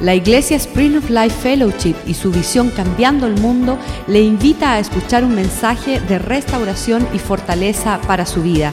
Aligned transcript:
La 0.00 0.14
Iglesia 0.14 0.56
Spring 0.58 0.96
of 0.96 1.10
Life 1.10 1.42
Fellowship 1.42 1.96
y 2.06 2.14
su 2.14 2.30
visión 2.30 2.70
Cambiando 2.70 3.26
el 3.26 3.34
Mundo 3.40 3.76
le 4.06 4.20
invita 4.20 4.74
a 4.74 4.78
escuchar 4.78 5.24
un 5.24 5.34
mensaje 5.34 5.98
de 6.00 6.20
restauración 6.20 7.08
y 7.12 7.18
fortaleza 7.18 8.00
para 8.06 8.24
su 8.24 8.40
vida. 8.42 8.72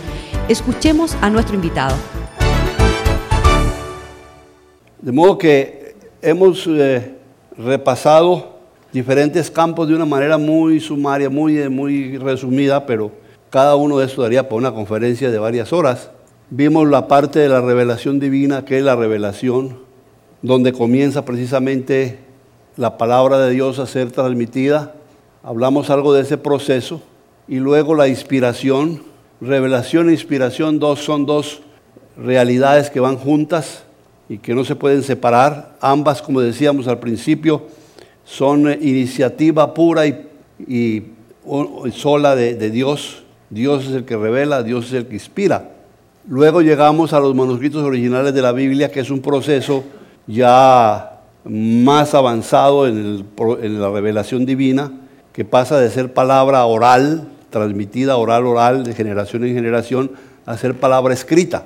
Escuchemos 0.50 1.18
a 1.22 1.32
nuestro 1.32 1.56
invitado. 1.56 1.96
De 5.02 5.12
modo 5.12 5.40
que 5.40 5.96
hemos 6.22 6.68
eh, 6.68 7.16
repasado 7.58 8.60
diferentes 8.92 9.50
campos 9.50 9.88
de 9.88 9.96
una 9.96 10.06
manera 10.06 10.38
muy 10.38 10.80
sumaria, 10.80 11.28
muy, 11.28 11.58
eh, 11.58 11.70
muy 11.70 12.20
resumida, 12.20 12.86
pero 12.86 13.12
cada 13.50 13.76
uno 13.76 13.98
de 13.98 14.06
estos 14.06 14.24
daría 14.24 14.44
para 14.44 14.58
una 14.58 14.74
conferencia 14.76 15.32
de 15.32 15.40
varias 15.40 15.74
horas. 15.74 16.12
Vimos 16.52 16.88
la 16.88 17.08
parte 17.08 17.40
de 17.40 17.50
la 17.50 17.62
revelación 17.62 18.20
divina, 18.20 18.64
que 18.64 18.78
es 18.78 18.84
la 18.84 18.96
revelación 18.96 19.85
donde 20.42 20.74
comienza 20.74 21.26
precisamente 21.26 22.20
la 22.78 22.98
palabra 22.98 23.40
de 23.40 23.52
Dios 23.52 23.80
a 23.80 23.88
ser 23.88 24.12
transmitida. 24.12 24.96
Hablamos 25.44 25.90
algo 25.90 26.14
de 26.14 26.22
ese 26.22 26.38
proceso. 26.38 27.02
Y 27.48 27.58
luego 27.58 27.96
la 27.96 28.08
inspiración. 28.08 29.04
Revelación 29.42 30.10
e 30.10 30.14
inspiración 30.14 30.80
dos, 30.80 31.04
son 31.04 31.26
dos 31.26 31.62
realidades 32.18 32.90
que 32.90 33.00
van 33.00 33.18
juntas 33.18 33.84
y 34.30 34.38
que 34.38 34.56
no 34.56 34.64
se 34.64 34.76
pueden 34.76 35.04
separar. 35.04 35.76
Ambas, 35.82 36.22
como 36.22 36.42
decíamos 36.42 36.88
al 36.88 37.00
principio, 37.00 37.64
son 38.24 38.72
iniciativa 38.82 39.74
pura 39.74 40.08
y, 40.08 41.04
sola 41.92 42.36
de 42.36 42.72
Dios. 42.72 43.24
Dios 43.50 43.86
es 43.86 43.94
el 43.94 44.06
que 44.06 44.18
revela, 44.18 44.64
Dios 44.64 44.88
es 44.88 44.94
el 44.94 45.08
que 45.08 45.16
inspira. 45.16 45.72
Luego 46.28 46.62
llegamos 46.62 47.14
a 47.14 47.20
los 47.20 47.36
manuscritos 47.36 47.84
originales 47.84 48.34
de 48.34 48.42
la 48.42 48.52
Biblia, 48.52 48.92
que 48.92 49.00
es 49.00 49.12
un 49.12 49.22
proceso 49.22 49.84
ya 50.28 51.22
más 51.44 52.14
avanzado 52.14 52.88
en, 52.88 53.26
la 53.80 53.90
revelación 53.90 54.46
divina, 54.46 54.92
que 55.34 55.46
pasa 55.46 55.80
de 55.80 55.90
ser 55.90 56.14
palabra 56.14 56.66
oral, 56.66 57.28
transmitida 57.50 58.18
oral, 58.18 58.46
oral, 58.46 58.84
de 58.84 58.94
generación 58.94 59.46
en 59.46 59.54
generación, 59.54 60.12
a 60.46 60.58
ser 60.58 60.76
palabra 60.76 61.14
escrita. 61.14 61.66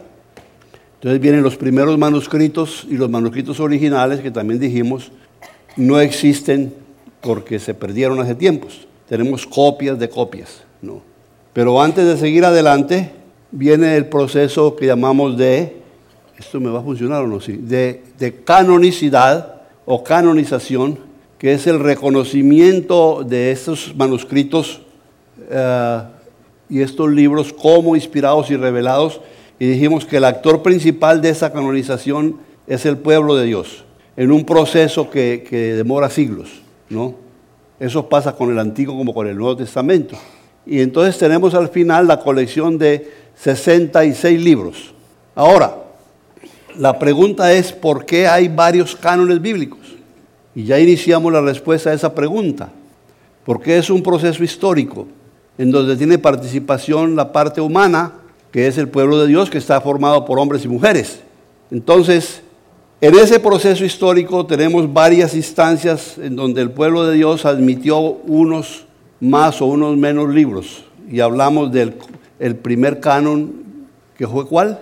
Entonces 0.96 1.22
vienen 1.22 1.44
los 1.44 1.56
primeros 1.56 1.98
manuscritos 1.98 2.86
y 2.90 2.98
los 2.98 3.10
manuscritos 3.10 3.60
originales, 3.60 4.20
que 4.20 4.32
también 4.32 4.60
dijimos, 4.60 5.12
no 5.78 6.00
existen 6.00 6.74
porque 7.22 7.60
se 7.60 7.74
perdieron 7.74 8.20
hace 8.20 8.36
tiempos. 8.36 8.88
Tenemos 9.08 9.46
copias 9.46 9.98
de 9.98 10.10
copias. 10.10 10.62
¿no? 10.82 11.02
Pero 11.54 11.82
antes 11.82 12.06
de 12.06 12.18
seguir 12.18 12.44
adelante, 12.44 13.12
viene 13.52 13.96
el 13.96 14.08
proceso 14.08 14.76
que 14.76 14.86
llamamos 14.88 15.38
de 15.38 15.79
esto 16.40 16.60
me 16.60 16.70
va 16.70 16.80
a 16.80 16.84
funcionar 16.84 17.24
o 17.24 17.28
no, 17.28 17.42
sí, 17.42 17.58
de, 17.58 18.02
canonicidad 18.46 19.62
o 19.86 20.04
canonización, 20.04 20.98
que 21.38 21.54
es 21.54 21.68
el 21.68 21.80
reconocimiento 21.80 23.24
de 23.24 23.52
estos 23.52 23.94
manuscritos 23.96 24.82
eh, 25.50 26.02
y 26.70 26.82
estos 26.82 27.10
libros 27.12 27.52
como 27.54 27.96
inspirados 27.96 28.50
y 28.52 28.56
revelados. 28.56 29.20
Y 29.60 29.68
dijimos 29.68 30.06
que 30.06 30.18
el 30.18 30.26
actor 30.26 30.64
principal 30.64 31.22
de 31.22 31.30
esa 31.30 31.52
canonización 31.52 32.38
es 32.68 32.86
el 32.86 32.98
pueblo 32.98 33.36
de 33.36 33.46
Dios, 33.46 33.84
en 34.16 34.32
un 34.32 34.46
proceso 34.46 35.10
que, 35.10 35.46
que 35.48 35.74
demora 35.74 36.10
siglos, 36.10 36.62
¿no? 36.90 37.16
Eso 37.80 38.08
pasa 38.08 38.34
con 38.34 38.52
el 38.52 38.60
Antiguo 38.60 38.98
como 38.98 39.14
con 39.14 39.28
el 39.28 39.38
Nuevo 39.38 39.58
Testamento. 39.58 40.16
Y 40.66 40.82
entonces 40.82 41.18
tenemos 41.18 41.54
al 41.54 41.70
final 41.70 42.08
la 42.08 42.20
colección 42.20 42.78
de 42.78 43.12
66 43.36 44.42
libros. 44.42 44.94
Ahora, 45.34 45.89
la 46.78 46.98
pregunta 47.00 47.52
es, 47.54 47.72
¿por 47.72 48.06
qué 48.06 48.28
hay 48.28 48.48
varios 48.48 48.96
cánones 48.96 49.42
bíblicos? 49.42 49.80
Y 50.56 50.66
ya 50.66 50.80
iniciamos 50.80 51.32
la 51.32 51.42
respuesta 51.42 51.90
a 51.90 51.94
esa 51.94 52.14
pregunta. 52.14 52.72
Porque 53.46 53.78
es 53.78 53.90
un 53.90 54.04
proceso 54.04 54.44
histórico 54.44 55.08
en 55.58 55.72
donde 55.72 55.98
tiene 55.98 56.18
participación 56.18 57.16
la 57.16 57.32
parte 57.32 57.62
humana, 57.62 58.14
que 58.52 58.68
es 58.68 58.78
el 58.78 58.90
pueblo 58.90 59.20
de 59.20 59.28
Dios, 59.28 59.50
que 59.50 59.58
está 59.58 59.80
formado 59.82 60.26
por 60.26 60.40
hombres 60.40 60.66
y 60.66 60.68
mujeres. 60.68 61.22
Entonces, 61.72 62.42
en 63.02 63.16
ese 63.16 63.40
proceso 63.40 63.86
histórico 63.86 64.46
tenemos 64.46 64.92
varias 64.92 65.36
instancias 65.36 66.18
en 66.18 66.36
donde 66.36 66.62
el 66.62 66.72
pueblo 66.72 67.06
de 67.06 67.16
Dios 67.16 67.46
admitió 67.46 68.00
unos 68.00 68.86
más 69.20 69.62
o 69.62 69.66
unos 69.66 69.98
menos 69.98 70.30
libros. 70.30 70.84
Y 71.10 71.20
hablamos 71.20 71.72
del 71.72 71.96
el 72.40 72.56
primer 72.56 73.00
canon, 73.00 73.54
que 74.18 74.28
fue 74.28 74.48
cuál? 74.48 74.80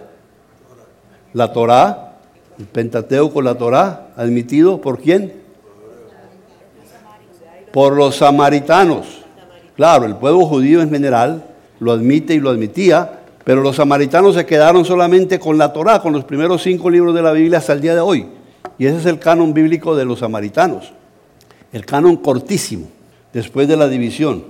La 1.38 1.54
Torá, 1.54 2.16
el 2.58 2.66
Pentateuco, 2.66 3.44
la 3.44 3.54
Torá, 3.54 4.08
admitido 4.18 4.82
por 4.82 5.00
quién? 5.00 5.34
Por 7.72 7.96
los 7.96 8.16
samaritanos. 8.16 9.20
Claro, 9.76 10.06
el 10.06 10.16
pueblo 10.16 10.48
judío 10.48 10.82
en 10.82 10.90
general 10.90 11.46
lo 11.80 11.92
admite 11.92 12.34
y 12.34 12.40
lo 12.40 12.50
admitía, 12.50 13.20
pero 13.44 13.62
los 13.62 13.76
samaritanos 13.76 14.34
se 14.34 14.48
quedaron 14.48 14.84
solamente 14.84 15.38
con 15.38 15.60
la 15.60 15.72
Torá, 15.72 16.02
con 16.02 16.12
los 16.12 16.24
primeros 16.24 16.64
cinco 16.64 16.90
libros 16.90 17.14
de 17.14 17.22
la 17.22 17.34
Biblia 17.34 17.60
hasta 17.60 17.74
el 17.74 17.82
día 17.82 17.94
de 17.94 18.02
hoy. 18.02 18.26
Y 18.80 18.88
ese 18.88 18.98
es 18.98 19.06
el 19.06 19.20
canon 19.20 19.54
bíblico 19.54 19.96
de 19.96 20.06
los 20.06 20.20
samaritanos. 20.20 20.92
El 21.72 21.86
canon 21.86 22.16
cortísimo, 22.16 22.88
después 23.32 23.68
de 23.68 23.78
la 23.78 23.88
división. 23.88 24.44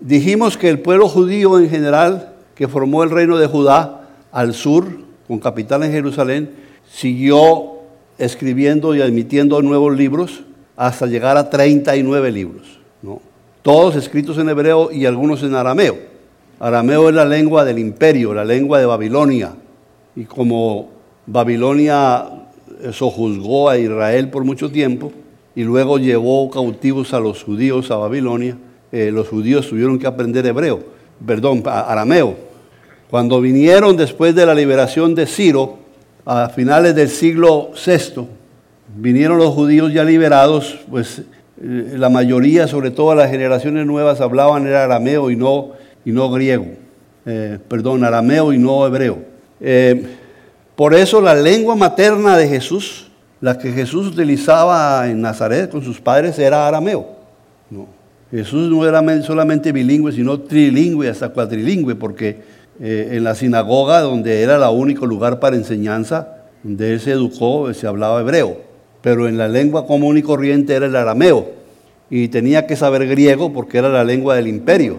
Dijimos 0.00 0.56
que 0.56 0.70
el 0.70 0.80
pueblo 0.80 1.08
judío 1.08 1.56
en 1.60 1.70
general, 1.70 2.34
que 2.56 2.66
formó 2.66 3.04
el 3.04 3.10
reino 3.10 3.38
de 3.38 3.46
Judá 3.46 4.08
al 4.32 4.54
sur, 4.54 5.08
con 5.30 5.38
capital 5.38 5.84
en 5.84 5.92
Jerusalén, 5.92 6.50
siguió 6.90 7.74
escribiendo 8.18 8.96
y 8.96 9.00
admitiendo 9.00 9.62
nuevos 9.62 9.96
libros 9.96 10.42
hasta 10.76 11.06
llegar 11.06 11.36
a 11.36 11.48
39 11.48 12.32
libros, 12.32 12.80
¿no? 13.00 13.20
todos 13.62 13.94
escritos 13.94 14.38
en 14.38 14.48
hebreo 14.48 14.90
y 14.90 15.06
algunos 15.06 15.44
en 15.44 15.54
arameo. 15.54 15.96
Arameo 16.58 17.10
es 17.10 17.14
la 17.14 17.24
lengua 17.24 17.64
del 17.64 17.78
imperio, 17.78 18.34
la 18.34 18.44
lengua 18.44 18.80
de 18.80 18.86
Babilonia. 18.86 19.52
Y 20.16 20.24
como 20.24 20.88
Babilonia 21.26 22.28
sojuzgó 22.90 23.70
a 23.70 23.78
Israel 23.78 24.30
por 24.30 24.42
mucho 24.42 24.68
tiempo 24.68 25.12
y 25.54 25.62
luego 25.62 25.98
llevó 25.98 26.50
cautivos 26.50 27.14
a 27.14 27.20
los 27.20 27.44
judíos 27.44 27.92
a 27.92 27.98
Babilonia, 27.98 28.58
eh, 28.90 29.12
los 29.12 29.28
judíos 29.28 29.68
tuvieron 29.68 29.96
que 29.96 30.08
aprender 30.08 30.44
hebreo, 30.44 30.80
perdón, 31.24 31.62
arameo. 31.64 32.49
Cuando 33.10 33.40
vinieron 33.40 33.96
después 33.96 34.36
de 34.36 34.46
la 34.46 34.54
liberación 34.54 35.16
de 35.16 35.26
Ciro, 35.26 35.78
a 36.24 36.48
finales 36.48 36.94
del 36.94 37.08
siglo 37.08 37.72
VI, 37.74 38.28
vinieron 38.96 39.36
los 39.36 39.52
judíos 39.52 39.92
ya 39.92 40.04
liberados, 40.04 40.78
pues 40.88 41.22
eh, 41.60 41.94
la 41.96 42.08
mayoría, 42.08 42.68
sobre 42.68 42.92
todo 42.92 43.16
las 43.16 43.28
generaciones 43.28 43.84
nuevas, 43.84 44.20
hablaban 44.20 44.64
el 44.64 44.76
arameo 44.76 45.28
y 45.32 45.34
no, 45.34 45.72
y 46.04 46.12
no 46.12 46.30
griego. 46.30 46.66
Eh, 47.26 47.58
perdón, 47.66 48.04
arameo 48.04 48.52
y 48.52 48.58
no 48.58 48.86
hebreo. 48.86 49.18
Eh, 49.60 50.06
por 50.76 50.94
eso 50.94 51.20
la 51.20 51.34
lengua 51.34 51.74
materna 51.74 52.36
de 52.36 52.46
Jesús, 52.46 53.10
la 53.40 53.58
que 53.58 53.72
Jesús 53.72 54.06
utilizaba 54.06 55.08
en 55.08 55.20
Nazaret 55.20 55.68
con 55.68 55.82
sus 55.82 56.00
padres, 56.00 56.38
era 56.38 56.68
arameo. 56.68 57.18
Jesús 58.30 58.70
no 58.70 58.86
era 58.86 59.02
solamente 59.22 59.72
bilingüe, 59.72 60.12
sino 60.12 60.38
trilingüe, 60.38 61.08
hasta 61.08 61.30
cuatrilingüe, 61.30 61.96
porque 61.96 62.59
eh, 62.82 63.10
en 63.12 63.24
la 63.24 63.34
sinagoga, 63.34 64.00
donde 64.00 64.40
era 64.40 64.56
el 64.56 64.74
único 64.74 65.04
lugar 65.04 65.38
para 65.38 65.54
enseñanza, 65.54 66.46
donde 66.62 66.94
él 66.94 67.00
se 67.00 67.12
educó, 67.12 67.72
se 67.74 67.86
hablaba 67.86 68.20
hebreo, 68.20 68.56
pero 69.02 69.28
en 69.28 69.36
la 69.36 69.48
lengua 69.48 69.86
común 69.86 70.16
y 70.16 70.22
corriente 70.22 70.74
era 70.74 70.86
el 70.86 70.96
arameo, 70.96 71.50
y 72.08 72.28
tenía 72.28 72.66
que 72.66 72.76
saber 72.76 73.06
griego 73.06 73.52
porque 73.52 73.78
era 73.78 73.90
la 73.90 74.02
lengua 74.02 74.34
del 74.34 74.48
imperio. 74.48 74.96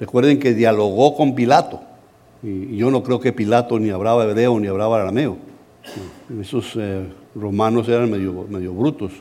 Recuerden 0.00 0.38
que 0.38 0.54
dialogó 0.54 1.14
con 1.16 1.34
Pilato, 1.34 1.80
y 2.42 2.76
yo 2.76 2.90
no 2.90 3.02
creo 3.02 3.20
que 3.20 3.32
Pilato 3.34 3.78
ni 3.78 3.90
hablaba 3.90 4.24
hebreo 4.24 4.58
ni 4.58 4.68
hablaba 4.68 5.00
arameo. 5.00 5.36
Esos 6.40 6.72
eh, 6.76 7.04
romanos 7.34 7.88
eran 7.88 8.10
medio, 8.10 8.72
brutos. 8.72 9.12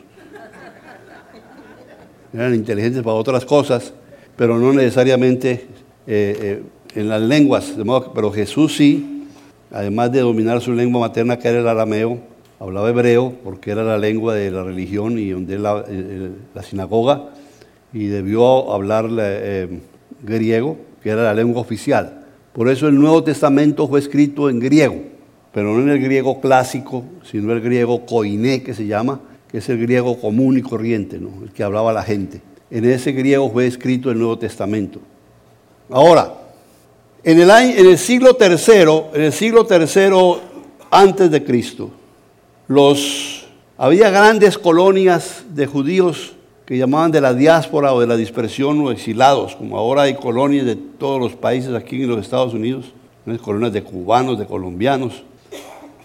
Eran 2.33 2.55
inteligentes 2.55 3.03
para 3.03 3.15
otras 3.15 3.43
cosas, 3.43 3.93
pero 4.35 4.57
no 4.57 4.71
necesariamente 4.71 5.67
eh, 6.05 6.63
en 6.95 7.09
las 7.09 7.21
lenguas, 7.21 7.73
pero 8.13 8.31
Jesús 8.31 8.75
sí, 8.75 9.25
además 9.71 10.11
de 10.11 10.21
dominar 10.21 10.61
su 10.61 10.73
lengua 10.73 11.01
materna, 11.01 11.37
que 11.37 11.47
era 11.47 11.59
el 11.59 11.67
arameo, 11.67 12.19
hablaba 12.59 12.89
hebreo, 12.89 13.33
porque 13.43 13.71
era 13.71 13.83
la 13.83 13.97
lengua 13.97 14.33
de 14.33 14.51
la 14.51 14.63
religión 14.63 15.19
y 15.19 15.29
donde 15.29 15.59
la, 15.59 15.85
la 16.53 16.63
sinagoga, 16.63 17.29
y 17.93 18.07
debió 18.07 18.73
hablar 18.73 19.09
eh, 19.19 19.79
griego, 20.23 20.77
que 21.01 21.09
era 21.09 21.23
la 21.23 21.33
lengua 21.33 21.61
oficial. 21.61 22.25
Por 22.53 22.69
eso 22.69 22.87
el 22.87 22.95
Nuevo 22.95 23.23
Testamento 23.23 23.87
fue 23.87 23.99
escrito 23.99 24.49
en 24.49 24.59
griego, 24.59 24.95
pero 25.53 25.73
no 25.73 25.81
en 25.81 25.89
el 25.89 26.01
griego 26.01 26.41
clásico, 26.41 27.03
sino 27.23 27.53
el 27.53 27.61
griego 27.61 28.05
koiné, 28.05 28.63
que 28.63 28.73
se 28.73 28.87
llama, 28.87 29.21
que 29.49 29.59
es 29.59 29.69
el 29.69 29.79
griego 29.79 30.19
común 30.19 30.57
y 30.57 30.61
corriente, 30.61 31.19
¿no? 31.19 31.29
el 31.43 31.51
que 31.51 31.63
hablaba 31.63 31.93
la 31.93 32.03
gente. 32.03 32.41
En 32.69 32.83
ese 32.83 33.11
griego 33.13 33.49
fue 33.49 33.67
escrito 33.67 34.11
el 34.11 34.17
Nuevo 34.17 34.37
Testamento. 34.37 34.99
Ahora, 35.89 36.33
en 37.23 37.39
el, 37.39 37.49
en 37.49 37.85
el 37.87 37.97
siglo 37.97 38.37
III, 38.39 39.15
en 39.15 39.21
el 39.21 39.33
siglo 39.33 39.65
tercero 39.65 40.39
antes 40.89 41.29
de 41.29 41.43
Cristo, 41.43 41.91
los 42.67 43.37
Había 43.79 44.09
grandes 44.09 44.57
colonias 44.57 45.45
de 45.53 45.67
judíos 45.67 46.33
que 46.65 46.79
llamaban 46.79 47.11
de 47.11 47.21
la 47.21 47.35
diáspora 47.35 47.93
o 47.93 48.01
de 48.01 48.07
la 48.07 48.17
dispersión 48.17 48.79
o 48.81 48.89
exilados, 48.89 49.55
como 49.55 49.77
ahora 49.77 50.01
hay 50.01 50.15
colonias 50.15 50.65
de 50.65 50.75
todos 50.75 51.21
los 51.21 51.35
países 51.35 51.75
aquí 51.75 52.01
en 52.01 52.09
los 52.09 52.19
Estados 52.19 52.55
Unidos, 52.55 52.85
colonias 53.43 53.73
de 53.73 53.83
cubanos, 53.83 54.39
de 54.39 54.47
colombianos. 54.47 55.21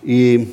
Y 0.05 0.49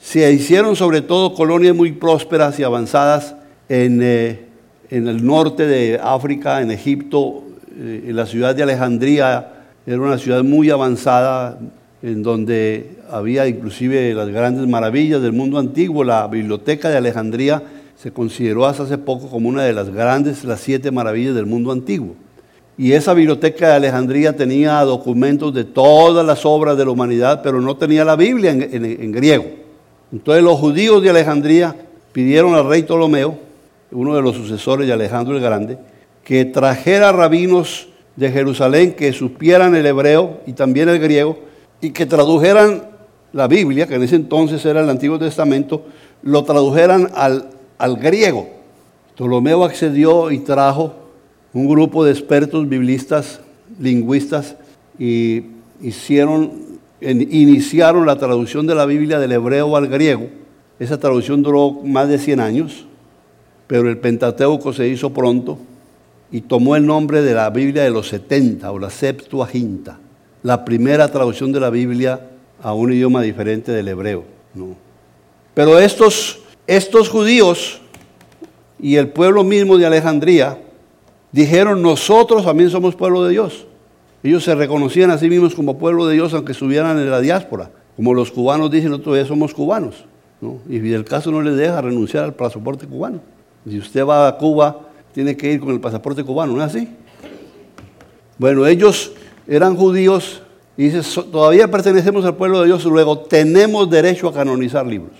se 0.00 0.32
hicieron 0.32 0.76
sobre 0.76 1.02
todo 1.02 1.34
colonias 1.34 1.74
muy 1.74 1.90
prósperas 1.90 2.60
y 2.60 2.62
avanzadas 2.62 3.34
en, 3.68 4.00
eh, 4.00 4.46
en 4.88 5.08
el 5.08 5.26
norte 5.26 5.66
de 5.66 5.98
África, 6.00 6.62
en 6.62 6.70
Egipto, 6.70 7.42
eh, 7.76 8.04
en 8.06 8.14
la 8.14 8.24
ciudad 8.24 8.54
de 8.54 8.62
Alejandría, 8.62 9.55
era 9.86 10.00
una 10.00 10.18
ciudad 10.18 10.42
muy 10.42 10.68
avanzada, 10.70 11.58
en 12.02 12.22
donde 12.22 12.96
había 13.10 13.46
inclusive 13.46 14.14
las 14.14 14.28
grandes 14.28 14.66
maravillas 14.66 15.22
del 15.22 15.32
mundo 15.32 15.58
antiguo. 15.58 16.02
La 16.02 16.26
biblioteca 16.26 16.90
de 16.90 16.96
Alejandría 16.96 17.62
se 17.96 18.12
consideró 18.12 18.66
hasta 18.66 18.82
hace 18.82 18.98
poco 18.98 19.28
como 19.28 19.48
una 19.48 19.62
de 19.62 19.72
las 19.72 19.90
grandes, 19.90 20.44
las 20.44 20.60
siete 20.60 20.90
maravillas 20.90 21.34
del 21.34 21.46
mundo 21.46 21.70
antiguo. 21.70 22.14
Y 22.76 22.92
esa 22.92 23.14
biblioteca 23.14 23.68
de 23.68 23.74
Alejandría 23.74 24.36
tenía 24.36 24.80
documentos 24.80 25.54
de 25.54 25.64
todas 25.64 26.26
las 26.26 26.44
obras 26.44 26.76
de 26.76 26.84
la 26.84 26.90
humanidad, 26.90 27.40
pero 27.42 27.60
no 27.60 27.76
tenía 27.76 28.04
la 28.04 28.16
Biblia 28.16 28.50
en, 28.50 29.12
griego. 29.12 29.46
Entonces 30.12 30.42
los 30.42 30.58
judíos 30.58 31.02
de 31.02 31.10
Alejandría 31.10 31.74
pidieron 32.12 32.54
al 32.54 32.68
rey 32.68 32.82
Ptolomeo, 32.82 33.38
uno 33.92 34.14
de 34.14 34.20
los 34.20 34.36
sucesores 34.36 34.86
de 34.86 34.92
Alejandro 34.92 35.36
el 35.36 35.42
Grande, 35.42 35.78
que 36.22 36.44
trajera 36.44 37.12
rabinos 37.12 37.88
de 38.16 38.30
Jerusalén 38.30 38.94
que 38.94 39.12
supieran 39.12 39.74
el 39.74 39.86
hebreo 39.86 40.40
y 40.46 40.54
también 40.54 40.88
el 40.88 40.98
griego 40.98 41.38
y 41.80 41.90
que 41.90 42.06
tradujeran 42.06 42.82
la 43.32 43.46
Biblia, 43.46 43.86
que 43.86 43.94
en 43.94 44.02
ese 44.02 44.16
entonces 44.16 44.64
era 44.64 44.80
el 44.80 44.88
Antiguo 44.88 45.18
Testamento, 45.18 45.84
lo 46.22 46.42
tradujeran 46.44 47.10
al, 47.14 47.50
al 47.76 47.96
griego. 47.96 48.48
Ptolomeo 49.14 49.64
accedió 49.64 50.30
y 50.30 50.38
trajo 50.38 50.94
un 51.52 51.68
grupo 51.68 52.04
de 52.04 52.12
expertos 52.12 52.68
biblistas, 52.68 53.40
lingüistas, 53.78 54.56
y 54.98 55.44
hicieron, 55.82 56.52
iniciaron 57.00 58.06
la 58.06 58.16
traducción 58.16 58.66
de 58.66 58.74
la 58.74 58.86
Biblia 58.86 59.18
del 59.18 59.32
hebreo 59.32 59.76
al 59.76 59.88
griego. 59.88 60.28
Esa 60.78 60.98
traducción 60.98 61.42
duró 61.42 61.72
más 61.72 62.08
de 62.08 62.18
100 62.18 62.40
años, 62.40 62.86
pero 63.66 63.88
el 63.88 63.98
Pentateuco 63.98 64.72
se 64.72 64.88
hizo 64.88 65.12
pronto 65.12 65.58
y 66.30 66.40
tomó 66.42 66.76
el 66.76 66.86
nombre 66.86 67.22
de 67.22 67.34
la 67.34 67.50
Biblia 67.50 67.84
de 67.84 67.90
los 67.90 68.08
70 68.08 68.70
o 68.70 68.78
la 68.78 68.90
Septuaginta, 68.90 69.98
la 70.42 70.64
primera 70.64 71.08
traducción 71.08 71.52
de 71.52 71.60
la 71.60 71.70
Biblia 71.70 72.20
a 72.62 72.72
un 72.72 72.92
idioma 72.92 73.22
diferente 73.22 73.72
del 73.72 73.88
hebreo. 73.88 74.24
Pero 75.54 75.78
estos, 75.78 76.40
estos 76.66 77.08
judíos 77.08 77.80
y 78.78 78.96
el 78.96 79.08
pueblo 79.08 79.44
mismo 79.44 79.78
de 79.78 79.86
Alejandría 79.86 80.58
dijeron, 81.32 81.82
nosotros 81.82 82.44
también 82.44 82.70
somos 82.70 82.94
pueblo 82.94 83.24
de 83.24 83.32
Dios. 83.32 83.66
Ellos 84.22 84.44
se 84.44 84.54
reconocían 84.54 85.10
a 85.10 85.18
sí 85.18 85.28
mismos 85.28 85.54
como 85.54 85.78
pueblo 85.78 86.06
de 86.06 86.14
Dios 86.14 86.34
aunque 86.34 86.52
estuvieran 86.52 86.98
en 86.98 87.10
la 87.10 87.20
diáspora. 87.20 87.70
Como 87.94 88.12
los 88.12 88.30
cubanos 88.30 88.70
dicen, 88.70 88.90
nosotros 88.90 89.16
ya 89.16 89.26
somos 89.26 89.54
cubanos. 89.54 90.04
Y 90.68 90.92
el 90.92 91.04
caso 91.04 91.30
no 91.30 91.40
les 91.40 91.56
deja 91.56 91.80
renunciar 91.80 92.24
al 92.24 92.34
pasaporte 92.34 92.86
cubano. 92.86 93.20
Si 93.68 93.78
usted 93.78 94.04
va 94.04 94.28
a 94.28 94.36
Cuba, 94.36 94.85
tiene 95.16 95.34
que 95.34 95.50
ir 95.50 95.60
con 95.60 95.70
el 95.70 95.80
pasaporte 95.80 96.22
cubano, 96.22 96.52
¿no 96.52 96.62
es 96.62 96.74
así? 96.74 96.88
Bueno, 98.36 98.66
ellos 98.66 99.12
eran 99.48 99.74
judíos 99.74 100.42
y 100.76 100.90
dice, 100.90 101.22
todavía 101.32 101.70
pertenecemos 101.70 102.22
al 102.26 102.36
pueblo 102.36 102.60
de 102.60 102.66
Dios, 102.66 102.84
luego 102.84 103.20
tenemos 103.20 103.88
derecho 103.88 104.28
a 104.28 104.34
canonizar 104.34 104.86
libros. 104.86 105.14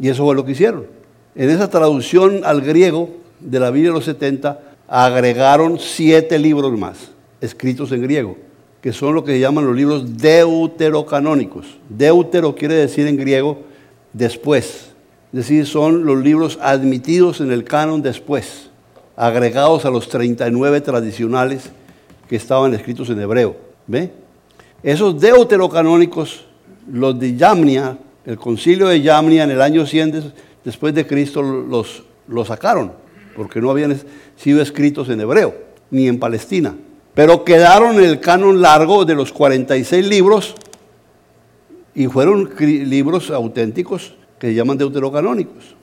Y 0.00 0.08
eso 0.08 0.24
fue 0.24 0.34
lo 0.34 0.46
que 0.46 0.52
hicieron. 0.52 0.86
En 1.34 1.50
esa 1.50 1.68
traducción 1.68 2.40
al 2.42 2.62
griego 2.62 3.10
de 3.38 3.60
la 3.60 3.70
Biblia 3.70 3.90
de 3.90 3.96
los 3.96 4.06
70, 4.06 4.62
agregaron 4.88 5.78
siete 5.78 6.38
libros 6.38 6.72
más, 6.78 7.10
escritos 7.42 7.92
en 7.92 8.00
griego, 8.00 8.38
que 8.80 8.94
son 8.94 9.14
lo 9.14 9.24
que 9.24 9.32
se 9.32 9.40
llaman 9.40 9.66
los 9.66 9.76
libros 9.76 10.16
deuterocanónicos. 10.16 11.66
Deutero 11.90 12.54
quiere 12.54 12.76
decir 12.76 13.06
en 13.06 13.18
griego 13.18 13.58
después, 14.14 14.94
es 15.34 15.36
decir, 15.36 15.66
son 15.66 16.06
los 16.06 16.16
libros 16.24 16.58
admitidos 16.62 17.42
en 17.42 17.52
el 17.52 17.64
canon 17.64 18.00
después, 18.00 18.70
agregados 19.16 19.84
a 19.84 19.90
los 19.90 20.08
39 20.08 20.80
tradicionales 20.80 21.70
que 22.28 22.36
estaban 22.36 22.74
escritos 22.74 23.10
en 23.10 23.20
hebreo. 23.20 23.56
¿Ve? 23.86 24.10
Esos 24.82 25.20
deuterocanónicos, 25.20 26.46
los 26.90 27.18
de 27.18 27.36
Yamnia, 27.36 27.98
el 28.24 28.38
concilio 28.38 28.88
de 28.88 29.00
Yamnia 29.00 29.44
en 29.44 29.50
el 29.50 29.62
año 29.62 29.86
100 29.86 30.32
después 30.64 30.94
de 30.94 31.06
Cristo 31.06 31.42
los, 31.42 32.02
los 32.28 32.48
sacaron 32.48 33.04
porque 33.34 33.60
no 33.60 33.70
habían 33.70 34.00
sido 34.36 34.62
escritos 34.62 35.08
en 35.08 35.20
hebreo, 35.20 35.54
ni 35.90 36.08
en 36.08 36.18
Palestina. 36.18 36.74
Pero 37.14 37.44
quedaron 37.44 37.96
en 37.96 38.04
el 38.04 38.20
canon 38.20 38.60
largo 38.60 39.04
de 39.04 39.14
los 39.14 39.32
46 39.32 40.06
libros 40.06 40.54
y 41.94 42.06
fueron 42.06 42.50
libros 42.58 43.30
auténticos 43.30 44.14
que 44.38 44.48
se 44.48 44.54
llaman 44.54 44.78
deuterocanónicos. 44.78 45.76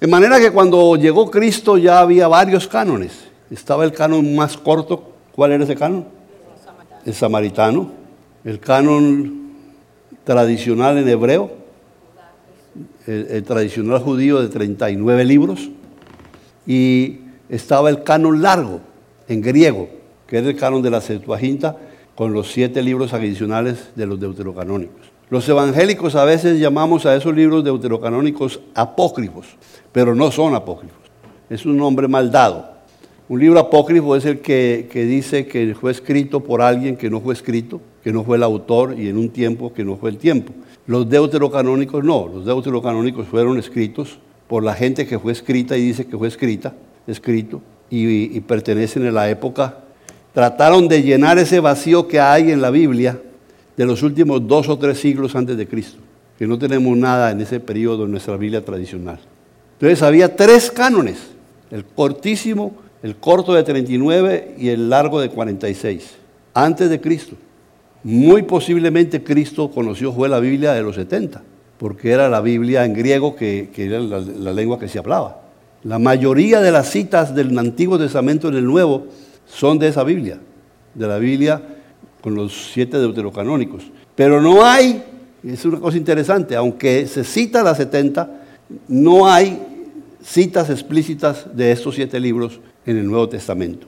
De 0.00 0.06
manera 0.06 0.40
que 0.40 0.50
cuando 0.50 0.96
llegó 0.96 1.30
Cristo 1.30 1.76
ya 1.76 2.00
había 2.00 2.26
varios 2.26 2.66
cánones. 2.66 3.12
Estaba 3.50 3.84
el 3.84 3.92
canon 3.92 4.34
más 4.34 4.56
corto. 4.56 5.12
¿Cuál 5.34 5.52
era 5.52 5.64
ese 5.64 5.76
canon? 5.76 6.06
El 7.04 7.12
samaritano. 7.12 7.90
El 8.42 8.58
canon 8.60 9.50
tradicional 10.24 10.96
en 10.96 11.08
hebreo. 11.08 11.50
El, 13.06 13.42
tradicional 13.42 14.00
judío 14.00 14.40
de 14.40 14.48
39 14.48 15.24
libros 15.24 15.68
y 16.66 17.22
estaba 17.48 17.90
el 17.90 18.04
canon 18.04 18.40
largo 18.40 18.80
en 19.26 19.40
griego, 19.40 19.88
que 20.28 20.38
es 20.38 20.46
el 20.46 20.54
canon 20.54 20.80
de 20.80 20.90
la 20.90 21.00
Septuaginta, 21.00 21.76
con 22.14 22.32
los 22.32 22.52
siete 22.52 22.82
libros 22.82 23.12
adicionales 23.12 23.90
de 23.96 24.06
los 24.06 24.20
deuterocanónicos. 24.20 25.09
Los 25.30 25.48
evangélicos 25.48 26.16
a 26.16 26.24
veces 26.24 26.58
llamamos 26.58 27.06
a 27.06 27.14
esos 27.14 27.32
libros 27.32 27.62
deuterocanónicos 27.62 28.60
apócrifos, 28.74 29.46
pero 29.92 30.12
no 30.16 30.32
son 30.32 30.56
apócrifos. 30.56 30.98
Es 31.48 31.64
un 31.64 31.76
nombre 31.76 32.08
mal 32.08 32.32
dado. 32.32 32.68
Un 33.28 33.38
libro 33.38 33.60
apócrifo 33.60 34.16
es 34.16 34.24
el 34.24 34.40
que, 34.40 34.88
que, 34.90 35.04
dice 35.04 35.46
que 35.46 35.76
fue 35.76 35.92
escrito 35.92 36.40
por 36.40 36.60
alguien 36.60 36.96
que 36.96 37.08
no 37.08 37.20
fue 37.20 37.32
escrito, 37.32 37.80
que 38.02 38.12
no 38.12 38.24
fue 38.24 38.38
el 38.38 38.42
autor 38.42 38.98
y 38.98 39.08
en 39.08 39.16
un 39.16 39.28
tiempo 39.28 39.72
que 39.72 39.84
no 39.84 39.96
fue 39.96 40.10
el 40.10 40.18
tiempo. 40.18 40.52
Los 40.88 41.08
deuterocanónicos 41.08 42.02
no, 42.02 42.26
los 42.26 42.44
deuterocanónicos 42.44 43.28
fueron 43.28 43.56
escritos 43.56 44.18
por 44.48 44.64
la 44.64 44.74
gente 44.74 45.06
que 45.06 45.20
fue 45.20 45.30
escrita 45.30 45.76
y 45.76 45.82
dice 45.82 46.08
que 46.08 46.18
fue 46.18 46.26
escrita, 46.26 46.74
escrito, 47.06 47.62
y, 47.88 48.40
pertenecen 48.40 49.06
a 49.06 49.12
la 49.12 49.30
época, 49.30 49.78
trataron 50.34 50.88
de 50.88 51.04
llenar 51.04 51.38
ese 51.38 51.60
vacío 51.60 52.08
que 52.08 52.18
hay 52.18 52.50
en 52.50 52.60
la 52.60 52.70
Biblia 52.70 53.20
de 53.80 53.86
los 53.86 54.02
últimos 54.02 54.46
dos 54.46 54.68
o 54.68 54.78
tres 54.78 55.00
siglos 55.00 55.34
antes 55.34 55.56
de 55.56 55.66
Cristo, 55.66 56.00
que 56.38 56.46
no 56.46 56.58
tenemos 56.58 56.94
nada 56.98 57.30
en 57.30 57.40
ese 57.40 57.60
periodo 57.60 58.04
en 58.04 58.10
nuestra 58.10 58.36
Biblia 58.36 58.62
tradicional. 58.62 59.18
Entonces 59.72 60.02
había 60.02 60.36
tres 60.36 60.70
cánones, 60.70 61.16
el 61.70 61.86
cortísimo, 61.86 62.74
el 63.02 63.16
corto 63.16 63.54
de 63.54 63.62
39 63.62 64.56
y 64.58 64.68
el 64.68 64.90
largo 64.90 65.18
de 65.18 65.30
46, 65.30 66.10
antes 66.52 66.90
de 66.90 67.00
Cristo. 67.00 67.36
Muy 68.04 68.42
posiblemente 68.42 69.24
Cristo 69.24 69.70
conoció, 69.70 70.12
fue 70.12 70.28
la 70.28 70.40
Biblia 70.40 70.74
de 70.74 70.82
los 70.82 70.96
70 70.96 71.42
porque 71.78 72.10
era 72.10 72.28
la 72.28 72.42
Biblia 72.42 72.84
en 72.84 72.92
griego 72.92 73.34
que, 73.34 73.70
era 73.78 73.98
la, 73.98 74.52
lengua 74.52 74.78
que 74.78 74.88
se 74.88 74.98
hablaba. 74.98 75.40
La 75.84 75.98
mayoría 75.98 76.60
de 76.60 76.70
las 76.70 76.90
citas 76.90 77.34
del 77.34 77.58
Antiguo 77.58 77.98
Testamento 77.98 78.48
en 78.48 78.56
el 78.56 78.66
Nuevo 78.66 79.06
son 79.46 79.78
de 79.78 79.88
esa 79.88 80.04
Biblia, 80.04 80.38
de 80.94 81.08
la 81.08 81.16
Biblia 81.16 81.62
con 82.20 82.34
los 82.34 82.72
siete 82.72 82.98
deuterocanónicos. 82.98 83.84
Pero 84.14 84.40
no 84.40 84.64
hay, 84.64 85.02
es 85.42 85.64
una 85.64 85.80
cosa 85.80 85.96
interesante, 85.96 86.56
aunque 86.56 87.06
se 87.06 87.24
cita 87.24 87.62
la 87.62 87.74
70, 87.74 88.42
no 88.88 89.26
hay 89.26 89.60
citas 90.22 90.70
explícitas 90.70 91.46
de 91.56 91.72
estos 91.72 91.94
siete 91.94 92.20
libros 92.20 92.60
en 92.86 92.98
el 92.98 93.06
Nuevo 93.06 93.28
Testamento. 93.28 93.86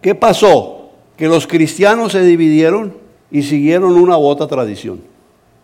¿Qué 0.00 0.14
pasó? 0.14 0.90
Que 1.16 1.26
los 1.26 1.46
cristianos 1.46 2.12
se 2.12 2.22
dividieron 2.22 2.94
y 3.30 3.42
siguieron 3.42 3.96
una 3.96 4.16
u 4.16 4.22
otra 4.22 4.46
tradición. 4.46 5.00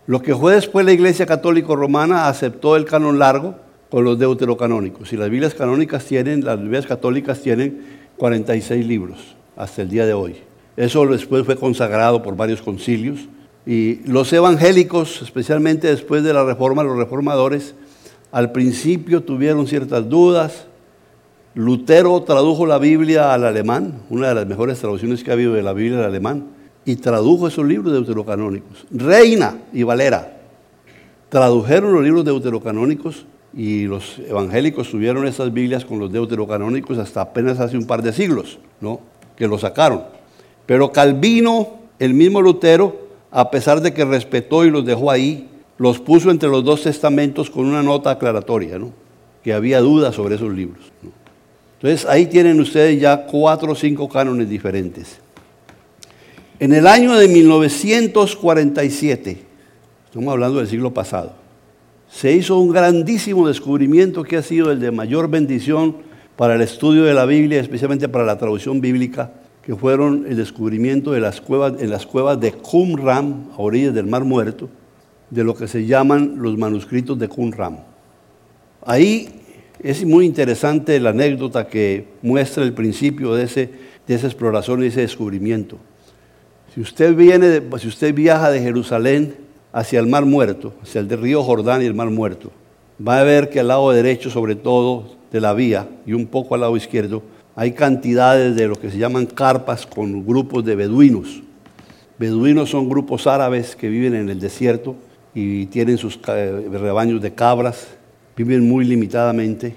Lo 0.07 0.21
que 0.21 0.35
fue 0.35 0.53
después 0.53 0.85
la 0.85 0.91
Iglesia 0.91 1.25
Católica 1.25 1.73
Romana 1.73 2.27
aceptó 2.27 2.75
el 2.75 2.85
canon 2.85 3.17
largo 3.17 3.55
con 3.89 4.03
los 4.03 4.19
deuterocanónicos. 4.19 5.11
Y 5.13 5.17
las 5.17 5.29
Biblias 5.29 5.55
canónicas 5.55 6.05
tienen, 6.05 6.43
las 6.43 6.59
Biblias 6.59 6.85
católicas 6.85 7.41
tienen 7.41 7.81
46 8.17 8.85
libros 8.85 9.35
hasta 9.55 9.81
el 9.81 9.89
día 9.89 10.05
de 10.05 10.13
hoy. 10.13 10.35
Eso 10.77 11.05
después 11.07 11.45
fue 11.45 11.55
consagrado 11.55 12.21
por 12.21 12.35
varios 12.35 12.61
concilios. 12.61 13.19
Y 13.65 14.01
los 14.05 14.31
evangélicos, 14.33 15.21
especialmente 15.21 15.87
después 15.87 16.23
de 16.23 16.33
la 16.33 16.43
reforma, 16.43 16.83
los 16.83 16.97
reformadores, 16.97 17.75
al 18.31 18.51
principio 18.51 19.23
tuvieron 19.23 19.67
ciertas 19.67 20.07
dudas. 20.09 20.67
Lutero 21.53 22.21
tradujo 22.23 22.65
la 22.65 22.77
Biblia 22.77 23.33
al 23.33 23.45
alemán, 23.45 24.01
una 24.09 24.29
de 24.29 24.35
las 24.35 24.45
mejores 24.45 24.79
traducciones 24.79 25.23
que 25.23 25.31
ha 25.31 25.33
habido 25.33 25.53
de 25.53 25.63
la 25.63 25.73
Biblia 25.73 25.99
al 25.99 26.05
alemán 26.05 26.47
y 26.85 26.97
tradujo 26.97 27.47
esos 27.47 27.65
libros 27.65 27.91
deuterocanónicos. 27.91 28.85
Reina 28.91 29.57
y 29.73 29.83
Valera 29.83 30.37
tradujeron 31.29 31.93
los 31.93 32.03
libros 32.03 32.23
deuterocanónicos 32.23 33.25
y 33.53 33.85
los 33.85 34.19
evangélicos 34.19 34.89
tuvieron 34.89 35.25
esas 35.25 35.51
Biblias 35.51 35.83
con 35.83 35.99
los 35.99 36.11
deuterocanónicos 36.11 36.97
hasta 36.97 37.21
apenas 37.21 37.59
hace 37.59 37.77
un 37.77 37.87
par 37.87 38.01
de 38.03 38.13
siglos, 38.13 38.59
¿no? 38.79 38.99
que 39.35 39.47
lo 39.47 39.57
sacaron. 39.57 40.03
Pero 40.65 40.91
Calvino, 40.91 41.79
el 41.99 42.13
mismo 42.13 42.41
Lutero, 42.41 43.05
a 43.31 43.51
pesar 43.51 43.81
de 43.81 43.93
que 43.93 44.05
respetó 44.05 44.65
y 44.65 44.71
los 44.71 44.85
dejó 44.85 45.11
ahí, 45.11 45.49
los 45.77 45.99
puso 45.99 46.31
entre 46.31 46.49
los 46.49 46.63
dos 46.63 46.83
testamentos 46.83 47.49
con 47.49 47.65
una 47.65 47.83
nota 47.83 48.11
aclaratoria, 48.11 48.79
¿no? 48.79 48.93
que 49.43 49.53
había 49.53 49.79
dudas 49.79 50.15
sobre 50.15 50.35
esos 50.35 50.53
libros. 50.53 50.91
Entonces 51.79 52.09
ahí 52.09 52.25
tienen 52.25 52.59
ustedes 52.59 52.99
ya 52.99 53.27
cuatro 53.27 53.73
o 53.73 53.75
cinco 53.75 54.09
cánones 54.09 54.49
diferentes. 54.49 55.19
En 56.59 56.73
el 56.73 56.87
año 56.87 57.15
de 57.15 57.27
1947, 57.27 59.37
estamos 60.05 60.31
hablando 60.31 60.59
del 60.59 60.67
siglo 60.67 60.93
pasado, 60.93 61.33
se 62.09 62.31
hizo 62.31 62.57
un 62.57 62.71
grandísimo 62.71 63.47
descubrimiento 63.47 64.23
que 64.23 64.37
ha 64.37 64.41
sido 64.41 64.71
el 64.71 64.79
de 64.79 64.89
mayor 64.89 65.29
bendición 65.29 65.97
para 66.37 66.55
el 66.55 66.61
estudio 66.61 67.03
de 67.03 67.13
la 67.13 67.25
Biblia, 67.25 67.59
especialmente 67.59 68.07
para 68.07 68.25
la 68.25 68.37
traducción 68.37 68.79
bíblica, 68.79 69.31
que 69.65 69.75
fueron 69.75 70.25
el 70.29 70.37
descubrimiento 70.37 71.11
de 71.11 71.19
las 71.19 71.41
cuevas, 71.41 71.73
en 71.81 71.89
las 71.89 72.05
cuevas 72.05 72.39
de 72.39 72.51
Qumran, 72.51 73.47
a 73.57 73.61
orillas 73.61 73.95
del 73.95 74.05
Mar 74.05 74.23
Muerto, 74.23 74.69
de 75.31 75.43
lo 75.43 75.55
que 75.55 75.67
se 75.67 75.87
llaman 75.87 76.35
los 76.37 76.55
manuscritos 76.55 77.17
de 77.17 77.27
Qumran. 77.27 77.79
Ahí 78.85 79.41
es 79.81 80.05
muy 80.05 80.25
interesante 80.25 80.99
la 80.99 81.09
anécdota 81.09 81.67
que 81.67 82.05
muestra 82.21 82.63
el 82.63 82.73
principio 82.73 83.33
de, 83.33 83.45
ese, 83.45 83.71
de 84.05 84.13
esa 84.13 84.27
exploración 84.27 84.83
y 84.83 84.87
ese 84.87 85.01
descubrimiento. 85.01 85.77
Si 86.73 86.81
usted, 86.81 87.15
viene 87.15 87.61
si 87.79 87.87
usted 87.87 88.13
viaja 88.13 88.51
de 88.51 88.61
Jerusalén 88.61 89.35
hacia 89.73 89.99
el 89.99 90.05
Mar 90.05 90.25
Muerto, 90.25 90.73
hacia 90.83 91.01
el 91.01 91.09
río 91.09 91.41
Jordán 91.41 91.81
y 91.81 91.85
el 91.85 91.95
Mar 91.95 92.11
Muerto, 92.11 92.51
va 93.05 93.19
a 93.19 93.23
ver 93.23 93.49
que 93.49 93.61
al 93.61 93.69
lado 93.69 93.91
derecho, 93.91 94.29
sobre 94.29 94.55
todo 94.55 95.15
de 95.31 95.41
la 95.41 95.55
vía, 95.55 95.89
y 96.05 96.13
un 96.13 96.27
poco 96.27 96.53
al 96.53 96.61
lado 96.61 96.77
izquierdo, 96.77 97.23
hay 97.55 97.71
cantidades 97.71 98.55
de 98.55 98.67
lo 98.67 98.75
que 98.75 98.91
se 98.91 98.97
llaman 98.97 99.25
carpas 99.25 99.85
con 99.85 100.25
grupos 100.25 100.65
de 100.65 100.75
beduinos. 100.75 101.41
Beduinos 102.19 102.69
son 102.69 102.89
grupos 102.89 103.27
árabes 103.27 103.75
que 103.75 103.87
viven 103.87 104.13
en 104.13 104.29
el 104.29 104.39
desierto 104.39 104.95
y 105.33 105.65
tienen 105.67 105.97
sus 105.97 106.19
rebaños 106.21 107.21
de 107.21 107.33
cabras, 107.33 107.87
viven 108.35 108.67
muy 108.67 108.85
limitadamente 108.85 109.75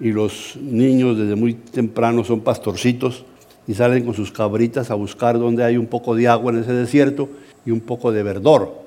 y 0.00 0.12
los 0.12 0.56
niños 0.60 1.18
desde 1.18 1.34
muy 1.34 1.54
temprano 1.54 2.22
son 2.22 2.40
pastorcitos 2.40 3.24
y 3.66 3.74
salen 3.74 4.04
con 4.04 4.14
sus 4.14 4.30
cabritas 4.30 4.90
a 4.90 4.94
buscar 4.94 5.38
donde 5.38 5.64
hay 5.64 5.76
un 5.76 5.86
poco 5.86 6.14
de 6.14 6.28
agua 6.28 6.52
en 6.52 6.60
ese 6.60 6.72
desierto 6.72 7.28
y 7.66 7.72
un 7.72 7.80
poco 7.80 8.12
de 8.12 8.22
verdor. 8.22 8.86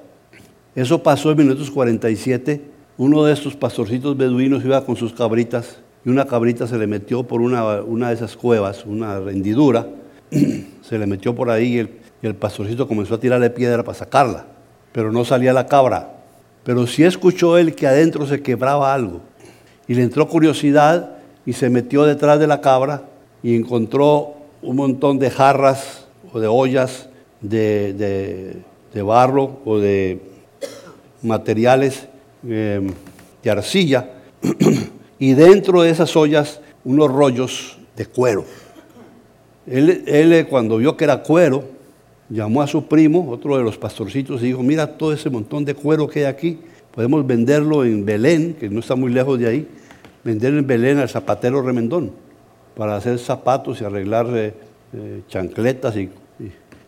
Eso 0.73 1.03
pasó 1.03 1.31
en 1.31 1.37
1947. 1.37 2.61
Uno 2.97 3.25
de 3.25 3.33
estos 3.33 3.55
pastorcitos 3.55 4.15
beduinos 4.15 4.63
iba 4.63 4.85
con 4.85 4.95
sus 4.95 5.11
cabritas 5.11 5.79
y 6.03 6.09
una 6.09 6.25
cabrita 6.25 6.67
se 6.67 6.77
le 6.77 6.87
metió 6.87 7.23
por 7.23 7.41
una, 7.41 7.81
una 7.81 8.09
de 8.09 8.15
esas 8.15 8.35
cuevas, 8.35 8.85
una 8.85 9.19
rendidura, 9.19 9.87
se 10.81 10.97
le 10.97 11.05
metió 11.05 11.35
por 11.35 11.49
ahí 11.49 11.89
y 12.21 12.27
el, 12.27 12.35
pastorcito 12.35 12.87
comenzó 12.87 13.15
a 13.15 13.19
tirarle 13.19 13.49
piedra 13.49 13.83
para 13.83 13.97
sacarla, 13.97 14.45
pero 14.91 15.11
no 15.11 15.25
salía 15.25 15.53
la 15.53 15.67
cabra. 15.67 16.17
Pero 16.63 16.85
sí 16.85 17.03
escuchó 17.03 17.57
él 17.57 17.75
que 17.75 17.87
adentro 17.87 18.25
se 18.27 18.41
quebraba 18.41 18.93
algo 18.93 19.21
y 19.87 19.95
le 19.95 20.03
entró 20.03 20.27
curiosidad 20.27 21.17
y 21.45 21.53
se 21.53 21.69
metió 21.69 22.03
detrás 22.03 22.39
de 22.39 22.47
la 22.47 22.61
cabra 22.61 23.03
y 23.41 23.55
encontró 23.55 24.35
un 24.61 24.75
montón 24.75 25.17
de 25.17 25.31
jarras 25.31 26.05
o 26.31 26.39
de 26.39 26.47
ollas 26.47 27.09
de, 27.41 28.61
barro 28.93 29.59
o 29.65 29.79
de 29.79 30.21
materiales 31.23 32.07
em, 32.47 32.91
de 33.43 33.49
arcilla 33.49 34.11
y 35.21 35.35
dentro 35.35 35.83
de 35.83 35.91
esas 35.91 36.15
ollas 36.15 36.61
unos 36.83 37.11
rollos 37.11 37.77
de 37.95 38.07
cuero. 38.07 38.43
Él, 39.67 40.03
él, 40.07 40.47
cuando 40.49 40.77
vio 40.77 40.97
que 40.97 41.03
era 41.03 41.21
cuero, 41.21 41.63
llamó 42.27 42.63
a 42.63 42.67
su 42.67 42.87
primo, 42.87 43.29
otro 43.29 43.55
de 43.55 43.63
los 43.63 43.77
pastorcitos, 43.77 44.41
y 44.41 44.47
dijo, 44.47 44.63
mira 44.63 44.97
todo 44.97 45.13
ese 45.13 45.29
montón 45.29 45.63
de 45.63 45.75
cuero 45.75 46.07
que 46.07 46.21
hay 46.21 46.25
aquí, 46.25 46.59
podemos 46.91 47.27
venderlo 47.27 47.85
en 47.85 48.03
Belén, 48.03 48.55
que 48.59 48.67
no 48.67 48.79
está 48.79 48.95
muy 48.95 49.13
lejos 49.13 49.37
de 49.37 49.47
ahí, 49.47 49.67
vender 50.23 50.55
en 50.55 50.65
Belén 50.65 50.97
al 50.97 51.07
zapatero 51.07 51.61
remendón 51.61 52.13
para 52.75 52.95
hacer 52.95 53.19
zapatos 53.19 53.79
y 53.79 53.83
arreglar 53.83 54.25
eh, 54.31 54.55
eh, 54.93 55.21
chancletas. 55.27 55.97
Y, 55.97 56.09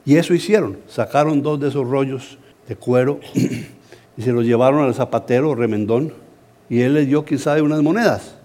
y, 0.06 0.16
eso 0.16 0.34
hicieron. 0.34 0.80
Sacaron 0.88 1.44
dos 1.44 1.60
de 1.60 1.68
esos 1.68 1.88
rollos 1.88 2.40
de 2.68 2.76
cuero 2.78 3.20
y 4.18 4.22
se 4.24 4.32
los 4.32 4.44
llevaron 4.44 4.86
al 4.86 4.96
zapatero 4.96 5.54
remendón 5.54 6.24
y 6.70 6.82
él 6.82 6.94
le 6.94 7.06
dio 7.06 7.26
quizá 7.26 7.62
unas 7.62 7.82
monedas. 7.82 8.36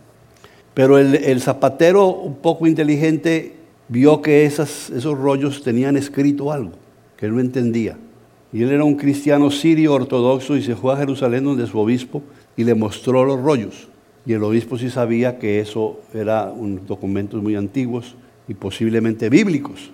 Pero 0.75 0.99
el, 0.99 1.41
zapatero, 1.41 2.09
un 2.09 2.37
poco 2.37 2.67
inteligente, 2.67 3.55
vio 3.89 4.23
que 4.23 4.45
esos 4.45 5.19
rollos 5.19 5.63
tenían 5.63 5.97
escrito 5.97 6.53
algo 6.53 6.73
que 7.19 7.27
él 7.27 7.35
no 7.35 7.41
entendía. 7.41 7.99
Y 8.53 8.63
él 8.63 8.71
era 8.71 8.85
un 8.85 8.95
cristiano 8.95 9.51
sirio 9.51 9.93
ortodoxo 9.93 10.57
y 10.57 10.63
se 10.63 10.77
fue 10.77 10.95
a 10.95 10.97
Jerusalén 10.97 11.45
donde 11.45 11.67
su 11.67 11.79
obispo 11.79 12.23
y 12.57 12.65
le 12.65 12.75
mostró 12.75 13.25
los 13.25 13.43
rollos. 13.43 13.89
Y 14.25 14.33
el 14.33 14.43
obispo 14.45 14.79
sí 14.79 14.89
sabía 14.89 15.39
que 15.39 15.61
eso 15.61 16.01
eran 16.15 16.87
documentos 16.87 17.43
muy 17.43 17.57
antiguos 17.57 18.15
y 18.47 18.55
posiblemente 18.55 19.29
bíblicos. 19.29 19.91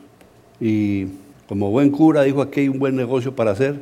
Y 0.60 1.06
como 1.48 1.70
buen 1.70 1.90
cura 1.90 2.22
dijo, 2.22 2.42
aquí 2.42 2.60
hay 2.60 2.68
un 2.68 2.78
buen 2.78 2.94
negocio 2.94 3.34
para 3.34 3.52
hacer. 3.52 3.80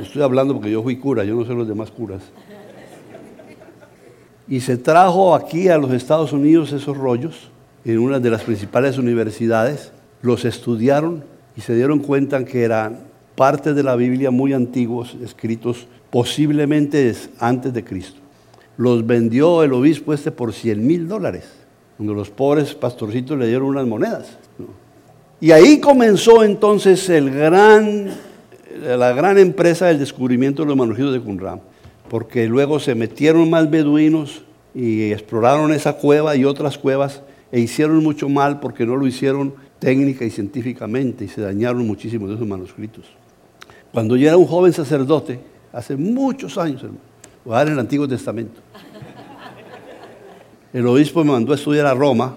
Estoy 0.00 0.22
hablando 0.22 0.54
porque 0.54 0.70
yo 0.70 0.82
fui 0.82 0.96
cura, 0.96 1.24
yo 1.24 1.34
no 1.34 1.44
sé 1.44 1.52
los 1.52 1.68
demás 1.68 1.90
curas. 1.90 2.22
Y 4.48 4.60
se 4.60 4.76
trajo 4.76 5.34
aquí 5.34 5.68
a 5.68 5.78
los 5.78 5.92
Estados 5.92 6.32
Unidos 6.32 6.72
esos 6.72 6.96
rollos 6.96 7.50
en 7.84 7.98
una 7.98 8.20
de 8.20 8.30
las 8.30 8.42
principales 8.42 8.98
universidades, 8.98 9.92
los 10.22 10.44
estudiaron 10.44 11.24
y 11.56 11.60
se 11.60 11.74
dieron 11.74 12.00
cuenta 12.00 12.44
que 12.44 12.62
eran 12.62 12.98
partes 13.34 13.74
de 13.74 13.82
la 13.82 13.96
Biblia 13.96 14.30
muy 14.30 14.52
antiguos, 14.52 15.16
escritos 15.22 15.86
posiblemente 16.10 17.14
antes 17.38 17.72
de 17.72 17.84
Cristo. 17.84 18.20
Los 18.76 19.06
vendió 19.06 19.62
el 19.62 19.72
obispo 19.72 20.12
este 20.12 20.30
por 20.30 20.52
100 20.52 20.86
mil 20.86 21.08
dólares, 21.08 21.44
cuando 21.96 22.14
los 22.14 22.30
pobres 22.30 22.74
pastorcitos 22.74 23.38
le 23.38 23.46
dieron 23.46 23.68
unas 23.68 23.86
monedas. 23.86 24.38
Y 25.40 25.52
ahí 25.52 25.80
comenzó 25.80 26.44
entonces 26.44 27.08
el 27.08 27.30
gran, 27.30 28.10
la 28.80 29.12
gran 29.12 29.38
empresa 29.38 29.86
del 29.86 29.98
descubrimiento 29.98 30.62
de 30.62 30.68
los 30.68 30.76
manuscritos 30.76 31.12
de 31.12 31.20
Qumran, 31.20 31.60
porque 32.08 32.48
luego 32.48 32.80
se 32.80 32.94
metieron 32.94 33.48
más 33.50 33.70
beduinos 33.70 34.42
y 34.74 35.12
exploraron 35.12 35.72
esa 35.72 35.94
cueva 35.94 36.36
y 36.36 36.44
otras 36.44 36.78
cuevas 36.78 37.22
e 37.52 37.60
hicieron 37.60 38.02
mucho 38.02 38.28
mal 38.28 38.60
porque 38.60 38.86
no 38.86 38.96
lo 38.96 39.06
hicieron 39.06 39.54
técnica 39.78 40.24
y 40.24 40.30
científicamente 40.30 41.24
y 41.24 41.28
se 41.28 41.40
dañaron 41.40 41.86
muchísimos 41.86 42.28
de 42.28 42.36
esos 42.36 42.46
manuscritos. 42.46 43.04
Cuando 43.92 44.16
yo 44.16 44.28
era 44.28 44.36
un 44.36 44.46
joven 44.46 44.72
sacerdote, 44.72 45.40
hace 45.72 45.96
muchos 45.96 46.56
años, 46.58 46.82
hermano. 46.82 47.00
Voy 47.44 47.56
a 47.56 47.62
el 47.62 47.78
Antiguo 47.78 48.06
Testamento. 48.06 48.60
El 50.72 50.86
obispo 50.86 51.24
me 51.24 51.32
mandó 51.32 51.52
a 51.52 51.56
estudiar 51.56 51.86
a 51.86 51.94
Roma, 51.94 52.36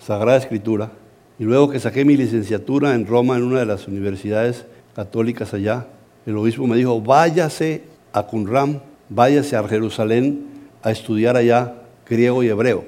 Sagrada 0.00 0.36
Escritura, 0.36 0.90
y 1.38 1.44
luego 1.44 1.70
que 1.70 1.78
saqué 1.78 2.04
mi 2.04 2.16
licenciatura 2.16 2.94
en 2.94 3.06
Roma, 3.06 3.36
en 3.36 3.44
una 3.44 3.60
de 3.60 3.66
las 3.66 3.86
universidades 3.86 4.66
católicas 4.98 5.54
allá, 5.54 5.86
el 6.26 6.36
obispo 6.36 6.66
me 6.66 6.76
dijo, 6.76 7.00
váyase 7.00 7.84
a 8.12 8.24
Qumran, 8.24 8.82
váyase 9.08 9.54
a 9.54 9.62
Jerusalén 9.62 10.48
a 10.82 10.90
estudiar 10.90 11.36
allá 11.36 11.72
griego 12.04 12.42
y 12.42 12.48
hebreo. 12.48 12.84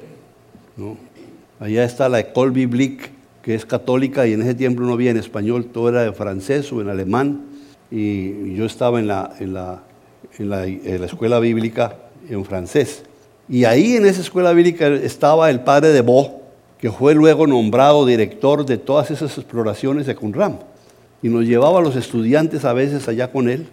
Allá 1.61 1.85
está 1.85 2.09
la 2.09 2.19
École 2.19 2.51
Biblique, 2.51 3.11
que 3.43 3.55
es 3.55 3.65
católica, 3.65 4.27
y 4.27 4.33
en 4.33 4.43
ese 4.43 4.57
tiempo 4.57 4.83
no 4.83 4.95
había 4.95 5.13
en 5.13 5.19
español, 5.19 5.67
todo 5.67 5.89
era 5.89 6.05
en 6.05 6.13
francés 6.13 6.73
o 6.73 6.81
en 6.81 6.89
alemán 6.89 7.43
y 7.93 8.57
yo 8.57 8.65
estaba 8.65 8.99
en 8.99 9.07
la, 9.07 9.83
escuela 10.37 11.39
bíblica 11.39 11.95
en 12.29 12.45
francés. 12.45 13.05
Y 13.49 13.67
ahí 13.67 13.95
en 13.95 14.05
esa 14.05 14.21
escuela 14.21 14.53
bíblica 14.53 14.89
estaba 14.89 15.49
el 15.49 15.61
padre 15.61 15.91
de 15.91 16.01
Bo, 16.01 16.41
que 16.77 16.91
fue 16.91 17.15
luego 17.15 17.47
nombrado 17.47 18.05
director 18.05 18.67
de 18.67 18.79
todas 18.79 19.13
esas 19.13 19.39
exploraciones 19.39 20.07
de 20.07 20.17
Qumran. 20.17 20.70
Y 21.23 21.29
nos 21.29 21.45
llevaba 21.45 21.79
a 21.79 21.83
los 21.83 21.97
estudiantes 21.97 22.65
a 22.65 22.73
veces 22.73 23.09
allá 23.09 23.31
con 23.31 23.49
él 23.49 23.67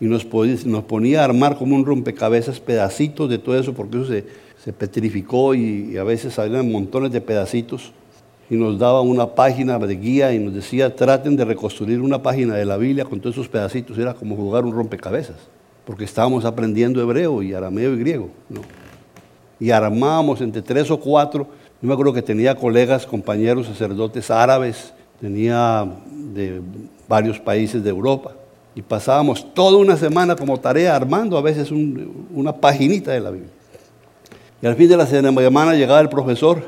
y 0.00 0.06
nos, 0.06 0.24
ponía 0.24 1.22
a 1.22 1.24
armar 1.24 1.56
como 1.56 1.74
un 1.74 1.84
rompecabezas 1.84 2.60
pedacitos 2.60 3.28
de 3.28 3.38
todo 3.38 3.58
eso, 3.58 3.72
porque 3.72 3.96
eso 3.96 4.06
se, 4.06 4.24
se 4.62 4.72
petrificó 4.72 5.54
y, 5.54 5.90
y, 5.92 5.96
a 5.96 6.04
veces 6.04 6.34
salían 6.34 6.70
montones 6.70 7.10
de 7.10 7.20
pedacitos 7.20 7.92
y 8.50 8.56
nos 8.56 8.78
daba 8.78 9.00
una 9.00 9.34
página 9.34 9.78
de 9.78 9.96
guía 9.96 10.32
y 10.32 10.38
nos 10.38 10.54
decía, 10.54 10.94
traten 10.94 11.36
de 11.36 11.44
reconstruir 11.44 12.00
una 12.00 12.22
página 12.22 12.54
de 12.54 12.64
la 12.64 12.76
Biblia 12.76 13.04
con 13.04 13.20
todos 13.20 13.36
esos 13.36 13.48
pedacitos. 13.48 13.98
Era 13.98 14.14
como 14.14 14.36
jugar 14.36 14.64
un 14.64 14.72
rompecabezas, 14.72 15.36
porque 15.84 16.04
estábamos 16.04 16.44
aprendiendo 16.44 17.02
hebreo 17.02 17.42
y 17.42 17.52
arameo 17.52 17.94
y 17.94 17.98
griego. 17.98 18.30
Y 19.60 19.70
armábamos 19.70 20.40
entre 20.40 20.62
tres 20.62 20.90
o 20.90 20.98
cuatro. 20.98 21.48
Yo 21.82 21.88
me 21.88 21.92
acuerdo 21.92 22.12
que 22.12 22.22
tenía 22.22 22.54
colegas, 22.54 23.04
compañeros, 23.04 23.66
sacerdotes 23.66 24.30
árabes, 24.30 24.94
tenía 25.20 25.86
de 26.10 26.60
varios 27.08 27.38
países 27.38 27.82
de 27.82 27.90
Europa. 27.90 28.32
Y 28.74 28.82
pasábamos 28.82 29.54
toda 29.54 29.78
una 29.78 29.96
semana 29.96 30.36
como 30.36 30.58
tarea 30.58 30.94
armando 30.94 31.36
a 31.36 31.42
veces 31.42 31.72
una 31.72 32.54
paginita 32.54 33.12
de 33.12 33.20
la 33.20 33.30
Biblia. 33.30 33.50
Y 34.62 34.66
al 34.66 34.76
fin 34.76 34.88
de 34.88 34.96
la 34.96 35.06
semana 35.06 35.74
llegaba 35.74 36.00
el 36.00 36.08
profesor 36.08 36.62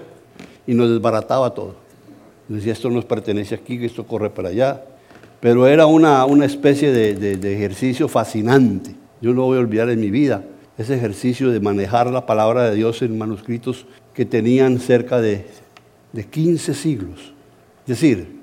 y 0.67 0.75
nos 0.75 0.91
desbarataba 0.91 1.51
todo. 1.55 1.75
Decía, 2.49 2.73
esto 2.73 2.91
nos 2.91 3.05
pertenece 3.05 3.55
aquí, 3.55 3.85
esto 3.85 4.05
corre 4.05 4.31
para 4.31 4.49
allá. 4.49 4.83
Pero 5.41 5.69
era 5.69 5.87
una, 5.87 6.25
una 6.25 6.45
especie 6.45 6.93
de, 6.93 7.15
de 7.15 7.55
ejercicio 7.55 8.09
fascinante. 8.09 8.95
Yo 9.21 9.33
no 9.33 9.43
voy 9.45 9.59
a 9.59 9.61
olvidar 9.61 9.89
en 9.89 10.01
mi 10.01 10.11
vida 10.11 10.43
ese 10.77 10.95
ejercicio 10.95 11.51
de 11.51 11.61
manejar 11.61 12.11
la 12.11 12.25
palabra 12.25 12.71
de 12.71 12.75
Dios 12.75 13.03
en 13.03 13.17
manuscritos 13.19 13.87
que 14.15 14.25
tenían 14.25 14.81
cerca 14.81 15.21
de, 15.21 15.47
de 16.13 16.25
15 16.25 16.75
siglos. 16.75 17.35
Es 17.83 18.01
decir, 18.01 18.40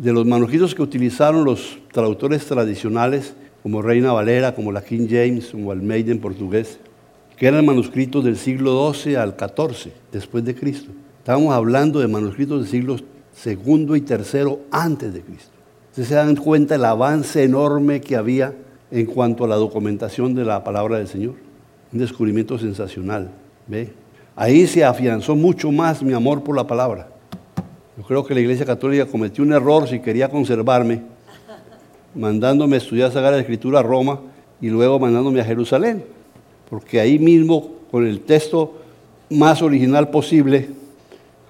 de 0.00 0.14
los 0.14 0.24
manuscritos 0.24 0.74
que 0.74 0.80
utilizaron 0.80 1.44
los 1.44 1.78
traductores 1.92 2.46
tradicionales, 2.46 3.34
como 3.62 3.82
Reina 3.82 4.14
Valera, 4.14 4.54
como 4.54 4.72
la 4.72 4.82
King 4.82 5.06
James, 5.06 5.48
como 5.50 5.70
Almeida 5.72 6.10
en 6.10 6.20
portugués, 6.20 6.78
que 7.36 7.46
eran 7.46 7.66
manuscritos 7.66 8.24
del 8.24 8.38
siglo 8.38 8.94
XII 8.94 9.16
al 9.16 9.36
XIV, 9.38 9.92
después 10.10 10.42
de 10.42 10.54
Cristo. 10.54 10.90
Estábamos 11.18 11.52
hablando 11.52 12.00
de 12.00 12.08
manuscritos 12.08 12.62
del 12.62 12.70
siglo 12.70 12.96
II 13.44 13.96
y 13.96 14.04
III 14.10 14.56
antes 14.70 15.12
de 15.12 15.20
Cristo. 15.20 15.52
Ustedes 15.90 16.08
se 16.08 16.14
dan 16.14 16.34
cuenta 16.34 16.76
el 16.76 16.84
avance 16.86 17.44
enorme 17.44 18.00
que 18.00 18.16
había 18.16 18.54
en 18.90 19.04
cuanto 19.04 19.44
a 19.44 19.48
la 19.48 19.56
documentación 19.56 20.34
de 20.34 20.46
la 20.46 20.64
palabra 20.64 20.96
del 20.96 21.08
Señor. 21.08 21.34
Un 21.92 21.98
descubrimiento 21.98 22.58
sensacional. 22.58 23.30
¿ve? 23.66 23.92
Ahí 24.34 24.66
se 24.66 24.82
afianzó 24.82 25.36
mucho 25.36 25.70
más 25.70 26.02
mi 26.02 26.14
amor 26.14 26.42
por 26.42 26.56
la 26.56 26.66
palabra. 26.66 27.09
Yo 28.00 28.06
creo 28.06 28.24
que 28.24 28.32
la 28.32 28.40
Iglesia 28.40 28.64
Católica 28.64 29.04
cometió 29.04 29.44
un 29.44 29.52
error 29.52 29.86
si 29.86 30.00
quería 30.00 30.30
conservarme, 30.30 31.02
mandándome 32.14 32.76
a 32.76 32.78
estudiar 32.78 33.12
Sagrada 33.12 33.38
Escritura 33.38 33.80
a 33.80 33.82
Roma 33.82 34.20
y 34.58 34.70
luego 34.70 34.98
mandándome 34.98 35.42
a 35.42 35.44
Jerusalén. 35.44 36.02
Porque 36.70 36.98
ahí 36.98 37.18
mismo, 37.18 37.72
con 37.90 38.06
el 38.06 38.20
texto 38.20 38.72
más 39.28 39.60
original 39.60 40.08
posible, 40.08 40.70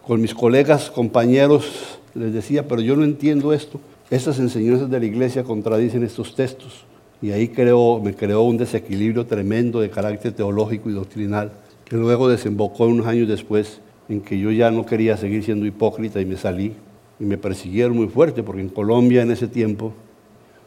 con 0.05 0.21
mis 0.21 0.35
colegas, 0.35 0.91
compañeros, 0.91 2.01
les 2.15 2.33
decía, 2.33 2.67
pero 2.67 2.81
yo 2.81 2.97
no 2.97 3.05
entiendo 3.05 3.53
esto. 3.53 3.81
Estas 4.11 4.41
enseñanzas 4.41 4.91
de 4.91 4.99
la 4.99 5.07
iglesia 5.07 5.45
contradicen 5.45 6.03
estos 6.03 6.35
textos. 6.35 6.85
Y 7.23 7.31
ahí 7.31 7.49
me 8.03 8.13
creó 8.17 8.43
un 8.43 8.57
desequilibrio 8.57 9.25
tremendo 9.25 9.79
de 9.79 9.89
carácter 9.89 10.33
teológico 10.33 10.91
y 10.91 10.95
doctrinal, 10.95 11.53
que 11.85 11.95
luego 11.95 12.29
desembocó 12.29 12.87
unos 12.87 13.07
años 13.07 13.29
después 13.29 13.81
en 14.11 14.21
que 14.21 14.39
yo 14.39 14.51
ya 14.51 14.71
no 14.73 14.85
quería 14.85 15.17
seguir 15.17 15.45
siendo 15.45 15.65
hipócrita 15.67 16.21
y 16.21 16.27
me 16.27 16.37
salí. 16.37 16.75
Y 17.21 17.25
me 17.25 17.39
persiguieron 17.39 17.97
muy 17.97 18.09
fuerte, 18.09 18.43
porque 18.43 18.61
en 18.61 18.69
Colombia 18.69 19.23
en 19.23 19.31
ese 19.31 19.47
tiempo, 19.47 19.93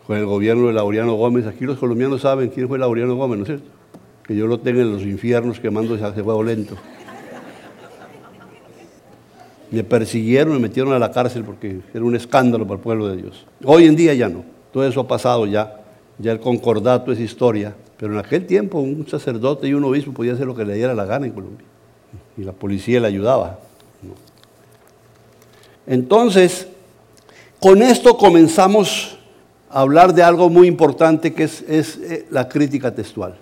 con 0.07 0.17
el 0.17 0.25
gobierno 0.25 0.67
de 0.67 0.73
Laureano 0.73 1.15
Gómez, 1.15 1.45
aquí 1.45 1.65
los 1.65 1.77
colombianos 1.77 2.21
saben 2.21 2.49
quién 2.49 2.67
fue 2.67 2.79
Laureano 2.79 3.15
Gómez, 3.15 3.37
¿no 3.37 3.43
es 3.43 3.47
cierto? 3.47 3.69
Que 4.25 4.35
yo 4.35 4.47
lo 4.47 4.59
tenga 4.59 4.81
en 4.81 4.93
los 4.93 5.01
infiernos 5.01 5.59
quemando 5.59 5.95
ese 5.95 6.23
fuego 6.23 6.41
lento. 6.41 6.75
Me 9.71 9.83
persiguieron, 9.83 10.53
me 10.53 10.59
metieron 10.59 10.93
a 10.93 10.99
la 10.99 11.11
cárcel 11.11 11.43
porque 11.43 11.81
era 11.93 12.05
un 12.05 12.15
escándalo 12.15 12.65
para 12.65 12.77
el 12.77 12.81
pueblo 12.81 13.07
de 13.07 13.17
Dios. 13.17 13.45
Hoy 13.65 13.85
en 13.85 13.95
día 13.95 14.13
ya 14.13 14.29
no. 14.29 14.45
Todo 14.71 14.87
eso 14.87 15.01
ha 15.01 15.07
pasado 15.07 15.47
ya. 15.47 15.81
Ya 16.19 16.31
el 16.31 16.39
concordato 16.39 17.11
es 17.11 17.19
historia. 17.19 17.75
Pero 17.97 18.13
en 18.13 18.19
aquel 18.19 18.45
tiempo 18.45 18.79
un 18.79 19.05
sacerdote 19.07 19.67
y 19.67 19.73
un 19.73 19.83
obispo 19.83 20.13
podía 20.13 20.33
hacer 20.33 20.45
lo 20.45 20.55
que 20.55 20.63
le 20.63 20.75
diera 20.75 20.93
la 20.93 21.05
gana 21.05 21.25
en 21.25 21.33
Colombia. 21.33 21.65
Y 22.37 22.43
la 22.43 22.51
policía 22.51 22.99
le 22.99 23.07
ayudaba. 23.07 23.59
Entonces, 25.85 26.67
con 27.59 27.81
esto 27.81 28.17
comenzamos 28.17 29.17
a 29.69 29.81
hablar 29.81 30.13
de 30.13 30.23
algo 30.23 30.49
muy 30.49 30.67
importante 30.67 31.33
que 31.33 31.43
es, 31.43 31.61
es 31.67 31.97
eh, 31.97 32.25
la 32.29 32.47
crítica 32.47 32.93
textual. 32.93 33.35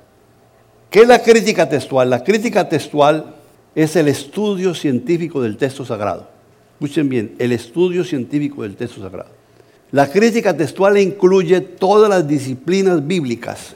¿Qué 0.89 1.01
es 1.01 1.07
la 1.07 1.21
crítica 1.21 1.69
textual? 1.69 2.09
La 2.09 2.23
crítica 2.23 2.67
textual 2.67 3.35
es 3.75 3.95
el 3.95 4.07
estudio 4.07 4.73
científico 4.73 5.41
del 5.41 5.57
texto 5.57 5.85
sagrado. 5.85 6.27
Escuchen 6.73 7.09
bien, 7.09 7.35
el 7.37 7.51
estudio 7.51 8.03
científico 8.03 8.63
del 8.63 8.75
texto 8.75 9.01
sagrado. 9.01 9.29
La 9.91 10.09
crítica 10.09 10.55
textual 10.55 10.97
incluye 10.97 11.59
todas 11.61 12.09
las 12.09 12.27
disciplinas 12.27 13.05
bíblicas, 13.05 13.75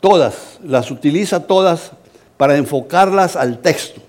todas, 0.00 0.58
las 0.64 0.90
utiliza 0.90 1.46
todas 1.46 1.92
para 2.36 2.56
enfocarlas 2.56 3.36
al 3.36 3.60
texto, 3.60 4.02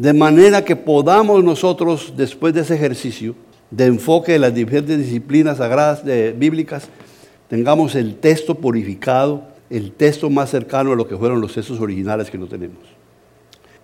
de 0.00 0.14
manera 0.14 0.64
que 0.64 0.76
podamos 0.76 1.44
nosotros, 1.44 2.14
después 2.16 2.54
de 2.54 2.62
ese 2.62 2.74
ejercicio 2.74 3.34
de 3.70 3.84
enfoque 3.84 4.32
de 4.32 4.38
las 4.38 4.54
diferentes 4.54 4.96
disciplinas 4.96 5.58
sagradas 5.58 6.02
bíblicas, 6.38 6.88
tengamos 7.48 7.94
el 7.94 8.16
texto 8.16 8.54
purificado, 8.54 9.42
el 9.68 9.92
texto 9.92 10.30
más 10.30 10.48
cercano 10.48 10.92
a 10.92 10.96
lo 10.96 11.06
que 11.06 11.18
fueron 11.18 11.42
los 11.42 11.52
textos 11.52 11.80
originales 11.80 12.30
que 12.30 12.38
no 12.38 12.46
tenemos. 12.46 12.78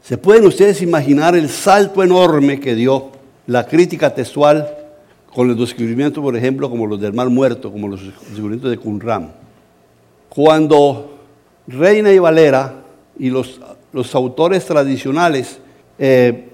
¿Se 0.00 0.16
pueden 0.16 0.46
ustedes 0.46 0.80
imaginar 0.80 1.36
el 1.36 1.50
salto 1.50 2.02
enorme 2.02 2.60
que 2.60 2.74
dio 2.74 3.10
la 3.46 3.66
crítica 3.66 4.14
textual 4.14 4.74
con 5.34 5.48
los 5.48 5.58
descubrimientos, 5.58 6.24
por 6.24 6.34
ejemplo, 6.34 6.70
como 6.70 6.86
los 6.86 6.98
del 6.98 7.12
Mar 7.12 7.28
Muerto, 7.28 7.70
como 7.70 7.88
los 7.88 8.02
descubrimientos 8.02 8.70
de 8.70 8.78
Qumran? 8.78 9.34
Cuando 10.30 11.18
Reina 11.66 12.10
y 12.10 12.18
Valera 12.18 12.84
y 13.18 13.28
los, 13.28 13.60
los 13.92 14.14
autores 14.14 14.64
tradicionales 14.64 15.60
eh, 15.98 16.48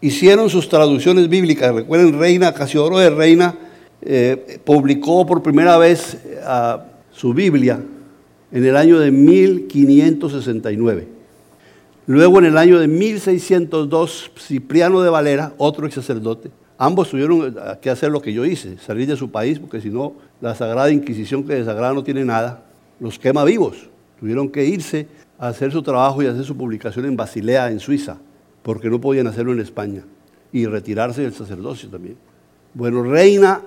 hicieron 0.00 0.48
sus 0.50 0.68
traducciones 0.68 1.28
bíblicas, 1.28 1.74
recuerden, 1.74 2.18
Reina, 2.18 2.54
Casiodoro 2.54 2.98
de 2.98 3.10
Reina, 3.10 3.56
eh, 4.00 4.60
publicó 4.64 5.26
por 5.26 5.42
primera 5.42 5.76
vez 5.76 6.14
eh, 6.24 6.38
su 7.10 7.34
Biblia 7.34 7.80
en 8.52 8.64
el 8.64 8.76
año 8.76 8.98
de 9.00 9.10
1569. 9.10 11.08
Luego 12.06 12.38
en 12.38 12.44
el 12.46 12.56
año 12.56 12.78
de 12.78 12.88
1602, 12.88 14.30
Cipriano 14.38 15.02
de 15.02 15.10
Valera, 15.10 15.52
otro 15.58 15.86
ex 15.86 15.96
sacerdote, 15.96 16.50
ambos 16.78 17.10
tuvieron 17.10 17.54
que 17.82 17.90
hacer 17.90 18.10
lo 18.10 18.22
que 18.22 18.32
yo 18.32 18.46
hice, 18.46 18.78
salir 18.78 19.06
de 19.06 19.16
su 19.16 19.30
país, 19.30 19.58
porque 19.58 19.80
si 19.80 19.90
no, 19.90 20.14
la 20.40 20.54
Sagrada 20.54 20.90
Inquisición, 20.90 21.44
que 21.44 21.54
de 21.54 21.64
Sagrada 21.66 21.92
no 21.92 22.02
tiene 22.02 22.24
nada, 22.24 22.62
los 23.00 23.18
quema 23.18 23.44
vivos. 23.44 23.90
Tuvieron 24.18 24.48
que 24.48 24.64
irse 24.64 25.06
hacer 25.38 25.72
su 25.72 25.82
trabajo 25.82 26.22
y 26.22 26.26
hacer 26.26 26.44
su 26.44 26.56
publicación 26.56 27.06
en 27.06 27.16
Basilea, 27.16 27.70
en 27.70 27.80
Suiza, 27.80 28.18
porque 28.62 28.90
no 28.90 29.00
podían 29.00 29.26
hacerlo 29.28 29.52
en 29.52 29.60
España, 29.60 30.02
y 30.52 30.66
retirarse 30.66 31.22
del 31.22 31.32
sacerdocio 31.32 31.88
también. 31.88 32.16
Bueno, 32.74 33.02
Reina, 33.02 33.62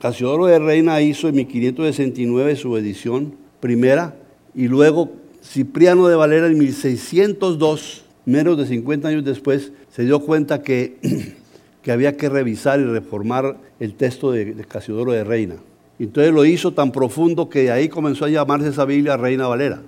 Casiodoro 0.00 0.46
de 0.46 0.58
Reina 0.58 1.00
hizo 1.00 1.28
en 1.28 1.36
1569 1.36 2.56
su 2.56 2.76
edición 2.76 3.34
primera, 3.60 4.16
y 4.54 4.66
luego 4.68 5.10
Cipriano 5.42 6.08
de 6.08 6.16
Valera 6.16 6.46
en 6.46 6.58
1602, 6.58 8.04
menos 8.24 8.56
de 8.56 8.66
50 8.66 9.08
años 9.08 9.24
después, 9.24 9.72
se 9.90 10.04
dio 10.04 10.20
cuenta 10.20 10.62
que, 10.62 10.96
que 11.82 11.92
había 11.92 12.16
que 12.16 12.28
revisar 12.28 12.80
y 12.80 12.84
reformar 12.84 13.58
el 13.78 13.94
texto 13.94 14.32
de, 14.32 14.54
Casiodoro 14.66 15.12
de 15.12 15.24
Reina. 15.24 15.56
Entonces 15.98 16.32
lo 16.32 16.46
hizo 16.46 16.72
tan 16.72 16.92
profundo 16.92 17.50
que 17.50 17.64
de 17.64 17.72
ahí 17.72 17.88
comenzó 17.88 18.24
a 18.24 18.30
llamarse 18.30 18.68
esa 18.68 18.86
Biblia 18.86 19.18
Reina 19.18 19.46
Valera. 19.46 19.82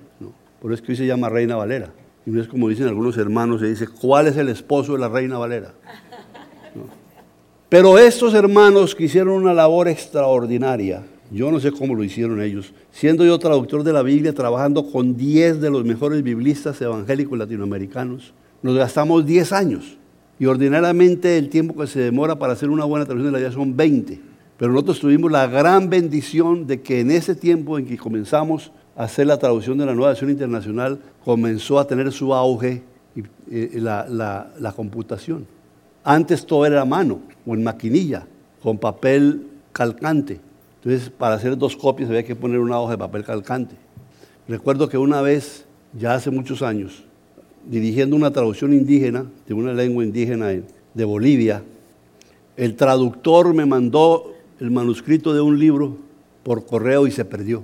Por 0.63 0.71
eso 0.71 0.81
es 0.81 0.85
que 0.85 0.93
hoy 0.93 0.95
se 0.95 1.05
llama 1.05 1.27
Reina 1.27 1.57
Valera. 1.57 1.93
Y 2.25 2.31
no 2.31 2.41
es 2.41 2.47
como 2.47 2.69
dicen 2.69 2.87
algunos 2.87 3.17
hermanos, 3.17 3.59
se 3.59 3.67
dice, 3.67 3.85
¿cuál 3.85 4.27
es 4.27 4.37
el 4.37 4.47
esposo 4.47 4.93
de 4.93 4.99
la 4.99 5.09
Reina 5.09 5.37
Valera? 5.37 5.73
Pero 7.67 7.97
estos 7.97 8.33
hermanos 8.33 8.95
que 8.95 9.03
hicieron 9.03 9.33
una 9.33 9.53
labor 9.53 9.89
extraordinaria, 9.89 11.03
yo 11.31 11.51
no 11.51 11.59
sé 11.59 11.73
cómo 11.73 11.95
lo 11.95 12.01
hicieron 12.01 12.41
ellos. 12.41 12.73
Siendo 12.91 13.25
yo 13.25 13.37
traductor 13.39 13.83
de 13.83 13.91
la 13.91 14.03
Biblia, 14.03 14.33
trabajando 14.33 14.89
con 14.89 15.17
10 15.17 15.59
de 15.59 15.69
los 15.69 15.83
mejores 15.83 16.23
biblistas 16.23 16.81
evangélicos 16.81 17.37
latinoamericanos, 17.37 18.33
nos 18.61 18.77
gastamos 18.77 19.25
10 19.25 19.51
años. 19.51 19.97
Y 20.39 20.45
ordinariamente 20.45 21.37
el 21.37 21.49
tiempo 21.49 21.75
que 21.75 21.87
se 21.87 21.99
demora 21.99 22.39
para 22.39 22.53
hacer 22.53 22.69
una 22.69 22.85
buena 22.85 23.05
traducción 23.05 23.33
de 23.33 23.37
la 23.37 23.45
Biblia 23.49 23.53
son 23.53 23.75
20. 23.75 24.21
Pero 24.57 24.71
nosotros 24.71 25.01
tuvimos 25.01 25.29
la 25.29 25.45
gran 25.45 25.89
bendición 25.89 26.67
de 26.67 26.81
que 26.81 27.01
en 27.01 27.11
ese 27.11 27.35
tiempo 27.35 27.77
en 27.77 27.85
que 27.85 27.97
comenzamos 27.97 28.71
hacer 28.95 29.27
la 29.27 29.37
traducción 29.37 29.77
de 29.77 29.85
la 29.85 29.93
nueva 29.93 30.09
versión 30.09 30.29
internacional, 30.29 30.99
comenzó 31.23 31.79
a 31.79 31.87
tener 31.87 32.11
su 32.11 32.33
auge 32.33 32.83
y, 33.15 33.79
la, 33.79 34.07
la 34.59 34.71
computación. 34.71 35.45
Antes 36.03 36.45
todo 36.45 36.65
era 36.65 36.81
a 36.81 36.85
mano 36.85 37.21
o 37.45 37.53
en 37.53 37.63
maquinilla, 37.63 38.25
con 38.61 38.77
papel 38.77 39.47
calcante. 39.71 40.39
Entonces, 40.83 41.09
para 41.09 41.35
hacer 41.35 41.57
dos 41.57 41.75
copias 41.75 42.09
había 42.09 42.23
que 42.23 42.35
poner 42.35 42.59
una 42.59 42.79
hoja 42.79 42.93
de 42.93 42.97
papel 42.97 43.23
calcante. 43.23 43.75
Recuerdo 44.47 44.89
que 44.89 44.97
una 44.97 45.21
vez, 45.21 45.65
ya 45.97 46.13
hace 46.13 46.29
muchos 46.29 46.61
años, 46.61 47.03
dirigiendo 47.65 48.15
una 48.15 48.31
traducción 48.31 48.73
indígena, 48.73 49.25
de 49.47 49.53
una 49.53 49.73
lengua 49.73 50.03
indígena 50.03 50.47
de 50.93 51.05
Bolivia, 51.05 51.63
el 52.57 52.75
traductor 52.75 53.53
me 53.53 53.65
mandó 53.65 54.33
el 54.59 54.71
manuscrito 54.71 55.33
de 55.33 55.41
un 55.41 55.57
libro 55.57 55.97
por 56.43 56.65
correo 56.65 57.07
y 57.07 57.11
se 57.11 57.25
perdió. 57.25 57.63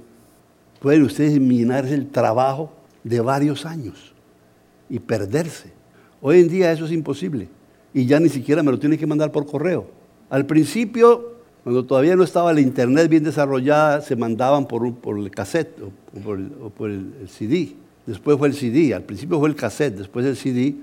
Pueden 0.79 1.03
ustedes 1.03 1.35
imaginarse 1.35 1.93
el 1.93 2.07
trabajo 2.07 2.71
de 3.03 3.19
varios 3.19 3.65
años 3.65 4.13
y 4.89 4.99
perderse. 4.99 5.71
Hoy 6.21 6.39
en 6.39 6.49
día 6.49 6.71
eso 6.71 6.85
es 6.85 6.91
imposible 6.91 7.47
y 7.93 8.05
ya 8.05 8.19
ni 8.19 8.29
siquiera 8.29 8.63
me 8.63 8.71
lo 8.71 8.79
tienen 8.79 8.97
que 8.97 9.07
mandar 9.07 9.31
por 9.31 9.45
correo. 9.45 9.87
Al 10.29 10.45
principio 10.45 11.39
Cuando 11.63 11.85
todavía 11.85 12.15
no 12.15 12.23
estaba 12.23 12.53
la 12.53 12.61
internet 12.61 13.09
bien 13.09 13.23
desarrollada, 13.23 14.01
se 14.01 14.15
mandaban 14.15 14.65
por, 14.65 14.95
por 14.95 15.19
el 15.19 15.29
cassette 15.29 15.77
o, 15.81 16.69
por, 16.69 16.89
el, 16.89 17.11
CD. 17.27 17.75
Después 18.05 18.37
fue 18.37 18.47
el 18.47 18.53
CD, 18.53 18.93
al 18.93 19.03
principio 19.03 19.39
fue 19.39 19.49
el 19.49 19.55
cassette, 19.55 19.97
después 19.97 20.25
el 20.25 20.37
CD, 20.37 20.75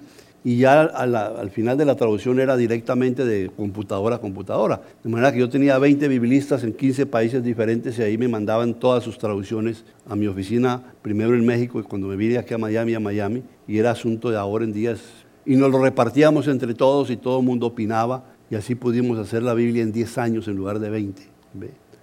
y 0.47 0.59
ya 0.59 0.83
al 0.83 1.51
final 1.51 1.77
de 1.77 1.85
la 1.85 1.97
traducción 1.97 2.39
era 2.39 2.57
directamente 2.57 3.25
de 3.25 3.51
computadora 3.51 4.15
a 4.15 4.19
computadora. 4.21 4.81
De 5.03 5.11
manera 5.11 5.33
que 5.33 5.41
yo 5.41 5.49
tenía 5.49 5.77
20 5.77 6.07
biblistas 6.07 6.63
en 6.63 6.73
15 6.73 7.05
países 7.07 7.43
diferentes 7.43 7.99
y 7.99 8.03
ahí 8.03 8.17
me 8.17 8.29
mandaban 8.29 8.75
todas 8.75 9.03
sus 9.03 9.19
traducciones 9.19 9.85
a 10.09 10.15
mi 10.15 10.29
oficina, 10.29 10.81
primero 11.03 11.35
en 11.35 11.45
México 11.45 11.81
y 11.81 11.83
cuando 11.83 12.07
me 12.07 12.15
vine 12.15 12.39
aquí 12.39 12.55
a 12.55 12.59
Miami, 12.59 12.95
a 12.95 13.01
Miami, 13.01 13.43
y 13.67 13.79
era 13.79 13.91
asunto 13.91 14.31
de 14.31 14.37
ahora 14.37 14.65
en 14.65 14.73
días. 14.73 15.01
Y 15.45 15.57
nos 15.57 15.73
lo 15.73 15.83
repartíamos 15.83 16.47
entre 16.47 16.75
todos 16.75 17.11
y 17.11 17.17
todo 17.17 17.41
el 17.41 17.45
mundo 17.45 17.67
opinaba 17.67 18.23
y 18.49 18.55
así 18.55 18.77
pudimos 18.77 19.19
hacer 19.19 19.43
la 19.43 19.53
Biblia 19.53 19.83
en 19.83 19.91
10 19.91 20.17
años 20.19 20.47
en 20.47 20.55
lugar 20.55 20.79
de 20.79 20.91
20. 20.91 21.23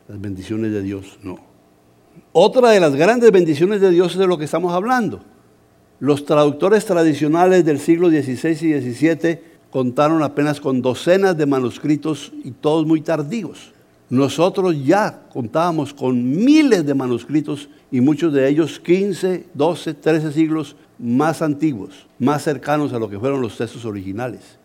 Las 0.09 0.19
bendiciones 0.19 0.73
de 0.73 0.81
Dios, 0.81 1.17
no. 1.23 1.37
Otra 2.33 2.71
de 2.71 2.81
las 2.81 2.93
grandes 2.93 3.31
bendiciones 3.31 3.79
de 3.79 3.89
Dios 3.89 4.11
es 4.11 4.17
de 4.17 4.27
lo 4.27 4.37
que 4.37 4.43
estamos 4.43 4.73
hablando. 4.73 5.21
Los 5.99 6.25
traductores 6.25 6.85
tradicionales 6.85 7.63
del 7.65 7.79
siglo 7.79 8.09
XVI 8.09 8.49
y 8.51 8.93
XVII 8.93 9.39
contaron 9.69 10.21
apenas 10.21 10.59
con 10.59 10.81
docenas 10.81 11.37
de 11.37 11.45
manuscritos 11.45 12.31
y 12.43 12.51
todos 12.51 12.85
muy 12.85 13.01
tardíos. 13.01 13.73
Nosotros 14.09 14.75
ya 14.85 15.23
contábamos 15.31 15.93
con 15.93 16.29
miles 16.29 16.85
de 16.85 16.93
manuscritos 16.93 17.69
y 17.91 18.01
muchos 18.01 18.33
de 18.33 18.47
ellos 18.47 18.79
15, 18.79 19.47
12, 19.53 19.93
13 19.93 20.31
siglos 20.31 20.75
más 20.99 21.41
antiguos, 21.41 22.07
más 22.19 22.43
cercanos 22.43 22.93
a 22.93 22.99
lo 22.99 23.09
que 23.09 23.19
fueron 23.19 23.41
los 23.41 23.57
textos 23.57 23.85
originales 23.85 24.63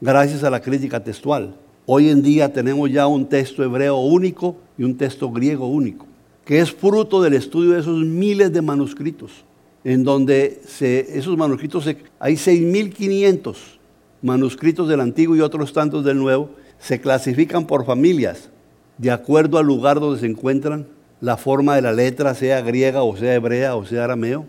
gracias 0.00 0.44
a 0.44 0.50
la 0.50 0.60
crítica 0.60 1.02
textual. 1.02 1.54
Hoy 1.86 2.08
en 2.10 2.22
día 2.22 2.52
tenemos 2.52 2.90
ya 2.90 3.06
un 3.06 3.26
texto 3.26 3.64
hebreo 3.64 3.96
único 3.96 4.56
y 4.76 4.84
un 4.84 4.96
texto 4.96 5.30
griego 5.30 5.66
único, 5.66 6.06
que 6.44 6.60
es 6.60 6.70
fruto 6.70 7.22
del 7.22 7.34
estudio 7.34 7.72
de 7.72 7.80
esos 7.80 7.98
miles 7.98 8.52
de 8.52 8.62
manuscritos, 8.62 9.44
en 9.84 10.04
donde 10.04 10.60
esos 10.80 11.36
manuscritos, 11.36 11.86
hay 12.18 12.34
6.500 12.34 13.56
manuscritos 14.22 14.88
del 14.88 15.00
Antiguo 15.00 15.36
y 15.36 15.40
otros 15.40 15.72
tantos 15.72 16.04
del 16.04 16.18
Nuevo, 16.18 16.50
se 16.78 17.00
clasifican 17.00 17.66
por 17.66 17.84
familias, 17.84 18.50
de 18.98 19.10
acuerdo 19.10 19.58
al 19.58 19.66
lugar 19.66 20.00
donde 20.00 20.20
se 20.20 20.26
encuentran, 20.26 20.86
la 21.20 21.36
forma 21.36 21.74
de 21.74 21.82
la 21.82 21.92
letra, 21.92 22.34
sea 22.34 22.60
griega 22.60 23.02
o 23.02 23.16
sea 23.16 23.34
hebrea 23.34 23.74
o 23.74 23.84
sea 23.84 24.04
arameo, 24.04 24.46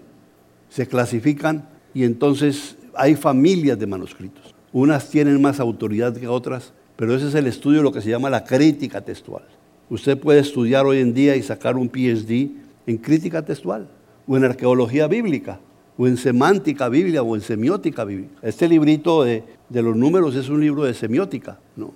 se 0.69 0.87
clasifican 0.87 1.67
y 1.93 2.03
entonces 2.03 2.77
hay 2.95 3.15
familias 3.15 3.79
de 3.79 3.87
manuscritos. 3.87 4.53
Unas 4.71 5.09
tienen 5.09 5.41
más 5.41 5.59
autoridad 5.59 6.15
que 6.15 6.27
otras, 6.27 6.73
pero 6.95 7.15
ese 7.15 7.27
es 7.27 7.35
el 7.35 7.47
estudio 7.47 7.79
de 7.79 7.83
lo 7.83 7.91
que 7.91 8.01
se 8.01 8.09
llama 8.09 8.29
la 8.29 8.43
crítica 8.43 9.01
textual. 9.01 9.43
Usted 9.89 10.19
puede 10.19 10.39
estudiar 10.39 10.85
hoy 10.85 10.99
en 10.99 11.13
día 11.13 11.35
y 11.35 11.41
sacar 11.41 11.75
un 11.75 11.89
PhD 11.89 12.51
en 12.85 12.97
crítica 12.97 13.43
textual, 13.43 13.87
o 14.29 14.37
en 14.37 14.45
arqueología 14.45 15.07
bíblica, 15.07 15.59
o 15.97 16.07
en 16.07 16.15
semántica 16.15 16.87
bíblica, 16.87 17.23
o 17.23 17.35
en 17.35 17.41
semiótica 17.41 18.05
bíblica. 18.05 18.31
Este 18.43 18.69
librito 18.69 19.23
de, 19.23 19.43
los 19.69 19.95
números 19.95 20.35
es 20.35 20.47
un 20.47 20.61
libro 20.61 20.83
de 20.83 20.93
semiótica, 20.93 21.57
¿no? 21.75 21.91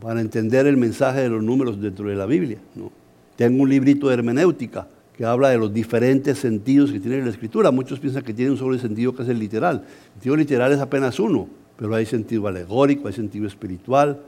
Para 0.00 0.20
entender 0.20 0.66
el 0.66 0.76
mensaje 0.76 1.20
de 1.20 1.28
los 1.28 1.44
números 1.44 1.80
dentro 1.80 2.08
de 2.08 2.16
la 2.16 2.26
Biblia, 2.26 2.58
¿no? 2.74 2.90
Tengo 3.36 3.62
un 3.62 3.68
librito 3.68 4.08
de 4.08 4.14
hermenéutica 4.14 4.88
que 5.16 5.24
habla 5.24 5.50
de 5.50 5.58
los 5.58 5.72
diferentes 5.72 6.38
sentidos 6.38 6.90
que 6.90 6.98
tiene 6.98 7.22
la 7.22 7.30
escritura. 7.30 7.70
Muchos 7.70 8.00
piensan 8.00 8.24
que 8.24 8.34
tiene 8.34 8.50
un 8.50 8.56
solo 8.56 8.76
sentido 8.78 9.14
que 9.14 9.22
es 9.22 9.28
el 9.28 9.38
literal. 9.38 9.84
El 9.84 10.12
sentido 10.14 10.36
literal 10.36 10.72
es 10.72 10.80
apenas 10.80 11.20
uno 11.20 11.48
pero 11.76 11.94
hay 11.94 12.06
sentido 12.06 12.46
alegórico, 12.46 13.08
hay 13.08 13.14
sentido 13.14 13.46
espiritual, 13.46 14.20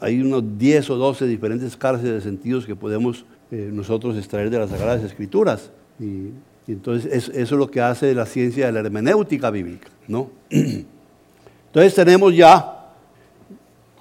hay, 0.00 0.20
unos 0.20 0.58
10 0.58 0.90
o 0.90 0.96
12 0.96 1.26
diferentes 1.26 1.76
cárceles 1.76 2.14
de 2.14 2.20
sentidos 2.20 2.66
que 2.66 2.76
podemos 2.76 3.24
eh, 3.50 3.70
nosotros 3.72 4.16
extraer 4.16 4.50
de 4.50 4.58
las 4.58 4.70
Sagradas 4.70 5.02
Escrituras. 5.02 5.70
Y, 6.00 6.30
entonces 6.68 7.28
eso 7.28 7.32
es 7.32 7.50
lo 7.52 7.70
que 7.70 7.80
hace 7.80 8.12
la 8.12 8.26
ciencia 8.26 8.66
de 8.66 8.72
la 8.72 8.80
hermenéutica 8.80 9.50
bíblica. 9.50 9.88
¿no? 10.08 10.30
Entonces 10.50 11.94
tenemos 11.94 12.34
ya, 12.34 12.88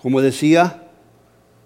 como 0.02 0.20
decía, 0.20 0.82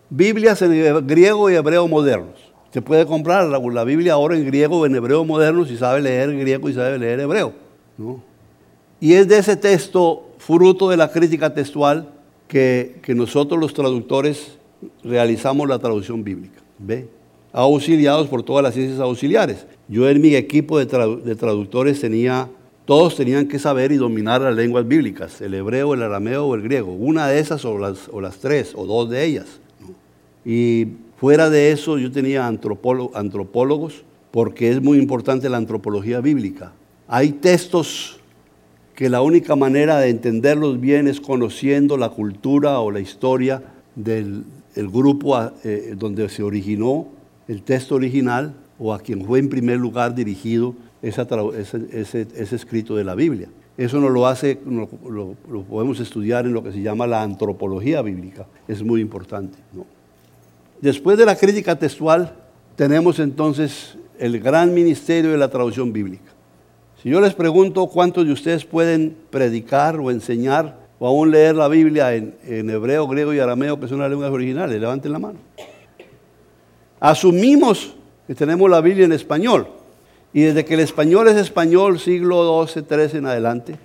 Biblias 0.10 0.62
en 0.62 1.08
griego 1.08 1.50
y 1.50 1.56
hebreo 1.56 1.88
modernos. 1.88 2.52
Se 2.74 2.82
puede 2.82 3.06
comprar 3.06 3.46
la, 3.48 3.84
Biblia 3.84 4.14
ahora 4.14 4.36
en 4.36 4.46
griego 4.46 4.80
o 4.80 4.86
en 4.86 4.96
hebreo 4.96 5.24
moderno 5.24 5.66
si 5.66 5.78
sabe 5.78 6.02
leer 6.02 6.36
griego 6.38 6.68
y 6.68 6.74
sabe 6.74 7.00
leer 7.00 7.20
hebreo. 7.20 7.54
¿no? 7.98 8.22
Y 9.00 9.14
es 9.14 9.28
de 9.28 9.38
ese 9.38 9.56
texto 9.56 10.30
fruto 10.38 10.90
de 10.90 10.98
la 10.98 11.12
crítica 11.12 11.54
textual 11.54 12.10
que, 12.48 13.02
nosotros 13.16 13.60
los 13.60 13.74
traductores 13.74 14.58
realizamos 15.04 15.68
la 15.68 15.80
traducción 15.80 16.24
bíblica. 16.24 16.60
¿Ve? 16.78 17.08
Auxiliados 17.52 18.28
por 18.28 18.44
todas 18.44 18.64
las 18.64 18.74
ciencias 18.74 19.00
auxiliares. 19.00 19.66
Yo 19.88 20.08
en 20.08 20.22
mi 20.22 20.36
equipo 20.36 20.78
de, 20.78 20.86
traductores 20.86 22.00
tenía, 22.00 22.48
todos 22.86 23.16
tenían 23.16 23.48
que 23.48 23.58
saber 23.58 23.92
y 23.92 23.98
dominar 23.98 24.42
las 24.42 24.56
lenguas 24.56 24.88
bíblicas, 24.88 25.42
el 25.42 25.56
hebreo, 25.56 25.96
el 25.96 26.04
arameo 26.04 26.46
o 26.46 26.56
el 26.56 26.62
griego. 26.62 26.94
Una 26.94 27.28
de 27.28 27.40
esas 27.40 27.66
o 27.66 27.78
las, 27.80 28.08
o 28.12 28.22
las 28.22 28.38
tres 28.38 28.74
o 28.76 28.86
dos 28.86 29.10
de 29.10 29.26
ellas. 29.26 29.60
Y 30.46 30.88
fuera 31.18 31.50
de 31.50 31.72
eso 31.72 31.98
yo 31.98 32.12
tenía 32.12 32.46
antropólogos 32.48 34.04
porque 34.32 34.70
es 34.70 34.82
muy 34.82 35.00
importante 35.00 35.50
la 35.50 35.58
antropología 35.58 36.22
bíblica. 36.22 36.72
Hay 37.08 37.32
textos 37.32 38.20
que 38.94 39.10
la 39.10 39.22
única 39.22 39.56
manera 39.56 39.98
de 39.98 40.10
entenderlos 40.10 40.80
bien 40.80 41.08
es 41.08 41.20
conociendo 41.20 41.98
la 41.98 42.10
cultura 42.10 42.80
o 42.80 42.92
la 42.92 43.00
historia 43.00 43.64
del 43.96 44.44
grupo 44.76 45.40
eh, 45.64 45.96
donde 45.98 46.30
se 46.30 46.44
originó 46.44 47.08
el 47.50 47.64
texto 47.64 47.96
original 47.96 48.54
o 48.78 48.94
a 48.94 49.00
quien 49.00 49.26
fue 49.26 49.40
en 49.40 49.50
primer 49.50 49.78
lugar 49.78 50.14
dirigido 50.16 50.76
ese, 51.02 52.28
escrito 52.56 52.96
de 52.96 53.04
la 53.04 53.16
Biblia. 53.16 53.50
Eso 53.76 54.00
no 54.00 54.10
lo 54.10 54.28
hace, 54.28 54.60
lo, 54.66 55.36
podemos 55.64 56.00
estudiar 56.00 56.46
en 56.46 56.54
lo 56.54 56.64
que 56.64 56.72
se 56.72 56.82
llama 56.82 57.08
la 57.08 57.24
antropología 57.24 58.02
bíblica. 58.04 58.46
Es 58.68 58.84
muy 58.84 59.02
importante. 59.02 59.58
Después 60.80 61.18
de 61.18 61.26
la 61.26 61.36
crítica 61.36 61.78
textual, 61.78 62.36
tenemos 62.76 63.20
entonces 63.20 63.98
el 64.20 64.40
gran 64.40 64.74
ministerio 64.74 65.32
de 65.32 65.38
la 65.38 65.50
traducción 65.50 65.92
bíblica. 65.92 66.32
Si 67.02 67.10
yo 67.10 67.20
les 67.20 67.34
pregunto 67.34 67.88
cuántos 67.88 68.28
de 68.28 68.34
ustedes 68.34 68.64
pueden 68.64 69.16
predicar 69.32 69.98
o 70.00 70.12
enseñar 70.12 70.78
o 71.00 71.08
aún 71.08 71.32
leer 71.32 71.56
la 71.56 71.68
Biblia 71.68 72.14
en, 72.14 72.36
hebreo, 72.70 73.08
griego 73.08 73.34
y 73.34 73.40
arameo, 73.40 73.80
que 73.80 73.88
son 73.88 74.00
las 74.00 74.10
lenguas 74.10 74.30
originales, 74.30 74.80
levanten 74.80 75.12
la 75.14 75.20
mano. 75.20 75.40
Asumimos 77.00 77.94
que 78.28 78.36
tenemos 78.36 78.70
la 78.70 78.82
Biblia 78.82 79.06
en 79.06 79.14
español. 79.14 79.68
Y 80.34 80.42
desde 80.42 80.64
que 80.66 80.76
el 80.76 80.82
español 80.82 81.28
es 81.28 81.38
español, 81.38 82.00
siglo 82.00 82.68
XII, 82.68 82.84
XIII 82.88 83.18
en 83.18 83.26
adelante, 83.26 83.76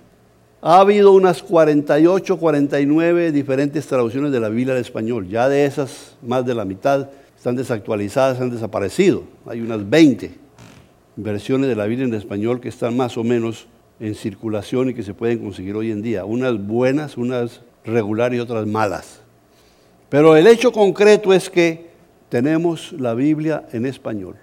ha 0.61 0.79
habido 0.79 1.11
unas 1.11 1.41
48, 1.41 2.37
49 2.37 3.31
diferentes 3.31 3.87
traducciones 3.87 4.31
de 4.31 4.39
la 4.39 4.49
Biblia 4.49 4.73
al 4.73 4.81
español. 4.81 5.27
Ya 5.27 5.49
de 5.49 5.65
esas, 5.65 6.15
más 6.21 6.45
de 6.45 6.53
la 6.53 6.65
mitad 6.65 7.09
están 7.35 7.55
desactualizadas, 7.55 8.41
han 8.41 8.51
desaparecido. 8.51 9.23
Hay 9.47 9.61
unas 9.61 9.87
20 9.89 10.31
versiones 11.15 11.69
de 11.69 11.75
la 11.75 11.85
Biblia 11.85 12.05
en 12.05 12.13
español 12.13 12.59
que 12.59 12.69
están 12.69 12.95
más 12.95 13.17
o 13.17 13.23
menos 13.23 13.67
en 13.99 14.15
circulación 14.15 14.89
y 14.89 14.93
que 14.93 15.03
se 15.03 15.13
pueden 15.13 15.39
conseguir 15.39 15.75
hoy 15.75 15.91
en 15.91 16.01
día. 16.01 16.25
Unas 16.25 16.63
buenas, 16.65 17.17
unas 17.17 17.61
regulares 17.83 18.37
y 18.37 18.41
otras 18.41 18.67
malas. 18.67 19.21
Pero 20.09 20.35
el 20.35 20.47
hecho 20.47 20.71
concreto 20.71 21.33
es 21.33 21.49
que 21.49 21.94
tenemos 22.29 22.91
la 22.93 23.13
Biblia 23.13 23.65
en 23.71 23.85
español, 23.85 24.35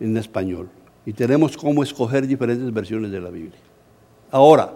en 0.00 0.16
español, 0.16 0.68
y 1.06 1.12
tenemos 1.12 1.56
cómo 1.56 1.82
escoger 1.82 2.26
diferentes 2.26 2.72
versiones 2.72 3.10
de 3.10 3.20
la 3.20 3.30
Biblia. 3.30 3.60
Ahora, 4.30 4.72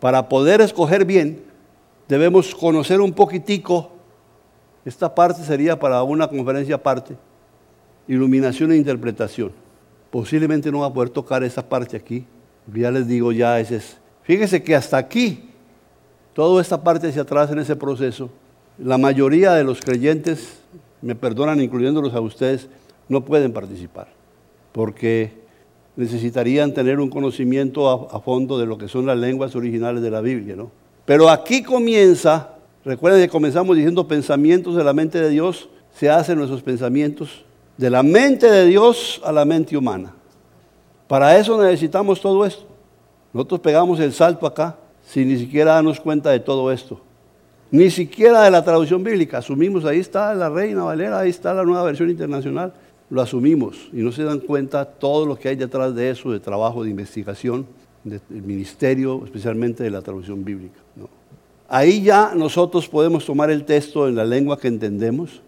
para 0.00 0.28
poder 0.28 0.60
escoger 0.60 1.04
bien, 1.04 1.42
debemos 2.08 2.54
conocer 2.54 3.00
un 3.00 3.12
poquitico, 3.12 3.92
esta 4.84 5.14
parte 5.14 5.42
sería 5.42 5.78
para 5.78 6.02
una 6.02 6.28
conferencia 6.28 6.76
aparte, 6.76 7.16
iluminación 8.06 8.72
e 8.72 8.76
interpretación 8.76 9.52
posiblemente 10.10 10.70
no 10.72 10.80
va 10.80 10.86
a 10.86 10.92
poder 10.92 11.10
tocar 11.10 11.42
esa 11.42 11.66
parte 11.66 11.96
aquí. 11.96 12.24
Ya 12.72 12.90
les 12.90 13.06
digo, 13.06 13.32
ya 13.32 13.58
ese 13.60 13.76
es. 13.76 13.98
Fíjense 14.22 14.62
que 14.62 14.74
hasta 14.74 14.96
aquí, 14.96 15.50
toda 16.34 16.60
esta 16.60 16.82
parte 16.82 17.08
hacia 17.08 17.22
atrás 17.22 17.50
en 17.50 17.58
ese 17.58 17.76
proceso, 17.76 18.30
la 18.78 18.98
mayoría 18.98 19.54
de 19.54 19.64
los 19.64 19.80
creyentes, 19.80 20.60
me 21.02 21.14
perdonan 21.14 21.60
incluyéndolos 21.60 22.14
a 22.14 22.20
ustedes, 22.20 22.68
no 23.08 23.24
pueden 23.24 23.52
participar, 23.52 24.08
porque 24.72 25.32
necesitarían 25.96 26.72
tener 26.74 27.00
un 27.00 27.10
conocimiento 27.10 27.88
a, 27.88 28.20
fondo 28.20 28.58
de 28.58 28.66
lo 28.66 28.78
que 28.78 28.88
son 28.88 29.06
las 29.06 29.18
lenguas 29.18 29.56
originales 29.56 30.02
de 30.02 30.10
la 30.10 30.20
Biblia, 30.20 30.54
¿no? 30.54 30.70
Pero 31.04 31.28
aquí 31.28 31.62
comienza, 31.62 32.54
recuerden 32.84 33.22
que 33.22 33.28
comenzamos 33.28 33.76
diciendo 33.76 34.06
pensamientos 34.06 34.76
de 34.76 34.84
la 34.84 34.92
mente 34.92 35.20
de 35.20 35.30
Dios, 35.30 35.68
se 35.92 36.08
hacen 36.08 36.38
nuestros 36.38 36.62
pensamientos 36.62 37.44
de 37.76 37.90
la 37.90 38.02
mente 38.02 38.50
de 38.50 38.66
Dios 38.66 39.20
a 39.24 39.32
la 39.32 39.44
mente 39.44 39.76
humana. 39.76 40.14
Para 41.08 41.38
eso 41.38 41.60
necesitamos 41.60 42.20
todo 42.20 42.44
esto. 42.44 42.64
Nosotros 43.32 43.60
pegamos 43.60 43.98
el 44.00 44.12
salto 44.12 44.46
acá 44.46 44.76
sin 45.04 45.28
ni 45.28 45.38
siquiera 45.38 45.72
darnos 45.74 45.98
cuenta 45.98 46.30
de 46.30 46.40
todo 46.40 46.70
esto. 46.70 47.00
Ni 47.70 47.90
siquiera 47.90 48.42
de 48.42 48.50
la 48.50 48.64
traducción 48.64 49.04
bíblica. 49.04 49.38
Asumimos, 49.38 49.84
ahí 49.84 49.98
está 49.98 50.34
la 50.34 50.48
Reina 50.48 50.84
Valera, 50.84 51.20
ahí 51.20 51.30
está 51.30 51.52
la 51.52 51.64
nueva 51.64 51.82
versión 51.82 52.08
internacional. 52.08 52.72
Lo 53.10 53.20
asumimos 53.20 53.88
y 53.92 53.96
no 53.96 54.10
se 54.10 54.22
dan 54.22 54.40
cuenta 54.40 54.84
todo 54.84 55.26
lo 55.26 55.36
que 55.36 55.48
hay 55.48 55.56
detrás 55.56 55.94
de 55.94 56.10
eso, 56.10 56.30
de 56.30 56.40
trabajo 56.40 56.82
de 56.82 56.90
investigación, 56.90 57.66
del 58.04 58.20
ministerio, 58.30 59.22
especialmente 59.24 59.82
de 59.82 59.90
la 59.90 60.00
traducción 60.00 60.44
bíblica. 60.44 60.78
Ahí 61.68 62.02
ya 62.02 62.32
nosotros 62.34 62.88
podemos 62.88 63.26
tomar 63.26 63.50
el 63.50 63.64
texto 63.64 64.08
en 64.08 64.16
la 64.16 64.24
lengua 64.24 64.58
que 64.58 64.68
entendemos 64.68 65.42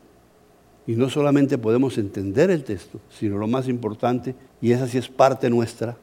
y 0.86 0.92
no 0.92 1.08
solamente 1.08 1.56
podemos 1.56 1.96
entender 1.96 2.50
el 2.50 2.64
texto, 2.64 2.98
sino 3.08 3.38
lo 3.38 3.46
más 3.46 3.68
importante, 3.68 4.34
y 4.60 4.72
esa 4.72 4.86
sí 4.86 4.98
es 4.98 5.08
parte 5.08 5.48
nuestra, 5.48 5.96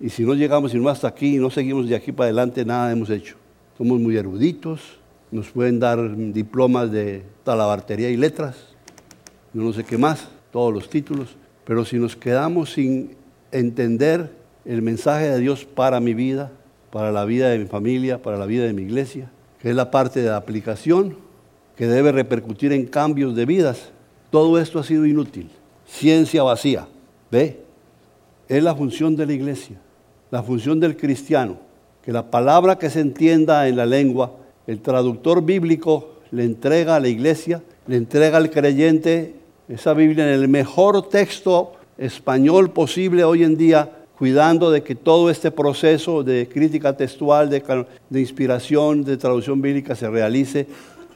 y 0.00 0.10
si 0.10 0.22
no 0.24 0.34
llegamos 0.34 0.72
sino 0.72 0.88
hasta 0.88 1.08
aquí 1.08 1.36
y 1.36 1.38
no 1.38 1.50
seguimos 1.50 1.88
de 1.88 1.96
aquí 1.96 2.12
para 2.12 2.26
adelante, 2.26 2.64
nada 2.64 2.92
hemos 2.92 3.10
hecho. 3.10 3.36
Somos 3.78 3.98
muy 3.98 4.16
eruditos, 4.16 4.80
nos 5.34 5.50
pueden 5.50 5.80
dar 5.80 6.16
diplomas 6.32 6.92
de 6.92 7.24
talabartería 7.42 8.08
y 8.08 8.16
letras, 8.16 8.54
no 9.52 9.72
sé 9.72 9.82
qué 9.82 9.98
más, 9.98 10.28
todos 10.52 10.72
los 10.72 10.88
títulos, 10.88 11.34
pero 11.64 11.84
si 11.84 11.98
nos 11.98 12.14
quedamos 12.14 12.74
sin 12.74 13.16
entender 13.50 14.30
el 14.64 14.80
mensaje 14.80 15.28
de 15.28 15.40
Dios 15.40 15.64
para 15.64 15.98
mi 15.98 16.14
vida, 16.14 16.52
para 16.92 17.10
la 17.10 17.24
vida 17.24 17.48
de 17.48 17.58
mi 17.58 17.66
familia, 17.66 18.22
para 18.22 18.38
la 18.38 18.46
vida 18.46 18.62
de 18.62 18.72
mi 18.74 18.82
iglesia, 18.82 19.28
que 19.58 19.70
es 19.70 19.74
la 19.74 19.90
parte 19.90 20.22
de 20.22 20.28
la 20.28 20.36
aplicación 20.36 21.16
que 21.74 21.88
debe 21.88 22.12
repercutir 22.12 22.72
en 22.72 22.86
cambios 22.86 23.34
de 23.34 23.44
vidas, 23.44 23.90
todo 24.30 24.60
esto 24.60 24.78
ha 24.78 24.84
sido 24.84 25.04
inútil. 25.04 25.50
Ciencia 25.84 26.44
vacía. 26.44 26.86
¿Ve? 27.32 27.60
Es 28.46 28.62
la 28.62 28.76
función 28.76 29.16
de 29.16 29.26
la 29.26 29.32
iglesia, 29.32 29.80
la 30.30 30.44
función 30.44 30.78
del 30.78 30.96
cristiano, 30.96 31.58
que 32.04 32.12
la 32.12 32.30
palabra 32.30 32.78
que 32.78 32.88
se 32.88 33.00
entienda 33.00 33.66
en 33.66 33.74
la 33.74 33.86
lengua 33.86 34.43
el 34.66 34.80
traductor 34.80 35.42
bíblico 35.44 36.10
le 36.30 36.44
entrega 36.44 36.96
a 36.96 37.00
la 37.00 37.08
iglesia, 37.08 37.62
le 37.86 37.96
entrega 37.96 38.38
al 38.38 38.50
creyente 38.50 39.34
esa 39.68 39.94
Biblia 39.94 40.24
en 40.24 40.40
el 40.40 40.48
mejor 40.48 41.08
texto 41.08 41.72
español 41.96 42.70
posible 42.70 43.24
hoy 43.24 43.44
en 43.44 43.56
día, 43.56 43.90
cuidando 44.18 44.70
de 44.70 44.82
que 44.82 44.94
todo 44.94 45.30
este 45.30 45.50
proceso 45.50 46.22
de 46.22 46.48
crítica 46.48 46.96
textual, 46.96 47.50
de, 47.50 48.20
inspiración, 48.20 49.04
de 49.04 49.16
traducción 49.16 49.60
bíblica 49.60 49.94
se 49.94 50.08
realice 50.08 50.66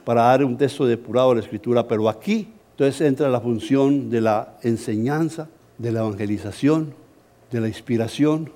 para 0.03 0.23
dar 0.23 0.43
un 0.43 0.57
texto 0.57 0.85
depurado 0.85 1.29
de 1.29 1.35
la 1.35 1.41
escritura. 1.41 1.87
Pero 1.87 2.09
aquí 2.09 2.47
entonces 2.71 3.01
entra 3.01 3.29
la 3.29 3.41
función 3.41 4.09
de 4.09 4.21
la 4.21 4.57
enseñanza, 4.63 5.49
de 5.77 5.91
la 5.91 5.99
evangelización, 5.99 6.93
de 7.51 7.61
la 7.61 7.67
inspiración, 7.67 8.51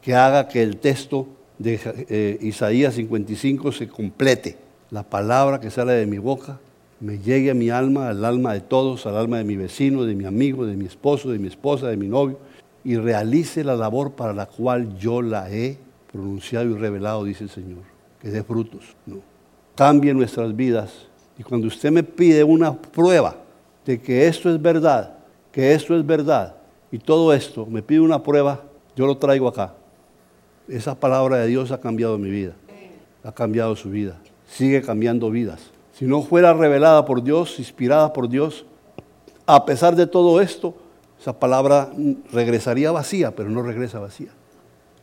que 0.00 0.14
haga 0.14 0.48
que 0.48 0.62
el 0.62 0.78
texto 0.78 1.26
de 1.62 1.80
eh, 2.08 2.38
Isaías 2.42 2.94
55 2.94 3.72
se 3.72 3.88
complete. 3.88 4.58
La 4.90 5.02
palabra 5.02 5.60
que 5.60 5.70
sale 5.70 5.92
de 5.92 6.06
mi 6.06 6.18
boca 6.18 6.58
me 7.00 7.18
llegue 7.18 7.50
a 7.50 7.54
mi 7.54 7.70
alma, 7.70 8.08
al 8.08 8.24
alma 8.24 8.52
de 8.52 8.60
todos, 8.60 9.06
al 9.06 9.16
alma 9.16 9.38
de 9.38 9.44
mi 9.44 9.56
vecino, 9.56 10.04
de 10.04 10.14
mi 10.14 10.24
amigo, 10.24 10.66
de 10.66 10.76
mi 10.76 10.86
esposo, 10.86 11.30
de 11.30 11.38
mi 11.38 11.48
esposa, 11.48 11.88
de 11.88 11.96
mi 11.96 12.08
novio, 12.08 12.38
y 12.84 12.96
realice 12.96 13.64
la 13.64 13.76
labor 13.76 14.12
para 14.12 14.32
la 14.32 14.46
cual 14.46 14.96
yo 14.98 15.22
la 15.22 15.50
he 15.50 15.78
pronunciado 16.10 16.66
y 16.70 16.74
revelado, 16.74 17.24
dice 17.24 17.44
el 17.44 17.50
Señor, 17.50 17.82
que 18.20 18.28
dé 18.28 18.42
frutos. 18.42 18.94
No. 19.06 19.20
Cambie 19.74 20.12
nuestras 20.12 20.54
vidas. 20.54 21.08
Y 21.38 21.42
cuando 21.42 21.66
usted 21.68 21.90
me 21.90 22.02
pide 22.02 22.44
una 22.44 22.76
prueba 22.76 23.36
de 23.86 24.00
que 24.00 24.26
esto 24.26 24.50
es 24.50 24.60
verdad, 24.60 25.16
que 25.50 25.72
esto 25.72 25.96
es 25.96 26.04
verdad, 26.04 26.56
y 26.90 26.98
todo 26.98 27.32
esto, 27.32 27.64
me 27.66 27.82
pide 27.82 28.00
una 28.00 28.22
prueba, 28.22 28.62
yo 28.94 29.06
lo 29.06 29.16
traigo 29.16 29.48
acá. 29.48 29.74
Esa 30.68 30.94
palabra 30.94 31.38
de 31.38 31.48
Dios 31.48 31.72
ha 31.72 31.80
cambiado 31.80 32.18
mi 32.18 32.30
vida, 32.30 32.52
ha 33.24 33.32
cambiado 33.32 33.74
su 33.74 33.90
vida, 33.90 34.20
sigue 34.46 34.80
cambiando 34.82 35.30
vidas. 35.30 35.70
Si 35.92 36.04
no 36.04 36.22
fuera 36.22 36.54
revelada 36.54 37.04
por 37.04 37.22
Dios, 37.22 37.58
inspirada 37.58 38.12
por 38.12 38.28
Dios, 38.28 38.64
a 39.44 39.66
pesar 39.66 39.96
de 39.96 40.06
todo 40.06 40.40
esto, 40.40 40.74
esa 41.20 41.38
palabra 41.38 41.90
regresaría 42.32 42.92
vacía, 42.92 43.34
pero 43.34 43.50
no 43.50 43.62
regresa 43.62 43.98
vacía. 43.98 44.30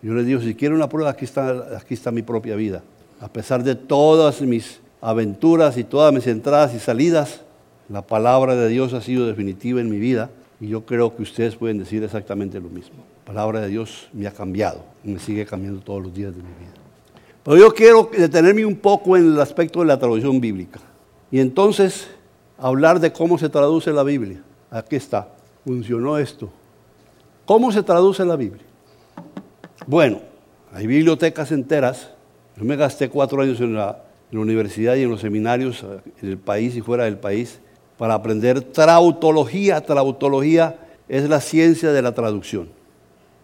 Yo 0.01 0.13
les 0.13 0.25
digo, 0.25 0.41
si 0.41 0.55
quiero 0.55 0.75
una 0.75 0.87
prueba, 0.87 1.09
aquí 1.09 1.25
está, 1.25 1.77
aquí 1.77 1.93
está 1.93 2.11
mi 2.11 2.21
propia 2.21 2.55
vida. 2.55 2.81
A 3.19 3.27
pesar 3.27 3.63
de 3.63 3.75
todas 3.75 4.41
mis 4.41 4.79
aventuras 5.01 5.77
y 5.77 5.83
todas 5.83 6.13
mis 6.13 6.25
entradas 6.27 6.73
y 6.73 6.79
salidas, 6.79 7.41
la 7.89 8.01
palabra 8.01 8.55
de 8.55 8.69
Dios 8.69 8.93
ha 8.93 9.01
sido 9.01 9.27
definitiva 9.27 9.81
en 9.81 9.89
mi 9.89 9.97
vida 9.97 10.29
y 10.61 10.67
yo 10.67 10.85
creo 10.85 11.15
que 11.15 11.23
ustedes 11.23 11.55
pueden 11.55 11.79
decir 11.79 12.03
exactamente 12.03 12.59
lo 12.59 12.69
mismo 12.69 13.03
palabra 13.29 13.61
de 13.61 13.67
Dios 13.67 14.09
me 14.11 14.25
ha 14.25 14.31
cambiado 14.31 14.83
y 15.03 15.11
me 15.11 15.19
sigue 15.19 15.45
cambiando 15.45 15.81
todos 15.81 16.01
los 16.01 16.11
días 16.11 16.35
de 16.35 16.41
mi 16.41 16.49
vida. 16.49 16.73
Pero 17.43 17.57
yo 17.57 17.71
quiero 17.75 18.09
detenerme 18.11 18.65
un 18.65 18.75
poco 18.75 19.15
en 19.15 19.33
el 19.33 19.39
aspecto 19.39 19.81
de 19.81 19.85
la 19.85 19.99
traducción 19.99 20.41
bíblica. 20.41 20.79
Y 21.29 21.39
entonces 21.39 22.07
hablar 22.57 22.99
de 22.99 23.13
cómo 23.13 23.37
se 23.37 23.47
traduce 23.47 23.91
la 23.91 24.01
Biblia. 24.01 24.41
Aquí 24.71 24.95
está, 24.95 25.27
funcionó 25.63 26.17
esto. 26.17 26.49
¿Cómo 27.45 27.71
se 27.71 27.83
traduce 27.83 28.25
la 28.25 28.35
Biblia? 28.35 28.63
Bueno, 29.85 30.21
hay 30.73 30.87
bibliotecas 30.87 31.51
enteras. 31.51 32.09
Yo 32.57 32.65
me 32.65 32.77
gasté 32.77 33.09
cuatro 33.09 33.43
años 33.43 33.61
en 33.61 33.75
la, 33.75 34.05
en 34.31 34.39
la 34.39 34.41
universidad 34.41 34.95
y 34.95 35.03
en 35.03 35.11
los 35.11 35.21
seminarios 35.21 35.85
en 36.19 36.29
el 36.29 36.39
país 36.39 36.75
y 36.75 36.81
fuera 36.81 37.03
del 37.03 37.19
país 37.19 37.59
para 37.95 38.15
aprender 38.15 38.61
trautología. 38.61 39.81
Trautología 39.81 40.79
es 41.07 41.29
la 41.29 41.41
ciencia 41.41 41.91
de 41.91 42.01
la 42.01 42.15
traducción. 42.15 42.78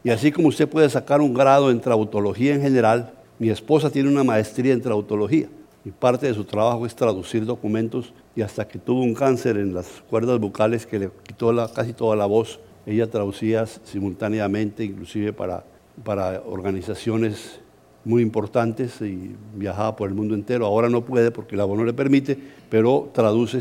Y 0.06 0.12
así 0.12 0.32
como 0.32 0.50
usted 0.50 0.70
puede 0.70 0.88
sacar 0.88 1.20
un 1.20 1.34
grado 1.34 1.72
en 1.72 1.82
trautología 1.82 2.54
en 2.54 2.62
general, 2.62 3.12
mi 3.39 3.50
esposa 3.50 3.89
tiene 3.89 4.08
una 4.08 4.24
maestría 4.24 4.72
en 4.72 4.80
trautología 4.80 5.48
y 5.84 5.89
parte 5.89 6.28
de 6.28 6.36
su 6.36 6.44
trabajo 6.44 6.86
es 6.86 6.96
traducir 6.96 7.44
documentos 7.44 8.13
y 8.36 8.44
hasta 8.44 8.68
que 8.68 8.78
tuvo 8.78 9.02
un 9.02 9.15
cáncer 9.15 9.58
en 9.58 9.74
las 9.74 9.88
cuerdas 10.08 10.39
vocales 10.39 10.86
que 10.86 11.00
le 11.00 11.10
quitó 11.24 11.52
casi 11.74 11.94
toda 11.94 12.15
la 12.15 12.28
voz, 12.28 12.60
ella 12.86 13.10
traducía 13.10 13.65
simultáneamente, 13.65 14.84
inclusive 14.84 15.34
para, 15.34 15.63
para 16.04 16.44
organizaciones 16.46 17.60
muy 18.04 18.22
importantes 18.22 19.02
y 19.02 19.36
viajaba 19.56 19.96
por 19.96 20.08
el 20.08 20.13
mundo 20.13 20.36
entero. 20.36 20.68
Ahora 20.68 20.88
no 20.88 21.04
puede 21.04 21.32
porque 21.32 21.56
la 21.56 21.65
voz 21.65 21.80
no 21.80 21.84
le 21.84 21.94
permite, 21.94 22.38
pero 22.70 23.10
traduce 23.12 23.60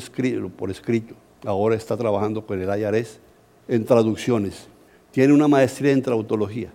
por 0.59 0.70
escrito. 0.70 1.14
Ahora 1.46 1.74
está 1.74 1.96
trabajando 1.96 2.44
con 2.44 2.61
el 2.61 2.68
IARES 2.68 3.18
en 3.66 3.87
traducciones 3.87 4.68
tiene 5.14 5.33
una 5.33 5.46
maestría 5.46 5.92
en 5.92 6.03
trautología. 6.03 6.70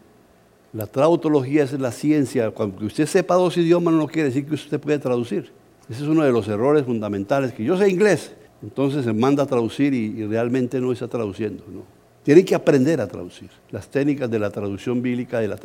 La 0.71 0.87
trautología 0.87 1.65
es 1.65 1.73
la 1.73 1.91
ciencia. 1.91 2.51
Cuando 2.51 2.85
usted 2.85 3.05
sepa 3.05 3.35
dos 3.35 3.57
idiomas 3.57 3.93
no 3.93 4.07
quiere 4.07 4.29
decir 4.29 4.45
que 4.45 4.53
usted 4.53 4.79
puede 4.79 4.97
traducir. 4.97 5.51
Ese 5.89 6.03
es 6.03 6.07
uno 6.07 6.23
de 6.23 6.31
los 6.31 6.47
errores 6.47 6.85
fundamentales. 6.85 7.51
Que 7.51 7.65
yo 7.65 7.77
sé 7.77 7.89
inglés, 7.89 8.31
entonces 8.63 9.03
se 9.03 9.11
manda 9.11 9.43
a 9.43 9.45
traducir 9.45 9.93
y, 9.93 10.25
realmente 10.25 10.79
no 10.79 10.93
está 10.93 11.09
traduciendo. 11.09 11.65
¿no? 11.67 11.81
Tiene 12.23 12.45
que 12.45 12.55
aprender 12.55 13.01
a 13.01 13.07
traducir. 13.09 13.49
Las 13.71 13.89
técnicas 13.89 14.31
de 14.31 14.39
la 14.39 14.49
traducción 14.49 15.01
bíblica, 15.01 15.41
de 15.41 15.49
la 15.49 15.57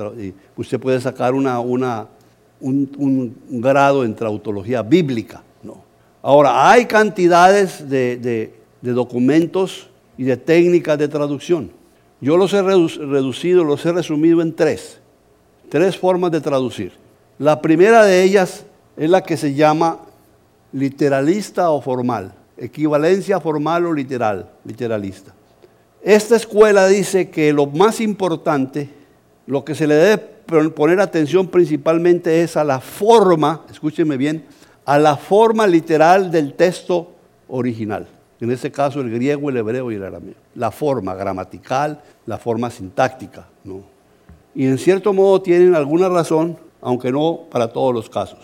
usted 0.57 0.81
puede 0.81 1.01
sacar 1.01 1.33
una, 1.33 1.61
un, 1.61 3.37
grado 3.51 4.05
en 4.05 4.17
trautología 4.17 4.83
bíblica. 4.83 5.45
¿no? 5.63 5.85
Ahora, 6.23 6.69
hay 6.69 6.87
cantidades 6.87 7.89
de 7.89 8.53
documentos 8.83 9.89
y 10.19 10.25
de 10.25 10.37
técnicas 10.37 10.99
de 10.99 11.07
traducción. 11.07 11.84
Yo 12.25 12.39
los 12.39 12.55
he 12.55 12.63
reducido, 12.63 13.65
los 13.65 13.85
he 13.85 13.93
resumido 13.93 14.41
en 14.41 14.55
tres, 14.55 14.99
tres 15.69 15.99
formas 15.99 16.31
de 16.31 16.41
traducir. 16.41 16.93
La 17.39 17.61
primera 17.61 18.03
de 18.03 18.23
ellas 18.23 18.65
es 18.97 19.11
la 19.11 19.23
que 19.23 19.37
se 19.37 19.53
llama 19.53 19.99
literalista 20.73 21.69
o 21.69 21.83
formal, 21.83 22.33
equivalencia 22.57 23.41
formal 23.41 23.85
o 23.85 23.93
literal, 23.93 24.49
literalista. 24.65 25.35
Esta 26.03 26.37
escuela 26.37 26.89
dice 26.89 27.29
que 27.29 27.53
lo 27.53 27.67
más 27.67 28.01
importante, 28.01 28.89
lo 29.47 29.63
que 29.63 29.75
se 29.75 29.87
le 29.87 29.97
debe 29.97 30.71
poner 30.71 31.01
atención 31.01 31.49
principalmente 31.49 32.41
es 32.41 32.57
a 32.57 32.65
la 32.65 32.81
forma, 32.81 33.67
escúcheme 33.71 34.17
bien, 34.17 34.47
a 34.87 34.99
la 34.99 35.19
forma 35.19 35.67
literal 35.67 36.31
del 36.31 36.55
texto 36.55 37.13
original. 37.49 38.09
En 38.41 38.51
este 38.51 38.71
caso 38.71 39.01
el 39.01 39.11
griego, 39.11 39.49
el 39.49 39.57
hebreo 39.57 39.91
y 39.91 39.95
el 39.95 40.05
arameo. 40.05 40.35
La 40.55 40.71
forma 40.71 41.15
gramatical, 41.15 42.01
la 42.27 42.39
forma 42.39 42.71
sintáctica. 42.71 43.49
¿no? 43.65 43.83
Y 44.55 44.67
en 44.67 44.79
cierto 44.79 45.13
modo 45.13 45.43
tienen 45.43 45.75
alguna 45.75 46.09
razón, 46.09 46.57
aunque 46.81 47.11
no 47.11 47.41
para 47.51 47.69
todos 47.69 47.93
los 47.93 48.09
casos. 48.09 48.39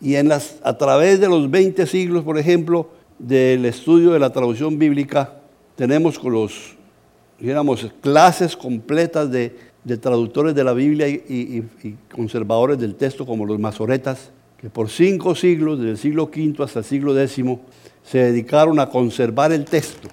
Y 0.00 0.14
en 0.16 0.28
las, 0.28 0.56
a 0.62 0.76
través 0.76 1.20
de 1.20 1.28
los 1.28 1.50
20 1.50 1.86
siglos, 1.86 2.24
por 2.24 2.38
ejemplo, 2.38 2.88
del 3.18 3.64
estudio 3.64 4.12
de 4.12 4.18
la 4.18 4.30
traducción 4.30 4.78
bíblica, 4.78 5.34
tenemos 5.74 6.18
con 6.18 6.32
los, 6.32 6.76
digamos, 7.38 7.86
clases 8.00 8.56
completas 8.56 9.30
de, 9.30 9.56
traductores 10.00 10.54
de 10.54 10.64
la 10.64 10.74
Biblia 10.74 11.08
y, 11.08 11.64
y, 11.82 11.96
conservadores 12.14 12.78
del 12.78 12.94
texto, 12.94 13.24
como 13.24 13.46
los 13.46 13.58
masoretas, 13.58 14.30
que 14.60 14.68
por 14.68 14.90
cinco 14.90 15.34
siglos, 15.34 15.78
desde 15.78 15.92
el 15.92 15.98
siglo 15.98 16.24
V 16.24 16.62
hasta 16.62 16.80
el 16.80 16.84
siglo 16.84 17.18
X, 17.18 17.42
se 18.02 18.18
dedicaron 18.18 18.78
a 18.80 18.88
conservar 18.88 19.52
el 19.52 19.64
texto. 19.64 20.08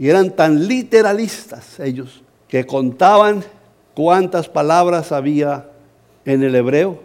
Y 0.00 0.08
eran 0.08 0.30
tan 0.30 0.66
literalistas 0.66 1.78
ellos 1.78 2.22
que 2.48 2.64
contaban 2.64 3.44
cuántas 3.92 4.48
palabras 4.48 5.12
había 5.12 5.66
en 6.24 6.42
el 6.42 6.54
hebreo 6.54 7.00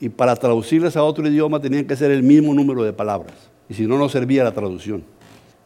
y 0.00 0.08
para 0.08 0.34
traducirlas 0.34 0.96
a 0.96 1.02
otro 1.02 1.28
idioma 1.28 1.60
tenían 1.60 1.84
que 1.84 1.94
ser 1.94 2.10
el 2.10 2.22
mismo 2.22 2.54
número 2.54 2.82
de 2.82 2.94
palabras. 2.94 3.34
Y 3.68 3.74
si 3.74 3.86
no, 3.86 3.98
no 3.98 4.08
servía 4.08 4.42
la 4.42 4.52
traducción. 4.52 5.04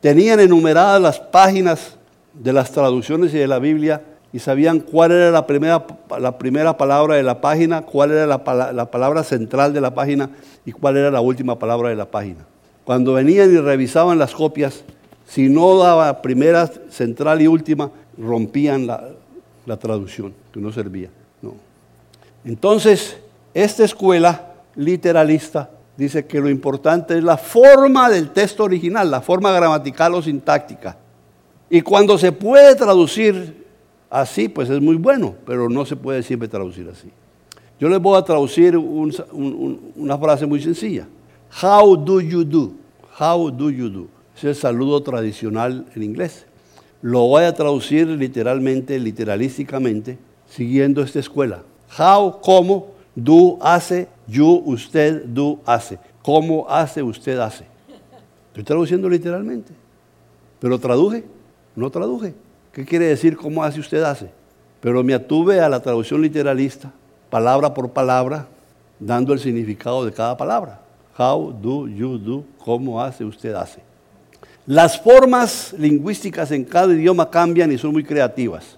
Tenían 0.01 0.41
enumeradas 0.41 1.01
las 1.01 1.21
páginas 1.21 1.97
de 2.35 2.53
las 2.53 2.73
traducciones 2.73 3.33
y 3.35 3.39
de 3.39 3.47
la 3.47 3.61
Biblia 3.61 4.03
y 4.33 4.41
sabían 4.41 4.81
cuál 4.81 5.13
era 5.13 5.31
la 5.31 5.47
primera, 5.47 5.87
la 6.19 6.39
primera 6.39 6.77
palabra 6.77 7.15
de 7.15 7.23
la 7.23 7.41
página, 7.41 7.83
cuál 7.83 8.11
era 8.11 8.27
la, 8.27 8.73
la 8.75 8.91
palabra 8.91 9.23
central 9.23 9.73
de 9.73 9.81
la 9.81 9.95
página 9.95 10.31
y 10.67 10.73
cuál 10.73 10.97
era 10.97 11.13
la 11.13 11.21
última 11.21 11.57
palabra 11.57 11.91
de 11.91 11.95
la 11.95 12.11
página. 12.11 12.45
Cuando 12.85 13.13
venían 13.13 13.55
y 13.55 13.59
revisaban 13.59 14.19
las 14.19 14.35
copias, 14.35 14.83
si 15.29 15.51
no 15.51 15.77
daba 15.77 16.23
primera, 16.23 16.67
central 16.89 17.43
y 17.43 17.47
última, 17.47 17.91
rompían 18.17 18.87
la, 18.87 19.77
traducción, 19.77 20.33
que 20.51 20.59
no 20.59 20.73
servía. 20.73 21.11
No. 21.43 21.55
Entonces, 22.47 23.19
esta 23.53 23.85
escuela 23.85 24.55
literalista 24.75 25.69
dice 25.99 26.27
que 26.27 26.41
lo 26.41 26.49
importante 26.49 27.19
es 27.19 27.23
la 27.23 27.37
forma 27.37 28.09
del 28.09 28.31
texto 28.31 28.65
original, 28.65 29.11
la 29.11 29.21
forma 29.21 29.53
gramatical 29.53 30.15
o 30.15 30.23
sintáctica. 30.23 30.97
Y 31.69 31.83
cuando 31.83 32.17
se 32.17 32.33
puede 32.33 32.75
traducir 32.75 33.67
así, 34.09 34.49
pues 34.49 34.71
es 34.71 34.81
muy 34.81 34.97
bueno, 34.97 35.35
pero 35.45 35.69
no 35.69 35.85
se 35.85 35.97
puede 35.97 36.23
siempre 36.23 36.49
traducir 36.49 36.89
así. 36.89 37.11
Yo 37.79 37.91
les 37.91 38.01
voy 38.01 38.19
a 38.19 38.23
traducir 38.23 38.79
una 38.79 40.19
frase 40.19 40.47
muy 40.47 40.63
sencilla. 40.63 41.07
How 41.63 41.97
do 41.97 42.19
you 42.23 42.45
do? 42.45 42.73
How 43.21 43.51
do 43.51 43.71
you 43.71 43.91
do? 43.91 44.18
Es 44.39 44.45
el 44.45 44.55
saludo 44.55 45.03
tradicional 45.03 45.87
en 45.97 46.03
inglés. 46.05 46.47
Lo 47.03 47.27
voy 47.27 47.43
a 47.43 47.53
traducir 47.53 48.07
literalmente, 48.07 48.97
literalísticamente, 48.97 50.17
siguiendo 50.49 51.03
esta 51.03 51.19
escuela. 51.19 51.65
How, 51.99 52.41
cómo, 52.41 52.93
do, 53.17 53.59
hace, 53.61 54.07
you, 54.29 54.63
usted, 54.65 55.25
do, 55.25 55.59
hace. 55.67 55.99
¿Cómo 56.23 56.69
hace, 56.69 57.03
usted 57.03 57.37
hace? 57.37 57.65
Estoy 58.51 58.63
traduciendo 58.63 59.09
literalmente. 59.09 59.73
Pero 60.61 60.79
traduje, 60.79 61.25
no 61.75 61.91
traduje. 61.91 62.33
¿Qué 62.71 62.85
quiere 62.85 63.07
decir 63.07 63.37
cómo 63.37 63.65
hace, 63.65 63.81
usted 63.81 64.05
hace? 64.05 64.31
Pero 64.81 65.03
me 65.03 65.15
atuve 65.15 65.59
a 65.59 65.69
la 65.69 65.83
traducción 65.83 66.23
literalista, 66.23 66.93
palabra 67.29 67.75
por 67.75 67.91
palabra, 67.91 68.47
dando 69.01 69.33
el 69.33 69.41
significado 69.41 70.05
de 70.05 70.13
cada 70.13 70.37
palabra. 70.37 70.81
How 71.19 71.53
do 71.53 71.89
you 71.89 72.19
do? 72.19 72.45
¿Cómo 72.65 73.03
hace, 73.03 73.25
usted 73.25 73.53
hace? 73.55 73.88
Las 74.69 75.01
formas 75.01 75.75
lingüísticas 75.79 76.51
en 76.51 76.63
cada 76.63 76.93
idioma 76.93 77.31
cambian 77.31 77.73
y 77.73 77.79
son 77.79 77.91
muy 77.93 78.05
creativas. 78.05 78.77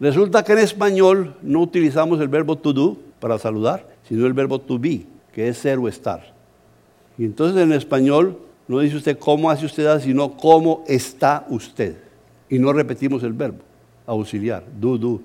Resulta 0.00 0.42
que 0.42 0.50
en 0.50 0.58
español 0.58 1.36
no 1.42 1.60
utilizamos 1.60 2.20
el 2.20 2.26
verbo 2.26 2.56
to 2.56 2.72
do 2.72 2.96
para 3.20 3.38
saludar, 3.38 3.86
sino 4.08 4.26
el 4.26 4.32
verbo 4.32 4.60
to 4.60 4.80
be, 4.80 5.06
que 5.32 5.46
es 5.46 5.58
ser 5.58 5.78
o 5.78 5.86
estar. 5.86 6.34
Y 7.16 7.24
entonces 7.24 7.62
en 7.62 7.72
español 7.72 8.36
no 8.66 8.80
dice 8.80 8.96
usted 8.96 9.16
cómo 9.16 9.48
hace 9.48 9.66
usted, 9.66 10.00
sino 10.00 10.36
cómo 10.36 10.82
está 10.88 11.46
usted. 11.50 11.98
Y 12.48 12.58
no 12.58 12.72
repetimos 12.72 13.22
el 13.22 13.32
verbo 13.32 13.58
auxiliar, 14.06 14.64
do, 14.80 14.98
do. 14.98 15.20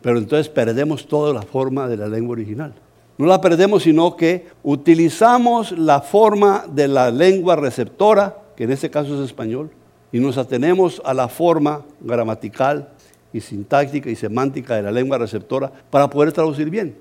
Pero 0.00 0.16
entonces 0.16 0.48
perdemos 0.48 1.06
toda 1.06 1.34
la 1.34 1.42
forma 1.42 1.88
de 1.88 1.98
la 1.98 2.08
lengua 2.08 2.32
original. 2.32 2.72
No 3.18 3.26
la 3.26 3.38
perdemos, 3.38 3.82
sino 3.82 4.16
que 4.16 4.46
utilizamos 4.62 5.72
la 5.72 6.00
forma 6.00 6.64
de 6.72 6.88
la 6.88 7.10
lengua 7.10 7.54
receptora, 7.54 8.38
que 8.56 8.64
en 8.64 8.72
este 8.72 8.90
caso 8.90 9.14
es 9.14 9.26
español, 9.26 9.70
y 10.12 10.20
nos 10.20 10.36
atenemos 10.36 11.00
a 11.04 11.14
la 11.14 11.28
forma 11.28 11.82
gramatical 12.00 12.90
y 13.32 13.40
sintáctica 13.40 14.10
y 14.10 14.16
semántica 14.16 14.76
de 14.76 14.82
la 14.82 14.92
lengua 14.92 15.16
receptora 15.18 15.72
para 15.90 16.08
poder 16.08 16.32
traducir 16.32 16.68
bien. 16.68 16.94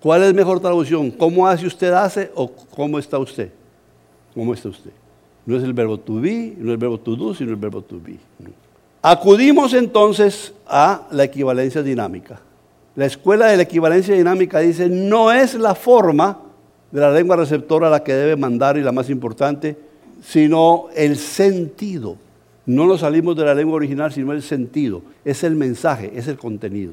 ¿Cuál 0.00 0.22
es 0.24 0.34
mejor 0.34 0.60
traducción? 0.60 1.10
¿Cómo 1.10 1.46
hace 1.48 1.66
usted 1.66 1.90
hace 1.92 2.30
o 2.34 2.50
cómo 2.50 2.98
está 2.98 3.18
usted? 3.18 3.50
¿Cómo 4.34 4.52
está 4.52 4.68
usted? 4.68 4.90
No 5.46 5.56
es 5.56 5.62
el 5.62 5.72
verbo 5.72 5.98
to 5.98 6.20
be, 6.20 6.54
no 6.58 6.66
es 6.66 6.72
el 6.72 6.76
verbo 6.76 7.00
to 7.00 7.16
do, 7.16 7.34
sino 7.34 7.50
el 7.50 7.56
verbo 7.56 7.80
to 7.80 7.98
be. 7.98 8.18
Acudimos 9.00 9.72
entonces 9.72 10.52
a 10.66 11.06
la 11.10 11.24
equivalencia 11.24 11.82
dinámica. 11.82 12.40
La 12.96 13.06
escuela 13.06 13.46
de 13.46 13.56
la 13.56 13.62
equivalencia 13.62 14.14
dinámica 14.14 14.60
dice, 14.60 14.88
no 14.88 15.32
es 15.32 15.54
la 15.54 15.74
forma 15.74 16.38
de 16.90 17.00
la 17.00 17.10
lengua 17.10 17.36
receptora 17.36 17.90
la 17.90 18.04
que 18.04 18.12
debe 18.12 18.36
mandar 18.36 18.76
y 18.76 18.82
la 18.82 18.92
más 18.92 19.10
importante, 19.10 19.76
sino 20.26 20.86
el 20.94 21.16
sentido. 21.16 22.16
No 22.66 22.86
nos 22.86 23.00
salimos 23.00 23.36
de 23.36 23.44
la 23.44 23.54
lengua 23.54 23.76
original, 23.76 24.12
sino 24.12 24.32
el 24.32 24.42
sentido. 24.42 25.02
Es 25.24 25.44
el 25.44 25.54
mensaje, 25.54 26.12
es 26.14 26.28
el 26.28 26.38
contenido. 26.38 26.92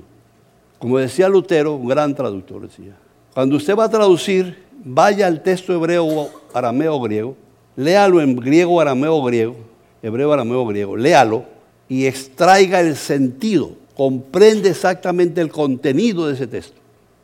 Como 0.77 0.97
decía 0.97 1.29
Lutero, 1.29 1.75
un 1.75 1.87
gran 1.87 2.13
traductor 2.13 2.61
decía, 2.61 2.97
cuando 3.33 3.55
usted 3.55 3.75
va 3.75 3.85
a 3.85 3.89
traducir, 3.89 4.57
vaya 4.83 5.27
al 5.27 5.43
texto 5.43 5.73
hebreo, 5.73 6.29
arameo, 6.53 6.99
griego, 6.99 7.35
léalo 7.75 8.19
en 8.21 8.35
griego, 8.35 8.81
arameo, 8.81 9.23
griego, 9.23 9.55
hebreo, 10.01 10.33
arameo, 10.33 10.65
griego, 10.65 10.97
léalo 10.97 11.45
y 11.87 12.07
extraiga 12.07 12.81
el 12.81 12.95
sentido, 12.95 13.71
comprende 13.95 14.69
exactamente 14.69 15.39
el 15.39 15.51
contenido 15.51 16.27
de 16.27 16.33
ese 16.33 16.47
texto. 16.47 16.77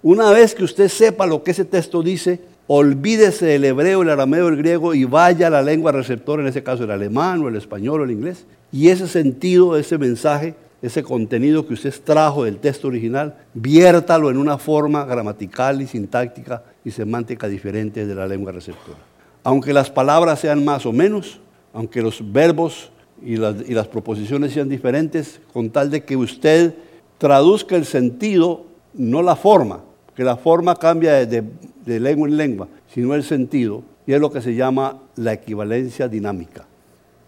Una 0.04 0.32
vez 0.32 0.54
que 0.54 0.64
usted 0.64 0.88
sepa 0.88 1.26
lo 1.26 1.44
que 1.44 1.52
ese 1.52 1.66
texto 1.66 2.02
dice, 2.02 2.40
olvídese 2.68 3.46
del 3.46 3.66
hebreo, 3.66 4.02
el 4.02 4.10
arameo, 4.10 4.50
el 4.50 4.58
griego 4.58 4.94
y 4.94 5.06
vaya 5.06 5.48
a 5.48 5.50
la 5.50 5.62
lengua 5.62 5.92
receptora, 5.92 6.42
en 6.42 6.50
ese 6.50 6.64
caso 6.64 6.84
el 6.84 6.92
alemán 6.92 7.42
o 7.42 7.48
el 7.48 7.56
español 7.56 8.02
o 8.02 8.04
el 8.04 8.12
inglés. 8.12 8.46
Y 8.72 8.90
ese 8.90 9.08
sentido, 9.08 9.78
ese 9.78 9.98
mensaje, 9.98 10.56
ese 10.82 11.02
contenido 11.02 11.66
que 11.66 11.74
usted 11.74 11.94
trajo 12.04 12.44
del 12.44 12.58
texto 12.58 12.88
original, 12.88 13.36
viértalo 13.54 14.30
en 14.30 14.38
una 14.38 14.58
forma 14.58 15.06
gramatical 15.06 15.82
y 15.82 15.88
sintáctica 15.88 16.64
y 16.84 16.92
semántica 16.92 17.48
diferente 17.48 18.06
de 18.06 18.14
la 18.14 18.28
lengua 18.28 18.52
receptora. 18.52 19.00
Aunque 19.44 19.74
las 19.74 19.90
palabras 19.90 20.40
sean 20.42 20.64
más 20.66 20.86
o 20.86 20.92
menos, 20.92 21.40
aunque 21.74 22.02
los 22.02 22.22
verbos 22.32 22.92
y 23.24 23.38
las, 23.38 23.56
y 23.68 23.74
las 23.74 23.88
proposiciones 23.88 24.52
sean 24.54 24.68
diferentes, 24.68 25.40
con 25.54 25.70
tal 25.70 25.90
de 25.90 26.04
que 26.04 26.18
usted 26.18 26.76
traduzca 27.18 27.76
el 27.76 27.86
sentido, 27.86 28.66
no 28.94 29.22
la 29.22 29.36
forma, 29.36 29.82
que 30.16 30.24
la 30.24 30.36
forma 30.36 30.76
cambia 30.76 31.26
de, 31.26 31.44
de 31.88 32.00
lengua 32.00 32.28
en 32.28 32.38
lengua, 32.38 32.68
sino 32.94 33.16
el 33.16 33.24
sentido, 33.24 33.82
y 34.06 34.14
es 34.14 34.20
lo 34.20 34.30
que 34.30 34.42
se 34.42 34.54
llama 34.54 35.02
la 35.16 35.34
equivalencia 35.34 36.08
dinámica, 36.08 36.68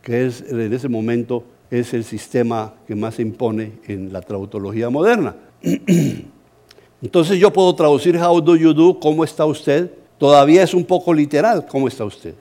que 0.02 0.28
es 0.28 0.44
en 0.50 0.74
ese 0.74 0.90
momento 0.90 1.44
es 1.72 1.94
el 1.94 2.04
sistema 2.04 2.74
que 2.86 2.96
más 2.96 3.16
se 3.16 3.22
impone 3.22 3.74
en 3.88 4.12
la 4.12 4.22
trautología 4.22 4.90
moderna. 4.90 5.36
Entonces 7.02 7.40
yo 7.40 7.54
puedo 7.54 7.74
traducir 7.74 8.18
how 8.18 8.42
do 8.42 8.56
you 8.56 8.74
do, 8.74 9.00
cómo 9.00 9.24
está 9.24 9.46
usted, 9.46 9.92
todavía 10.18 10.64
es 10.64 10.74
un 10.74 10.84
poco 10.84 11.14
literal, 11.14 11.66
cómo 11.66 11.88
está 11.88 12.04
usted. 12.04 12.34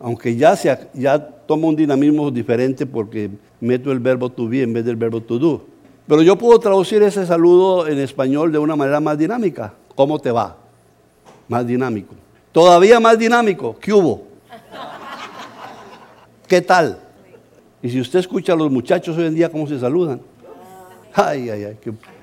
Aunque 0.00 0.34
ya, 0.34 0.56
se, 0.56 0.76
ya 0.94 1.24
toma 1.46 1.68
un 1.68 1.76
dinamismo 1.76 2.30
diferente 2.32 2.86
porque 2.86 3.30
meto 3.60 3.92
el 3.92 4.00
verbo 4.00 4.30
to 4.30 4.48
be 4.48 4.62
en 4.62 4.72
vez 4.72 4.84
del 4.84 4.96
verbo 4.96 5.20
to 5.20 5.38
do. 5.38 5.62
Pero 6.08 6.22
yo 6.22 6.36
puedo 6.36 6.58
traducir 6.58 7.02
ese 7.04 7.24
saludo 7.24 7.86
en 7.86 7.98
español 8.00 8.50
de 8.50 8.58
una 8.58 8.74
manera 8.74 8.98
más 8.98 9.16
dinámica. 9.16 9.74
¿Cómo 9.94 10.18
te 10.18 10.32
va? 10.32 10.61
Más 11.48 11.66
dinámico. 11.66 12.14
Todavía 12.52 13.00
más 13.00 13.18
dinámico, 13.18 13.76
¿qué 13.80 13.92
hubo? 13.92 14.28
¿Qué 16.46 16.60
tal? 16.60 16.98
Y 17.82 17.90
si 17.90 18.00
usted 18.00 18.18
escucha 18.18 18.52
a 18.52 18.56
los 18.56 18.70
muchachos 18.70 19.16
hoy 19.16 19.26
en 19.26 19.34
día 19.34 19.50
cómo 19.50 19.66
se 19.66 19.78
saludan, 19.78 20.20
ay, 21.14 21.50
ay, 21.50 21.64
ay, 21.64 21.78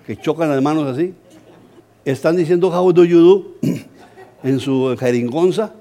que, 0.06 0.18
chocan 0.18 0.50
las 0.50 0.62
manos 0.62 0.88
así. 0.88 1.14
Están 2.06 2.36
diciendo 2.36 2.70
how 2.70 2.92
do 2.94 3.04
you 3.04 3.56
en 4.44 4.60
su 4.60 4.96
jeringonza, 5.00 5.74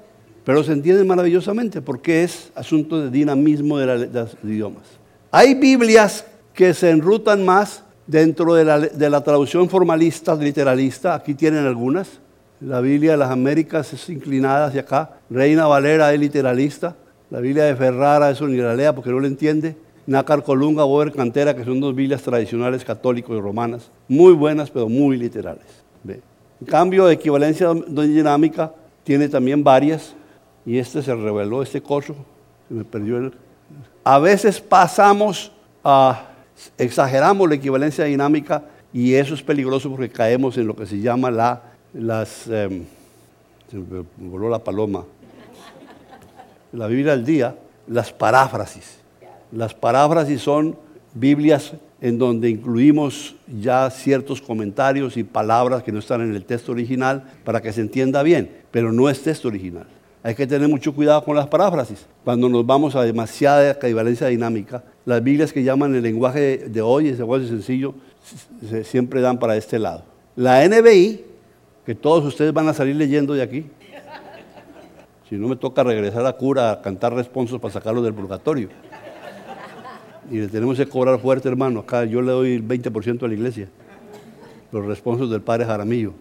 pero 0.43 0.63
se 0.63 0.73
entienden 0.73 1.07
maravillosamente 1.07 1.81
porque 1.81 2.23
es 2.23 2.51
asunto 2.55 2.99
de 2.99 3.09
dinamismo 3.09 3.77
de, 3.77 4.07
los 4.07 4.35
idiomas. 4.43 4.83
Hay 5.31 5.53
Biblias 5.55 6.25
que 6.53 6.73
se 6.73 6.89
enrutan 6.89 7.45
más 7.45 7.83
dentro 8.05 8.55
de 8.55 8.65
la, 8.65 8.79
de 8.79 9.09
la 9.09 9.23
traducción 9.23 9.69
formalista, 9.69 10.35
literalista, 10.35 11.13
aquí 11.13 11.35
tienen 11.35 11.65
algunas, 11.65 12.19
la 12.61 12.81
Biblia 12.81 13.11
de 13.11 13.17
las 13.17 13.31
Américas 13.31 13.93
es 13.93 14.09
inclinada 14.09 14.67
hacia 14.67 14.81
acá. 14.81 15.11
Reina 15.29 15.67
Valera 15.67 16.13
es 16.13 16.19
literalista. 16.19 16.95
La 17.29 17.39
Biblia 17.39 17.65
de 17.65 17.75
Ferrara, 17.75 18.31
la 18.31 18.75
lea 18.75 18.93
porque 18.93 19.11
no 19.11 19.19
le 19.19 19.27
entiende. 19.27 19.77
Nácar 20.05 20.43
Colunga, 20.43 20.83
Boer 20.83 21.11
Cantera, 21.11 21.55
que 21.55 21.63
son 21.63 21.79
dos 21.79 21.95
Biblias 21.95 22.21
tradicionales 22.21 22.83
católicos 22.83 23.37
y 23.37 23.39
romanas. 23.39 23.91
Muy 24.07 24.33
buenas, 24.33 24.69
pero 24.71 24.89
muy 24.89 25.17
literales. 25.17 25.65
En 26.05 26.67
cambio, 26.67 27.05
de 27.05 27.13
equivalencia 27.13 27.73
dinámica 27.73 28.73
tiene 29.03 29.29
también 29.29 29.63
varias. 29.63 30.13
Y 30.65 30.77
este 30.77 31.01
se 31.01 31.15
reveló, 31.15 31.63
este 31.63 31.81
cocho. 31.81 32.15
Se 32.67 32.73
me 32.73 32.83
perdió 32.83 33.17
el... 33.17 33.33
A 34.03 34.19
veces 34.19 34.59
pasamos 34.59 35.51
a... 35.83 36.25
Exageramos 36.77 37.47
la 37.47 37.55
equivalencia 37.55 38.03
dinámica 38.03 38.63
y 38.91 39.13
eso 39.13 39.33
es 39.33 39.41
peligroso 39.41 39.89
porque 39.89 40.09
caemos 40.09 40.57
en 40.57 40.67
lo 40.67 40.75
que 40.75 40.85
se 40.85 40.99
llama 40.99 41.31
la 41.31 41.68
las, 41.93 42.29
se 42.29 42.69
me 43.71 44.03
voló 44.17 44.49
la 44.49 44.59
paloma, 44.59 45.05
la 46.71 46.87
Biblia 46.87 47.13
al 47.13 47.25
día, 47.25 47.55
las 47.87 48.11
paráfrasis. 48.13 48.99
Las 49.51 49.73
paráfrasis 49.73 50.41
son 50.41 50.75
Biblias 51.13 51.73
en 52.01 52.17
donde 52.17 52.49
incluimos 52.49 53.35
ya 53.59 53.89
ciertos 53.89 54.41
comentarios 54.41 55.17
y 55.17 55.23
palabras 55.23 55.83
que 55.83 55.91
no 55.91 55.99
están 55.99 56.21
en 56.21 56.35
el 56.35 56.45
texto 56.45 56.71
original 56.71 57.23
para 57.43 57.61
que 57.61 57.73
se 57.73 57.81
entienda 57.81 58.23
bien, 58.23 58.49
pero 58.71 58.91
no 58.91 59.09
es 59.09 59.21
texto 59.21 59.47
original. 59.47 59.87
Hay 60.21 60.35
que 60.35 60.45
tener 60.45 60.67
mucho 60.67 60.93
cuidado 60.93 61.23
con 61.23 61.35
las 61.35 61.47
paráfrasis. 61.47 62.05
Cuando 62.23 62.49
nos 62.49 62.65
vamos 62.65 62.95
a 62.95 63.03
demasiada 63.03 63.71
equivalencia 63.71 64.27
dinámica, 64.27 64.83
las 65.05 65.23
Biblias 65.23 65.51
que 65.51 65.63
llaman 65.63 65.95
el 65.95 66.03
lenguaje 66.03 66.57
de 66.57 66.81
hoy, 66.81 67.07
ese 67.07 67.19
lenguaje 67.19 67.47
sencillo, 67.47 67.95
siempre 68.83 69.21
dan 69.21 69.39
para 69.39 69.55
este 69.55 69.79
lado. 69.79 70.03
La 70.35 70.67
NBI, 70.67 71.23
que 71.89 71.95
todos 71.95 72.23
ustedes 72.23 72.53
van 72.53 72.67
a 72.67 72.73
salir 72.75 72.95
leyendo 72.95 73.33
de 73.33 73.41
aquí, 73.41 73.65
si 75.27 75.37
no 75.37 75.47
me 75.47 75.55
toca 75.55 75.83
regresar 75.83 76.23
a 76.23 76.33
cura 76.33 76.69
a 76.69 76.81
cantar 76.83 77.15
responsos 77.15 77.59
para 77.59 77.73
sacarlo 77.73 78.03
del 78.03 78.13
purgatorio. 78.13 78.69
Y 80.29 80.37
le 80.37 80.47
tenemos 80.49 80.77
que 80.77 80.85
cobrar 80.85 81.19
fuerte, 81.19 81.49
hermano. 81.49 81.79
Acá 81.79 82.05
yo 82.05 82.21
le 82.21 82.31
doy 82.31 82.53
el 82.53 82.63
20% 82.63 83.23
a 83.23 83.27
la 83.27 83.33
iglesia. 83.33 83.69
Los 84.71 84.85
responsos 84.85 85.31
del 85.31 85.41
padre 85.41 85.65
Jaramillo. 85.65 86.13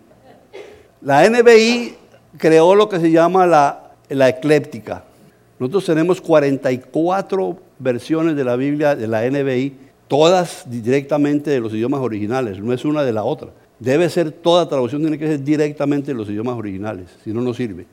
La 1.03 1.29
NBI 1.29 1.97
creó 2.39 2.75
lo 2.75 2.89
que 2.89 2.99
se 2.99 3.11
llama 3.11 3.47
la, 3.47 3.93
la 4.09 4.31
ecléptica. 4.31 5.05
Nosotros 5.59 5.85
tenemos 5.85 6.23
44 6.23 7.59
versiones 7.79 8.37
de 8.37 8.45
la 8.45 8.57
Biblia 8.57 8.97
de 8.97 9.07
la 9.07 9.29
NBI, 9.29 9.77
todas 10.09 10.63
directamente 10.65 11.51
de 11.51 11.61
los 11.61 11.75
idiomas 11.75 12.01
originales, 12.01 12.59
no 12.59 12.73
es 12.73 12.87
una 12.87 13.03
de 13.03 13.13
la 13.13 13.25
otra. 13.25 13.51
Debe 13.79 14.11
ser 14.11 14.33
toda 14.33 14.69
traducción, 14.69 15.03
tiene 15.03 15.19
que 15.19 15.27
ser 15.27 15.43
directamente 15.43 16.13
de 16.13 16.19
los 16.19 16.29
idiomas 16.29 16.57
originales, 16.57 17.09
si 17.23 17.33
no, 17.33 17.41
no 17.41 17.55
sirve. 17.55 17.87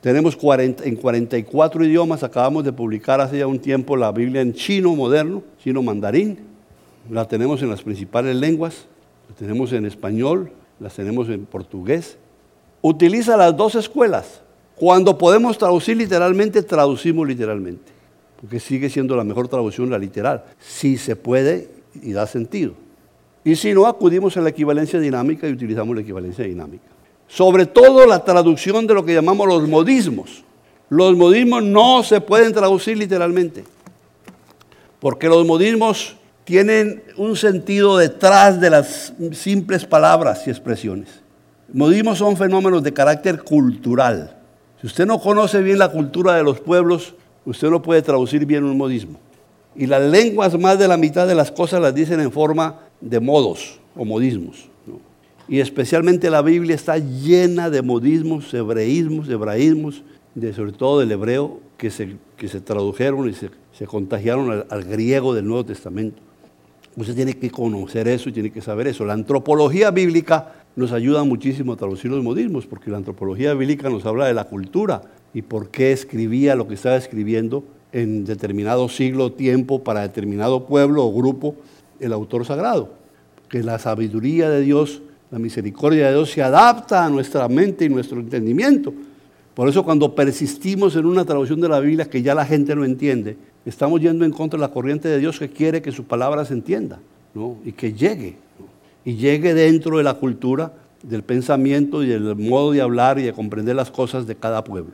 Tenemos 0.00 0.36
en 0.58 0.96
44 0.96 1.84
idiomas, 1.84 2.24
acabamos 2.24 2.64
de 2.64 2.72
publicar 2.72 3.20
hace 3.20 3.38
ya 3.38 3.46
un 3.46 3.60
tiempo 3.60 3.96
la 3.96 4.10
Biblia 4.10 4.40
en 4.40 4.52
chino 4.52 4.96
moderno, 4.96 5.44
chino 5.62 5.80
mandarín. 5.80 6.38
La 7.08 7.26
tenemos 7.28 7.62
en 7.62 7.70
las 7.70 7.82
principales 7.82 8.34
lenguas, 8.34 8.86
la 9.28 9.36
tenemos 9.36 9.72
en 9.72 9.86
español, 9.86 10.50
las 10.80 10.94
tenemos 10.94 11.28
en 11.28 11.46
portugués. 11.46 12.18
Utiliza 12.80 13.36
las 13.36 13.56
dos 13.56 13.76
escuelas. 13.76 14.42
Cuando 14.74 15.16
podemos 15.16 15.56
traducir 15.56 15.96
literalmente, 15.96 16.64
traducimos 16.64 17.28
literalmente, 17.28 17.92
porque 18.40 18.58
sigue 18.58 18.90
siendo 18.90 19.14
la 19.14 19.22
mejor 19.22 19.46
traducción 19.46 19.88
la 19.88 19.98
literal, 19.98 20.42
si 20.58 20.96
se 20.96 21.14
puede 21.14 21.68
y 22.02 22.12
da 22.12 22.26
sentido. 22.26 22.74
Y 23.44 23.56
si 23.56 23.74
no, 23.74 23.86
acudimos 23.86 24.36
a 24.36 24.40
la 24.40 24.50
equivalencia 24.50 25.00
dinámica 25.00 25.48
y 25.48 25.52
utilizamos 25.52 25.94
la 25.94 26.02
equivalencia 26.02 26.44
dinámica 26.44 26.92
sobre 27.34 27.64
todo 27.64 28.06
la 28.06 28.22
traducción 28.22 28.86
de 28.86 28.92
lo 28.92 29.04
que 29.04 29.14
llamamos 29.14 29.48
los 29.48 29.66
modismos. 29.66 30.44
Los 30.90 31.16
modismos 31.16 31.62
no 31.62 32.02
se 32.02 32.20
pueden 32.20 32.52
traducir 32.52 32.98
literalmente, 32.98 33.64
porque 35.00 35.28
los 35.28 35.46
modismos 35.46 36.16
tienen 36.44 37.02
un 37.16 37.34
sentido 37.36 37.96
detrás 37.96 38.60
de 38.60 38.68
las 38.68 39.14
simples 39.32 39.86
palabras 39.86 40.46
y 40.46 40.50
expresiones. 40.50 41.08
Modismos 41.72 42.18
son 42.18 42.36
fenómenos 42.36 42.82
de 42.82 42.92
carácter 42.92 43.42
cultural. 43.42 44.36
Si 44.82 44.86
usted 44.86 45.06
no 45.06 45.18
conoce 45.18 45.62
bien 45.62 45.78
la 45.78 45.88
cultura 45.88 46.34
de 46.34 46.42
los 46.42 46.60
pueblos, 46.60 47.14
usted 47.46 47.70
no 47.70 47.80
puede 47.80 48.02
traducir 48.02 48.44
bien 48.44 48.64
un 48.64 48.76
modismo. 48.76 49.18
Y 49.74 49.86
las 49.86 50.02
lenguas 50.02 50.58
más 50.58 50.78
de 50.78 50.86
la 50.86 50.98
mitad 50.98 51.26
de 51.26 51.34
las 51.34 51.50
cosas 51.50 51.80
las 51.80 51.94
dicen 51.94 52.20
en 52.20 52.30
forma 52.30 52.80
de 53.02 53.20
modos 53.20 53.78
o 53.94 54.04
modismos 54.04 54.72
y 55.48 55.60
especialmente 55.60 56.30
la 56.30 56.42
Biblia 56.42 56.74
está 56.74 56.98
llena 56.98 57.68
de 57.68 57.82
modismos, 57.82 58.52
hebreísmos, 58.54 59.28
hebraísmos, 59.28 60.02
de, 60.34 60.52
sobre 60.52 60.72
todo 60.72 61.00
del 61.00 61.12
hebreo, 61.12 61.60
que 61.76 61.90
se, 61.90 62.16
que 62.36 62.48
se 62.48 62.60
tradujeron 62.60 63.28
y 63.28 63.34
se, 63.34 63.50
contagiaron 63.86 64.50
al, 64.50 64.66
al, 64.70 64.84
griego 64.84 65.34
del 65.34 65.46
Nuevo 65.46 65.64
Testamento. 65.64 66.22
Usted 66.96 67.14
tiene 67.14 67.34
que 67.34 67.50
conocer 67.50 68.06
eso 68.06 68.28
y 68.28 68.32
tiene 68.32 68.50
que 68.50 68.60
saber 68.60 68.86
eso. 68.86 69.04
La 69.04 69.14
antropología 69.14 69.90
bíblica 69.90 70.54
nos 70.76 70.92
ayuda 70.92 71.24
muchísimo 71.24 71.72
a 71.72 71.76
traducir 71.76 72.10
los 72.10 72.22
modismos, 72.22 72.66
porque 72.66 72.90
la 72.90 72.98
antropología 72.98 73.52
bíblica 73.54 73.90
nos 73.90 74.06
habla 74.06 74.26
de 74.26 74.34
la 74.34 74.44
cultura 74.44 75.02
y 75.34 75.42
por 75.42 75.70
qué 75.70 75.92
escribía 75.92 76.54
lo 76.54 76.68
que 76.68 76.74
estaba 76.74 76.96
escribiendo 76.96 77.64
en 77.92 78.24
determinado 78.24 78.88
siglo, 78.88 79.32
tiempo, 79.32 79.82
para 79.82 80.02
determinado 80.02 80.66
pueblo 80.66 81.04
o 81.04 81.12
grupo, 81.12 81.56
el 82.02 82.12
autor 82.12 82.44
sagrado. 82.44 82.90
Que 83.48 83.62
la 83.62 83.78
sabiduría 83.78 84.50
de 84.50 84.60
Dios 84.60 85.02
la 85.32 85.38
misericordia 85.38 86.08
de 86.08 86.12
Dios 86.12 86.30
se 86.30 86.42
adapta 86.42 87.06
a 87.06 87.08
nuestra 87.08 87.48
mente 87.48 87.86
y 87.86 87.88
nuestro 87.88 88.20
entendimiento. 88.20 88.92
Por 89.54 89.66
eso 89.66 89.82
cuando 89.82 90.14
persistimos 90.14 90.94
en 90.94 91.06
una 91.06 91.24
traducción 91.24 91.58
de 91.58 91.70
la 91.70 91.80
Biblia 91.80 92.04
que 92.04 92.20
ya 92.20 92.34
la 92.34 92.44
gente 92.44 92.76
no 92.76 92.84
entiende, 92.84 93.38
estamos 93.64 94.02
yendo 94.02 94.26
en 94.26 94.30
contra 94.30 94.58
de 94.58 94.60
la 94.60 94.70
corriente 94.70 95.08
de 95.08 95.18
Dios 95.18 95.38
que 95.38 95.48
quiere 95.48 95.80
que 95.80 95.90
su 95.90 96.04
palabra 96.04 96.44
se 96.44 96.52
entienda 96.52 97.00
y 97.64 97.72
que 97.72 97.94
llegue. 97.94 98.36
Y 99.06 99.14
llegue 99.14 99.54
dentro 99.54 99.96
de 99.96 100.04
la 100.04 100.14
cultura, 100.14 100.74
del 101.02 101.22
pensamiento 101.22 102.02
y 102.02 102.08
del 102.08 102.36
modo 102.36 102.72
de 102.72 102.82
hablar 102.82 103.18
y 103.18 103.22
de 103.22 103.32
comprender 103.32 103.74
las 103.74 103.90
cosas 103.90 104.26
de 104.26 104.36
cada 104.36 104.62
pueblo. 104.62 104.92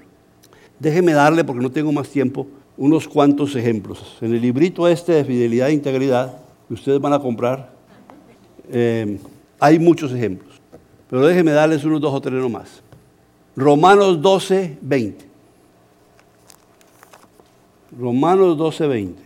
Déjeme 0.79 1.15
darle, 1.15 1.43
porque 1.43 1.63
no 1.63 1.73
tengo 1.73 1.91
más 1.91 2.09
tiempo, 2.11 2.47
unos 2.77 3.09
cuantos 3.09 3.57
ejemplos. 3.57 4.17
En 4.21 4.33
el 4.33 4.41
librito 4.41 4.87
este 4.87 5.13
de 5.15 5.25
fidelidad 5.25 5.71
e 5.71 5.73
integridad 5.73 6.48
ustedes 6.75 7.01
van 7.01 7.13
a 7.13 7.19
comprar, 7.19 7.71
eh, 8.71 9.19
hay 9.59 9.79
muchos 9.79 10.13
ejemplos, 10.13 10.61
pero 11.09 11.27
déjenme 11.27 11.53
darles 11.53 11.85
unos 11.85 12.01
dos 12.01 12.15
o 12.15 12.21
tres 12.21 12.35
nomás. 12.35 12.83
Romanos 13.57 14.23
12, 14.23 14.79
20. 14.81 15.25
Romanos 17.99 18.57
12, 18.57 18.87
20. 18.87 19.23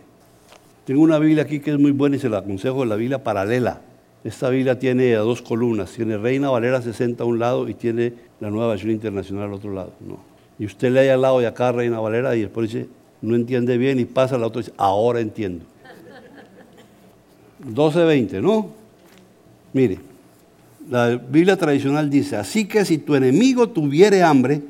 Tengo 0.85 1.01
una 1.01 1.19
Biblia 1.19 1.43
aquí 1.43 1.59
que 1.59 1.71
es 1.71 1.79
muy 1.79 1.91
buena 1.91 2.15
y 2.15 2.19
se 2.19 2.29
la 2.29 2.39
aconsejo, 2.39 2.83
la 2.83 2.95
Biblia 2.95 3.23
paralela. 3.23 3.81
Esta 4.23 4.49
Biblia 4.49 4.79
tiene 4.79 5.13
dos 5.13 5.41
columnas, 5.41 5.91
tiene 5.91 6.17
Reina 6.17 6.49
Valera 6.49 6.81
60 6.81 7.23
a 7.23 7.27
un 7.27 7.39
lado 7.39 7.67
y 7.67 7.73
tiene 7.73 8.13
la 8.39 8.49
Nueva 8.49 8.69
Versión 8.69 8.91
Internacional 8.91 9.45
al 9.45 9.53
otro 9.53 9.73
lado. 9.73 9.91
Y 10.57 10.65
usted 10.65 10.91
lee 10.91 11.09
al 11.09 11.21
lado 11.21 11.39
de 11.39 11.47
acá 11.47 11.71
Reina 11.71 11.99
Valera 11.99 12.35
y 12.35 12.41
después 12.41 12.71
dice, 12.71 12.87
no 13.21 13.35
entiende 13.35 13.77
bien 13.77 13.99
y 13.99 14.05
pasa 14.05 14.35
al 14.35 14.41
la 14.41 14.47
otra 14.47 14.61
y 14.61 14.63
dice, 14.63 14.75
ahora 14.77 15.19
entiendo. 15.19 15.65
12.20, 17.65 18.41
¿no? 18.41 18.69
Mire, 19.71 19.99
la 20.89 21.15
Biblia 21.15 21.55
tradicional 21.57 22.09
dice, 22.09 22.35
así 22.35 22.65
que 22.65 22.83
si 22.85 22.97
tu 22.97 23.15
enemigo 23.15 23.69
tuviere 23.69 24.21
hambre, 24.21 24.61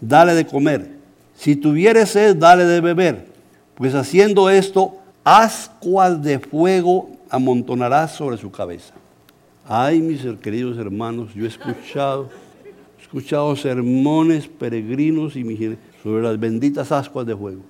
dale 0.00 0.34
de 0.34 0.46
comer. 0.46 0.88
Si 1.36 1.56
tuviere 1.56 2.06
sed, 2.06 2.36
dale 2.36 2.64
de 2.64 2.80
beber. 2.80 3.26
Pues 3.74 3.94
haciendo 3.94 4.48
esto, 4.48 4.96
ascuas 5.24 6.22
de 6.22 6.38
fuego 6.38 7.10
amontonarás 7.28 8.12
sobre 8.14 8.36
su 8.36 8.50
cabeza. 8.50 8.94
Ay, 9.68 10.00
mis 10.00 10.22
queridos 10.40 10.78
hermanos, 10.78 11.34
yo 11.34 11.44
he 11.44 11.48
escuchado, 11.48 12.30
he 12.98 13.02
escuchado 13.02 13.54
sermones 13.56 14.46
peregrinos 14.46 15.34
y 15.36 15.76
sobre 16.02 16.22
las 16.22 16.38
benditas 16.38 16.92
ascuas 16.92 17.26
de 17.26 17.36
fuego. 17.36 17.62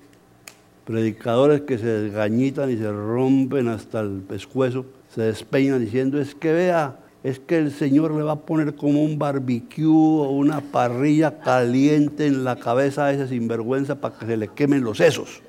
Predicadores 0.87 1.61
que 1.61 1.77
se 1.77 1.85
desgañitan 1.85 2.71
y 2.71 2.77
se 2.77 2.91
rompen 2.91 3.67
hasta 3.67 3.99
el 3.99 4.21
pescuezo, 4.27 4.85
se 5.13 5.21
despeinan 5.21 5.83
diciendo, 5.83 6.19
es 6.19 6.33
que 6.33 6.51
vea, 6.51 6.97
es 7.23 7.39
que 7.39 7.59
el 7.59 7.71
Señor 7.71 8.11
le 8.15 8.23
va 8.23 8.31
a 8.31 8.39
poner 8.39 8.73
como 8.75 9.03
un 9.03 9.19
barbecue 9.19 9.85
o 9.85 10.31
una 10.31 10.61
parrilla 10.61 11.39
caliente 11.39 12.25
en 12.25 12.43
la 12.43 12.55
cabeza 12.55 13.05
a 13.05 13.11
ese 13.13 13.27
sinvergüenza 13.27 14.01
para 14.01 14.17
que 14.17 14.25
se 14.25 14.37
le 14.37 14.47
quemen 14.47 14.83
los 14.83 14.97
sesos 14.97 15.43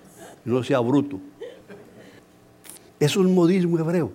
no 0.49 0.62
sea 0.62 0.80
bruto. 0.80 1.20
Es 2.99 3.16
un 3.16 3.34
modismo 3.34 3.78
hebreo, 3.78 4.11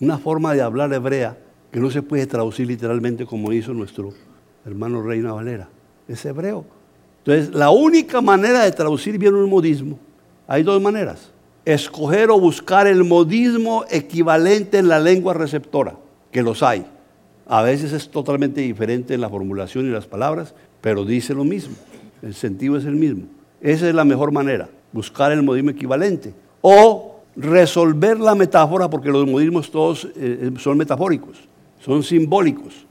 una 0.00 0.18
forma 0.18 0.54
de 0.54 0.62
hablar 0.62 0.92
hebrea 0.92 1.36
que 1.70 1.80
no 1.80 1.90
se 1.90 2.02
puede 2.02 2.26
traducir 2.26 2.66
literalmente 2.66 3.26
como 3.26 3.52
hizo 3.52 3.72
nuestro 3.72 4.12
hermano 4.64 5.02
Reina 5.02 5.32
Valera. 5.32 5.68
Es 6.06 6.24
hebreo. 6.24 6.64
Entonces, 7.18 7.54
la 7.54 7.70
única 7.70 8.20
manera 8.20 8.64
de 8.64 8.72
traducir 8.72 9.18
bien 9.18 9.34
un 9.34 9.48
modismo, 9.48 9.98
hay 10.46 10.62
dos 10.62 10.80
maneras. 10.80 11.30
Escoger 11.64 12.30
o 12.30 12.40
buscar 12.40 12.86
el 12.86 13.04
modismo 13.04 13.84
equivalente 13.90 14.78
en 14.78 14.88
la 14.88 14.98
lengua 14.98 15.34
receptora 15.34 15.96
que 16.30 16.42
los 16.42 16.62
hay. 16.62 16.84
A 17.46 17.62
veces 17.62 17.92
es 17.92 18.10
totalmente 18.10 18.60
diferente 18.60 19.14
en 19.14 19.20
la 19.20 19.28
formulación 19.28 19.86
y 19.86 19.90
las 19.90 20.06
palabras, 20.06 20.54
pero 20.80 21.04
dice 21.04 21.34
lo 21.34 21.44
mismo. 21.44 21.74
El 22.22 22.34
sentido 22.34 22.76
es 22.76 22.84
el 22.84 22.94
mismo. 22.94 23.24
Esa 23.60 23.88
es 23.88 23.94
la 23.94 24.04
mejor 24.04 24.32
manera, 24.32 24.68
buscar 24.92 25.30
el 25.32 25.42
modismo 25.42 25.70
equivalente. 25.70 26.34
O 26.62 27.20
resolver 27.36 28.18
la 28.18 28.34
metáfora, 28.34 28.88
porque 28.90 29.10
los 29.10 29.26
modismos 29.26 29.70
todos 29.70 30.08
eh, 30.16 30.50
son 30.58 30.78
metafóricos, 30.78 31.38
son 31.80 32.02
simbólicos. 32.02 32.86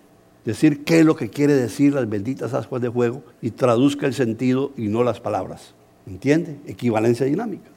Decir 0.45 0.83
qué 0.83 0.99
es 0.99 1.05
lo 1.05 1.15
que 1.15 1.29
quiere 1.29 1.53
decir 1.53 1.93
las 1.93 2.09
benditas 2.09 2.53
ascuas 2.53 2.81
de 2.81 2.89
fuego 2.89 3.23
y 3.41 3.51
traduzca 3.51 4.07
el 4.07 4.13
sentido 4.13 4.71
y 4.75 4.87
no 4.87 5.03
las 5.03 5.19
palabras. 5.19 5.75
¿Entiende? 6.07 6.57
Equivalencia 6.65 7.25
dinámica. 7.25 7.69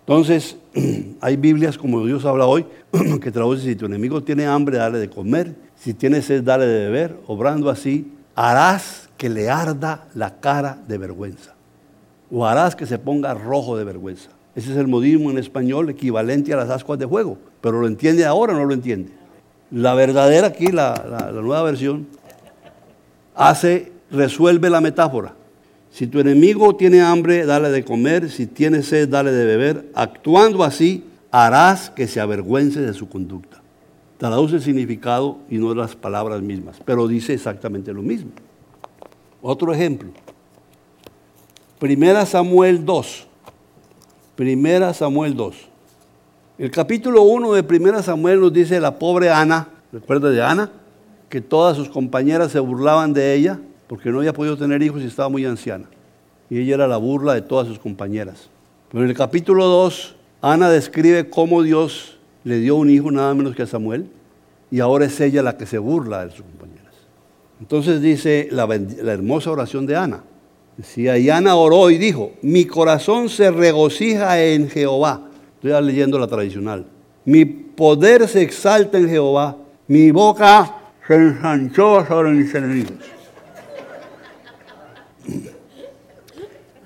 Entonces, 0.00 0.56
hay 1.20 1.36
Biblias 1.36 1.78
como 1.78 2.04
Dios 2.04 2.24
habla 2.24 2.46
hoy, 2.46 2.66
que 3.22 3.30
traduce, 3.30 3.62
si 3.62 3.76
tu 3.76 3.86
enemigo 3.86 4.22
tiene 4.22 4.46
hambre, 4.46 4.78
dale 4.78 4.98
de 4.98 5.08
comer, 5.08 5.54
si 5.76 5.94
tiene 5.94 6.22
sed, 6.22 6.42
dale 6.42 6.66
de 6.66 6.84
beber, 6.86 7.16
obrando 7.26 7.70
así, 7.70 8.12
harás 8.34 9.08
que 9.16 9.28
le 9.28 9.50
arda 9.50 10.08
la 10.14 10.40
cara 10.40 10.78
de 10.88 10.98
vergüenza, 10.98 11.54
o 12.30 12.46
harás 12.46 12.74
que 12.74 12.86
se 12.86 12.98
ponga 12.98 13.34
rojo 13.34 13.76
de 13.76 13.84
vergüenza. 13.84 14.30
Ese 14.54 14.72
es 14.72 14.76
el 14.76 14.88
modismo 14.88 15.30
en 15.30 15.38
español 15.38 15.88
equivalente 15.88 16.52
a 16.52 16.56
las 16.56 16.68
ascuas 16.68 16.98
de 16.98 17.08
fuego. 17.08 17.38
Pero 17.60 17.80
lo 17.80 17.86
entiende 17.86 18.26
ahora 18.26 18.52
o 18.52 18.56
no 18.56 18.66
lo 18.66 18.74
entiende. 18.74 19.10
La 19.70 19.94
verdadera 19.94 20.48
aquí, 20.48 20.66
la, 20.66 21.30
la 21.32 21.40
nueva 21.40 21.62
versión, 21.62 22.06
hace, 23.34 23.92
resuelve 24.10 24.68
la 24.68 24.82
metáfora. 24.82 25.34
Si 25.92 26.06
tu 26.06 26.20
enemigo 26.20 26.74
tiene 26.74 27.02
hambre, 27.02 27.44
dale 27.44 27.68
de 27.68 27.84
comer, 27.84 28.30
si 28.30 28.46
tiene 28.46 28.82
sed, 28.82 29.10
dale 29.10 29.30
de 29.30 29.44
beber. 29.44 29.90
Actuando 29.94 30.64
así, 30.64 31.04
harás 31.30 31.90
que 31.90 32.08
se 32.08 32.18
avergüence 32.18 32.80
de 32.80 32.94
su 32.94 33.10
conducta. 33.10 33.60
Traduce 34.16 34.56
el 34.56 34.62
significado 34.62 35.36
y 35.50 35.58
no 35.58 35.74
las 35.74 35.94
palabras 35.94 36.40
mismas, 36.40 36.78
pero 36.86 37.06
dice 37.06 37.34
exactamente 37.34 37.92
lo 37.92 38.00
mismo. 38.00 38.30
Otro 39.42 39.74
ejemplo. 39.74 40.08
Primera 41.78 42.24
Samuel 42.24 42.86
2. 42.86 43.26
Primera 44.34 44.94
Samuel 44.94 45.36
2. 45.36 45.56
El 46.56 46.70
capítulo 46.70 47.22
1 47.22 47.52
de 47.52 47.62
Primera 47.64 48.02
Samuel 48.02 48.40
nos 48.40 48.52
dice 48.52 48.80
la 48.80 48.98
pobre 48.98 49.28
Ana, 49.28 49.68
¿recuerda 49.92 50.30
de 50.30 50.42
Ana? 50.42 50.70
Que 51.28 51.42
todas 51.42 51.76
sus 51.76 51.90
compañeras 51.90 52.50
se 52.50 52.60
burlaban 52.60 53.12
de 53.12 53.34
ella 53.34 53.60
porque 53.92 54.08
no 54.08 54.20
había 54.20 54.32
podido 54.32 54.56
tener 54.56 54.82
hijos 54.82 55.02
y 55.02 55.04
estaba 55.04 55.28
muy 55.28 55.44
anciana. 55.44 55.84
Y 56.48 56.58
ella 56.60 56.76
era 56.76 56.88
la 56.88 56.96
burla 56.96 57.34
de 57.34 57.42
todas 57.42 57.68
sus 57.68 57.78
compañeras. 57.78 58.48
Pero 58.90 59.04
en 59.04 59.10
el 59.10 59.14
capítulo 59.14 59.66
2, 59.66 60.16
Ana 60.40 60.70
describe 60.70 61.28
cómo 61.28 61.62
Dios 61.62 62.16
le 62.42 62.56
dio 62.56 62.76
un 62.76 62.88
hijo 62.88 63.10
nada 63.10 63.34
menos 63.34 63.54
que 63.54 63.64
a 63.64 63.66
Samuel, 63.66 64.06
y 64.70 64.80
ahora 64.80 65.04
es 65.04 65.20
ella 65.20 65.42
la 65.42 65.58
que 65.58 65.66
se 65.66 65.76
burla 65.76 66.24
de 66.24 66.30
sus 66.30 66.40
compañeras. 66.40 66.94
Entonces 67.60 68.00
dice 68.00 68.48
la, 68.50 68.64
hermosa 68.64 69.50
oración 69.50 69.84
de 69.84 69.94
Ana. 69.94 70.24
Decía, 70.78 71.18
y 71.18 71.28
Ana 71.28 71.54
oró 71.56 71.90
y 71.90 71.98
dijo, 71.98 72.32
mi 72.40 72.64
corazón 72.64 73.28
se 73.28 73.50
regocija 73.50 74.42
en 74.42 74.70
Jehová. 74.70 75.28
Estoy 75.62 75.84
leyendo 75.84 76.18
la 76.18 76.28
tradicional. 76.28 76.86
Mi 77.26 77.44
poder 77.44 78.26
se 78.26 78.40
exalta 78.40 78.96
en 78.96 79.10
Jehová, 79.10 79.58
mi 79.86 80.10
boca 80.12 80.78
se 81.06 81.14
ensanchó 81.14 82.06
sobre 82.06 82.30
mis 82.30 82.54
enemigos. 82.54 83.21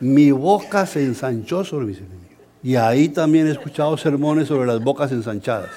Mi 0.01 0.31
boca 0.31 0.87
se 0.87 1.05
ensanchó 1.05 1.65
sobre 1.65 1.87
mis 1.87 1.99
enemigos. 1.99 2.27
Y 2.63 2.77
ahí 2.77 3.09
también 3.09 3.47
he 3.47 3.51
escuchado 3.51 3.97
sermones 3.97 4.49
sobre 4.49 4.67
las 4.67 4.83
bocas 4.83 5.13
ensanchadas. 5.13 5.71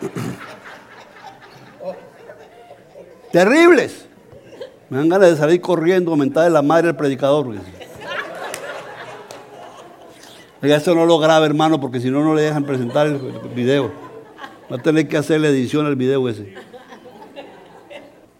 Terribles. 3.32 4.06
Me 4.88 4.98
dan 4.98 5.08
ganas 5.08 5.30
de 5.30 5.36
salir 5.36 5.60
corriendo, 5.60 6.10
aumentar 6.10 6.44
de 6.44 6.50
la 6.50 6.62
madre 6.62 6.88
del 6.88 6.96
predicador. 6.96 7.46
Oiga, 10.62 10.76
esto 10.76 10.94
no 10.94 11.06
lo 11.06 11.18
graba, 11.18 11.46
hermano, 11.46 11.80
porque 11.80 12.00
si 12.00 12.10
no, 12.10 12.24
no 12.24 12.34
le 12.34 12.42
dejan 12.42 12.64
presentar 12.64 13.06
el 13.06 13.18
video. 13.54 13.92
Va 14.70 14.76
a 14.76 14.82
tener 14.82 15.08
que 15.08 15.16
hacer 15.16 15.40
la 15.40 15.48
edición 15.48 15.86
al 15.86 15.96
video 15.96 16.28
ese. 16.28 16.54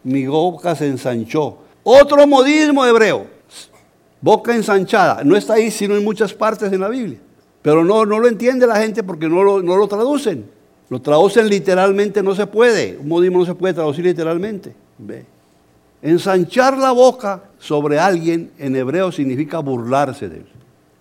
Mi 0.02 0.26
boca 0.26 0.74
se 0.74 0.88
ensanchó. 0.88 1.69
Otro 1.82 2.26
modismo 2.26 2.84
hebreo 2.84 3.40
boca 4.20 4.54
ensanchada. 4.54 5.22
No 5.24 5.36
está 5.36 5.54
ahí, 5.54 5.70
sino 5.70 5.96
en 5.96 6.04
muchas 6.04 6.34
partes 6.34 6.72
en 6.72 6.80
la 6.80 6.88
Biblia. 6.88 7.18
Pero 7.62 7.84
no, 7.84 8.06
no 8.06 8.18
lo 8.18 8.28
entiende 8.28 8.66
la 8.66 8.76
gente 8.76 9.02
porque 9.02 9.28
no 9.28 9.42
lo, 9.42 9.62
no 9.62 9.76
lo 9.76 9.88
traducen. 9.88 10.48
Lo 10.88 11.00
traducen 11.00 11.48
literalmente, 11.48 12.22
no 12.22 12.34
se 12.34 12.46
puede. 12.46 12.98
Un 12.98 13.08
modismo 13.08 13.38
no 13.38 13.46
se 13.46 13.54
puede 13.54 13.74
traducir 13.74 14.04
literalmente. 14.04 14.74
Ve. 14.98 15.24
Ensanchar 16.02 16.76
la 16.78 16.92
boca 16.92 17.42
sobre 17.58 17.98
alguien 17.98 18.50
en 18.58 18.74
hebreo 18.74 19.12
significa 19.12 19.58
burlarse 19.58 20.28
de 20.28 20.38
él. 20.38 20.46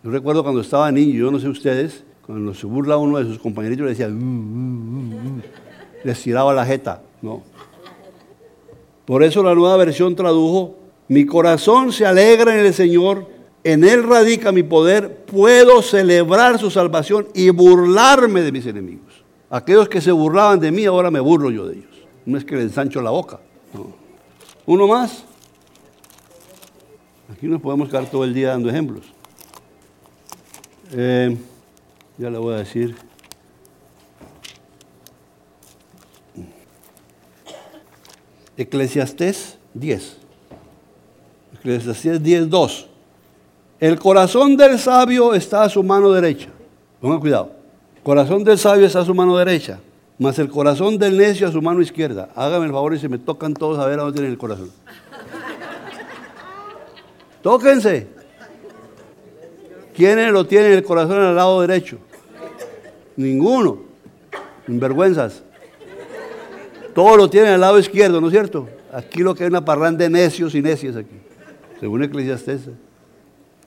Yo 0.04 0.12
recuerdo 0.12 0.44
cuando 0.44 0.62
estaba 0.62 0.92
niño, 0.92 1.14
yo 1.14 1.32
no 1.32 1.40
sé 1.40 1.48
ustedes, 1.48 2.04
cuando 2.26 2.54
se 2.54 2.66
burla 2.66 2.98
uno 2.98 3.18
de 3.18 3.26
sus 3.26 3.40
compañeritos 3.40 3.86
le 3.86 3.90
decía, 3.92 4.08
uh, 4.08 4.12
uh, 4.12 4.16
uh, 4.16 5.42
les 6.04 6.22
tiraba 6.22 6.54
la 6.54 6.66
jeta. 6.66 7.02
No. 7.22 7.42
Por 9.10 9.24
eso 9.24 9.42
la 9.42 9.56
nueva 9.56 9.76
versión 9.76 10.16
tradujo 10.16 10.76
mi 11.08 11.26
corazón 11.26 11.92
se 11.92 12.06
alegra 12.06 12.54
en 12.54 12.64
el 12.64 12.76
Señor, 12.76 13.26
en 13.64 13.84
Él 13.84 14.04
radica 14.04 14.52
mi 14.52 14.62
poder, 14.62 15.26
puedo 15.26 15.82
celebrar 15.82 16.60
su 16.60 16.70
salvación 16.70 17.28
y 17.34 17.50
burlarme 17.50 18.44
de 18.44 18.52
mis 18.52 18.68
enemigos. 18.68 19.24
Aquellos 19.50 19.90
que 19.90 20.00
se 20.00 20.12
burlaban 20.12 20.60
de 20.60 20.72
mí, 20.72 20.86
ahora 20.86 21.10
me 21.10 21.20
burlo 21.20 21.50
yo 21.50 21.66
de 21.66 21.78
ellos. 21.78 22.08
No 22.28 22.38
es 22.38 22.46
que 22.46 22.54
les 22.54 22.66
ensancho 22.66 23.02
la 23.02 23.10
boca. 23.10 23.40
Uno 24.68 24.88
más. 24.88 25.24
Aquí 27.34 27.48
nos 27.48 27.60
podemos 27.64 27.90
quedar 27.90 28.06
todo 28.06 28.24
el 28.26 28.36
día 28.36 28.50
dando 28.50 28.70
ejemplos. 28.70 29.06
Eh, 30.92 31.36
ya 32.20 32.30
le 32.30 32.38
voy 32.38 32.54
a 32.54 32.58
decir. 32.58 33.09
Eclesiastés 38.60 39.58
10. 39.74 40.18
Eclesiastés 41.60 42.22
10.2. 42.22 42.88
El 43.80 43.98
corazón 43.98 44.58
del 44.58 44.78
sabio 44.78 45.34
está 45.34 45.64
a 45.64 45.70
su 45.70 45.82
mano 45.82 46.12
derecha. 46.12 46.50
Pongan 47.00 47.22
cuidado. 47.22 47.54
Corazón 48.04 48.44
del 48.44 48.58
sabio 48.58 48.86
está 48.86 49.00
a 49.00 49.06
su 49.06 49.16
mano 49.16 49.38
derecha, 49.38 49.80
mas 50.18 50.40
el 50.40 50.50
corazón 50.50 50.98
del 50.98 51.18
necio 51.18 51.48
a 51.48 51.52
su 51.54 51.62
mano 51.62 51.82
izquierda. 51.82 52.28
Hágame 52.36 52.66
el 52.66 52.74
favor 52.74 52.94
y 52.94 53.00
se 53.00 53.08
me 53.08 53.18
tocan 53.18 53.54
todos 53.54 53.80
a 53.80 53.86
ver 53.86 53.98
a 53.98 54.04
dónde 54.04 54.16
tienen 54.18 54.34
el 54.34 54.38
corazón. 54.38 54.70
Tóquense. 57.42 58.08
¿Quiénes 59.96 60.34
lo 60.34 60.46
tienen 60.46 60.74
el 60.74 60.84
corazón 60.84 61.22
al 61.22 61.36
lado 61.36 61.62
derecho? 61.62 61.98
Ninguno. 63.16 63.84
Vergüenzas. 64.68 65.44
Todos 66.94 67.18
lo 67.18 67.30
tienen 67.30 67.54
al 67.54 67.62
lado 67.62 67.80
izquierdo, 67.80 68.20
¿no 68.20 68.28
es 68.28 68.34
cierto? 68.34 68.68
Aquí 68.92 69.20
lo 69.20 69.36
que 69.36 69.44
hay 69.44 69.50
una 69.50 69.64
parranda 69.64 70.04
de 70.04 70.10
necios 70.10 70.56
y 70.56 70.62
necias 70.62 70.96
aquí 70.96 71.16
según 71.80 72.04
Eclesiastes. 72.04 72.62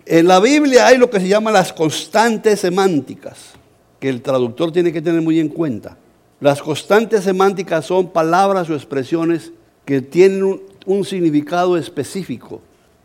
En 0.05 0.27
la 0.27 0.41
Biblia 0.41 0.87
hay 0.87 0.99
lo 0.99 1.09
que 1.09 1.20
se 1.20 1.29
llama 1.29 1.51
las 1.51 1.73
constantes 1.73 2.61
semánticas, 2.61 3.53
que 3.99 4.09
el 4.09 4.20
traductor 4.20 4.73
tiene 4.73 4.93
que 4.93 5.01
tener 5.01 5.23
muy 5.23 5.39
en 5.41 5.49
cuenta. 5.49 5.97
Las 6.41 6.61
constantes 6.61 7.25
semánticas 7.25 7.87
son 7.87 8.11
palabras 8.11 8.68
o 8.68 8.75
expresiones 8.75 9.53
que 9.85 10.01
tienen 10.01 10.61
un, 10.87 11.05
significado 11.05 11.77
específico 11.77 12.61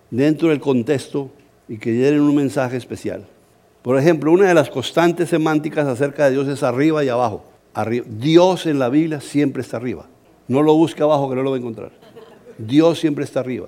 dentro 0.10 0.50
del 0.50 0.60
contexto 0.60 1.30
y 1.68 1.78
que 1.78 1.92
tienen 1.92 2.22
un 2.22 2.36
mensaje 2.36 2.78
especial. 2.78 3.26
Por 3.84 3.98
ejemplo, 3.98 4.32
una 4.32 4.48
de 4.48 4.54
las 4.54 4.70
constantes 4.70 5.30
semánticas 5.30 5.88
acerca 5.88 6.26
de 6.26 6.32
Dios 6.32 6.48
es 6.48 6.64
arriba 6.64 7.04
y 7.04 7.10
abajo. 7.10 7.46
Dios 7.86 8.66
en 8.66 8.80
la 8.80 8.90
Biblia 8.90 9.22
siempre 9.22 9.62
está 9.62 9.78
arriba. 9.78 10.08
No 10.48 10.62
lo 10.62 10.74
busque 10.76 11.04
abajo 11.04 11.30
que 11.30 11.36
no 11.36 11.44
lo 11.44 11.52
va 11.52 11.58
a 11.58 11.60
encontrar. 11.60 11.92
Dios 12.58 13.00
siempre 13.00 13.24
está 13.24 13.42
arriba 13.42 13.68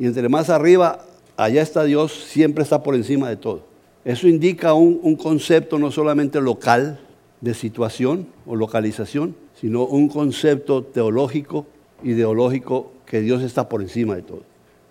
y 0.00 0.06
entre 0.06 0.30
más 0.30 0.48
arriba, 0.48 1.00
allá 1.36 1.60
está 1.60 1.84
Dios, 1.84 2.12
siempre 2.12 2.62
está 2.62 2.82
por 2.82 2.94
encima 2.94 3.28
de 3.28 3.36
todo. 3.36 3.64
Eso 4.02 4.28
indica 4.28 4.72
un, 4.72 5.14
concepto 5.14 5.78
no 5.78 5.90
solamente 5.90 6.40
local 6.40 6.98
de 7.42 7.52
situación 7.52 8.26
o 8.46 8.56
localización, 8.56 9.36
sino 9.60 9.84
un 9.84 10.08
concepto 10.08 10.82
teológico, 10.82 11.66
ideológico, 12.02 12.92
que 13.04 13.20
Dios 13.20 13.42
está 13.42 13.68
por 13.68 13.82
encima 13.82 14.14
de 14.16 14.22
todo. 14.22 14.42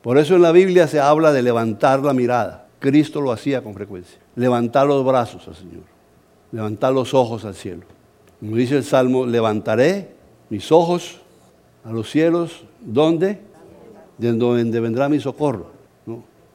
Por 0.04 0.20
eso 0.20 0.36
en 0.36 0.44
la 0.44 0.52
Biblia 0.52 0.88
se 0.88 1.00
habla 1.00 1.34
de 1.34 1.42
levantar 1.42 2.04
la 2.04 2.14
mirada. 2.14 2.68
Cristo 2.78 3.20
lo 3.20 3.32
hacía 3.32 3.64
con 3.64 3.74
frecuencia. 3.74 4.20
Levantar 4.36 4.86
los 4.86 5.04
brazos 5.04 5.48
al 5.48 5.56
Señor. 5.56 5.84
Levantar 6.52 6.94
los 6.94 7.16
ojos 7.16 7.46
al 7.46 7.56
cielo. 7.56 7.82
Como 8.40 8.56
dice 8.56 8.78
el 8.78 8.84
Salmo, 8.84 9.26
levantaré 9.26 10.12
mis 10.50 10.72
ojos 10.72 11.20
a 11.84 11.92
los 11.92 12.10
cielos. 12.10 12.64
¿Dónde? 12.82 13.50
de 14.20 14.34
donde 14.34 14.80
vendrá 14.80 15.10
mi 15.10 15.20
socorro. 15.20 15.68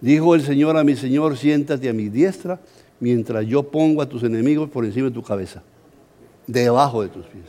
Dijo 0.00 0.34
el 0.34 0.42
Señor 0.42 0.76
a 0.76 0.84
mi 0.84 0.94
Señor, 0.96 1.36
siéntate 1.36 1.88
a 1.88 1.94
mi 1.94 2.10
diestra, 2.10 2.60
mientras 3.00 3.46
yo 3.46 3.62
pongo 3.62 4.02
a 4.02 4.08
tus 4.08 4.22
enemigos 4.22 4.68
por 4.68 4.84
encima 4.84 5.08
de 5.08 5.14
tu 5.14 5.22
cabeza, 5.22 5.62
debajo 6.46 7.02
de 7.02 7.08
tus 7.08 7.24
pies. 7.24 7.46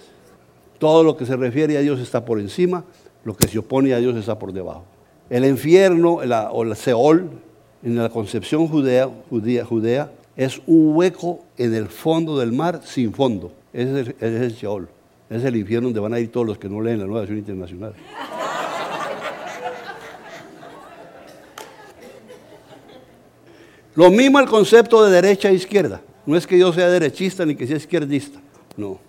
Todo 0.79 1.03
lo 1.03 1.17
que 1.17 1.25
se 1.25 1.35
refiere 1.35 1.77
a 1.77 1.81
Dios 1.81 1.99
está 1.99 2.23
por 2.23 2.39
encima, 2.39 2.85
lo 3.25 3.35
que 3.35 3.49
se 3.49 3.59
opone 3.59 3.93
a 3.93 3.97
Dios 3.97 4.15
está 4.15 4.39
por 4.39 4.53
debajo. 4.53 4.85
El 5.29 5.43
infierno 5.45 6.13
o 6.13 6.63
el 6.63 6.75
Seol, 6.77 7.29
en 7.83 7.95
la 7.97 8.09
concepción 8.09 8.67
judea, 8.69 9.09
judía, 9.29 10.11
es 10.37 10.61
un 10.65 10.95
hueco 10.95 11.41
en 11.57 11.73
el 11.73 11.87
fondo 11.87 12.39
del 12.39 12.53
mar 12.53 12.81
sin 12.85 13.11
fondo. 13.11 13.51
Ese 13.75 13.99
es 13.99 14.07
el, 14.21 14.43
es 14.43 14.57
Seol. 14.57 14.87
es 15.29 15.43
el 15.43 15.57
infierno 15.57 15.89
donde 15.89 15.99
van 15.99 16.13
a 16.13 16.19
ir 16.21 16.31
todos 16.31 16.47
los 16.47 16.57
que 16.57 16.69
no 16.69 16.81
leen 16.81 16.99
la 16.99 17.05
nueva 17.05 17.19
versión 17.21 17.39
internacional. 17.39 17.93
Lo 23.95 24.09
mismo 24.11 24.39
el 24.39 24.47
concepto 24.47 25.03
de 25.03 25.11
derecha 25.11 25.49
e 25.49 25.53
izquierda. 25.55 26.01
No 26.25 26.37
es 26.37 26.47
que 26.47 26.57
yo 26.57 26.71
sea 26.71 26.87
derechista 26.87 27.45
ni 27.45 27.55
que 27.55 27.67
sea 27.67 27.75
izquierdista. 27.75 28.39
No. 28.77 28.99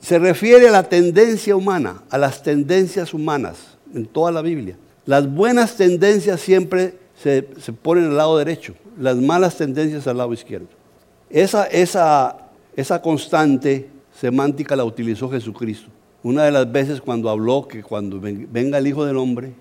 Se 0.00 0.20
refiere 0.20 0.68
a 0.68 0.70
la 0.70 0.84
tendencia 0.84 1.56
humana, 1.56 2.04
a 2.08 2.18
las 2.18 2.44
tendencias 2.44 3.12
humanas 3.12 3.78
en 3.92 4.06
toda 4.06 4.30
la 4.30 4.42
Biblia. 4.42 4.76
Las 5.06 5.28
buenas 5.28 5.76
tendencias 5.76 6.40
siempre 6.40 6.94
se, 7.20 7.42
ponen 7.82 8.06
al 8.06 8.16
lado 8.16 8.38
derecho, 8.38 8.74
las 8.96 9.16
malas 9.16 9.56
tendencias 9.56 10.06
al 10.06 10.18
lado 10.18 10.32
izquierdo. 10.32 10.68
Esa, 11.28 11.66
esa, 11.66 12.49
esa 12.76 13.02
constante 13.02 13.90
semántica 14.12 14.76
la 14.76 14.84
utilizó 14.84 15.30
Jesucristo. 15.30 15.88
Una 16.22 16.44
de 16.44 16.52
las 16.52 16.70
veces 16.70 17.00
cuando 17.00 17.30
habló 17.30 17.66
que 17.66 17.82
cuando 17.82 18.20
venga 18.20 18.78
el 18.78 18.86
Hijo 18.86 19.04
del 19.04 19.16
Hombre 19.16 19.52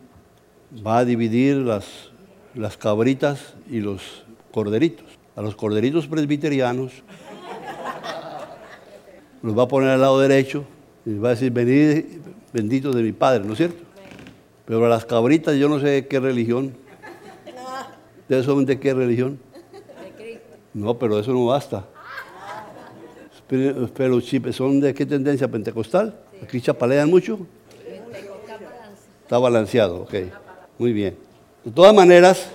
va 0.86 1.00
a 1.00 1.06
dividir 1.06 1.56
las, 1.58 2.12
las 2.54 2.78
cabritas 2.78 3.54
y 3.70 3.80
los 3.80 4.24
corderitos. 4.52 5.06
A 5.36 5.42
los 5.42 5.56
corderitos 5.56 6.08
presbiterianos 6.08 6.92
los 9.42 9.58
va 9.58 9.64
a 9.64 9.68
poner 9.68 9.90
al 9.90 10.02
lado 10.02 10.20
derecho 10.20 10.66
y 11.06 11.14
va 11.18 11.30
a 11.30 11.32
decir, 11.32 11.52
venid 11.52 12.04
benditos 12.52 12.96
de 12.96 13.04
mi 13.04 13.14
Padre, 13.14 13.46
¿no 13.46 13.54
es 13.54 13.58
cierto? 13.58 13.84
Pero 14.66 14.86
a 14.86 14.90
las 14.90 15.06
cabritas 15.06 15.56
yo 15.56 15.70
no 15.70 15.80
sé 15.80 15.88
de 15.88 16.08
qué 16.08 16.20
religión. 16.20 16.76
¿Ustedes 18.22 18.46
son 18.46 18.66
de 18.66 18.80
qué 18.80 18.94
religión? 18.94 19.40
No, 20.74 21.00
pero 21.00 21.20
eso 21.20 21.32
no 21.34 21.46
basta. 21.48 21.86
Pero 23.50 24.22
son 24.52 24.80
de 24.80 24.94
qué 24.94 25.06
tendencia 25.06 25.48
pentecostal? 25.48 26.16
¿Aquí 26.44 26.62
chapalean 26.62 27.10
mucho? 27.10 27.40
Está 29.24 29.40
balanceado, 29.40 30.02
ok. 30.04 30.14
Muy 30.78 30.94
bien. 30.94 31.16
De 31.66 31.72
todas 31.72 31.94
maneras, 31.94 32.50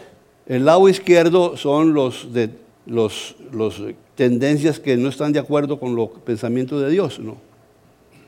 el 0.46 0.64
lado 0.64 0.88
izquierdo 0.88 1.56
son 1.56 1.94
los 1.94 2.32
de 2.32 2.50
los, 2.86 3.34
los 3.52 3.82
tendencias 4.14 4.78
que 4.78 4.96
no 4.96 5.08
están 5.08 5.32
de 5.32 5.40
acuerdo 5.40 5.80
con 5.80 5.96
los 5.96 6.10
pensamientos 6.24 6.80
de 6.80 6.90
Dios, 6.90 7.18
¿no? 7.18 7.36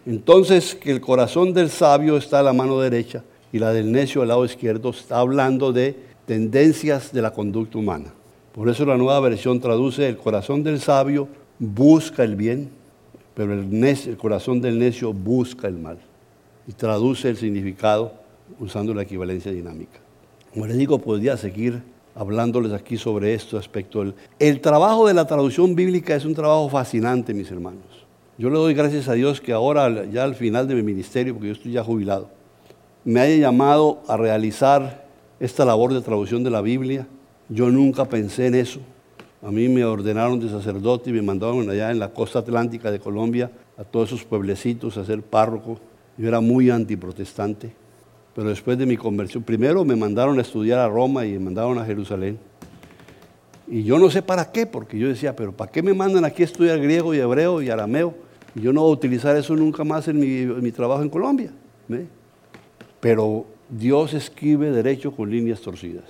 Entonces, 0.05 0.75
que 0.75 0.91
el 0.91 1.01
corazón 1.01 1.53
del 1.53 1.71
sabio 1.71 2.17
está 2.17 2.41
a 2.41 2.43
la 2.43 2.53
mano 2.53 2.81
derecha 2.81 3.23
y 3.53 3.59
la 3.59 3.73
del 3.73 3.93
necio 3.93 4.23
al 4.23 4.29
lado 4.29 4.45
izquierdo 4.45 4.91
está 4.91 5.19
hablando 5.19 5.73
de 5.73 5.97
tendencias 6.27 7.13
de 7.13 7.23
la 7.23 7.33
conducta 7.33 7.79
humana. 7.79 8.13
Por 8.53 8.69
eso 8.69 8.85
la 8.85 8.97
nueva 8.97 9.21
versión 9.21 9.61
traduce 9.61 10.09
el 10.09 10.17
corazón 10.17 10.63
del 10.63 10.81
sabio 10.81 11.29
busca 11.59 12.25
el 12.25 12.37
bien, 12.37 12.71
pero 13.35 13.53
el, 13.53 14.17
corazón 14.17 14.61
del 14.61 14.79
necio 14.79 15.13
busca 15.13 15.69
el 15.69 15.79
mal. 15.79 15.99
Y 16.67 16.73
traduce 16.73 17.29
el 17.29 17.37
significado 17.37 18.13
usando 18.59 18.95
la 18.95 19.03
equivalencia 19.03 19.53
dinámica. 19.53 19.99
Como 20.53 20.67
les 20.67 20.77
digo, 20.77 20.99
podría 20.99 21.37
seguir 21.37 21.83
hablándoles 22.15 22.73
aquí 22.73 22.97
sobre 22.97 23.35
este 23.35 23.57
aspecto. 23.57 24.03
El, 24.03 24.15
el 24.39 24.61
trabajo 24.61 25.07
de 25.07 25.15
la 25.15 25.27
traducción 25.27 25.75
bíblica 25.75 26.17
es 26.17 26.25
un 26.25 26.35
trabajo 26.35 26.69
fascinante, 26.69 27.35
mis 27.35 27.51
hermanos. 27.51 27.85
Yo 28.39 28.51
le 28.51 28.57
doy 28.57 28.75
gracias 28.75 29.09
a 29.09 29.15
Dios 29.15 29.41
que 29.41 29.53
ahora, 29.53 30.05
ya 30.07 30.25
al 30.25 30.35
final 30.35 30.67
de 30.67 30.75
mi 30.75 30.83
ministerio, 30.83 31.35
porque 31.35 31.49
yo 31.49 31.53
estoy 31.53 31.73
ya 31.73 31.85
jubilado, 31.85 32.29
me 33.05 33.21
haya 33.21 33.37
llamado 33.37 34.03
a 34.09 34.17
realizar 34.17 35.07
esta 35.39 35.65
labor 35.65 35.95
de 35.95 36.01
traducción 36.01 36.43
de 36.43 36.51
la 36.51 36.61
Biblia. 36.61 37.07
Yo 37.49 37.71
nunca 37.71 38.05
pensé 38.07 38.47
en 38.47 38.57
eso. 38.57 38.81
A 39.43 39.51
mí 39.51 39.69
me 39.69 39.85
ordenaron 39.85 40.41
de 40.41 40.49
sacerdote 40.49 41.11
y 41.11 41.13
me 41.13 41.23
mandaron 41.23 41.69
allá 41.69 41.91
en 41.91 41.99
la 41.99 42.13
costa 42.13 42.41
atlántica 42.41 42.91
de 42.91 42.99
Colombia 42.99 43.51
a 43.77 43.85
todos 43.85 44.09
esos 44.09 44.25
pueblecitos 44.25 44.97
a 44.97 45.05
ser 45.05 45.23
párroco. 45.23 45.79
Yo 46.17 46.29
era 46.29 46.41
muy 46.41 46.71
antiprotestante. 46.71 47.73
Pero 48.35 48.49
después 48.49 48.77
de 48.77 48.85
mi 48.85 48.97
conversión, 48.97 49.43
primero 49.43 49.85
me 49.85 49.97
mandaron 49.97 50.39
a 50.39 50.43
estudiar 50.43 50.79
a 50.79 50.89
Roma 50.89 51.25
y 51.25 51.33
me 51.33 51.39
mandaron 51.39 51.79
a 51.79 51.85
Jerusalén. 51.85 52.39
Y 53.69 53.83
yo 53.83 53.99
no 53.99 54.11
sé 54.11 54.23
para 54.23 54.53
qué, 54.53 54.67
porque 54.67 54.99
yo 54.99 55.09
decía, 55.09 55.35
pero 55.35 55.53
¿para 55.53 55.71
qué 55.71 55.83
me 55.83 55.95
mandan 55.95 56.25
aquí 56.25 56.43
a 56.43 56.45
estudiar 56.45 56.79
griego 56.79 57.15
y 57.15 57.19
hebreo 57.19 57.63
y 57.63 57.71
arameo? 57.71 58.15
Yo 58.55 58.73
no 58.73 58.83
voy 58.83 58.91
a 58.91 58.95
utilizar 58.95 59.37
eso 59.37 59.57
nunca 59.57 59.85
más 59.85 60.09
en 60.09 60.19
mi, 60.63 60.73
trabajo 60.73 61.03
en 61.03 61.09
Colombia. 61.09 61.51
Pero 63.01 63.47
Dios 63.69 64.15
escribe 64.15 64.71
derecho 64.71 65.13
con 65.13 65.31
líneas 65.31 65.61
torcidas. 65.61 66.05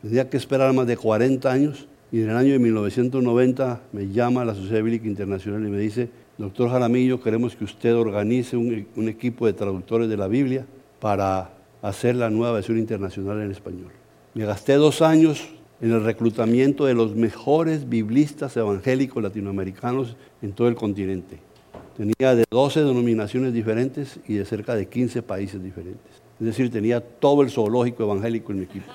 Tenía 0.00 0.28
que 0.28 0.36
esperar 0.36 0.72
más 0.72 0.86
de 0.86 0.96
40 0.96 1.50
años 1.50 1.86
y 2.12 2.20
en 2.20 2.28
el 2.28 2.36
año 2.36 2.52
de 2.52 2.58
1990 2.58 3.80
me 3.92 4.08
llama 4.08 4.44
la 4.44 4.54
Sociedad 4.54 4.82
Bíblica 4.82 5.06
Internacional 5.06 5.66
y 5.66 5.70
me 5.70 5.78
dice, 5.78 6.10
doctor 6.36 6.68
Jaramillo, 6.68 7.22
queremos 7.22 7.56
que 7.56 7.64
usted 7.64 7.96
organice 7.96 8.54
un 8.58 9.08
equipo 9.08 9.46
de 9.46 9.54
traductores 9.54 10.10
de 10.10 10.18
la 10.18 10.28
Biblia 10.28 10.66
para 11.00 11.54
hacer 11.80 12.14
la 12.16 12.28
nueva 12.28 12.52
versión 12.52 12.78
internacional 12.78 13.40
en 13.40 13.50
español. 13.50 13.90
Me 14.34 14.44
gasté 14.44 14.74
dos 14.74 15.00
años 15.00 15.48
en 15.80 15.90
el 15.90 16.04
reclutamiento 16.04 16.84
de 16.84 16.92
los 16.92 17.16
mejores 17.16 17.88
biblistas 17.88 18.56
evangélicos 18.58 19.22
latinoamericanos 19.22 20.16
en 20.42 20.52
todo 20.52 20.68
el 20.68 20.74
continente. 20.74 21.40
Tenía 21.96 22.34
de 22.34 22.44
12 22.50 22.84
denominaciones 22.84 23.54
diferentes 23.54 24.20
y 24.28 24.34
de 24.34 24.44
cerca 24.44 24.74
de 24.74 24.86
15 24.86 25.22
países 25.22 25.62
diferentes. 25.62 26.12
Es 26.38 26.46
decir, 26.46 26.70
tenía 26.70 27.00
todo 27.00 27.40
el 27.40 27.50
zoológico 27.50 28.02
evangélico 28.02 28.52
en 28.52 28.58
mi 28.58 28.64
equipo. 28.64 28.92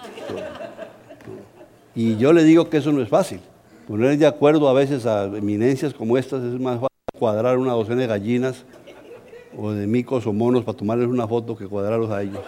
Y 1.97 2.15
yo 2.17 2.31
le 2.31 2.43
digo 2.43 2.69
que 2.69 2.77
eso 2.77 2.91
no 2.91 3.01
es 3.01 3.09
fácil. 3.09 3.39
Poner 3.87 4.15
de 4.19 4.27
acuerdo 4.27 4.69
a 4.69 4.73
veces 4.73 5.07
a 5.07 5.25
eminencias 5.25 5.95
como 5.95 6.15
estas 6.15 6.43
es 6.43 6.59
más 6.59 6.75
fácil 6.75 6.87
cuadrar 7.17 7.57
una 7.57 7.71
docena 7.71 8.01
de 8.01 8.07
gallinas 8.07 8.65
o 9.57 9.71
de 9.71 9.87
micos 9.87 10.27
o 10.27 10.31
monos 10.31 10.63
para 10.63 10.77
tomarles 10.77 11.07
una 11.07 11.27
foto 11.27 11.57
que 11.57 11.65
cuadrarlos 11.65 12.11
a 12.11 12.21
ellos. 12.21 12.41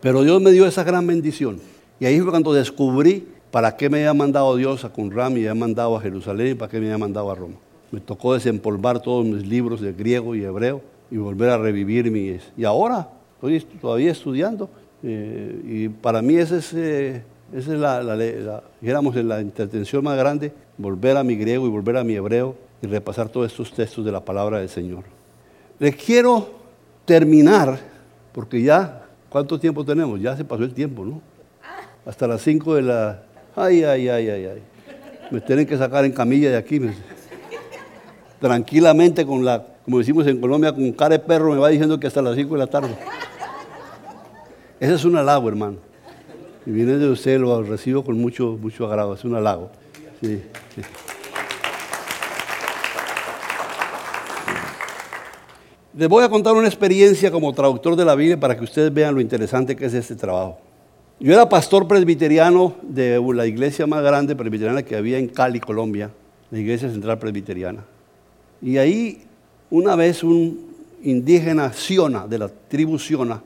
Pero 0.00 0.24
Dios 0.24 0.42
me 0.42 0.50
dio 0.50 0.66
esa 0.66 0.82
gran 0.82 1.06
bendición. 1.06 1.60
Y 2.00 2.06
ahí 2.06 2.20
fue 2.20 2.30
cuando 2.30 2.52
descubrí 2.52 3.28
para 3.52 3.76
qué 3.76 3.88
me 3.88 3.98
había 3.98 4.14
mandado 4.14 4.56
Dios 4.56 4.84
a 4.84 4.88
Qumran 4.88 5.30
y 5.30 5.34
me 5.34 5.40
había 5.42 5.54
mandado 5.54 5.96
a 5.96 6.00
Jerusalén 6.00 6.48
y 6.48 6.54
para 6.54 6.68
qué 6.68 6.80
me 6.80 6.86
había 6.86 6.98
mandado 6.98 7.30
a 7.30 7.36
Roma. 7.36 7.54
Me 7.92 8.00
tocó 8.00 8.34
desempolvar 8.34 9.00
todos 9.00 9.24
mis 9.24 9.46
libros 9.46 9.80
de 9.80 9.92
griego 9.92 10.34
y 10.34 10.42
hebreo 10.42 10.82
y 11.12 11.16
volver 11.16 11.50
a 11.50 11.58
revivir 11.58 12.10
mis... 12.10 12.42
Y 12.56 12.64
ahora 12.64 13.08
estoy 13.40 13.78
todavía 13.78 14.10
estudiando. 14.10 14.68
Eh, 15.02 15.60
y 15.64 15.88
para 15.88 16.22
mí 16.22 16.36
esa 16.36 16.56
es, 16.56 16.72
eh, 16.72 17.22
esa 17.54 17.72
es 17.74 17.78
la, 17.78 18.02
la, 18.02 18.16
la 18.16 19.40
intención 19.40 20.04
más 20.04 20.16
grande, 20.16 20.52
volver 20.78 21.16
a 21.16 21.24
mi 21.24 21.36
griego 21.36 21.66
y 21.66 21.70
volver 21.70 21.96
a 21.96 22.04
mi 22.04 22.14
hebreo 22.14 22.56
y 22.82 22.86
repasar 22.86 23.28
todos 23.28 23.50
estos 23.50 23.72
textos 23.72 24.04
de 24.04 24.12
la 24.12 24.24
palabra 24.24 24.58
del 24.58 24.68
Señor. 24.68 25.04
Les 25.78 25.94
quiero 25.94 26.48
terminar, 27.04 27.78
porque 28.32 28.62
ya, 28.62 29.06
¿cuánto 29.28 29.58
tiempo 29.58 29.84
tenemos? 29.84 30.20
Ya 30.20 30.36
se 30.36 30.44
pasó 30.44 30.64
el 30.64 30.72
tiempo, 30.72 31.04
¿no? 31.04 31.20
Hasta 32.04 32.26
las 32.26 32.42
5 32.42 32.76
de 32.76 32.82
la... 32.82 33.22
Ay, 33.54 33.82
ay, 33.82 34.08
ay, 34.08 34.28
ay, 34.28 34.44
ay. 34.46 34.62
Me 35.30 35.40
tienen 35.40 35.66
que 35.66 35.76
sacar 35.76 36.04
en 36.04 36.12
camilla 36.12 36.50
de 36.50 36.56
aquí. 36.56 36.80
Tranquilamente 38.40 39.26
con 39.26 39.44
la, 39.44 39.64
como 39.84 39.98
decimos 39.98 40.26
en 40.26 40.40
Colombia, 40.40 40.72
con 40.72 40.92
cara 40.92 41.16
de 41.16 41.18
perro 41.18 41.52
me 41.52 41.58
va 41.58 41.68
diciendo 41.68 41.98
que 41.98 42.06
hasta 42.06 42.22
las 42.22 42.36
5 42.36 42.54
de 42.54 42.58
la 42.58 42.66
tarde. 42.66 42.96
Ese 44.78 44.94
es 44.94 45.04
un 45.04 45.16
halago, 45.16 45.48
hermano. 45.48 45.76
Y 46.66 46.70
viene 46.70 46.98
de 46.98 47.08
usted, 47.08 47.40
lo 47.40 47.62
recibo 47.62 48.04
con 48.04 48.18
mucho, 48.18 48.58
mucho 48.60 48.86
agrado. 48.86 49.14
Es 49.14 49.24
un 49.24 49.34
halago. 49.34 49.70
Les 55.96 56.08
voy 56.08 56.24
a 56.24 56.28
contar 56.28 56.52
una 56.54 56.66
experiencia 56.66 57.30
como 57.30 57.54
traductor 57.54 57.96
de 57.96 58.04
la 58.04 58.14
Biblia 58.14 58.38
para 58.38 58.54
que 58.56 58.64
ustedes 58.64 58.92
vean 58.92 59.14
lo 59.14 59.22
interesante 59.22 59.74
que 59.74 59.86
es 59.86 59.94
este 59.94 60.14
trabajo. 60.14 60.58
Yo 61.18 61.32
era 61.32 61.48
pastor 61.48 61.88
presbiteriano 61.88 62.74
de 62.82 63.18
la 63.34 63.46
iglesia 63.46 63.86
más 63.86 64.02
grande 64.02 64.36
presbiteriana 64.36 64.82
que 64.82 64.94
había 64.94 65.16
en 65.16 65.28
Cali, 65.28 65.58
Colombia, 65.58 66.10
la 66.50 66.58
iglesia 66.58 66.90
central 66.90 67.18
presbiteriana. 67.18 67.82
Y 68.60 68.76
ahí 68.76 69.22
una 69.70 69.96
vez 69.96 70.22
un 70.22 70.66
indígena 71.02 71.72
Siona, 71.72 72.26
de 72.26 72.38
la 72.38 72.48
tribu 72.48 72.98
Siona, 72.98 73.42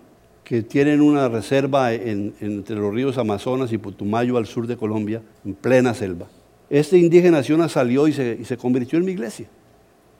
que 0.51 0.65
tienen 0.65 1.01
una 1.01 1.29
reserva 1.29 1.93
entre 1.93 2.75
los 2.75 2.93
ríos 2.93 3.17
Amazonas 3.19 3.73
y 3.73 3.79
Putumayo 3.79 4.37
al 4.37 4.47
sur 4.47 4.67
de 4.67 4.77
Colombia, 4.77 5.23
en 5.45 5.55
plena 5.55 5.95
selva. 5.95 6.27
Este 6.69 6.99
indígena 6.99 7.45
Siona 7.45 7.69
salió 7.69 8.09
y 8.09 8.13
se, 8.13 8.37
y 8.41 8.45
se 8.45 8.57
convirtió 8.57 8.99
en 8.99 9.05
mi 9.05 9.13
iglesia. 9.13 9.47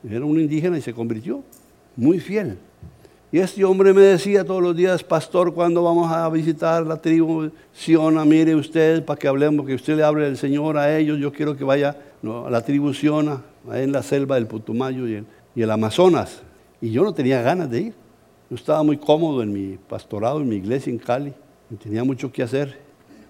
Era 0.09 0.25
un 0.25 0.39
indígena 0.39 0.79
y 0.79 0.83
se 0.83 0.95
convirtió 0.95 1.43
muy 1.97 2.21
fiel. 2.21 2.59
Y 3.33 3.41
este 3.41 3.65
hombre 3.65 3.93
me 3.93 4.03
decía 4.03 4.45
todos 4.45 4.63
los 4.63 4.77
días, 4.77 5.03
pastor, 5.03 5.53
cuando 5.53 5.83
vamos 5.83 6.13
a 6.13 6.31
visitar 6.31 6.87
la 6.87 7.03
tribu 7.03 7.51
Siona, 7.73 8.25
mire 8.25 8.55
usted, 8.55 9.05
para 9.05 9.19
que 9.19 9.27
hablemos, 9.27 9.67
que 9.67 9.75
usted 9.75 9.97
le 9.97 10.05
hable 10.05 10.27
del 10.27 10.37
Señor 10.37 10.79
a 10.79 10.97
ellos, 10.97 11.19
yo 11.19 11.33
quiero 11.33 11.57
que 11.57 11.65
vaya 11.65 11.97
a 12.23 12.49
la 12.49 12.61
tribu 12.61 12.95
Siona, 12.95 13.43
en 13.73 13.91
la 13.91 14.05
selva 14.05 14.37
del 14.37 14.47
Putumayo 14.47 15.09
y 15.09 15.25
el, 15.61 15.71
Amazonas. 15.73 16.43
Y 16.81 16.93
yo 16.93 17.03
no 17.03 17.13
tenía 17.15 17.43
ganas 17.43 17.69
de 17.69 17.81
ir. 17.81 17.95
Yo 18.51 18.57
estaba 18.57 18.83
muy 18.83 18.97
cómodo 18.97 19.45
en 19.45 19.53
mi 19.53 19.77
pastorado, 19.77 20.41
en 20.41 20.49
mi 20.49 20.57
iglesia 20.57 20.91
en 20.91 20.99
Cali, 20.99 21.33
y 21.71 21.77
tenía 21.77 22.03
mucho 22.03 22.33
que 22.33 22.43
hacer. 22.43 22.77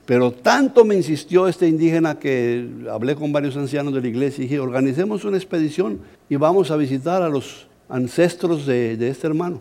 Pero 0.07 0.33
tanto 0.33 0.83
me 0.83 0.95
insistió 0.95 1.47
este 1.47 1.69
indígena 1.69 2.19
que 2.19 2.67
hablé 2.91 3.15
con 3.15 3.31
varios 3.31 3.55
ancianos 3.59 3.93
de 3.93 4.01
la 4.01 4.09
iglesia 4.09 4.43
y 4.43 4.47
dije, 4.47 4.59
organicemos 4.59 5.27
una 5.27 5.37
expedición 5.37 6.01
y 6.31 6.37
vamos 6.37 6.71
a 6.71 6.77
visitar 6.77 7.23
a 7.23 7.29
los 7.29 7.69
ancestros 7.91 8.65
de, 8.65 8.95
este 9.09 9.27
hermano. 9.27 9.61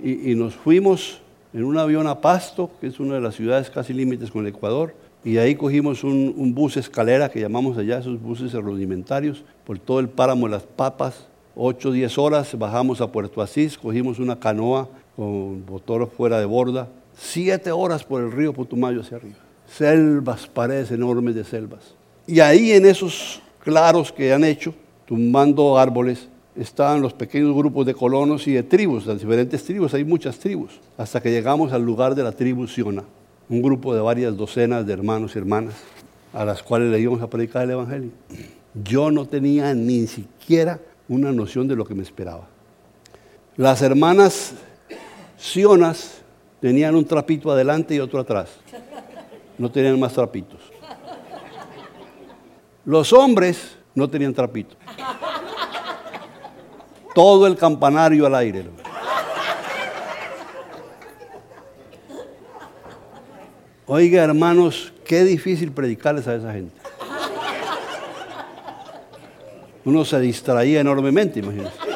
Y, 0.00 0.36
nos 0.36 0.54
fuimos 0.54 1.20
en 1.52 1.64
un 1.64 1.76
avión 1.76 2.06
a 2.06 2.20
Pasto, 2.20 2.70
que 2.80 2.86
es 2.86 3.00
una 3.00 3.16
de 3.16 3.20
las 3.20 3.34
ciudades 3.34 3.68
casi 3.68 3.92
límites 3.92 4.30
con 4.30 4.46
el 4.46 4.54
Ecuador, 4.54 4.94
y 5.24 5.38
ahí 5.38 5.56
cogimos 5.56 6.04
un, 6.04 6.54
bus 6.54 6.76
escalera 6.76 7.28
que 7.28 7.40
llamamos 7.40 7.76
allá, 7.76 7.98
esos 7.98 8.22
buses 8.22 8.52
rudimentarios, 8.52 9.42
por 9.66 9.80
todo 9.80 9.98
el 9.98 10.08
páramo 10.08 10.46
de 10.46 10.52
las 10.52 10.62
papas. 10.62 11.26
8 11.56 11.88
o 11.88 11.92
10 11.92 12.18
horas 12.18 12.56
bajamos 12.56 13.00
a 13.00 13.10
Puerto 13.10 13.42
Asís, 13.42 13.76
cogimos 13.76 14.20
una 14.20 14.38
canoa 14.38 14.88
con 15.20 15.66
motor 15.66 16.10
fuera 16.16 16.40
de 16.40 16.46
borda. 16.46 16.88
Siete 17.14 17.70
horas 17.70 18.02
por 18.04 18.22
el 18.22 18.32
río 18.32 18.54
Putumayo 18.54 19.02
hacia 19.02 19.18
arriba. 19.18 19.36
Selvas, 19.70 20.46
paredes 20.46 20.90
enormes 20.92 21.34
de 21.34 21.44
selvas. 21.44 21.94
Y 22.26 22.40
ahí 22.40 22.72
en 22.72 22.86
esos 22.86 23.42
claros 23.62 24.12
que 24.12 24.32
han 24.32 24.44
hecho, 24.44 24.72
tumbando 25.04 25.76
árboles, 25.76 26.26
estaban 26.56 27.02
los 27.02 27.12
pequeños 27.12 27.54
grupos 27.54 27.84
de 27.84 27.92
colonos 27.92 28.48
y 28.48 28.54
de 28.54 28.62
tribus, 28.62 29.04
las 29.04 29.20
diferentes 29.20 29.62
tribus, 29.62 29.92
hay 29.92 30.04
muchas 30.04 30.38
tribus, 30.38 30.80
hasta 30.96 31.20
que 31.20 31.30
llegamos 31.30 31.70
al 31.74 31.82
lugar 31.82 32.14
de 32.14 32.22
la 32.22 32.32
tribu 32.32 32.66
Siona, 32.66 33.04
un 33.50 33.60
grupo 33.60 33.94
de 33.94 34.00
varias 34.00 34.34
docenas 34.34 34.86
de 34.86 34.94
hermanos 34.94 35.36
y 35.36 35.38
hermanas 35.38 35.74
a 36.32 36.46
las 36.46 36.62
cuales 36.62 36.90
le 36.90 36.98
íbamos 36.98 37.20
a 37.20 37.28
predicar 37.28 37.64
el 37.64 37.72
Evangelio. 37.72 38.10
Yo 38.72 39.10
no 39.10 39.26
tenía 39.26 39.74
ni 39.74 40.06
siquiera 40.06 40.80
una 41.10 41.30
noción 41.30 41.68
de 41.68 41.76
lo 41.76 41.84
que 41.84 41.94
me 41.94 42.04
esperaba. 42.04 42.48
Las 43.58 43.82
hermanas 43.82 44.54
Sionas 45.40 46.20
tenían 46.60 46.94
un 46.94 47.04
trapito 47.06 47.50
adelante 47.50 47.94
y 47.94 47.98
otro 47.98 48.20
atrás. 48.20 48.50
No 49.56 49.70
tenían 49.70 49.98
más 49.98 50.12
trapitos. 50.12 50.60
Los 52.84 53.12
hombres 53.14 53.76
no 53.94 54.08
tenían 54.08 54.34
trapito. 54.34 54.76
Todo 57.14 57.46
el 57.46 57.56
campanario 57.56 58.26
al 58.26 58.34
aire. 58.34 58.66
Oiga, 63.86 64.22
hermanos, 64.22 64.92
qué 65.04 65.24
difícil 65.24 65.72
predicarles 65.72 66.28
a 66.28 66.34
esa 66.34 66.52
gente. 66.52 66.78
Uno 69.84 70.04
se 70.04 70.20
distraía 70.20 70.80
enormemente, 70.80 71.40
imagínense. 71.40 71.89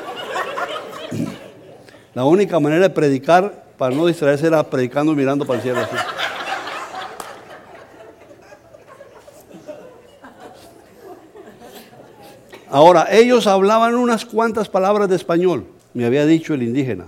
La 2.15 2.25
única 2.25 2.61
manera 2.61 2.83
de 2.83 2.91
predicar 2.91 3.65
para 3.77 3.95
no 3.95 4.07
distraerse 4.07 4.47
era 4.47 4.63
predicando 4.63 5.15
mirando 5.15 5.45
para 5.45 5.59
el 5.59 5.63
cielo 5.63 5.81
así. 5.81 5.97
Ahora, 12.71 13.07
ellos 13.11 13.47
hablaban 13.47 13.95
unas 13.95 14.25
cuantas 14.25 14.69
palabras 14.69 15.09
de 15.09 15.17
español, 15.17 15.65
me 15.93 16.07
había 16.07 16.27
dicho 16.27 16.55
el 16.55 16.63
indígena. 16.63 17.07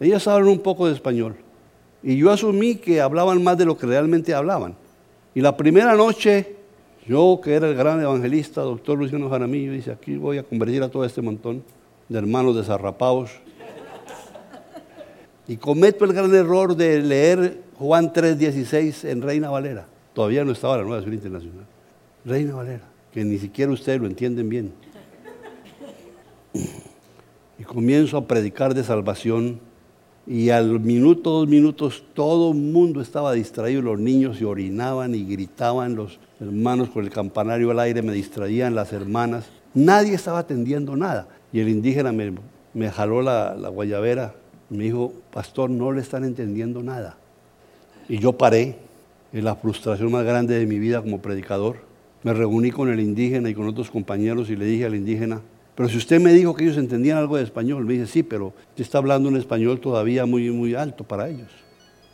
Ellos 0.00 0.26
hablan 0.26 0.48
un 0.48 0.58
poco 0.58 0.88
de 0.88 0.94
español. 0.94 1.36
Y 2.02 2.16
yo 2.16 2.30
asumí 2.30 2.76
que 2.76 3.00
hablaban 3.00 3.42
más 3.42 3.56
de 3.56 3.64
lo 3.64 3.76
que 3.76 3.86
realmente 3.86 4.34
hablaban. 4.34 4.74
Y 5.34 5.40
la 5.40 5.56
primera 5.56 5.94
noche, 5.94 6.56
yo 7.06 7.40
que 7.42 7.54
era 7.54 7.68
el 7.68 7.74
gran 7.74 8.00
evangelista, 8.00 8.62
doctor 8.62 8.98
Luciano 8.98 9.28
Jaramillo, 9.30 9.72
dice, 9.72 9.92
aquí 9.92 10.16
voy 10.16 10.38
a 10.38 10.42
convertir 10.42 10.82
a 10.82 10.88
todo 10.88 11.04
este 11.04 11.22
montón 11.22 11.62
de 12.08 12.18
hermanos 12.18 12.56
desarrapados. 12.56 13.30
Y 15.48 15.56
cometo 15.56 16.04
el 16.04 16.12
gran 16.12 16.34
error 16.34 16.74
de 16.76 17.00
leer 17.00 17.62
Juan 17.78 18.12
3:16 18.12 19.04
en 19.04 19.22
Reina 19.22 19.50
Valera. 19.50 19.86
Todavía 20.14 20.44
no 20.44 20.52
estaba 20.52 20.76
la 20.76 20.82
nueva 20.82 20.96
versión 20.96 21.14
internacional. 21.14 21.66
Reina 22.24 22.54
Valera, 22.54 22.84
que 23.12 23.24
ni 23.24 23.38
siquiera 23.38 23.70
ustedes 23.70 24.00
lo 24.00 24.06
entienden 24.06 24.48
bien 24.48 24.72
y 27.58 27.64
comienzo 27.64 28.16
a 28.18 28.26
predicar 28.26 28.74
de 28.74 28.84
salvación 28.84 29.60
y 30.26 30.50
al 30.50 30.80
minuto, 30.80 31.30
dos 31.30 31.48
minutos, 31.48 32.02
todo 32.12 32.50
el 32.50 32.58
mundo 32.58 33.00
estaba 33.00 33.32
distraído, 33.32 33.80
los 33.80 34.00
niños 34.00 34.38
se 34.38 34.44
orinaban 34.44 35.14
y 35.14 35.24
gritaban, 35.24 35.94
los 35.94 36.18
hermanos 36.40 36.90
con 36.90 37.04
el 37.04 37.10
campanario 37.10 37.70
al 37.70 37.78
aire 37.78 38.02
me 38.02 38.12
distraían, 38.12 38.74
las 38.74 38.92
hermanas, 38.92 39.46
nadie 39.72 40.14
estaba 40.14 40.40
atendiendo 40.40 40.96
nada. 40.96 41.28
Y 41.52 41.60
el 41.60 41.68
indígena 41.68 42.12
me, 42.12 42.90
jaló 42.90 43.22
la, 43.22 43.54
la 43.54 43.68
guayabera 43.68 44.34
me 44.70 44.84
dijo, 44.84 45.12
pastor, 45.32 45.70
no 45.70 45.92
le 45.92 46.00
están 46.00 46.24
entendiendo 46.24 46.82
nada. 46.82 47.16
Y 48.08 48.18
yo 48.18 48.32
paré, 48.32 48.76
en 49.32 49.44
la 49.44 49.56
frustración 49.56 50.10
más 50.10 50.24
grande 50.24 50.58
de 50.58 50.66
mi 50.66 50.78
vida 50.78 51.02
como 51.02 51.20
predicador. 51.20 51.76
Me 52.22 52.32
reuní 52.32 52.70
con 52.70 52.88
el 52.88 53.00
indígena 53.00 53.50
y 53.50 53.54
con 53.54 53.68
otros 53.68 53.90
compañeros 53.90 54.50
y 54.50 54.56
le 54.56 54.64
dije 54.64 54.86
al 54.86 54.94
indígena, 54.94 55.42
pero 55.74 55.90
si 55.90 55.98
usted 55.98 56.20
me 56.20 56.32
dijo 56.32 56.54
que 56.54 56.64
ellos 56.64 56.78
entendían 56.78 57.18
algo 57.18 57.36
de 57.36 57.42
español, 57.42 57.84
me 57.84 57.92
dice, 57.92 58.06
sí, 58.06 58.22
pero 58.22 58.46
usted 58.70 58.82
está 58.82 58.98
hablando 58.98 59.28
un 59.28 59.36
español 59.36 59.78
todavía 59.78 60.24
muy, 60.24 60.50
muy 60.50 60.74
alto 60.74 61.04
para 61.04 61.28
ellos. 61.28 61.50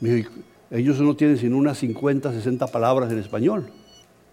Me 0.00 0.10
dijo, 0.10 0.32
ellos 0.70 1.00
no 1.00 1.14
tienen 1.14 1.38
sino 1.38 1.56
unas 1.56 1.78
50, 1.78 2.32
60 2.32 2.66
palabras 2.66 3.12
en 3.12 3.18
español. 3.18 3.66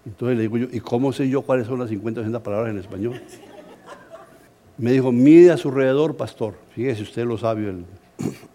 Entonces 0.06 0.38
le 0.38 0.44
digo 0.44 0.58
yo, 0.58 0.68
¿y 0.72 0.80
cómo 0.80 1.14
sé 1.14 1.30
yo 1.30 1.44
cuáles 1.44 1.68
son 1.68 1.80
las 1.80 1.90
50, 1.90 2.22
60 2.22 2.42
palabras 2.42 2.72
en 2.72 2.80
español? 2.80 3.22
Me 4.80 4.92
dijo, 4.94 5.12
mide 5.12 5.52
a 5.52 5.58
su 5.58 5.70
alrededor, 5.70 6.16
pastor. 6.18 6.56
Fíjese, 6.74 7.04
usted 7.04 7.26
lo 7.26 7.38
sabe, 7.38 7.70
el 7.70 7.86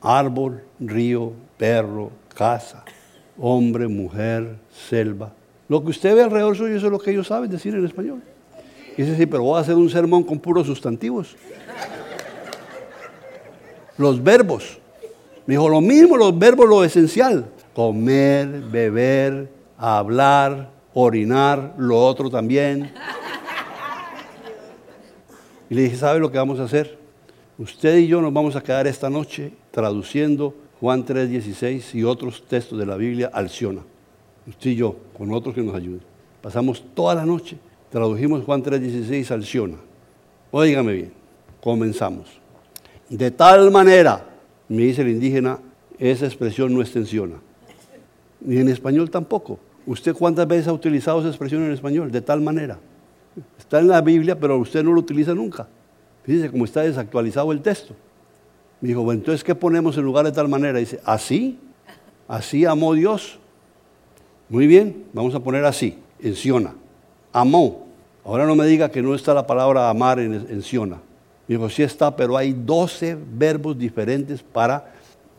árbol, 0.01 0.63
río, 0.81 1.33
perro, 1.57 2.11
casa, 2.35 2.85
hombre, 3.39 3.89
mujer, 3.89 4.57
selva. 4.89 5.33
Lo 5.69 5.83
que 5.83 5.91
usted 5.91 6.15
ve 6.15 6.23
alrededor 6.23 6.57
suyo, 6.57 6.77
eso 6.77 6.87
es 6.87 6.93
lo 6.93 6.99
que 6.99 7.11
ellos 7.11 7.27
saben 7.27 7.51
decir 7.51 7.75
en 7.75 7.85
español. 7.85 8.23
Y 8.97 9.03
dice, 9.03 9.17
sí, 9.17 9.27
pero 9.27 9.43
voy 9.43 9.59
a 9.59 9.61
hacer 9.61 9.75
un 9.75 9.91
sermón 9.91 10.23
con 10.23 10.39
puros 10.39 10.67
sustantivos. 10.67 11.37
Los 13.97 14.23
verbos. 14.23 14.79
Me 15.47 15.55
dijo, 15.55 15.69
lo 15.69 15.81
mismo, 15.81 16.17
los 16.17 16.39
verbos, 16.39 16.69
lo 16.69 16.85
esencial. 16.85 17.47
Comer, 17.75 18.47
beber, 18.71 19.51
hablar, 19.77 20.71
orinar, 20.93 21.75
lo 21.77 21.99
otro 21.99 22.31
también. 22.31 22.93
Y 25.69 25.75
le 25.75 25.83
dije, 25.83 25.97
¿sabe 25.97 26.21
lo 26.21 26.31
que 26.31 26.39
vamos 26.39 26.61
a 26.61 26.65
hacer? 26.65 27.04
Usted 27.59 27.99
y 27.99 28.07
yo 28.09 28.21
nos 28.21 28.33
vamos 28.33 28.57
a 28.57 28.63
quedar 28.63 28.87
esta 28.87 29.09
noche 29.09 29.53
traduciendo 29.71 30.55
Juan 30.81 31.05
3:16 31.05 31.95
y 31.95 32.05
otros 32.05 32.45
textos 32.47 32.79
de 32.79 32.87
la 32.87 32.97
Biblia 32.97 33.31
al 33.33 33.49
Siona. 33.49 33.83
Usted 34.47 34.71
y 34.71 34.77
yo, 34.77 34.97
con 35.17 35.33
otros 35.33 35.55
que 35.55 35.63
nos 35.63 35.75
ayuden. 35.75 36.01
Pasamos 36.43 36.85
toda 36.95 37.15
la 37.15 37.25
noche 37.25 37.57
Tradujimos 37.95 38.43
Juan 38.43 38.61
3:16 38.61 39.31
al 39.31 39.45
Siona. 39.45 39.77
Óigame 40.51 40.95
bien, 40.95 41.13
comenzamos. 41.63 42.27
De 43.09 43.31
tal 43.31 43.71
manera, 43.71 44.27
me 44.69 44.83
dice 44.83 45.03
el 45.03 45.11
indígena, 45.11 45.61
esa 45.97 46.27
expresión 46.27 46.75
no 46.75 46.83
está 46.83 46.99
en. 46.99 47.35
Ni 48.41 48.57
en 48.57 48.69
español 48.69 49.11
tampoco. 49.11 49.61
¿Usted 49.87 50.13
cuántas 50.13 50.49
veces 50.49 50.67
ha 50.67 50.73
utilizado 50.73 51.21
esa 51.21 51.29
expresión 51.29 51.63
en 51.63 51.71
español? 51.71 52.11
De 52.11 52.21
tal 52.21 52.41
manera. 52.41 52.77
Está 53.57 53.79
en 53.79 53.87
la 53.87 54.01
Biblia, 54.01 54.37
pero 54.37 54.59
usted 54.59 54.83
no 54.83 54.93
lo 54.93 54.99
utiliza 54.99 55.33
nunca. 55.33 55.69
Fíjese 56.25 56.51
cómo 56.51 56.65
está 56.65 56.83
desactualizado 56.83 57.53
el 57.53 57.61
texto. 57.61 57.95
Me 58.81 58.89
dijo, 58.89 59.03
bueno, 59.03 59.21
entonces, 59.21 59.45
¿qué 59.45 59.55
ponemos 59.55 59.97
en 59.97 60.05
lugar 60.05 60.25
de 60.25 60.33
tal 60.33 60.49
manera? 60.49 60.79
Dice, 60.79 61.01
así, 61.05 61.59
así 62.27 62.65
amó 62.65 62.95
Dios. 62.95 63.39
Muy 64.49 64.67
bien, 64.67 65.05
vamos 65.13 65.35
a 65.35 65.41
poner 65.41 65.65
así, 65.65 65.99
en 66.21 66.35
Siona. 66.35 66.75
Amó. 67.33 67.87
Ahora 68.25 68.47
no 68.47 68.55
me 68.55 68.67
diga 68.67 68.91
que 68.91 69.03
no 69.03 69.15
está 69.15 69.35
la 69.35 69.47
palabra 69.47 69.89
amar 69.91 70.19
en, 70.19 70.35
en 70.35 70.63
Siona. 70.63 70.97
Me 71.47 71.57
dijo, 71.57 71.69
sí 71.69 71.83
está, 71.83 72.15
pero 72.15 72.37
hay 72.37 72.53
12 72.53 73.19
verbos 73.37 73.79
diferentes 73.79 74.43
para 74.43 74.93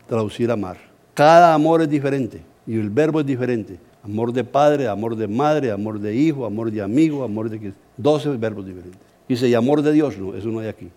traducir 0.06 0.50
amar. 0.50 0.76
Cada 1.14 1.52
amor 1.54 1.82
es 1.82 1.88
diferente 1.88 2.42
y 2.66 2.78
el 2.78 2.90
verbo 2.90 3.20
es 3.20 3.26
diferente. 3.26 3.78
Amor 4.02 4.32
de 4.32 4.44
padre, 4.44 4.86
amor 4.86 5.16
de 5.16 5.26
madre, 5.26 5.72
amor 5.72 5.98
de 5.98 6.14
hijo, 6.14 6.46
amor 6.46 6.70
de 6.70 6.80
amigo, 6.80 7.24
amor 7.24 7.50
de... 7.50 7.72
12 7.96 8.36
verbos 8.36 8.66
diferentes. 8.66 9.05
Dice, 9.28 9.48
y 9.48 9.54
amor 9.54 9.82
de 9.82 9.92
Dios, 9.92 10.16
no, 10.18 10.34
eso 10.34 10.48
no 10.48 10.60
hay 10.60 10.68
aquí. 10.68 10.88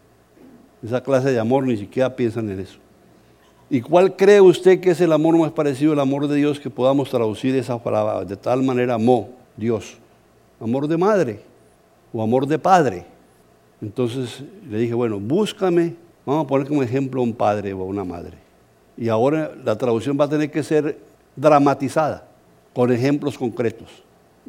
Esa 0.83 1.01
clase 1.01 1.31
de 1.31 1.39
amor 1.39 1.65
ni 1.65 1.77
siquiera 1.77 2.15
piensan 2.15 2.49
en 2.49 2.59
eso. 2.59 2.77
¿Y 3.69 3.81
cuál 3.81 4.15
cree 4.15 4.41
usted 4.41 4.79
que 4.79 4.91
es 4.91 5.01
el 5.01 5.11
amor 5.11 5.37
más 5.37 5.51
parecido 5.51 5.93
al 5.93 5.99
amor 5.99 6.27
de 6.27 6.35
Dios 6.35 6.59
que 6.59 6.69
podamos 6.69 7.09
traducir 7.09 7.55
esa 7.55 7.77
palabra? 7.81 8.25
De 8.25 8.35
tal 8.35 8.63
manera 8.63 8.95
amó 8.95 9.29
Dios. 9.55 9.97
Amor 10.59 10.87
de 10.87 10.97
madre 10.97 11.39
o 12.11 12.23
amor 12.23 12.47
de 12.47 12.57
padre. 12.57 13.05
Entonces 13.81 14.43
le 14.69 14.79
dije, 14.79 14.93
bueno, 14.93 15.19
búscame, 15.19 15.95
vamos 16.25 16.45
a 16.45 16.47
poner 16.47 16.67
como 16.67 16.81
ejemplo 16.81 17.21
un 17.21 17.33
padre 17.33 17.73
o 17.73 17.83
una 17.83 18.03
madre. 18.03 18.37
Y 18.97 19.07
ahora 19.07 19.51
la 19.63 19.77
traducción 19.77 20.17
va 20.19 20.25
a 20.25 20.29
tener 20.29 20.51
que 20.51 20.63
ser 20.63 20.97
dramatizada, 21.35 22.27
con 22.73 22.91
ejemplos 22.91 23.37
concretos. 23.37 23.87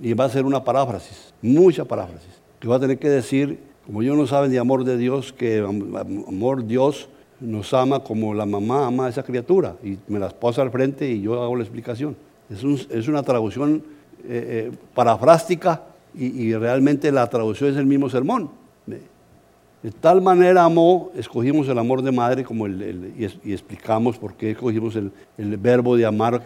Y 0.00 0.14
va 0.14 0.24
a 0.24 0.30
ser 0.30 0.44
una 0.44 0.64
paráfrasis, 0.64 1.32
mucha 1.42 1.84
paráfrasis, 1.84 2.40
que 2.58 2.66
va 2.66 2.76
a 2.76 2.80
tener 2.80 2.98
que 2.98 3.08
decir, 3.08 3.60
como 3.90 4.02
ellos 4.02 4.16
no 4.16 4.24
saben 4.24 4.52
de 4.52 4.58
amor 4.60 4.84
de 4.84 4.96
Dios, 4.96 5.32
que 5.32 5.58
amor 5.58 6.64
Dios 6.64 7.08
nos 7.40 7.74
ama 7.74 8.04
como 8.04 8.32
la 8.34 8.46
mamá 8.46 8.86
ama 8.86 9.06
a 9.06 9.08
esa 9.08 9.24
criatura. 9.24 9.74
Y 9.82 9.98
me 10.06 10.20
las 10.20 10.32
posa 10.32 10.62
al 10.62 10.70
frente 10.70 11.10
y 11.10 11.22
yo 11.22 11.42
hago 11.42 11.56
la 11.56 11.64
explicación. 11.64 12.14
Es, 12.48 13.08
una 13.08 13.24
traducción 13.24 13.82
eh, 14.28 14.70
eh, 14.70 14.76
parafrástica 14.94 15.82
y, 16.14 16.54
realmente 16.54 17.10
la 17.10 17.28
traducción 17.28 17.70
es 17.70 17.76
el 17.76 17.86
mismo 17.86 18.08
sermón. 18.08 18.50
De 18.86 19.90
tal 19.90 20.22
manera 20.22 20.62
amó, 20.62 21.10
escogimos 21.16 21.66
el 21.68 21.76
amor 21.76 22.02
de 22.02 22.12
madre 22.12 22.44
como 22.44 22.66
el, 22.66 23.12
y, 23.18 23.52
explicamos 23.52 24.18
por 24.18 24.34
qué 24.34 24.52
escogimos 24.52 24.94
el, 24.94 25.10
verbo 25.56 25.96
de 25.96 26.06
amar 26.06 26.44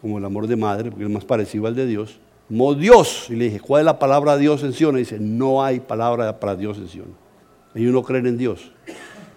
como 0.00 0.16
el 0.16 0.24
amor 0.24 0.46
de 0.46 0.56
madre, 0.56 0.90
porque 0.90 1.04
es 1.04 1.10
más 1.10 1.26
parecido 1.26 1.66
al 1.66 1.74
de 1.74 1.84
Dios. 1.84 2.18
Amó 2.50 2.74
Dios. 2.74 3.26
Y 3.28 3.36
le 3.36 3.46
dije, 3.46 3.60
¿cuál 3.60 3.80
es 3.80 3.86
la 3.86 3.98
palabra 3.98 4.36
Dios 4.36 4.62
en 4.62 4.72
Sion? 4.72 4.96
Y 4.96 5.00
dice, 5.00 5.18
no 5.18 5.62
hay 5.62 5.80
palabra 5.80 6.38
para 6.38 6.56
Dios 6.56 6.78
en 6.78 6.88
Sion. 6.88 7.26
Ellos 7.74 7.92
no 7.92 8.02
creen 8.02 8.26
en 8.26 8.38
Dios. 8.38 8.72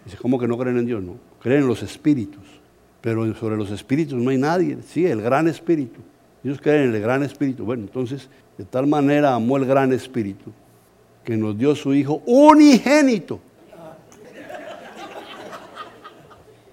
Dice, 0.05 0.17
¿cómo 0.17 0.39
que 0.39 0.47
no 0.47 0.57
creen 0.57 0.77
en 0.77 0.85
Dios? 0.85 1.03
No, 1.03 1.15
creen 1.41 1.61
en 1.61 1.67
los 1.67 1.83
espíritus. 1.83 2.43
Pero 3.01 3.33
sobre 3.35 3.57
los 3.57 3.71
espíritus 3.71 4.19
no 4.19 4.29
hay 4.29 4.37
nadie. 4.37 4.77
Sí, 4.87 5.05
el 5.05 5.21
gran 5.21 5.47
espíritu. 5.47 5.99
Ellos 6.43 6.59
creen 6.61 6.89
en 6.89 6.95
el 6.95 7.01
gran 7.01 7.23
espíritu. 7.23 7.65
Bueno, 7.65 7.83
entonces, 7.83 8.29
de 8.57 8.65
tal 8.65 8.87
manera 8.87 9.33
amó 9.33 9.57
el 9.57 9.65
gran 9.65 9.91
espíritu 9.93 10.51
que 11.23 11.35
nos 11.37 11.57
dio 11.57 11.75
su 11.75 11.93
hijo 11.93 12.21
unigénito. 12.25 13.39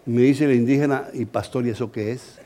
Me 0.05 0.23
dice 0.23 0.45
el 0.45 0.53
indígena, 0.53 1.09
y 1.13 1.25
pastor, 1.25 1.67
¿y 1.67 1.71
eso 1.71 1.91
qué 1.91 2.13
es? 2.13 2.39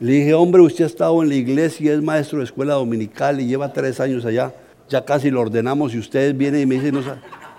Le 0.00 0.12
dije, 0.12 0.32
hombre, 0.32 0.62
usted 0.62 0.84
ha 0.84 0.86
estado 0.86 1.22
en 1.22 1.28
la 1.28 1.34
iglesia, 1.34 1.92
es 1.92 2.02
maestro 2.02 2.38
de 2.38 2.44
escuela 2.44 2.72
dominical 2.72 3.38
y 3.38 3.46
lleva 3.46 3.70
tres 3.70 4.00
años 4.00 4.24
allá. 4.24 4.54
Ya 4.88 5.04
casi 5.04 5.30
lo 5.30 5.42
ordenamos 5.42 5.94
y 5.94 5.98
ustedes 5.98 6.34
vienen 6.34 6.62
y 6.62 6.66
me 6.66 6.76
dicen, 6.76 6.98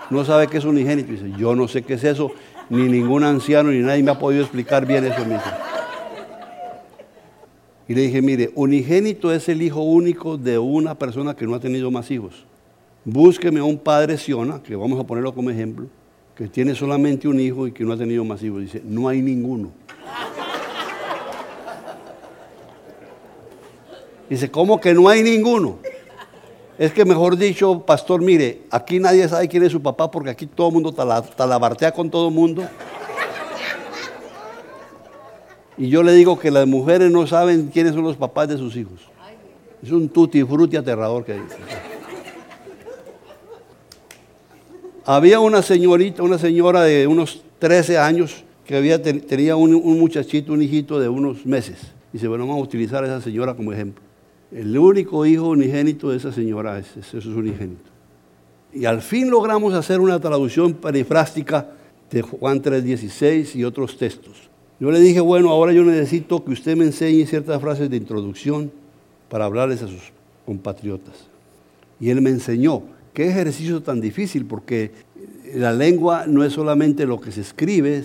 no 0.09 0.25
sabe, 0.25 0.47
qué 0.47 0.57
es 0.57 0.65
unigénito. 0.65 1.11
dice, 1.11 1.31
yo 1.37 1.55
no 1.55 1.67
sé 1.67 1.83
qué 1.83 1.93
es 1.93 2.03
eso, 2.03 2.31
ni 2.71 2.89
ningún 2.89 3.23
anciano 3.23 3.69
ni 3.69 3.79
nadie 3.79 4.01
me 4.01 4.09
ha 4.09 4.17
podido 4.17 4.41
explicar 4.41 4.87
bien 4.87 5.05
eso 5.05 5.19
mismo. 5.19 5.43
Y 7.87 7.93
le 7.93 8.01
dije, 8.01 8.23
mire, 8.23 8.51
unigénito 8.55 9.31
es 9.31 9.47
el 9.47 9.61
hijo 9.61 9.81
único 9.83 10.37
de 10.37 10.57
una 10.57 10.95
persona 10.95 11.35
que 11.35 11.45
no 11.45 11.53
ha 11.53 11.59
tenido 11.59 11.91
más 11.91 12.09
hijos. 12.09 12.45
Búsqueme 13.05 13.59
a 13.59 13.65
un 13.65 13.77
padre 13.77 14.17
Siona, 14.17 14.63
que 14.63 14.75
vamos 14.75 14.99
a 14.99 15.03
ponerlo 15.03 15.35
como 15.35 15.51
ejemplo, 15.51 15.85
que 16.35 16.47
tiene 16.47 16.73
solamente 16.73 17.27
un 17.27 17.39
hijo 17.39 17.67
y 17.67 17.71
que 17.71 17.83
no 17.83 17.93
ha 17.93 17.97
tenido 17.97 18.25
más 18.25 18.41
hijos. 18.41 18.61
Dice, 18.61 18.81
no 18.83 19.07
hay 19.07 19.21
ninguno. 19.21 19.71
Dice, 24.31 24.49
¿cómo 24.49 24.79
que 24.79 24.93
no 24.93 25.09
hay 25.09 25.23
ninguno? 25.23 25.79
Es 26.79 26.93
que 26.93 27.03
mejor 27.03 27.35
dicho, 27.35 27.85
pastor, 27.85 28.21
mire, 28.21 28.61
aquí 28.71 28.97
nadie 28.97 29.27
sabe 29.27 29.49
quién 29.49 29.61
es 29.63 29.73
su 29.73 29.81
papá 29.81 30.09
porque 30.09 30.29
aquí 30.29 30.47
todo 30.47 30.69
el 30.69 30.73
mundo 30.73 30.93
talabartea 30.93 31.91
con 31.91 32.09
todo 32.09 32.29
el 32.29 32.33
mundo. 32.33 32.63
Y 35.77 35.89
yo 35.89 36.01
le 36.01 36.13
digo 36.13 36.39
que 36.39 36.49
las 36.49 36.65
mujeres 36.65 37.11
no 37.11 37.27
saben 37.27 37.71
quiénes 37.73 37.93
son 37.93 38.05
los 38.05 38.15
papás 38.15 38.47
de 38.47 38.57
sus 38.57 38.73
hijos. 38.77 39.01
Es 39.83 39.91
un 39.91 40.07
tutti 40.07 40.45
frutti 40.45 40.77
aterrador 40.77 41.25
que 41.25 41.33
dice. 41.33 41.57
Había 45.03 45.41
una 45.41 45.61
señorita, 45.61 46.23
una 46.23 46.37
señora 46.37 46.83
de 46.83 47.05
unos 47.05 47.43
13 47.59 47.97
años 47.97 48.45
que 48.65 48.77
había, 48.77 49.01
tenía 49.01 49.57
un, 49.57 49.75
un 49.75 49.99
muchachito, 49.99 50.53
un 50.53 50.61
hijito 50.61 51.01
de 51.01 51.09
unos 51.09 51.45
meses. 51.45 51.79
Dice, 52.13 52.29
bueno, 52.29 52.47
vamos 52.47 52.61
a 52.61 52.63
utilizar 52.63 53.03
a 53.03 53.07
esa 53.07 53.19
señora 53.19 53.55
como 53.55 53.73
ejemplo. 53.73 54.10
El 54.51 54.77
único 54.77 55.25
hijo 55.25 55.49
unigénito 55.49 56.09
de 56.09 56.17
esa 56.17 56.31
señora 56.31 56.77
es, 56.77 57.25
unigénito. 57.25 57.89
Y 58.73 58.85
al 58.85 59.01
fin 59.01 59.29
logramos 59.29 59.73
hacer 59.73 59.99
una 59.99 60.19
traducción 60.19 60.73
perifrástica 60.73 61.69
de 62.09 62.21
Juan 62.21 62.61
3.16 62.61 63.55
y 63.55 63.63
otros 63.63 63.97
textos. 63.97 64.49
Yo 64.79 64.91
le 64.91 64.99
dije, 64.99 65.21
bueno, 65.21 65.51
ahora 65.51 65.71
yo 65.71 65.83
necesito 65.83 66.43
que 66.43 66.51
usted 66.51 66.75
me 66.75 66.85
enseñe 66.85 67.25
ciertas 67.25 67.61
frases 67.61 67.89
de 67.89 67.97
introducción 67.97 68.71
para 69.29 69.45
hablarles 69.45 69.83
a 69.83 69.87
sus 69.87 70.11
compatriotas. 70.45 71.27
Y 71.99 72.09
él 72.09 72.21
me 72.21 72.29
enseñó. 72.29 72.81
Qué 73.13 73.29
ejercicio 73.29 73.81
tan 73.81 74.01
difícil, 74.01 74.45
porque 74.45 74.91
la 75.53 75.71
lengua 75.71 76.25
no 76.27 76.43
es 76.43 76.53
solamente 76.53 77.05
lo 77.05 77.21
que 77.21 77.31
se 77.31 77.41
escribe, 77.41 78.03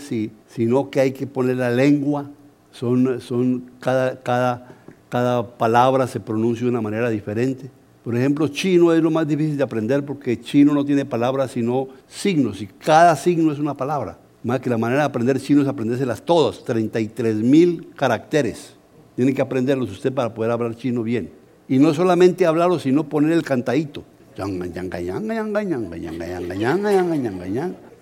sino 0.49 0.90
que 0.90 1.01
hay 1.01 1.12
que 1.12 1.26
poner 1.26 1.57
la 1.57 1.70
lengua. 1.70 2.30
Son, 2.72 3.20
son 3.20 3.70
cada, 3.80 4.22
cada 4.22 4.66
cada 5.09 5.57
palabra 5.57 6.07
se 6.07 6.21
pronuncia 6.21 6.65
de 6.65 6.71
una 6.71 6.81
manera 6.81 7.11
diferente. 7.11 7.71
Por 8.03 8.17
ejemplo, 8.17 8.49
chino 8.49 8.93
es 8.93 9.03
lo 9.03 9.11
más 9.11 9.27
difícil 9.27 9.57
de 9.57 9.63
aprender 9.63 10.05
porque 10.05 10.41
chino 10.41 10.73
no 10.73 10.85
tiene 10.85 11.05
palabras 11.05 11.51
sino 11.53 11.89
signos 12.07 12.63
y 12.63 12.67
cada 12.67 13.17
signo 13.17 13.53
es 13.53 13.59
una 13.59 13.75
palabra. 13.75 14.19
Más 14.43 14.61
que 14.61 14.71
la 14.71 14.79
manera 14.79 15.03
de 15.03 15.07
aprender 15.07 15.41
chino 15.41 15.63
es 15.63 15.69
aprendérselas 15.69 16.23
todas, 16.23 16.63
33 16.65 17.37
mil 17.37 17.89
caracteres. 17.97 18.77
Tiene 19.17 19.35
que 19.35 19.43
aprenderlos 19.43 19.91
usted 19.91 20.13
para 20.13 20.33
poder 20.33 20.53
hablar 20.53 20.77
chino 20.77 21.03
bien. 21.03 21.31
Y 21.69 21.79
no 21.79 21.93
solamente 21.95 22.47
hablarlo, 22.47 22.79
sino 22.79 23.09
poner 23.09 23.33
el 23.33 23.43
cantadito. 23.43 24.05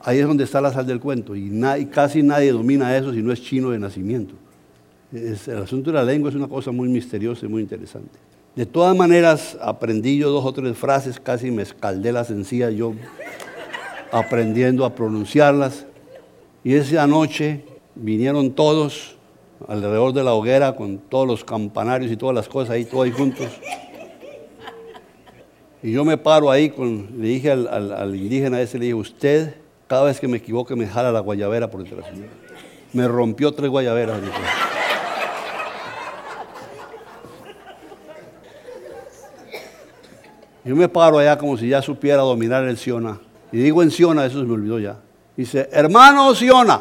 Ahí 0.01 0.19
es 0.19 0.27
donde 0.27 0.45
está 0.45 0.61
la 0.61 0.71
sal 0.71 0.87
del 0.87 1.01
cuento. 1.01 1.35
Y, 1.35 1.51
y 1.79 1.87
casi 1.87 2.23
nadie 2.23 2.53
domina 2.53 2.95
eso 2.95 3.15
si 3.15 3.23
no 3.23 3.33
es 3.33 3.41
chino 3.41 3.71
de 3.71 3.79
nacimiento 3.79 4.35
el 5.15 5.63
asunto 5.63 5.91
de 5.91 5.95
la 5.95 6.05
lengua 6.05 6.31
es 6.31 6.37
una 6.37 6.49
cosa 6.49 6.73
muy 6.73 6.89
misteriosa 6.89 7.47
y 7.47 7.49
muy 7.49 7.63
interesante. 7.63 8.19
De 8.57 8.67
todas 8.67 8.97
maneras, 8.97 9.57
aprendí 9.61 10.19
yo 10.19 10.31
dos 10.31 10.45
o 10.45 10.53
tres 10.53 10.77
frases, 10.77 11.19
casi 11.19 11.51
me 11.51 11.63
escaldé 11.63 12.13
la 12.13 12.25
sencilla 12.25 12.71
yo 12.71 12.95
aprendiendo 14.13 14.85
a 14.85 14.95
pronunciarlas. 14.95 15.87
Y 16.63 16.75
esa 16.75 17.07
noche 17.07 17.65
vinieron 17.95 18.53
todos 18.53 19.17
alrededor 19.69 20.13
de 20.13 20.23
la 20.23 20.35
hoguera 20.35 20.75
con 20.77 20.99
todos 20.99 21.27
los 21.27 21.45
campanarios 21.45 22.11
y 22.11 22.17
todas 22.17 22.35
las 22.35 22.49
cosas 22.49 22.71
ahí, 22.71 22.85
todos 22.85 23.05
ahí 23.05 23.11
juntos. 23.11 23.49
Y 25.83 25.93
yo 25.93 26.05
me 26.05 26.17
paro 26.17 26.51
ahí, 26.51 26.71
con, 26.71 27.09
le 27.19 27.29
dije 27.29 27.51
al, 27.51 28.15
indígena 28.15 28.61
ese, 28.61 28.79
le 28.79 28.87
dije, 28.87 28.95
usted 28.95 29.55
cada 29.87 30.05
vez 30.05 30.19
que 30.19 30.29
me 30.29 30.39
equivoque 30.39 30.75
me 30.75 30.87
jala 30.87 31.13
la 31.13 31.21
guayabera 31.21 31.71
por 31.71 31.85
detrás. 31.85 32.07
Me 32.93 33.07
rompió 33.07 33.53
tres 33.53 33.69
guayaberas. 33.69 34.21
Yo 40.65 40.75
me 40.75 40.89
paro 40.89 41.19
allá 41.19 41.37
como 41.37 41.57
si 41.57 41.69
ya 41.69 41.83
supiera 41.83 42.23
dominar 42.23 42.65
el 42.65 42.77
Siona. 42.79 43.21
Y 43.53 43.59
digo 43.59 43.83
en 43.83 43.91
Siona, 43.91 44.25
eso 44.25 44.41
se 44.41 44.47
me 44.47 44.55
olvidó 44.55 44.79
ya. 44.79 44.99
Dice, 45.37 45.69
hermano 45.73 46.35
Siona. 46.35 46.81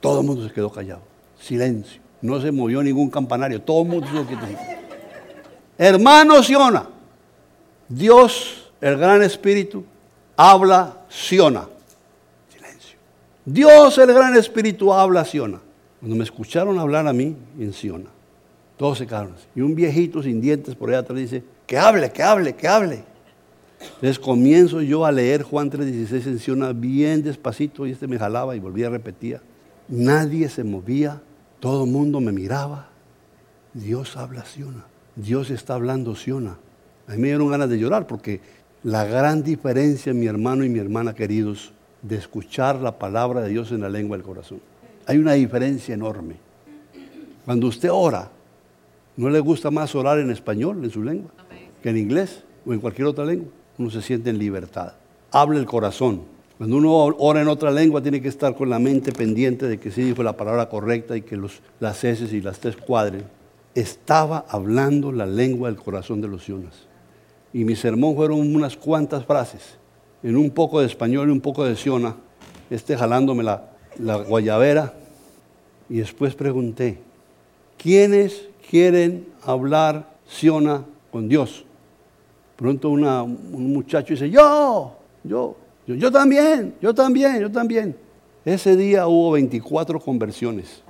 Todo 0.00 0.20
el 0.20 0.26
mundo 0.26 0.46
se 0.46 0.52
quedó 0.52 0.70
callado. 0.70 1.02
Silencio. 1.38 2.00
No 2.22 2.40
se 2.40 2.50
movió 2.50 2.82
ningún 2.82 3.10
campanario. 3.10 3.60
Todo 3.60 3.82
el 3.82 3.88
mundo 3.88 4.06
se 4.06 4.26
quedó 4.26 4.40
Hermano 5.78 6.42
Siona. 6.42 6.88
Dios, 7.88 8.72
el 8.80 8.96
gran 8.96 9.22
espíritu, 9.22 9.84
habla 10.36 11.04
Siona. 11.08 11.68
Silencio. 12.52 12.98
Dios, 13.44 13.98
el 13.98 14.12
gran 14.12 14.34
espíritu, 14.36 14.92
habla 14.92 15.24
Siona. 15.24 15.60
Cuando 16.00 16.16
me 16.16 16.24
escucharon 16.24 16.78
hablar 16.78 17.06
a 17.06 17.12
mí 17.12 17.36
en 17.58 17.72
Siona, 17.72 18.10
todos 18.76 18.98
se 18.98 19.06
quedaron. 19.06 19.34
Y 19.54 19.60
un 19.60 19.74
viejito 19.74 20.22
sin 20.22 20.40
dientes 20.40 20.74
por 20.74 20.88
allá 20.88 21.00
atrás 21.00 21.18
dice, 21.18 21.42
que 21.66 21.78
hable, 21.78 22.10
que 22.10 22.22
hable, 22.22 22.54
que 22.54 22.68
hable. 22.68 23.04
Entonces 23.80 24.18
comienzo 24.18 24.80
yo 24.80 25.04
a 25.04 25.12
leer 25.12 25.42
Juan 25.42 25.70
3:16 25.70 26.26
en 26.26 26.38
Siona 26.38 26.72
bien 26.72 27.22
despacito 27.22 27.86
y 27.86 27.92
este 27.92 28.06
me 28.06 28.18
jalaba 28.18 28.56
y 28.56 28.60
volvía 28.60 28.86
a 28.86 28.90
repetir. 28.90 29.40
Nadie 29.88 30.48
se 30.48 30.64
movía, 30.64 31.20
todo 31.60 31.84
el 31.84 31.90
mundo 31.90 32.20
me 32.20 32.32
miraba. 32.32 32.88
Dios 33.74 34.16
habla 34.16 34.44
Siona, 34.44 34.86
Dios 35.14 35.50
está 35.50 35.74
hablando 35.74 36.16
Siona. 36.16 36.58
A 37.06 37.12
mí 37.12 37.18
me 37.18 37.28
dieron 37.28 37.50
ganas 37.50 37.68
de 37.68 37.78
llorar 37.78 38.06
porque 38.06 38.40
la 38.82 39.04
gran 39.04 39.42
diferencia, 39.42 40.14
mi 40.14 40.26
hermano 40.26 40.64
y 40.64 40.68
mi 40.68 40.78
hermana 40.78 41.14
queridos, 41.14 41.72
de 42.02 42.16
escuchar 42.16 42.80
la 42.80 42.98
palabra 42.98 43.42
de 43.42 43.50
Dios 43.50 43.72
en 43.72 43.80
la 43.80 43.88
lengua 43.88 44.16
del 44.16 44.24
corazón. 44.24 44.60
Hay 45.06 45.18
una 45.18 45.32
diferencia 45.34 45.94
enorme. 45.94 46.36
Cuando 47.44 47.68
usted 47.68 47.90
ora, 47.92 48.30
¿no 49.16 49.28
le 49.30 49.40
gusta 49.40 49.70
más 49.70 49.94
orar 49.94 50.18
en 50.18 50.30
español, 50.30 50.82
en 50.82 50.90
su 50.90 51.02
lengua? 51.02 51.30
En 51.90 51.98
inglés 51.98 52.42
o 52.64 52.72
en 52.72 52.80
cualquier 52.80 53.06
otra 53.06 53.24
lengua. 53.24 53.48
Uno 53.78 53.90
se 53.90 54.02
siente 54.02 54.30
en 54.30 54.38
libertad. 54.38 54.94
Habla 55.30 55.58
el 55.58 55.66
corazón. 55.66 56.22
Cuando 56.56 56.76
uno 56.76 56.94
ora 56.94 57.42
en 57.42 57.48
otra 57.48 57.70
lengua 57.70 58.02
tiene 58.02 58.22
que 58.22 58.28
estar 58.28 58.54
con 58.54 58.70
la 58.70 58.78
mente 58.78 59.12
pendiente 59.12 59.66
de 59.66 59.78
que 59.78 59.90
sí 59.90 60.02
dijo 60.02 60.22
la 60.22 60.36
palabra 60.36 60.70
correcta 60.70 61.14
y 61.16 61.20
que 61.22 61.38
las 61.80 62.02
S 62.02 62.34
y 62.34 62.40
las 62.40 62.58
T 62.58 62.72
cuadren. 62.72 63.24
Estaba 63.74 64.46
hablando 64.48 65.12
la 65.12 65.26
lengua 65.26 65.68
del 65.68 65.78
corazón 65.78 66.22
de 66.22 66.28
los 66.28 66.44
sionas. 66.44 66.86
Y 67.52 67.64
mi 67.64 67.76
sermón 67.76 68.16
fueron 68.16 68.54
unas 68.54 68.74
cuantas 68.76 69.26
frases, 69.26 69.76
en 70.22 70.36
un 70.36 70.50
poco 70.50 70.80
de 70.80 70.86
español 70.86 71.28
y 71.28 71.32
un 71.32 71.42
poco 71.42 71.64
de 71.64 71.76
siona, 71.76 72.16
este 72.70 72.96
jalándome 72.96 73.42
la, 73.42 73.72
la 73.98 74.16
guayabera. 74.16 74.94
Y 75.90 75.98
después 75.98 76.34
pregunté, 76.34 76.98
¿quiénes 77.76 78.48
quieren 78.68 79.26
hablar 79.42 80.16
siona 80.26 80.84
con 81.12 81.28
Dios? 81.28 81.65
Pronto 82.56 82.90
un 82.90 83.72
muchacho 83.72 84.14
dice, 84.14 84.30
yo, 84.30 84.96
yo, 85.22 85.56
yo, 85.86 85.94
yo 85.94 86.10
también, 86.10 86.74
yo 86.80 86.94
también, 86.94 87.40
yo 87.40 87.50
también. 87.50 87.96
Ese 88.44 88.76
día 88.76 89.06
hubo 89.06 89.32
24 89.32 90.00
conversiones. 90.00 90.82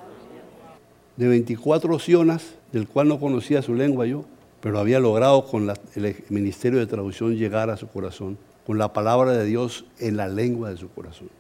De 1.16 1.26
24 1.26 1.94
opciones, 1.94 2.54
del 2.70 2.86
cual 2.86 3.08
no 3.08 3.18
conocía 3.18 3.62
su 3.62 3.74
lengua 3.74 4.06
yo, 4.06 4.24
pero 4.60 4.78
había 4.78 5.00
logrado 5.00 5.46
con 5.46 5.68
el 5.94 6.16
ministerio 6.28 6.78
de 6.78 6.86
traducción 6.86 7.34
llegar 7.34 7.70
a 7.70 7.76
su 7.76 7.88
corazón, 7.88 8.36
con 8.66 8.78
la 8.78 8.92
palabra 8.92 9.32
de 9.32 9.44
Dios 9.44 9.86
en 9.98 10.16
la 10.16 10.28
lengua 10.28 10.70
de 10.70 10.76
su 10.76 10.90
corazón. 10.90 11.30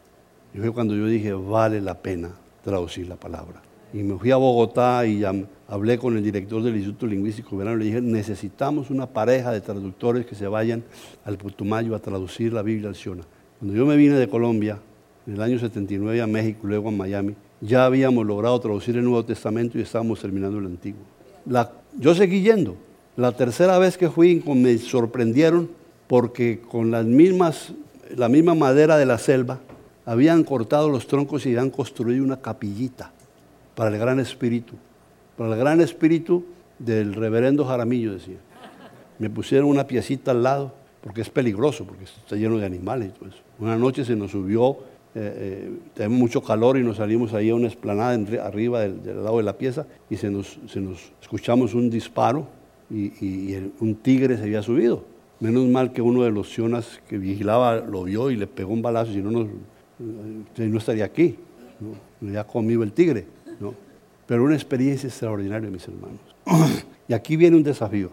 Y 0.54 0.58
fue 0.58 0.72
cuando 0.72 0.94
yo 0.94 1.06
dije, 1.06 1.32
vale 1.32 1.80
la 1.80 1.94
pena 1.94 2.30
traducir 2.64 3.06
la 3.08 3.16
palabra. 3.16 3.65
Y 3.96 4.02
me 4.02 4.18
fui 4.18 4.30
a 4.30 4.36
Bogotá 4.36 5.06
y 5.06 5.24
hablé 5.68 5.96
con 5.96 6.18
el 6.18 6.22
director 6.22 6.62
del 6.62 6.76
Instituto 6.76 7.06
Lingüístico 7.06 7.56
Verano 7.56 7.76
y 7.76 7.78
le 7.78 7.84
dije, 7.86 8.02
necesitamos 8.02 8.90
una 8.90 9.06
pareja 9.06 9.50
de 9.50 9.62
traductores 9.62 10.26
que 10.26 10.34
se 10.34 10.46
vayan 10.46 10.84
al 11.24 11.38
Putumayo 11.38 11.94
a 11.94 11.98
traducir 11.98 12.52
la 12.52 12.60
Biblia 12.60 12.90
al 12.90 12.94
Siona. 12.94 13.22
Cuando 13.58 13.74
yo 13.74 13.86
me 13.86 13.96
vine 13.96 14.16
de 14.16 14.28
Colombia, 14.28 14.78
en 15.26 15.32
el 15.32 15.40
año 15.40 15.58
79 15.58 16.20
a 16.20 16.26
México, 16.26 16.58
luego 16.64 16.90
a 16.90 16.92
Miami, 16.92 17.36
ya 17.62 17.86
habíamos 17.86 18.26
logrado 18.26 18.60
traducir 18.60 18.98
el 18.98 19.04
Nuevo 19.04 19.24
Testamento 19.24 19.78
y 19.78 19.80
estábamos 19.80 20.20
terminando 20.20 20.58
el 20.58 20.66
Antiguo. 20.66 21.00
Yo 21.98 22.14
seguí 22.14 22.42
yendo. 22.42 22.76
La 23.16 23.32
tercera 23.32 23.78
vez 23.78 23.96
que 23.96 24.10
fui 24.10 24.42
me 24.44 24.76
sorprendieron 24.76 25.70
porque 26.06 26.60
con 26.60 26.90
las 26.90 27.06
mismas, 27.06 27.72
la 28.14 28.28
misma 28.28 28.54
madera 28.54 28.98
de 28.98 29.06
la 29.06 29.16
selva 29.16 29.60
habían 30.04 30.44
cortado 30.44 30.90
los 30.90 31.06
troncos 31.06 31.46
y 31.46 31.48
habían 31.48 31.70
construido 31.70 32.22
una 32.22 32.42
capillita 32.42 33.15
para 33.76 33.90
el 33.90 33.98
Gran 33.98 34.18
Espíritu. 34.18 34.74
Para 35.36 35.52
el 35.52 35.58
Gran 35.60 35.80
Espíritu 35.80 36.44
del 36.80 37.14
reverendo 37.14 37.64
Jaramillo, 37.64 38.14
decía. 38.14 38.38
Me 39.20 39.30
pusieron 39.30 39.68
una 39.68 39.86
piecita 39.86 40.32
al 40.32 40.42
lado 40.42 40.74
porque 41.00 41.20
es 41.20 41.30
peligroso, 41.30 41.84
porque 41.84 42.04
está 42.04 42.34
lleno 42.34 42.58
de 42.58 42.66
animales 42.66 43.12
y. 43.12 43.62
Una 43.62 43.76
noche 43.76 44.04
se 44.04 44.16
nos 44.16 44.32
subió 44.32 44.78
eh, 45.14 45.70
eh 45.96 46.08
mucho 46.08 46.42
calor 46.42 46.76
y 46.76 46.82
nos 46.82 46.96
salimos 46.96 47.32
ahí 47.32 47.50
a 47.50 47.54
una 47.54 47.68
esplanada 47.68 48.18
arriba 48.44 48.80
del, 48.80 49.22
lado 49.22 49.36
de 49.36 49.42
la 49.44 49.56
pieza 49.56 49.86
y 50.10 50.16
se 50.16 50.30
nos, 50.30 50.58
se 50.66 50.80
nos 50.80 51.12
escuchamos 51.22 51.74
un 51.74 51.88
disparo 51.88 52.48
y, 52.90 53.54
un 53.80 53.94
tigre 53.96 54.36
se 54.36 54.44
había 54.44 54.62
subido. 54.62 55.04
Menos 55.38 55.66
mal 55.66 55.92
que 55.92 56.00
uno 56.00 56.22
de 56.22 56.30
los 56.30 56.50
sionas 56.50 57.00
que 57.08 57.18
vigilaba 57.18 57.76
lo 57.76 58.04
vio 58.04 58.30
y 58.30 58.36
le 58.36 58.46
pegó 58.46 58.72
un 58.72 58.80
balazo, 58.80 59.12
si 59.12 59.18
no, 59.18 59.30
no, 59.30 59.42
eh, 59.42 60.76
estaría 60.76 61.04
aquí, 61.04 61.36
¿no? 61.78 62.32
ya 62.32 62.44
conmigo 62.44 62.82
el 62.82 62.92
tigre. 62.92 63.35
¿No? 63.60 63.74
Pero 64.26 64.44
una 64.44 64.54
experiencia 64.54 65.08
extraordinaria, 65.08 65.70
mis 65.70 65.86
hermanos. 65.86 66.20
y 67.08 67.14
aquí 67.14 67.36
viene 67.36 67.56
un 67.56 67.62
desafío. 67.62 68.10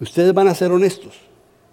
Ustedes 0.00 0.34
van 0.34 0.48
a 0.48 0.54
ser 0.54 0.72
honestos 0.72 1.14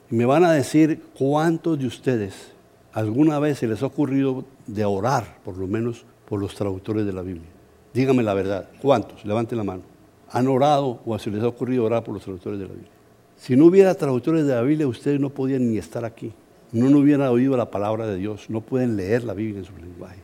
y 0.09 0.15
me 0.15 0.26
van 0.26 0.45
a 0.45 0.53
decir 0.53 1.01
cuántos 1.17 1.78
de 1.80 1.88
ustedes 1.88 2.53
alguna 2.93 3.39
vez 3.39 3.57
se 3.59 3.67
les 3.67 3.82
ha 3.82 3.88
ocurrido 3.88 4.45
de 4.67 4.86
orar, 4.86 5.39
por 5.43 5.57
lo 5.57 5.67
menos, 5.67 6.05
por 6.30 6.39
los 6.39 6.55
traductores 6.55 7.05
de 7.05 7.13
la 7.13 7.21
Biblia. 7.21 7.49
Díganme 7.93 8.24
la 8.24 8.34
verdad, 8.34 8.69
¿cuántos? 8.82 9.26
Levanten 9.26 9.57
la 9.57 9.63
mano. 9.63 9.82
¿Han 10.32 10.47
orado 10.47 11.01
o 11.05 11.19
se 11.19 11.30
les 11.30 11.43
ha 11.43 11.47
ocurrido 11.47 11.84
orar 11.84 12.03
por 12.03 12.13
los 12.13 12.24
traductores 12.24 12.59
de 12.59 12.65
la 12.65 12.71
Biblia? 12.71 12.91
Si 13.36 13.55
no 13.55 13.65
hubiera 13.65 13.93
traductores 13.95 14.45
de 14.45 14.55
la 14.55 14.61
Biblia, 14.61 14.88
ustedes 14.88 15.19
no 15.19 15.30
podían 15.30 15.69
ni 15.69 15.78
estar 15.78 16.05
aquí. 16.05 16.32
No, 16.71 16.89
no 16.89 16.99
hubieran 16.99 17.28
oído 17.28 17.55
la 17.57 17.69
palabra 17.69 18.07
de 18.07 18.17
Dios, 18.17 18.49
no 18.49 18.61
pueden 18.61 18.95
leer 18.95 19.24
la 19.24 19.34
Biblia 19.34 19.59
en 19.59 19.65
su 19.65 19.78
lenguaje. 19.78 20.19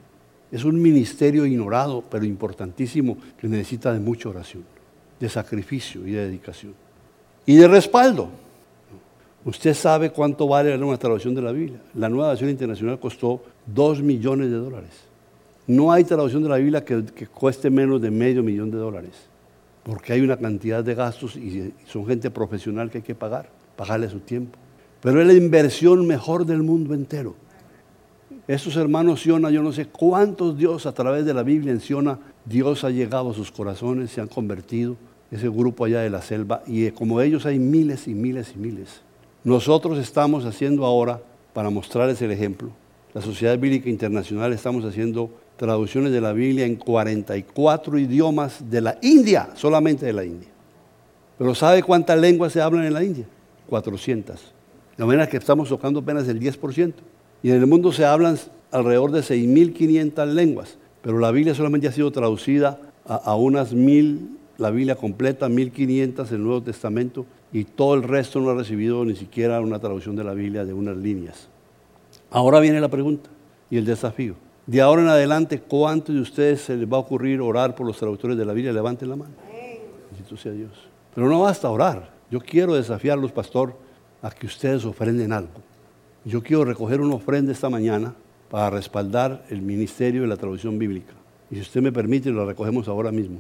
Es 0.52 0.64
un 0.64 0.82
ministerio 0.82 1.46
ignorado, 1.46 2.04
pero 2.10 2.26
importantísimo, 2.26 3.18
que 3.40 3.48
necesita 3.48 3.94
de 3.94 4.00
mucha 4.00 4.30
oración, 4.30 4.64
de 5.20 5.30
sacrificio 5.30 6.08
y 6.08 6.12
de 6.12 6.26
dedicación. 6.26 6.74
Y 7.46 7.56
de 7.56 7.68
respaldo. 7.68 8.30
Usted 9.46 9.74
sabe 9.74 10.10
cuánto 10.12 10.48
vale 10.48 10.76
una 10.78 10.98
traducción 10.98 11.34
de 11.34 11.42
la 11.42 11.52
Biblia. 11.52 11.80
La 11.96 12.10
nueva 12.10 12.30
versión 12.30 12.50
internacional 12.50 13.00
costó 13.00 13.42
2 13.68 14.02
millones 14.02 14.50
de 14.50 14.58
dólares. 14.58 14.92
No 15.66 15.92
hay 15.92 16.04
traducción 16.04 16.44
de 16.44 16.50
la 16.50 16.58
Biblia 16.58 16.84
que, 16.84 17.28
cueste 17.28 17.70
menos 17.70 18.02
de 18.02 18.10
medio 18.10 18.42
millón 18.42 18.72
de 18.72 18.78
dólares, 18.78 19.12
porque 19.84 20.14
hay 20.14 20.22
una 20.22 20.36
cantidad 20.36 20.84
de 20.84 20.96
gastos 20.96 21.36
y 21.36 21.74
son 21.86 22.08
gente 22.08 22.32
profesional 22.32 22.90
que 22.90 22.98
hay 22.98 23.04
que 23.04 23.14
pagar, 23.16 23.50
pagarle 23.76 24.10
su 24.10 24.20
tiempo. 24.20 24.58
Pero 25.00 25.22
es 25.22 25.28
la 25.28 25.34
inversión 25.34 26.06
mejor 26.08 26.46
del 26.46 26.64
mundo 26.64 26.94
entero. 26.94 27.36
Estos 28.50 28.78
hermanos 28.78 29.22
Siona, 29.22 29.52
yo 29.52 29.62
no 29.62 29.72
sé 29.72 29.86
cuántos 29.86 30.58
Dios 30.58 30.88
a 30.88 30.92
través 30.92 31.24
de 31.24 31.36
la 31.36 31.44
Biblia 31.44 31.72
en 31.72 31.80
Siona, 31.80 32.18
Dios 32.46 32.84
ha 32.84 32.90
llegado 32.90 33.30
a 33.30 33.34
sus 33.36 33.52
corazones, 33.52 34.10
se 34.10 34.22
han 34.22 34.28
convertido, 34.28 34.98
ese 35.30 35.48
grupo 35.50 35.86
allá 35.86 36.00
de 36.00 36.10
la 36.10 36.24
selva, 36.24 36.64
y 36.66 36.90
como 36.90 37.22
ellos 37.22 37.46
hay 37.46 37.60
miles 37.60 38.08
y 38.08 38.16
miles 38.16 38.54
y 38.56 38.58
miles. 38.58 39.02
Nosotros 39.44 40.00
estamos 40.00 40.46
haciendo 40.46 40.84
ahora, 40.84 41.22
para 41.54 41.70
mostrarles 41.70 42.20
el 42.24 42.32
ejemplo, 42.32 42.72
la 43.14 43.22
Sociedad 43.22 43.56
Bíblica 43.60 43.88
Internacional 43.88 44.52
estamos 44.52 44.84
haciendo 44.84 45.30
traducciones 45.56 46.12
de 46.12 46.20
la 46.20 46.34
Biblia 46.34 46.66
en 46.66 46.76
44 46.76 48.00
idiomas 48.00 48.68
de 48.68 48.82
la 48.82 48.98
India, 49.04 49.50
solamente 49.54 50.08
de 50.08 50.14
la 50.14 50.26
India. 50.26 50.50
Pero 51.38 51.54
¿sabe 51.54 51.84
cuántas 51.84 52.20
lenguas 52.20 52.52
se 52.52 52.62
hablan 52.62 52.86
en 52.86 52.94
la 52.96 53.04
India? 53.04 53.28
400. 53.68 54.42
De 54.98 55.06
manera 55.06 55.30
que 55.30 55.38
estamos 55.38 55.70
tocando 55.70 56.00
apenas 56.00 56.28
el 56.28 56.40
10%. 56.40 56.94
Y 57.42 57.52
en 57.52 57.58
el 57.58 57.68
mundo 57.68 57.92
se 57.92 58.06
hablan 58.06 58.38
alrededor 58.72 59.12
de 59.12 59.22
6.500 59.22 60.26
lenguas, 60.34 60.78
pero 61.02 61.20
la 61.20 61.32
Biblia 61.32 61.56
solamente 61.56 61.88
ha 61.88 61.92
sido 61.92 62.12
traducida 62.12 62.80
a, 63.06 63.36
unas 63.36 63.74
mil, 63.74 64.38
la 64.58 64.70
Biblia 64.70 64.96
completa, 64.96 65.48
1.500 65.48 66.32
el 66.32 66.44
Nuevo 66.44 66.62
Testamento, 66.62 67.26
y 67.52 67.64
todo 67.64 67.96
el 67.96 68.04
resto 68.04 68.40
no 68.40 68.52
ha 68.52 68.56
recibido 68.56 69.04
ni 69.06 69.16
siquiera 69.16 69.60
una 69.62 69.80
traducción 69.80 70.16
de 70.16 70.24
la 70.24 70.34
Biblia 70.34 70.66
de 70.66 70.74
unas 70.74 70.98
líneas. 70.98 71.48
Ahora 72.30 72.60
viene 72.60 72.80
la 72.80 72.90
pregunta 72.90 73.30
y 73.72 73.78
el 73.78 73.86
desafío. 73.86 74.36
De 74.68 74.82
ahora 74.82 75.02
en 75.02 75.08
adelante, 75.08 75.60
¿cuántos 75.60 76.14
de 76.14 76.22
ustedes 76.22 76.62
se 76.62 76.78
les 76.78 76.88
va 76.88 76.98
a 76.98 77.00
ocurrir 77.00 77.42
orar 77.42 77.74
por 77.74 77.88
los 77.88 77.98
traductores 77.98 78.38
de 78.38 78.46
la 78.46 78.54
Biblia? 78.54 78.72
Levanten 78.72 79.10
la 79.10 79.16
mano. 79.16 79.32
Bendito 80.12 80.38
sea 80.38 80.52
Dios. 80.52 80.72
Pero 81.16 81.28
no 81.28 81.42
basta 81.42 81.70
orar. 81.70 82.12
Yo 82.30 82.40
quiero 82.40 82.76
desafiarlos, 82.76 83.32
pastor, 83.32 83.74
a 84.22 84.30
que 84.30 84.46
ustedes 84.46 84.86
ofrenden 84.86 85.34
algo. 85.34 85.69
Yo 86.26 86.44
quiero 86.44 86.66
recoger 86.66 87.00
una 87.00 87.16
ofrenda 87.16 87.52
esta 87.52 87.70
mañana 87.70 88.14
para 88.52 88.70
respaldar 88.70 89.46
el 89.50 89.62
ministerio 89.62 90.24
de 90.24 90.28
la 90.28 90.38
traducción 90.38 90.78
bíblica. 90.78 91.14
Y 91.50 91.56
si 91.56 91.62
usted 91.62 91.82
me 91.82 91.92
permite, 91.92 92.30
lo 92.30 92.46
recogemos 92.46 92.88
ahora 92.88 93.12
mismo. 93.12 93.40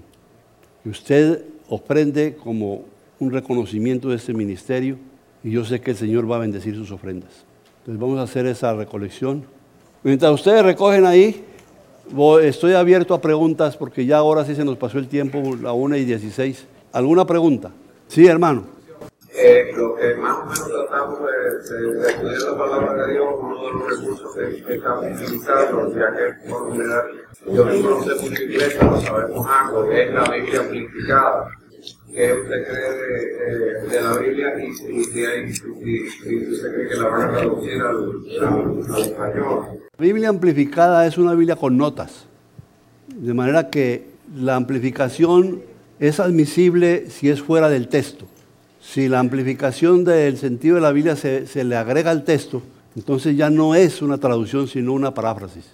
Que 0.83 0.89
usted 0.89 1.43
ofrende 1.67 2.35
como 2.35 2.85
un 3.19 3.31
reconocimiento 3.31 4.09
de 4.09 4.15
este 4.15 4.33
ministerio 4.33 4.97
y 5.43 5.51
yo 5.51 5.65
sé 5.65 5.81
que 5.81 5.91
el 5.91 5.97
Señor 5.97 6.29
va 6.29 6.37
a 6.37 6.39
bendecir 6.39 6.75
sus 6.75 6.91
ofrendas. 6.91 7.45
Entonces 7.79 7.99
vamos 7.99 8.19
a 8.19 8.23
hacer 8.23 8.45
esa 8.45 8.73
recolección. 8.73 9.43
Mientras 10.03 10.31
ustedes 10.31 10.63
recogen 10.63 11.05
ahí, 11.05 11.43
estoy 12.41 12.73
abierto 12.73 13.13
a 13.13 13.21
preguntas 13.21 13.75
porque 13.75 14.05
ya 14.05 14.17
ahora 14.17 14.45
sí 14.45 14.55
se 14.55 14.63
nos 14.63 14.77
pasó 14.77 14.99
el 14.99 15.07
tiempo, 15.07 15.55
la 15.61 15.73
1 15.73 15.97
y 15.97 16.05
16. 16.05 16.65
¿Alguna 16.93 17.25
pregunta? 17.25 17.71
Sí, 18.07 18.25
hermano. 18.25 18.78
Eh, 19.41 19.71
lo 19.73 19.95
que 19.95 20.15
más 20.15 20.37
o 20.37 20.41
menos 20.41 20.67
tratamos 20.67 21.19
de, 21.19 21.93
de, 21.93 22.09
estudiar 22.09 22.41
la 22.41 22.57
palabra 22.57 23.05
de 23.05 23.13
Dios, 23.13 23.27
uno 23.39 23.55
de 23.55 23.71
los 23.71 23.89
recursos 23.89 24.35
que, 24.35 24.75
estamos 24.75 25.05
utilizando, 25.05 25.95
ya 25.95 26.11
que 26.11 26.49
por 26.49 26.71
general 26.73 27.03
yo 27.45 27.65
mismo 27.65 27.89
no 27.91 28.03
sé 28.03 28.15
mucho 28.15 28.43
inglés, 28.43 28.75
pero 28.77 28.99
sabemos 28.99 29.47
algo, 29.47 29.91
es 29.91 30.13
la 30.13 30.29
Biblia 30.29 30.59
amplificada. 30.59 31.49
¿Qué 32.13 32.33
usted 32.33 32.67
cree 32.67 33.87
de, 33.87 34.01
la 34.01 34.17
Biblia 34.17 34.65
y, 34.65 34.73
si, 34.73 35.01
usted 35.01 36.73
cree 36.73 36.89
que 36.89 36.95
la 36.95 37.07
van 37.07 37.21
a 37.21 37.37
traducir 37.37 37.81
al, 37.81 38.99
español? 38.99 39.65
La 39.97 40.03
Biblia 40.03 40.29
amplificada 40.29 41.07
es 41.07 41.17
una 41.17 41.33
Biblia 41.33 41.55
con 41.55 41.77
notas, 41.77 42.25
de 43.07 43.33
manera 43.33 43.69
que 43.69 44.03
la 44.35 44.57
amplificación 44.57 45.61
es 46.01 46.19
admisible 46.19 47.09
si 47.09 47.29
es 47.29 47.41
fuera 47.41 47.69
del 47.69 47.87
texto. 47.87 48.25
Si 48.81 49.07
la 49.07 49.19
amplificación 49.19 50.03
del 50.03 50.37
sentido 50.37 50.75
de 50.75 50.81
la 50.81 50.91
Biblia 50.91 51.15
se, 51.15 51.63
le 51.63 51.75
agrega 51.75 52.11
al 52.11 52.23
texto, 52.23 52.61
entonces 52.95 53.35
ya 53.35 53.49
no 53.49 53.75
es 53.75 54.01
una 54.01 54.17
traducción, 54.17 54.67
sino 54.67 54.93
una 54.93 55.13
paráfrasis. 55.13 55.65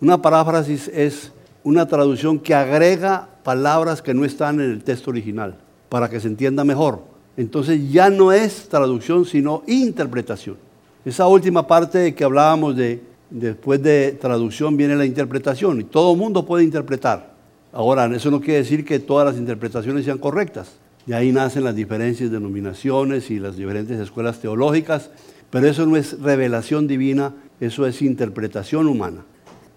Una 0.00 0.20
paráfrasis 0.22 0.88
es 0.88 1.32
una 1.64 1.86
traducción 1.86 2.38
que 2.38 2.54
agrega 2.54 3.28
palabras 3.42 4.02
que 4.02 4.14
no 4.14 4.24
están 4.24 4.60
en 4.60 4.70
el 4.70 4.84
texto 4.84 5.10
original 5.10 5.56
para 5.88 6.08
que 6.08 6.20
se 6.20 6.28
entienda 6.28 6.64
mejor. 6.64 7.02
Entonces 7.36 7.90
ya 7.90 8.10
no 8.10 8.32
es 8.32 8.68
traducción, 8.68 9.24
sino 9.24 9.62
interpretación. 9.66 10.56
Esa 11.04 11.26
última 11.26 11.66
parte 11.66 12.14
que 12.14 12.24
hablábamos 12.24 12.76
de 12.76 13.02
después 13.32 13.82
de 13.82 14.12
traducción 14.12 14.76
viene 14.76 14.94
la 14.94 15.06
interpretación 15.06 15.80
y 15.80 15.84
todo 15.84 16.14
mundo 16.14 16.44
puede 16.44 16.64
interpretar. 16.64 17.32
Ahora, 17.72 18.04
eso 18.14 18.30
no 18.30 18.40
quiere 18.40 18.58
decir 18.58 18.84
que 18.84 18.98
todas 18.98 19.26
las 19.26 19.36
interpretaciones 19.36 20.04
sean 20.04 20.18
correctas. 20.18 20.72
De 21.06 21.14
ahí 21.14 21.32
nacen 21.32 21.64
las 21.64 21.74
diferentes 21.74 22.30
denominaciones 22.30 23.30
y 23.30 23.38
las 23.38 23.56
diferentes 23.56 23.98
escuelas 23.98 24.40
teológicas, 24.40 25.10
pero 25.50 25.66
eso 25.66 25.84
no 25.84 25.96
es 25.96 26.20
revelación 26.20 26.86
divina, 26.86 27.34
eso 27.60 27.86
es 27.86 28.02
interpretación 28.02 28.86
humana. 28.86 29.24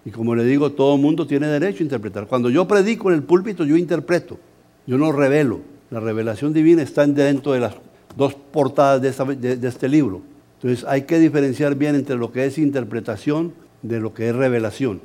Y 0.04 0.10
como 0.10 0.36
le 0.36 0.44
digo, 0.44 0.70
todo 0.70 0.96
mundo 0.96 1.26
tiene 1.26 1.48
derecho 1.48 1.80
a 1.80 1.82
interpretar. 1.82 2.28
Cuando 2.28 2.48
yo 2.48 2.68
predico 2.68 3.10
en 3.10 3.16
el 3.16 3.22
púlpito, 3.24 3.64
yo 3.64 3.76
interpreto, 3.76 4.38
yo 4.86 4.98
no 4.98 5.10
revelo. 5.10 5.60
La 5.90 5.98
revelación 5.98 6.52
divina 6.52 6.82
está 6.82 7.04
dentro 7.06 7.52
de 7.52 7.60
las 7.60 7.74
dos 8.16 8.34
portadas 8.34 9.02
de, 9.02 9.68
este 9.68 9.88
libro. 9.88 10.22
Entonces 10.56 10.84
hay 10.88 11.02
que 11.02 11.18
diferenciar 11.18 11.74
bien 11.74 11.96
entre 11.96 12.16
lo 12.16 12.30
que 12.30 12.46
es 12.46 12.56
interpretación 12.56 13.52
de 13.82 13.98
lo 13.98 14.14
que 14.14 14.28
es 14.28 14.34
revelación. 14.34 15.00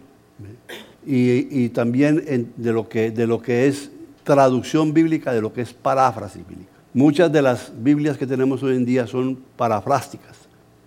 Y, 1.06 1.70
también 1.70 2.54
de, 2.56 2.72
lo 2.72 2.88
que, 2.88 3.10
de 3.10 3.26
lo 3.26 3.42
que 3.42 3.68
es 3.68 3.92
traducción 4.24 4.94
bíblica, 4.94 5.34
de 5.34 5.42
lo 5.42 5.54
que 5.54 5.62
es 5.62 5.74
paráfrasis 5.74 6.48
bíblica. 6.48 6.72
Muchas 6.94 7.32
de 7.32 7.42
las 7.42 7.72
Biblias 7.76 8.18
que 8.18 8.28
tenemos 8.28 8.62
hoy 8.64 8.76
en 8.76 8.86
día 8.86 9.08
son 9.08 9.38
parafrásticas. 9.56 10.38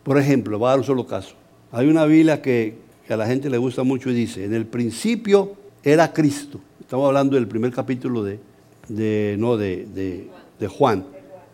Por 0.03 0.19
ejemplo, 0.19 0.59
voy 0.59 0.67
a 0.67 0.71
dar 0.71 0.79
un 0.81 0.85
solo 0.85 1.07
caso. 1.07 1.35
Hay 1.73 1.89
una 1.89 2.05
Biblia 2.05 2.43
que, 2.43 2.77
a 3.09 3.17
la 3.17 3.27
gente 3.27 3.51
le 3.51 3.59
gusta 3.59 3.83
mucho 3.83 4.11
y 4.11 4.15
dice, 4.15 4.45
en 4.45 4.55
el 4.55 4.67
principio 4.67 5.55
era 5.83 6.13
Cristo. 6.13 6.61
Estamos 6.81 7.07
hablando 7.07 7.37
del 7.37 7.49
primer 7.49 7.73
capítulo 7.73 8.23
de, 8.23 8.39
de, 8.89 9.37
no, 9.39 9.57
de, 9.57 9.87
de, 10.59 10.69
Juan. 10.69 11.05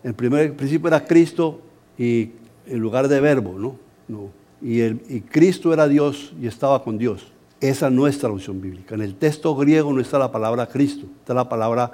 El 0.03 0.13
primer 0.13 0.55
principio 0.55 0.87
era 0.87 1.05
Cristo 1.05 1.61
y 1.97 2.31
en 2.65 2.79
lugar 2.79 3.07
de 3.07 3.19
verbo, 3.19 3.57
¿no? 3.57 3.75
no. 4.07 4.29
Y, 4.61 4.79
el, 4.81 5.01
y 5.09 5.21
Cristo 5.21 5.73
era 5.73 5.87
Dios 5.87 6.33
y 6.41 6.47
estaba 6.47 6.83
con 6.83 6.97
Dios. 6.97 7.27
Esa 7.61 7.91
no 7.91 8.07
es 8.07 8.17
traducción 8.17 8.59
bíblica. 8.59 8.95
En 8.95 9.01
el 9.01 9.15
texto 9.15 9.55
griego 9.55 9.93
no 9.93 10.01
está 10.01 10.17
la 10.17 10.31
palabra 10.31 10.65
Cristo, 10.65 11.05
está 11.19 11.35
la 11.35 11.47
palabra 11.47 11.91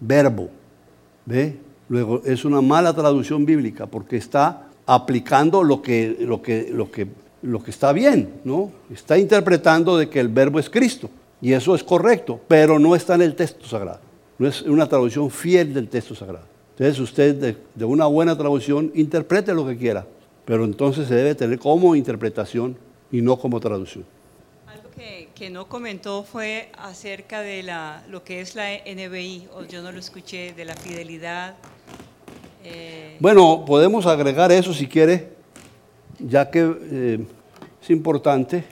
verbo. 0.00 0.48
¿Ve? 1.26 1.58
Luego 1.90 2.22
es 2.24 2.46
una 2.46 2.62
mala 2.62 2.94
traducción 2.94 3.44
bíblica 3.44 3.86
porque 3.86 4.16
está 4.16 4.68
aplicando 4.86 5.62
lo 5.62 5.82
que, 5.82 6.16
lo 6.20 6.40
que, 6.40 6.70
lo 6.72 6.90
que, 6.90 7.06
lo 7.42 7.62
que 7.62 7.70
está 7.70 7.92
bien, 7.92 8.40
¿no? 8.44 8.70
Está 8.90 9.18
interpretando 9.18 9.98
de 9.98 10.08
que 10.08 10.20
el 10.20 10.28
verbo 10.28 10.58
es 10.58 10.70
Cristo. 10.70 11.10
Y 11.42 11.52
eso 11.52 11.74
es 11.74 11.84
correcto, 11.84 12.40
pero 12.48 12.78
no 12.78 12.96
está 12.96 13.14
en 13.14 13.22
el 13.22 13.34
texto 13.34 13.66
sagrado. 13.66 14.00
No 14.38 14.48
es 14.48 14.62
una 14.62 14.88
traducción 14.88 15.30
fiel 15.30 15.74
del 15.74 15.88
texto 15.88 16.14
sagrado. 16.14 16.46
Entonces 16.78 16.98
usted 16.98 17.34
de, 17.34 17.56
de 17.74 17.84
una 17.84 18.06
buena 18.06 18.36
traducción 18.38 18.90
interprete 18.94 19.52
lo 19.52 19.66
que 19.66 19.76
quiera, 19.76 20.06
pero 20.46 20.64
entonces 20.64 21.08
se 21.08 21.14
debe 21.14 21.34
tener 21.34 21.58
como 21.58 21.94
interpretación 21.94 22.76
y 23.12 23.20
no 23.20 23.36
como 23.38 23.60
traducción. 23.60 24.04
Que, 25.40 25.48
no 25.48 25.64
comentó 25.68 26.22
fue 26.22 26.68
acerca 26.76 27.40
de 27.40 27.62
la, 27.62 28.02
lo 28.10 28.22
que 28.22 28.42
es 28.42 28.54
la 28.54 28.66
NBI, 28.84 29.48
o 29.54 29.64
yo 29.64 29.80
no 29.80 29.90
lo 29.90 29.98
escuché, 29.98 30.52
de 30.52 30.66
la 30.66 30.74
fidelidad. 30.74 31.54
eh, 32.62 33.16
Bueno, 33.20 33.64
podemos 33.66 34.04
agregar 34.04 34.52
eso 34.52 34.74
si 34.74 34.86
quiere, 34.86 35.30
ya 36.18 36.50
que 36.50 36.60
eh, 36.60 37.26
es 37.82 37.88
importante. 37.88 38.64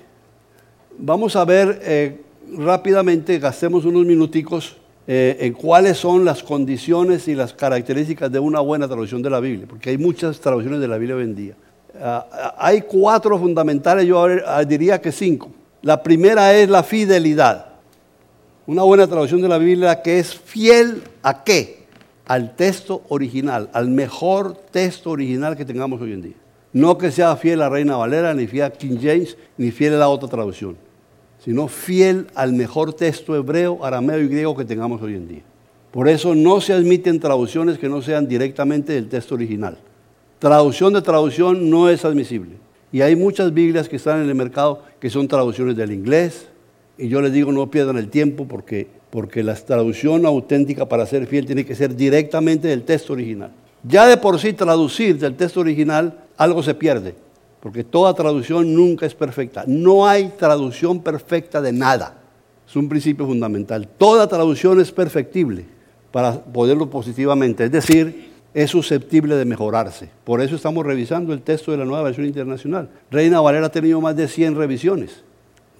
Vamos 0.98 1.36
a 1.36 1.46
ver 1.46 1.80
eh, 1.82 2.20
rápidamente, 2.58 3.38
gastemos 3.38 3.86
unos 3.86 4.04
minuticos 4.04 4.76
eh, 5.06 5.38
en 5.40 5.54
cuáles 5.54 5.96
son 5.96 6.22
las 6.22 6.42
condiciones 6.42 7.28
y 7.28 7.34
las 7.34 7.54
características 7.54 8.30
de 8.30 8.40
una 8.40 8.60
buena 8.60 8.86
traducción 8.86 9.22
de 9.22 9.30
la 9.30 9.40
Biblia, 9.40 9.66
porque 9.66 9.88
hay 9.88 9.96
muchas 9.96 10.38
traducciones 10.38 10.80
de 10.80 10.88
la 10.88 10.98
Biblia 10.98 11.16
hoy 11.16 11.24
en 11.24 11.34
día. 11.34 11.54
Ah, 11.98 12.54
hay 12.58 12.82
cuatro 12.82 13.38
fundamentales, 13.38 14.04
yo 14.04 14.22
ah, 14.46 14.62
diría 14.64 15.00
que 15.00 15.10
cinco. 15.10 15.50
La 15.82 16.02
primera 16.02 16.56
es 16.56 16.68
la 16.68 16.82
fidelidad. 16.82 17.66
Una 18.66 18.82
buena 18.82 19.06
traducción 19.06 19.40
de 19.40 19.48
la 19.48 19.58
Biblia 19.58 20.02
que 20.02 20.18
es 20.18 20.34
fiel 20.34 21.02
a 21.22 21.44
qué? 21.44 21.86
Al 22.26 22.56
texto 22.56 23.02
original, 23.08 23.70
al 23.72 23.88
mejor 23.88 24.54
texto 24.70 25.10
original 25.10 25.56
que 25.56 25.64
tengamos 25.64 26.00
hoy 26.00 26.12
en 26.12 26.22
día. 26.22 26.34
No 26.72 26.98
que 26.98 27.10
sea 27.10 27.36
fiel 27.36 27.62
a 27.62 27.68
Reina 27.68 27.96
Valera, 27.96 28.34
ni 28.34 28.46
fiel 28.46 28.64
a 28.64 28.70
King 28.70 28.98
James, 29.00 29.38
ni 29.56 29.70
fiel 29.70 29.94
a 29.94 29.98
la 29.98 30.08
otra 30.08 30.28
traducción, 30.28 30.76
sino 31.42 31.68
fiel 31.68 32.26
al 32.34 32.52
mejor 32.52 32.92
texto 32.92 33.34
hebreo, 33.34 33.84
arameo 33.84 34.20
y 34.20 34.28
griego 34.28 34.56
que 34.56 34.64
tengamos 34.64 35.00
hoy 35.00 35.14
en 35.14 35.28
día. 35.28 35.42
Por 35.92 36.08
eso 36.08 36.34
no 36.34 36.60
se 36.60 36.74
admiten 36.74 37.20
traducciones 37.20 37.78
que 37.78 37.88
no 37.88 38.02
sean 38.02 38.28
directamente 38.28 38.92
del 38.92 39.08
texto 39.08 39.36
original. 39.36 39.78
Traducción 40.38 40.92
de 40.92 41.02
traducción 41.02 41.70
no 41.70 41.88
es 41.88 42.04
admisible. 42.04 42.56
Y 42.90 43.02
hay 43.02 43.16
muchas 43.16 43.52
Biblias 43.52 43.88
que 43.88 43.96
están 43.96 44.22
en 44.22 44.28
el 44.28 44.34
mercado 44.34 44.82
que 45.00 45.10
son 45.10 45.28
traducciones 45.28 45.76
del 45.76 45.92
inglés. 45.92 46.48
Y 46.96 47.08
yo 47.08 47.20
les 47.20 47.32
digo, 47.32 47.52
no 47.52 47.70
pierdan 47.70 47.98
el 47.98 48.08
tiempo 48.08 48.46
porque, 48.48 48.88
porque 49.10 49.42
la 49.42 49.54
traducción 49.54 50.24
auténtica 50.26 50.88
para 50.88 51.06
ser 51.06 51.26
fiel 51.26 51.46
tiene 51.46 51.64
que 51.64 51.74
ser 51.74 51.94
directamente 51.94 52.68
del 52.68 52.82
texto 52.82 53.12
original. 53.12 53.50
Ya 53.84 54.06
de 54.06 54.16
por 54.16 54.38
sí 54.38 54.52
traducir 54.52 55.18
del 55.18 55.36
texto 55.36 55.60
original 55.60 56.18
algo 56.36 56.62
se 56.62 56.74
pierde, 56.74 57.14
porque 57.60 57.84
toda 57.84 58.14
traducción 58.14 58.74
nunca 58.74 59.06
es 59.06 59.14
perfecta. 59.14 59.64
No 59.66 60.06
hay 60.06 60.32
traducción 60.36 61.00
perfecta 61.00 61.60
de 61.60 61.72
nada. 61.72 62.18
Es 62.66 62.74
un 62.74 62.88
principio 62.88 63.26
fundamental. 63.26 63.88
Toda 63.96 64.26
traducción 64.26 64.80
es 64.80 64.90
perfectible 64.90 65.64
para 66.10 66.42
poderlo 66.42 66.90
positivamente. 66.90 67.64
Es 67.64 67.70
decir, 67.70 68.30
es 68.62 68.70
susceptible 68.70 69.36
de 69.36 69.44
mejorarse. 69.44 70.10
Por 70.24 70.40
eso 70.40 70.56
estamos 70.56 70.84
revisando 70.84 71.32
el 71.32 71.42
texto 71.42 71.70
de 71.70 71.78
la 71.78 71.84
nueva 71.84 72.02
versión 72.02 72.26
internacional. 72.26 72.88
Reina 73.08 73.40
Valera 73.40 73.66
ha 73.66 73.70
tenido 73.70 74.00
más 74.00 74.16
de 74.16 74.26
100 74.26 74.56
revisiones. 74.56 75.22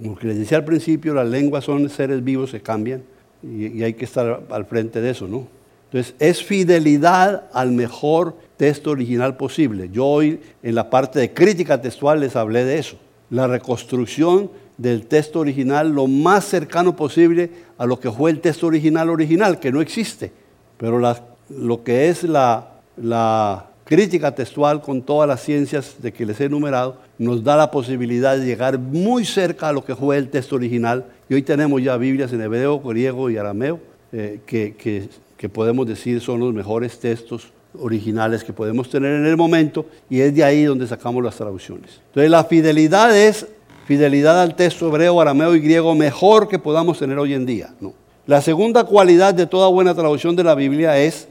Como 0.00 0.16
les 0.22 0.38
decía 0.38 0.58
al 0.58 0.64
principio, 0.64 1.12
las 1.12 1.26
lenguas 1.26 1.64
son 1.64 1.90
seres 1.90 2.22
vivos, 2.22 2.50
se 2.50 2.60
cambian 2.60 3.02
y, 3.42 3.82
hay 3.82 3.94
que 3.94 4.04
estar 4.04 4.42
al 4.48 4.64
frente 4.66 5.00
de 5.00 5.10
eso, 5.10 5.26
¿no? 5.26 5.48
Entonces, 5.86 6.14
es 6.20 6.44
fidelidad 6.44 7.48
al 7.52 7.72
mejor 7.72 8.36
texto 8.56 8.90
original 8.90 9.36
posible. 9.36 9.88
Yo 9.92 10.06
hoy 10.06 10.38
en 10.62 10.76
la 10.76 10.88
parte 10.88 11.18
de 11.18 11.34
crítica 11.34 11.82
textual 11.82 12.20
les 12.20 12.36
hablé 12.36 12.64
de 12.64 12.78
eso. 12.78 12.96
La 13.30 13.48
reconstrucción 13.48 14.52
del 14.76 15.06
texto 15.06 15.40
original 15.40 15.90
lo 15.90 16.06
más 16.06 16.44
cercano 16.44 16.94
posible 16.94 17.50
a 17.76 17.86
lo 17.86 17.98
que 17.98 18.12
fue 18.12 18.30
el 18.30 18.40
texto 18.40 18.68
original 18.68 19.10
original, 19.10 19.58
que 19.58 19.72
no 19.72 19.80
existe. 19.80 20.30
Pero 20.76 21.00
la- 21.00 21.24
lo 21.51 21.82
que 21.82 22.09
es 22.09 22.22
la, 22.24 22.68
la 22.96 23.66
crítica 23.84 24.34
textual 24.34 24.80
con 24.82 25.03
todas 25.03 25.28
las 25.28 25.42
ciencias 25.42 25.96
de 26.03 26.12
que 26.12 26.26
les 26.26 26.40
he 26.40 26.44
enumerado, 26.44 26.96
nos 27.18 27.42
da 27.42 27.57
la 27.57 27.70
posibilidad 27.70 28.36
de 28.36 28.44
llegar 28.44 28.78
muy 28.78 29.24
cerca 29.24 29.68
a 29.68 29.72
lo 29.72 29.84
que 29.84 29.96
fue 29.96 30.18
el 30.18 30.28
texto 30.28 30.57
original. 30.57 31.05
Y 31.28 31.34
hoy 31.34 31.42
tenemos 31.42 31.82
ya 31.82 31.96
Biblias 31.96 32.32
en 32.32 32.42
hebreo, 32.42 32.78
griego 32.80 33.30
y 33.30 33.36
arameo, 33.38 33.80
eh, 34.12 34.40
que, 34.46 34.74
que- 34.76 35.09
que 35.36 35.49
podemos 35.49 35.86
decir 35.86 36.20
son 36.20 36.40
los 36.40 36.53
mejores 36.53 36.99
textos 36.99 37.53
originales 37.78 38.42
que 38.42 38.53
podemos 38.53 38.90
tener 38.90 39.12
en 39.14 39.24
el 39.26 39.36
momento 39.36 39.86
y 40.11 40.20
es 40.20 40.34
de 40.34 40.42
ahí 40.42 40.64
donde 40.64 40.84
sacamos 40.88 41.22
las 41.22 41.36
traducciones. 41.36 42.01
Entonces 42.09 42.28
la 42.30 42.42
fidelidad 42.42 43.16
es 43.16 43.46
fidelidad 43.86 44.42
al 44.42 44.57
texto 44.57 44.88
hebreo, 44.88 45.20
arameo 45.20 45.55
y 45.55 45.61
griego 45.61 45.94
mejor 45.94 46.49
que 46.49 46.59
podamos 46.59 46.99
tener 46.99 47.18
hoy 47.18 47.34
en 47.34 47.46
día. 47.46 47.72
¿no? 47.80 47.92
La 48.26 48.40
segunda 48.42 48.82
cualidad 48.82 49.32
de 49.32 49.46
toda 49.46 49.68
buena 49.68 49.94
traducción 49.94 50.34
de 50.34 50.42
la 50.42 50.57
Biblia 50.57 50.99
es, 50.99 51.28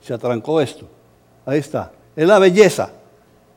se 0.00 0.14
atrancó 0.14 0.60
esto, 0.60 0.86
ahí 1.46 1.58
está, 1.58 1.92
es 2.16 2.26
la 2.26 2.38
belleza. 2.38 2.90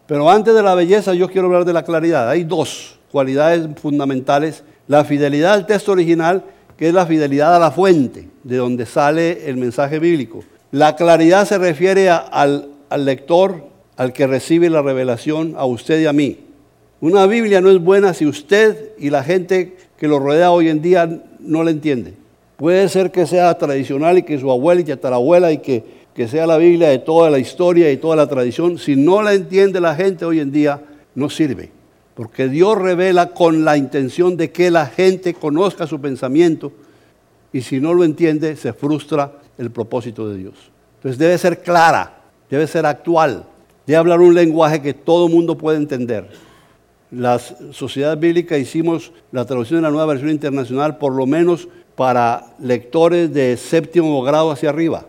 Pero 0.05 0.29
antes 0.29 0.53
de 0.53 0.61
la 0.61 0.75
belleza 0.75 1.13
yo 1.13 1.29
quiero 1.29 1.47
hablar 1.47 1.65
de 1.65 1.73
la 1.73 1.83
claridad. 1.83 2.29
Hay 2.29 2.43
dos 2.43 2.99
cualidades 3.11 3.67
fundamentales. 3.79 4.63
La 4.87 5.05
fidelidad 5.05 5.53
al 5.53 5.65
texto 5.65 5.93
original, 5.93 6.43
que 6.77 6.89
es 6.89 6.93
la 6.93 7.05
fidelidad 7.05 7.55
a 7.55 7.59
la 7.59 7.71
fuente, 7.71 8.27
de 8.43 8.57
donde 8.57 8.85
sale 8.85 9.49
el 9.49 9.57
mensaje 9.57 9.99
bíblico. 9.99 10.43
La 10.71 10.95
claridad 10.95 11.47
se 11.47 11.57
refiere 11.57 12.09
al 12.09 12.69
lector, 12.97 13.67
al 13.95 14.11
que 14.11 14.27
recibe 14.27 14.69
la 14.69 14.81
revelación, 14.81 15.53
a 15.57 15.65
usted 15.65 16.01
y 16.01 16.05
a 16.05 16.13
mí. 16.13 16.39
Una 16.99 17.25
Biblia 17.25 17.61
no 17.61 17.69
es 17.69 17.79
buena 17.79 18.13
si 18.13 18.25
usted 18.25 18.91
y 18.97 19.09
la 19.09 19.23
gente 19.23 19.77
que 19.97 20.07
lo 20.07 20.19
rodea 20.19 20.51
hoy 20.51 20.69
en 20.69 20.81
día 20.81 21.21
no 21.39 21.63
la 21.63 21.71
entiende. 21.71 22.13
Puede 22.57 22.87
ser 22.89 23.11
que 23.11 23.25
sea 23.25 23.57
tradicional 23.57 24.17
y 24.17 24.23
que 24.23 24.39
su 24.39 24.49
abuela 24.49 24.81
y 24.81 24.85
tatarabuela 24.85 25.51
y 25.51 25.57
que, 25.59 26.02
que 26.13 26.27
sea 26.27 26.45
la 26.45 26.57
Biblia 26.57 26.89
de 26.89 26.99
toda 26.99 27.29
la 27.29 27.39
historia 27.39 27.91
y 27.91 27.97
toda 27.97 28.15
la 28.15 28.27
tradición. 28.27 28.77
Si 28.77 28.95
no 28.95 29.21
la 29.21 29.33
entiende 29.33 29.81
la 29.81 29.95
gente 29.95 30.25
hoy 30.25 30.39
en 30.39 30.51
día, 30.51 30.81
no 31.15 31.29
sirve. 31.29 31.71
Porque 32.15 32.47
Dios 32.47 32.77
revela 32.77 33.31
con 33.33 33.65
la 33.65 33.77
intención 33.77 34.37
de 34.37 34.51
que 34.51 34.69
la 34.69 34.85
gente 34.85 35.33
conozca 35.33 35.87
su 35.87 35.99
pensamiento 35.99 36.71
y 37.51 37.61
si 37.61 37.79
no 37.79 37.93
lo 37.93 38.03
entiende, 38.03 38.55
se 38.55 38.73
frustra 38.73 39.31
el 39.57 39.71
propósito 39.71 40.29
de 40.29 40.37
Dios. 40.37 40.53
Entonces 40.97 41.17
debe 41.17 41.37
ser 41.37 41.61
clara, 41.61 42.21
debe 42.49 42.67
ser 42.67 42.85
actual, 42.85 43.45
debe 43.85 43.97
hablar 43.97 44.21
un 44.21 44.33
lenguaje 44.35 44.81
que 44.81 44.93
todo 44.93 45.27
mundo 45.27 45.57
puede 45.57 45.77
entender. 45.77 46.29
La 47.11 47.39
Sociedad 47.39 48.17
Bíblica 48.17 48.57
hicimos 48.57 49.11
la 49.31 49.45
traducción 49.45 49.79
de 49.79 49.83
la 49.83 49.91
nueva 49.91 50.07
versión 50.07 50.31
internacional 50.31 50.97
por 50.97 51.13
lo 51.13 51.25
menos 51.25 51.67
para 51.95 52.55
lectores 52.59 53.31
de 53.33 53.57
séptimo 53.57 54.21
grado 54.23 54.51
hacia 54.51 54.69
arriba. 54.69 55.05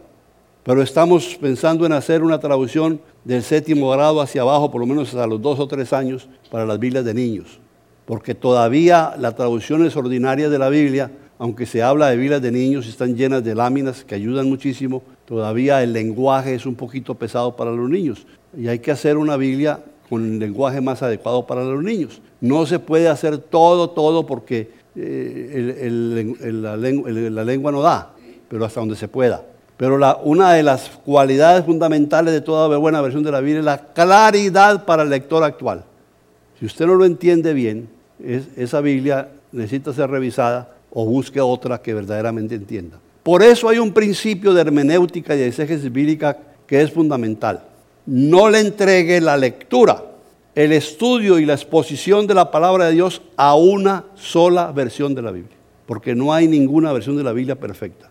Pero 0.65 0.81
estamos 0.81 1.37
pensando 1.39 1.85
en 1.85 1.93
hacer 1.93 2.23
una 2.23 2.41
traducción 2.41 2.99
del 3.23 3.43
séptimo 3.43 3.91
grado 3.91 4.23
hacia 4.23 4.41
abajo, 4.41 4.71
por 4.71 4.81
lo 4.81 4.87
menos 4.87 5.15
a 5.15 5.27
los 5.27 5.41
dos 5.41 5.61
o 5.61 5.69
tres 5.69 5.93
años, 5.93 6.27
para 6.51 6.65
las 6.65 6.79
Biblias 6.79 7.05
de 7.05 7.13
niños. 7.13 7.61
Porque 8.07 8.35
todavía 8.35 9.15
las 9.19 9.37
traducciones 9.37 9.95
ordinarias 9.95 10.51
de 10.51 10.59
la 10.59 10.71
Biblia, 10.71 11.11
aunque 11.39 11.67
se 11.67 11.83
habla 11.83 12.09
de 12.09 12.17
Biblias 12.17 12.41
de 12.41 12.51
niños, 12.51 12.87
están 12.87 13.15
llenas 13.15 13.45
de 13.45 13.55
láminas 13.55 14.05
que 14.05 14.15
ayudan 14.15 14.49
muchísimo, 14.49 15.03
todavía 15.27 15.83
el 15.83 15.93
lenguaje 15.93 16.55
es 16.55 16.65
un 16.65 16.75
poquito 16.75 17.15
pesado 17.15 17.55
para 17.55 17.71
los 17.71 17.91
niños. 17.91 18.27
Y 18.57 18.69
hay 18.69 18.79
que 18.79 18.91
hacer 18.91 19.19
una 19.19 19.37
Biblia 19.37 19.81
con 20.09 20.25
el 20.25 20.39
lenguaje 20.39 20.81
más 20.81 21.03
adecuado 21.03 21.47
para 21.47 21.63
los 21.63 21.85
niños. 21.85 22.23
No 22.41 22.65
se 22.65 22.79
puede 22.79 23.09
hacer 23.09 23.37
todo, 23.37 23.91
todo, 23.91 24.25
porque 24.25 24.71
eh, 24.97 25.91
la 26.51 27.45
lengua 27.45 27.71
no 27.71 27.83
da, 27.83 28.15
pero 28.49 28.65
hasta 28.65 28.81
donde 28.81 28.97
se 28.97 29.09
pueda. 29.09 29.45
Pero 29.77 29.99
la- 29.99 30.19
una 30.23 30.53
de 30.53 30.63
las 30.63 30.89
cualidades 31.05 31.65
fundamentales 31.65 32.33
de 32.33 32.41
toda 32.41 32.77
buena 32.79 33.01
versión 33.01 33.23
de 33.23 33.33
la 33.33 33.41
Biblia 33.41 33.59
es 33.59 33.65
la 33.65 33.79
claridad 33.93 34.85
para 34.85 35.03
el 35.03 35.11
lector 35.11 35.43
actual. 35.43 35.85
Si 36.59 36.67
usted 36.67 36.87
no 36.87 36.95
lo 36.95 37.05
entiende 37.05 37.53
bien, 37.53 37.89
es- 38.23 38.47
esa 38.57 38.81
Biblia 38.81 39.29
necesita 39.53 39.93
ser 39.93 40.11
revisada 40.11 40.71
o 40.93 41.05
busque 41.05 41.41
otra 41.41 41.83
que 41.83 41.93
verdaderamente 41.93 42.55
entienda. 42.55 42.99
Por 43.25 43.43
eso 43.43 43.69
hay 43.69 43.79
un 43.79 43.93
principio 43.93 44.55
de 44.55 44.61
hermenéutica 44.61 45.35
y 45.35 45.39
de 45.39 45.49
exégesis 45.49 45.91
bíblica 45.91 46.39
que 46.67 46.81
es 46.81 46.93
fundamental. 46.93 47.65
No 48.07 48.51
le 48.51 48.61
entregue 48.61 49.21
la 49.21 49.37
lectura, 49.37 50.05
el 50.55 50.73
estudio 50.73 51.39
y 51.41 51.47
la 51.47 51.55
exposición 51.55 52.27
de 52.29 52.35
la 52.35 52.51
palabra 52.51 52.87
de 52.87 52.93
Dios 52.93 53.23
a 53.37 53.57
una 53.57 54.05
sola 54.15 54.71
versión 54.71 55.15
de 55.15 55.23
la 55.23 55.33
Biblia, 55.33 55.57
porque 55.87 56.15
no 56.15 56.33
hay 56.33 56.47
ninguna 56.47 56.93
versión 56.93 57.17
de 57.17 57.25
la 57.25 57.33
Biblia 57.33 57.57
perfecta. 57.57 58.11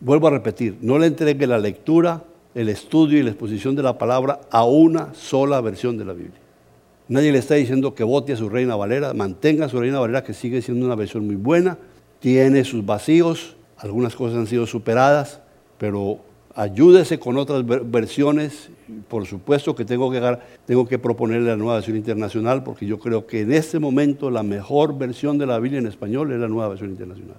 Vuelvo 0.00 0.28
a 0.28 0.30
repetir, 0.30 0.76
no 0.82 0.98
le 0.98 1.06
entregue 1.06 1.46
la 1.46 1.58
lectura, 1.58 2.22
el 2.54 2.68
estudio 2.68 3.18
y 3.18 3.22
la 3.22 3.30
exposición 3.30 3.74
de 3.74 3.82
la 3.82 3.96
palabra 3.96 4.40
a 4.50 4.64
una 4.64 5.14
sola 5.14 5.60
versión 5.62 5.96
de 5.96 6.04
la 6.04 6.12
Biblia. 6.12 6.38
Nadie 7.08 7.32
le 7.32 7.38
está 7.38 7.54
diciendo 7.54 7.94
que 7.94 8.04
vote 8.04 8.34
a 8.34 8.36
su 8.36 8.48
Reina 8.48 8.76
Valera, 8.76 9.14
mantenga 9.14 9.68
su 9.68 9.80
Reina 9.80 9.98
Valera 10.00 10.22
que 10.22 10.34
sigue 10.34 10.60
siendo 10.60 10.84
una 10.84 10.96
versión 10.96 11.26
muy 11.26 11.36
buena, 11.36 11.78
tiene 12.20 12.64
sus 12.64 12.84
vacíos, 12.84 13.56
algunas 13.78 14.14
cosas 14.16 14.38
han 14.38 14.46
sido 14.46 14.66
superadas, 14.66 15.40
pero 15.78 16.18
ayúdese 16.54 17.18
con 17.18 17.38
otras 17.38 17.64
versiones. 17.64 18.70
Por 19.08 19.26
supuesto 19.26 19.74
que 19.74 19.84
tengo 19.84 20.10
que, 20.10 20.38
tengo 20.66 20.86
que 20.86 20.98
proponerle 20.98 21.50
la 21.50 21.56
nueva 21.56 21.74
versión 21.74 21.96
internacional 21.96 22.62
porque 22.62 22.86
yo 22.86 22.98
creo 22.98 23.26
que 23.26 23.40
en 23.40 23.52
este 23.52 23.78
momento 23.78 24.30
la 24.30 24.42
mejor 24.42 24.98
versión 24.98 25.38
de 25.38 25.46
la 25.46 25.58
Biblia 25.58 25.78
en 25.78 25.86
español 25.86 26.32
es 26.32 26.38
la 26.38 26.48
nueva 26.48 26.68
versión 26.68 26.90
internacional. 26.90 27.36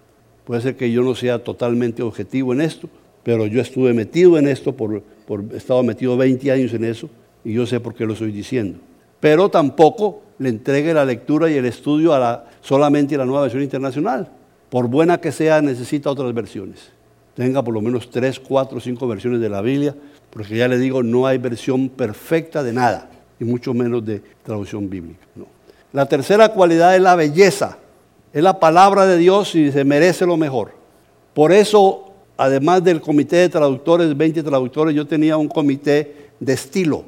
Puede 0.47 0.61
ser 0.61 0.75
que 0.75 0.91
yo 0.91 1.03
no 1.03 1.13
sea 1.13 1.43
totalmente 1.43 2.01
objetivo 2.01 2.53
en 2.53 2.61
esto, 2.61 2.89
pero 3.21 3.45
yo 3.45 3.61
estuve 3.61 3.93
metido 3.93 4.39
en 4.39 4.47
esto, 4.47 4.75
por, 4.75 5.03
por, 5.27 5.43
he 5.53 5.57
estado 5.57 5.83
metido 5.83 6.17
20 6.17 6.51
años 6.51 6.73
en 6.73 6.85
eso 6.85 7.07
y 7.43 7.53
yo 7.53 7.67
sé 7.67 7.79
por 7.79 7.93
qué 7.93 8.07
lo 8.07 8.13
estoy 8.13 8.31
diciendo. 8.31 8.79
Pero 9.19 9.49
tampoco 9.49 10.23
le 10.39 10.49
entregue 10.49 10.93
la 10.93 11.05
lectura 11.05 11.51
y 11.51 11.55
el 11.55 11.65
estudio 11.65 12.13
a 12.13 12.19
la, 12.19 12.45
solamente 12.61 13.13
a 13.13 13.19
la 13.19 13.25
nueva 13.25 13.43
versión 13.43 13.61
internacional. 13.61 14.31
Por 14.69 14.87
buena 14.87 15.19
que 15.19 15.31
sea, 15.31 15.61
necesita 15.61 16.09
otras 16.09 16.33
versiones 16.33 16.97
tenga 17.37 17.61
por 17.61 17.71
lo 17.71 17.81
menos 17.81 18.09
tres, 18.09 18.39
cuatro, 18.39 18.79
cinco 18.79 19.07
versiones 19.07 19.39
de 19.39 19.47
la 19.47 19.61
Biblia, 19.61 19.95
porque 20.31 20.57
ya 20.57 20.67
le 20.67 20.79
digo, 20.79 21.03
no 21.03 21.27
hay 21.27 21.37
versión 21.37 21.87
perfecta 21.87 22.63
de 22.63 22.73
nada, 22.73 23.11
y 23.39 23.45
mucho 23.45 23.75
menos 23.75 24.03
de 24.03 24.23
traducción 24.43 24.89
bíblica. 24.89 25.19
La 25.93 26.07
tercera 26.07 26.49
cualidad 26.49 26.95
es 26.95 27.01
la 27.01 27.15
belleza. 27.15 27.77
Es 28.37 28.43
la 28.43 28.59
palabra 28.59 29.07
de 29.07 29.17
Dios 29.17 29.55
y 29.55 29.71
se 29.71 29.83
merece 29.83 30.23
lo 30.27 30.37
mejor. 30.37 30.73
Por 31.33 31.51
eso, 31.51 32.13
además 32.37 32.83
del 32.83 33.01
comité 33.01 33.37
de 33.37 33.49
traductores, 33.49 34.15
20 34.15 34.43
traductores, 34.43 34.95
yo 34.95 35.07
tenía 35.07 35.37
un 35.37 35.47
comité 35.47 36.29
de 36.39 36.53
estilo, 36.53 37.03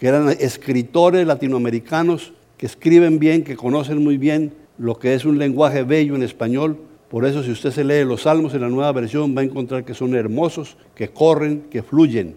que 0.00 0.08
eran 0.08 0.30
escritores 0.30 1.24
latinoamericanos 1.28 2.32
que 2.56 2.66
escriben 2.66 3.20
bien, 3.20 3.44
que 3.44 3.54
conocen 3.54 4.02
muy 4.02 4.18
bien 4.18 4.52
lo 4.78 4.98
que 4.98 5.14
es 5.14 5.24
un 5.24 5.38
lenguaje 5.38 5.84
bello 5.84 6.16
en 6.16 6.24
español, 6.24 6.76
por 7.08 7.24
eso 7.24 7.44
si 7.44 7.52
usted 7.52 7.70
se 7.70 7.84
lee 7.84 8.02
los 8.04 8.22
salmos 8.22 8.52
en 8.52 8.62
la 8.62 8.68
nueva 8.68 8.90
versión 8.90 9.36
va 9.36 9.42
a 9.42 9.44
encontrar 9.44 9.84
que 9.84 9.94
son 9.94 10.16
hermosos, 10.16 10.76
que 10.96 11.10
corren, 11.10 11.66
que 11.70 11.84
fluyen. 11.84 12.34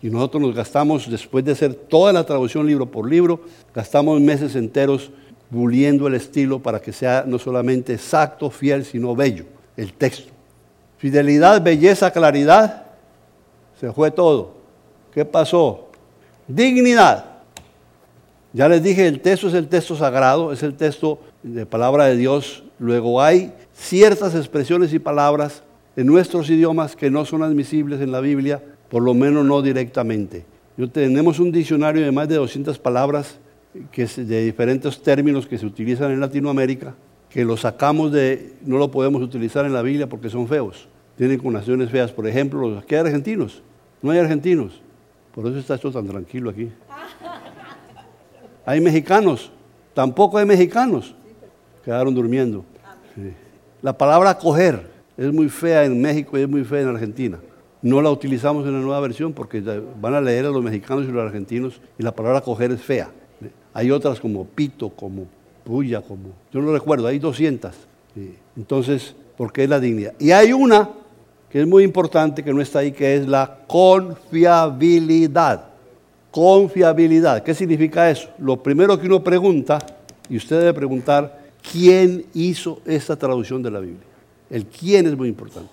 Y 0.00 0.10
nosotros 0.10 0.40
nos 0.40 0.54
gastamos, 0.54 1.10
después 1.10 1.44
de 1.44 1.50
hacer 1.50 1.74
toda 1.74 2.12
la 2.12 2.24
traducción 2.24 2.68
libro 2.68 2.86
por 2.86 3.10
libro, 3.10 3.40
gastamos 3.74 4.20
meses 4.20 4.54
enteros 4.54 5.10
puliendo 5.54 6.08
el 6.08 6.14
estilo 6.14 6.58
para 6.58 6.80
que 6.80 6.92
sea 6.92 7.24
no 7.24 7.38
solamente 7.38 7.94
exacto, 7.94 8.50
fiel, 8.50 8.84
sino 8.84 9.14
bello, 9.14 9.44
el 9.76 9.92
texto. 9.92 10.32
Fidelidad, 10.98 11.62
belleza, 11.62 12.10
claridad, 12.10 12.86
se 13.78 13.92
fue 13.92 14.10
todo. 14.10 14.54
¿Qué 15.12 15.24
pasó? 15.24 15.90
Dignidad. 16.48 17.26
Ya 18.52 18.68
les 18.68 18.82
dije, 18.82 19.06
el 19.06 19.20
texto 19.20 19.46
es 19.46 19.54
el 19.54 19.68
texto 19.68 19.94
sagrado, 19.94 20.52
es 20.52 20.62
el 20.64 20.74
texto 20.74 21.20
de 21.44 21.66
palabra 21.66 22.06
de 22.06 22.16
Dios. 22.16 22.64
Luego 22.80 23.22
hay 23.22 23.52
ciertas 23.74 24.34
expresiones 24.34 24.92
y 24.92 24.98
palabras 24.98 25.62
en 25.94 26.06
nuestros 26.06 26.50
idiomas 26.50 26.96
que 26.96 27.10
no 27.10 27.24
son 27.24 27.44
admisibles 27.44 28.00
en 28.00 28.10
la 28.10 28.20
Biblia, 28.20 28.60
por 28.90 29.02
lo 29.02 29.14
menos 29.14 29.44
no 29.44 29.62
directamente. 29.62 30.44
Yo 30.76 30.90
tenemos 30.90 31.38
un 31.38 31.52
diccionario 31.52 32.04
de 32.04 32.10
más 32.10 32.28
de 32.28 32.34
200 32.34 32.76
palabras 32.80 33.38
que 33.90 34.06
de 34.06 34.44
diferentes 34.44 35.02
términos 35.02 35.46
que 35.46 35.58
se 35.58 35.66
utilizan 35.66 36.12
en 36.12 36.20
Latinoamérica, 36.20 36.94
que 37.28 37.44
lo 37.44 37.56
sacamos 37.56 38.12
de, 38.12 38.54
no 38.64 38.78
lo 38.78 38.90
podemos 38.90 39.20
utilizar 39.22 39.66
en 39.66 39.72
la 39.72 39.82
Biblia 39.82 40.08
porque 40.08 40.30
son 40.30 40.46
feos, 40.46 40.88
tienen 41.16 41.38
connotaciones 41.38 41.90
feas. 41.90 42.12
Por 42.12 42.26
ejemplo, 42.28 42.68
los 42.68 42.84
hay 42.88 42.96
argentinos, 42.96 43.62
no 44.02 44.12
hay 44.12 44.18
argentinos, 44.18 44.80
por 45.34 45.46
eso 45.46 45.58
está 45.58 45.74
esto 45.74 45.90
tan 45.90 46.06
tranquilo 46.06 46.50
aquí. 46.50 46.70
Hay 48.64 48.80
mexicanos, 48.80 49.50
tampoco 49.92 50.38
hay 50.38 50.46
mexicanos, 50.46 51.14
quedaron 51.84 52.14
durmiendo. 52.14 52.64
La 53.82 53.96
palabra 53.98 54.38
coger 54.38 54.88
es 55.16 55.32
muy 55.32 55.48
fea 55.48 55.84
en 55.84 56.00
México 56.00 56.38
y 56.38 56.42
es 56.42 56.48
muy 56.48 56.64
fea 56.64 56.82
en 56.82 56.88
Argentina. 56.88 57.38
No 57.82 58.00
la 58.00 58.10
utilizamos 58.10 58.66
en 58.66 58.72
la 58.72 58.78
nueva 58.78 59.00
versión 59.00 59.32
porque 59.32 59.60
van 60.00 60.14
a 60.14 60.20
leer 60.20 60.46
a 60.46 60.50
los 60.50 60.62
mexicanos 60.62 61.04
y 61.04 61.12
los 61.12 61.22
argentinos 61.22 61.80
y 61.98 62.02
la 62.02 62.14
palabra 62.14 62.40
coger 62.40 62.70
es 62.70 62.80
fea. 62.80 63.10
Hay 63.74 63.90
otras 63.90 64.20
como 64.20 64.46
pito, 64.46 64.88
como 64.88 65.26
puya, 65.64 66.00
como... 66.00 66.30
Yo 66.52 66.62
no 66.62 66.72
recuerdo, 66.72 67.08
hay 67.08 67.18
200. 67.18 67.72
Entonces, 68.56 69.14
porque 69.36 69.64
es 69.64 69.68
la 69.68 69.80
dignidad. 69.80 70.14
Y 70.18 70.30
hay 70.30 70.52
una 70.52 70.88
que 71.50 71.60
es 71.60 71.66
muy 71.66 71.84
importante, 71.84 72.42
que 72.42 72.52
no 72.52 72.60
está 72.60 72.80
ahí, 72.80 72.92
que 72.92 73.16
es 73.16 73.28
la 73.28 73.58
confiabilidad. 73.66 75.66
Confiabilidad. 76.30 77.42
¿Qué 77.42 77.54
significa 77.54 78.10
eso? 78.10 78.28
Lo 78.38 78.62
primero 78.62 78.98
que 78.98 79.06
uno 79.06 79.22
pregunta, 79.22 79.78
y 80.28 80.36
usted 80.36 80.58
debe 80.58 80.74
preguntar, 80.74 81.44
quién 81.70 82.26
hizo 82.34 82.80
esta 82.84 83.16
traducción 83.16 83.62
de 83.62 83.70
la 83.70 83.80
Biblia. 83.80 84.06
El 84.50 84.66
quién 84.66 85.06
es 85.06 85.16
muy 85.16 85.28
importante. 85.28 85.72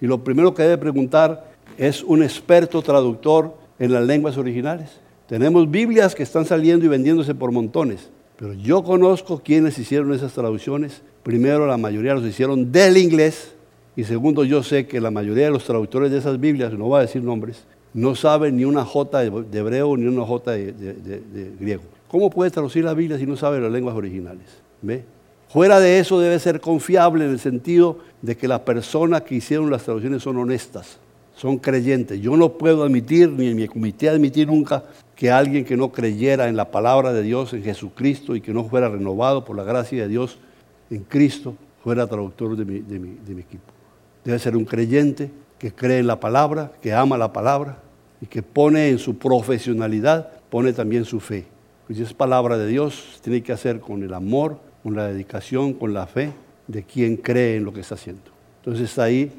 Y 0.00 0.06
lo 0.06 0.22
primero 0.22 0.54
que 0.54 0.62
debe 0.62 0.78
preguntar 0.78 1.50
es 1.76 2.02
un 2.02 2.22
experto 2.22 2.82
traductor 2.82 3.54
en 3.78 3.92
las 3.92 4.04
lenguas 4.04 4.36
originales. 4.36 4.99
Tenemos 5.30 5.70
Biblias 5.70 6.16
que 6.16 6.24
están 6.24 6.44
saliendo 6.44 6.84
y 6.84 6.88
vendiéndose 6.88 7.36
por 7.36 7.52
montones, 7.52 8.10
pero 8.36 8.52
yo 8.52 8.82
conozco 8.82 9.38
quienes 9.38 9.78
hicieron 9.78 10.12
esas 10.12 10.32
traducciones. 10.32 11.02
Primero, 11.22 11.68
la 11.68 11.76
mayoría 11.76 12.14
los 12.14 12.24
hicieron 12.24 12.72
del 12.72 12.96
inglés, 12.96 13.52
y 13.94 14.02
segundo, 14.02 14.42
yo 14.42 14.64
sé 14.64 14.88
que 14.88 15.00
la 15.00 15.12
mayoría 15.12 15.44
de 15.44 15.52
los 15.52 15.62
traductores 15.62 16.10
de 16.10 16.18
esas 16.18 16.40
Biblias, 16.40 16.72
no 16.72 16.86
voy 16.86 16.98
a 16.98 17.02
decir 17.02 17.22
nombres, 17.22 17.62
no 17.94 18.16
saben 18.16 18.56
ni 18.56 18.64
una 18.64 18.84
J 18.84 19.20
de 19.20 19.58
hebreo 19.60 19.96
ni 19.96 20.08
una 20.08 20.26
J 20.26 20.50
de, 20.50 20.72
de 20.72 21.52
griego. 21.60 21.84
¿Cómo 22.08 22.28
puede 22.28 22.50
traducir 22.50 22.82
la 22.82 22.94
Biblia 22.94 23.16
si 23.16 23.24
no 23.24 23.36
sabe 23.36 23.60
las 23.60 23.70
lenguas 23.70 23.94
originales? 23.94 24.48
¿Ve? 24.82 25.04
Fuera 25.48 25.78
de 25.78 26.00
eso 26.00 26.18
debe 26.18 26.40
ser 26.40 26.60
confiable 26.60 27.24
en 27.24 27.30
el 27.30 27.38
sentido 27.38 27.98
de 28.20 28.36
que 28.36 28.48
las 28.48 28.62
personas 28.62 29.22
que 29.22 29.36
hicieron 29.36 29.70
las 29.70 29.84
traducciones 29.84 30.24
son 30.24 30.38
honestas, 30.38 30.98
son 31.34 31.58
creyentes. 31.58 32.20
Yo 32.20 32.36
no 32.36 32.52
puedo 32.52 32.84
admitir, 32.84 33.30
ni 33.30 33.48
en 33.48 33.56
mi 33.56 33.66
comité 33.66 34.08
admitir 34.08 34.48
nunca, 34.48 34.84
que 35.14 35.30
alguien 35.30 35.64
que 35.64 35.76
no 35.76 35.92
creyera 35.92 36.48
en 36.48 36.56
la 36.56 36.70
palabra 36.70 37.12
de 37.12 37.22
Dios, 37.22 37.52
en 37.52 37.62
Jesucristo, 37.62 38.36
y 38.36 38.40
que 38.40 38.52
no 38.52 38.64
fuera 38.64 38.88
renovado 38.88 39.44
por 39.44 39.56
la 39.56 39.64
gracia 39.64 40.02
de 40.02 40.08
Dios 40.08 40.38
en 40.90 41.04
Cristo, 41.04 41.54
fuera 41.82 42.06
traductor 42.06 42.56
de 42.56 42.64
mi, 42.64 43.40
equipo. 43.40 43.72
Debe 44.24 44.38
ser 44.38 44.56
un 44.56 44.64
creyente 44.64 45.30
que 45.58 45.72
cree 45.72 45.98
en 45.98 46.06
la 46.06 46.20
palabra, 46.20 46.72
que 46.80 46.92
ama 46.92 47.16
la 47.16 47.32
palabra 47.32 47.78
y 48.20 48.26
que 48.26 48.42
pone 48.42 48.88
en 48.88 48.98
su 48.98 49.18
profesionalidad, 49.18 50.28
pone 50.50 50.72
también 50.72 51.04
su 51.04 51.20
fe. 51.20 51.46
Pues 51.86 51.98
es 51.98 52.12
palabra 52.12 52.58
de 52.58 52.66
Dios, 52.66 53.18
tiene 53.22 53.42
que 53.42 53.52
hacer 53.52 53.80
con 53.80 54.02
el 54.02 54.14
amor, 54.14 54.58
con 54.82 54.94
la 54.94 55.06
dedicación, 55.06 55.74
con 55.74 55.94
la 55.94 56.06
fe 56.06 56.32
de 56.66 56.82
quien 56.82 57.16
cree 57.16 57.56
en 57.56 57.64
lo 57.64 57.72
que 57.72 57.80
está 57.80 57.94
haciendo. 57.94 58.30
Entonces 58.62 58.98
ahí 58.98 59.32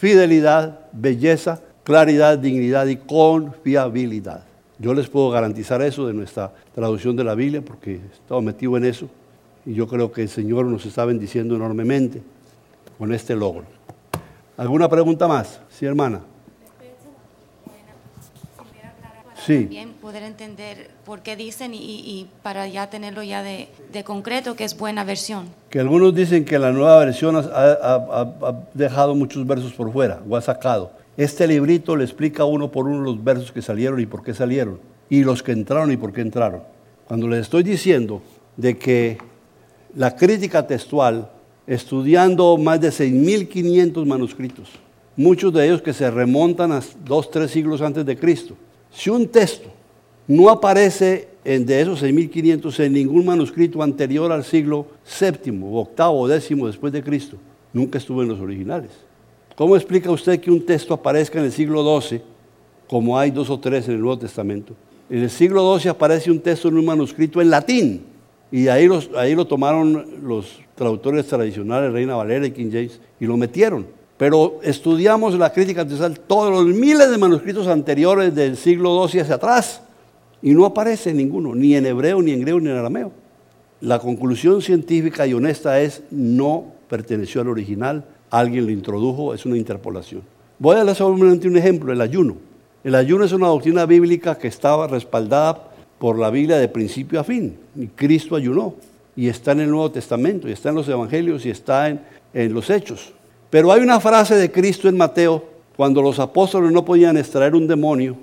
fidelidad, 0.00 0.80
belleza, 0.92 1.60
claridad, 1.84 2.38
dignidad 2.38 2.86
y 2.86 2.96
confiabilidad. 2.96 4.44
Yo 4.78 4.94
les 4.94 5.10
puedo 5.10 5.28
garantizar 5.28 5.82
eso 5.82 6.06
de 6.06 6.14
nuestra 6.14 6.54
traducción 6.74 7.16
de 7.16 7.24
la 7.24 7.34
Biblia 7.34 7.60
porque 7.60 7.96
he 7.96 8.14
estado 8.14 8.40
metido 8.40 8.78
en 8.78 8.86
eso 8.86 9.10
y 9.66 9.74
yo 9.74 9.86
creo 9.86 10.10
que 10.10 10.22
el 10.22 10.30
Señor 10.30 10.64
nos 10.64 10.86
está 10.86 11.04
bendiciendo 11.04 11.54
enormemente 11.54 12.22
con 12.96 13.12
este 13.12 13.36
logro. 13.36 13.64
¿Alguna 14.56 14.88
pregunta 14.88 15.28
más? 15.28 15.60
Sí, 15.68 15.84
hermana. 15.84 16.22
Sí. 19.46 19.60
también 19.60 19.92
poder 20.00 20.22
entender 20.22 20.90
por 21.04 21.20
qué 21.20 21.36
dicen 21.36 21.72
y, 21.74 22.26
para 22.42 22.68
ya 22.68 22.90
tenerlo 22.90 23.22
ya 23.22 23.42
de, 23.42 23.68
concreto 24.04 24.54
que 24.56 24.64
es 24.64 24.76
buena 24.76 25.04
versión. 25.04 25.48
Que 25.68 25.80
algunos 25.80 26.14
dicen 26.14 26.44
que 26.44 26.58
la 26.58 26.72
nueva 26.72 26.98
versión 27.04 27.36
ha, 27.36 28.56
dejado 28.74 29.14
muchos 29.14 29.46
versos 29.46 29.72
por 29.72 29.92
fuera 29.92 30.20
o 30.28 30.36
ha 30.36 30.40
sacado. 30.40 30.92
Este 31.16 31.46
librito 31.46 31.96
le 31.96 32.04
explica 32.04 32.44
uno 32.44 32.70
por 32.70 32.86
uno 32.86 33.02
los 33.02 33.22
versos 33.22 33.52
que 33.52 33.62
salieron 33.62 34.00
y 34.00 34.06
por 34.06 34.22
qué 34.22 34.32
salieron, 34.32 34.80
y 35.08 35.22
los 35.22 35.42
que 35.42 35.52
entraron 35.52 35.92
y 35.92 35.96
por 35.96 36.12
qué 36.12 36.20
entraron. 36.20 36.62
Cuando 37.06 37.28
les 37.28 37.40
estoy 37.40 37.62
diciendo 37.62 38.22
de 38.56 38.78
que 38.78 39.18
la 39.94 40.14
crítica 40.14 40.66
textual, 40.66 41.30
estudiando 41.66 42.56
más 42.56 42.80
de 42.80 42.88
6.500 42.88 44.06
manuscritos, 44.06 44.70
muchos 45.16 45.52
de 45.52 45.66
ellos 45.66 45.82
que 45.82 45.92
se 45.92 46.10
remontan 46.10 46.72
a 46.72 46.80
dos, 47.04 47.30
tres 47.30 47.50
siglos 47.50 47.82
antes 47.82 48.06
de 48.06 48.16
Cristo, 48.16 48.54
si 48.92 49.10
un 49.10 49.28
texto 49.28 49.68
no 50.26 50.48
aparece 50.48 51.28
en 51.44 51.64
de 51.64 51.80
esos 51.80 52.02
6.500 52.02 52.84
en 52.84 52.92
ningún 52.92 53.24
manuscrito 53.24 53.82
anterior 53.82 54.30
al 54.30 54.44
siglo 54.44 54.86
VII, 55.20 55.60
octavo 55.72 56.20
o 56.20 56.28
décimo 56.28 56.66
después 56.66 56.92
de 56.92 57.02
Cristo, 57.02 57.36
nunca 57.72 57.98
estuvo 57.98 58.22
en 58.22 58.28
los 58.28 58.40
originales. 58.40 58.90
¿Cómo 59.56 59.76
explica 59.76 60.10
usted 60.10 60.40
que 60.40 60.50
un 60.50 60.64
texto 60.64 60.94
aparezca 60.94 61.38
en 61.38 61.46
el 61.46 61.52
siglo 61.52 62.00
XII, 62.00 62.22
como 62.88 63.18
hay 63.18 63.30
dos 63.30 63.50
o 63.50 63.58
tres 63.58 63.88
en 63.88 63.94
el 63.94 64.00
Nuevo 64.00 64.18
Testamento? 64.18 64.74
En 65.08 65.22
el 65.22 65.30
siglo 65.30 65.78
XII 65.78 65.90
aparece 65.90 66.30
un 66.30 66.40
texto 66.40 66.68
en 66.68 66.78
un 66.78 66.84
manuscrito 66.84 67.40
en 67.40 67.50
latín, 67.50 68.02
y 68.52 68.68
ahí, 68.68 68.88
ahí 69.16 69.34
lo 69.34 69.46
tomaron 69.46 70.06
los 70.22 70.60
traductores 70.74 71.26
tradicionales, 71.26 71.92
Reina 71.92 72.16
Valera 72.16 72.46
y 72.46 72.50
King 72.50 72.70
James, 72.72 73.00
y 73.18 73.26
lo 73.26 73.36
metieron. 73.36 73.86
Pero 74.20 74.60
estudiamos 74.62 75.32
la 75.38 75.50
crítica 75.50 75.82
textual, 75.86 76.20
todos 76.20 76.52
los 76.52 76.66
miles 76.76 77.10
de 77.10 77.16
manuscritos 77.16 77.66
anteriores 77.66 78.34
del 78.34 78.58
siglo 78.58 79.08
XII 79.08 79.22
hacia 79.22 79.36
atrás, 79.36 79.80
y 80.42 80.50
no 80.50 80.66
aparece 80.66 81.14
ninguno, 81.14 81.54
ni 81.54 81.74
en 81.74 81.86
hebreo, 81.86 82.20
ni 82.20 82.32
en 82.32 82.42
griego, 82.42 82.60
ni 82.60 82.68
en 82.68 82.76
arameo. 82.76 83.12
La 83.80 83.98
conclusión 83.98 84.60
científica 84.60 85.26
y 85.26 85.32
honesta 85.32 85.80
es 85.80 86.02
no 86.10 86.66
perteneció 86.86 87.40
al 87.40 87.48
original, 87.48 88.04
alguien 88.28 88.66
lo 88.66 88.72
introdujo, 88.72 89.32
es 89.32 89.46
una 89.46 89.56
interpolación. 89.56 90.20
Voy 90.58 90.76
a 90.76 90.84
dar 90.84 90.94
solamente 90.94 91.48
un 91.48 91.56
ejemplo, 91.56 91.90
el 91.90 92.02
ayuno. 92.02 92.36
El 92.84 92.96
ayuno 92.96 93.24
es 93.24 93.32
una 93.32 93.46
doctrina 93.46 93.86
bíblica 93.86 94.36
que 94.36 94.48
estaba 94.48 94.86
respaldada 94.86 95.70
por 95.98 96.18
la 96.18 96.28
Biblia 96.28 96.58
de 96.58 96.68
principio 96.68 97.20
a 97.20 97.24
fin. 97.24 97.56
Y 97.74 97.86
Cristo 97.86 98.36
ayunó. 98.36 98.74
Y 99.16 99.28
está 99.28 99.52
en 99.52 99.60
el 99.60 99.70
Nuevo 99.70 99.90
Testamento, 99.90 100.46
y 100.46 100.52
está 100.52 100.68
en 100.68 100.74
los 100.74 100.88
Evangelios, 100.90 101.46
y 101.46 101.50
está 101.50 101.88
en, 101.88 102.02
en 102.34 102.52
los 102.52 102.68
Hechos. 102.68 103.14
Pero 103.50 103.72
hay 103.72 103.82
una 103.82 104.00
frase 104.00 104.36
de 104.36 104.50
Cristo 104.50 104.88
en 104.88 104.96
Mateo, 104.96 105.44
cuando 105.76 106.00
los 106.02 106.18
apóstoles 106.18 106.72
no 106.72 106.84
podían 106.84 107.16
extraer 107.16 107.54
un 107.54 107.66
demonio, 107.66 108.16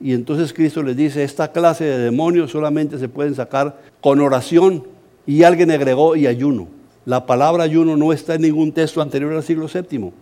y 0.00 0.12
entonces 0.12 0.52
Cristo 0.52 0.82
les 0.82 0.96
dice, 0.96 1.24
esta 1.24 1.50
clase 1.50 1.84
de 1.84 1.98
demonios 1.98 2.52
solamente 2.52 2.98
se 2.98 3.08
pueden 3.08 3.34
sacar 3.34 3.76
con 4.00 4.20
oración. 4.20 4.84
Y 5.26 5.42
alguien 5.42 5.70
agregó, 5.70 6.16
y 6.16 6.26
ayuno. 6.26 6.68
La 7.04 7.26
palabra 7.26 7.64
ayuno 7.64 7.96
no 7.96 8.12
está 8.12 8.34
en 8.34 8.42
ningún 8.42 8.72
texto 8.72 9.02
anterior 9.02 9.32
al 9.32 9.42
siglo 9.42 9.66
VII. 9.66 10.12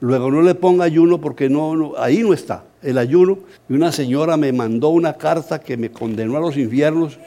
Luego 0.00 0.30
no 0.30 0.42
le 0.42 0.54
ponga 0.54 0.84
ayuno 0.84 1.20
porque 1.20 1.48
no, 1.48 1.92
ahí 1.98 2.22
no 2.22 2.32
está 2.32 2.64
el 2.82 2.98
ayuno. 2.98 3.38
Y 3.68 3.74
una 3.74 3.92
señora 3.92 4.36
me 4.36 4.52
mandó 4.52 4.88
una 4.88 5.12
carta 5.12 5.60
que 5.60 5.76
me 5.76 5.90
condenó 5.90 6.36
a 6.36 6.40
los 6.40 6.56
infiernos. 6.56 7.18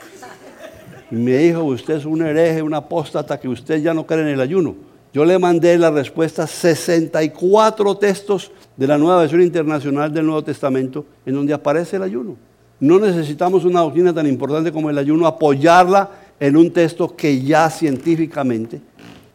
Y 1.09 1.15
me 1.15 1.37
dijo, 1.37 1.63
usted 1.63 1.95
es 1.95 2.05
un 2.05 2.21
hereje, 2.23 2.61
un 2.61 2.73
apóstata, 2.73 3.39
que 3.39 3.47
usted 3.47 3.81
ya 3.81 3.93
no 3.93 4.05
cree 4.05 4.21
en 4.21 4.27
el 4.29 4.41
ayuno. 4.41 4.75
Yo 5.13 5.23
le 5.25 5.37
mandé 5.37 5.77
la 5.77 5.91
respuesta 5.91 6.47
64 6.47 7.95
textos 7.97 8.51
de 8.75 8.87
la 8.87 8.97
nueva 8.97 9.19
versión 9.19 9.43
internacional 9.43 10.11
del 10.11 10.25
Nuevo 10.25 10.43
Testamento 10.43 11.05
en 11.23 11.35
donde 11.35 11.53
aparece 11.53 11.97
el 11.97 12.03
ayuno. 12.03 12.35
No 12.79 12.99
necesitamos 12.99 13.63
una 13.63 13.81
doctrina 13.81 14.11
tan 14.11 14.25
importante 14.25 14.71
como 14.71 14.89
el 14.89 14.97
ayuno, 14.97 15.27
apoyarla 15.27 16.09
en 16.39 16.57
un 16.57 16.71
texto 16.71 17.15
que 17.15 17.39
ya 17.43 17.69
científicamente 17.69 18.81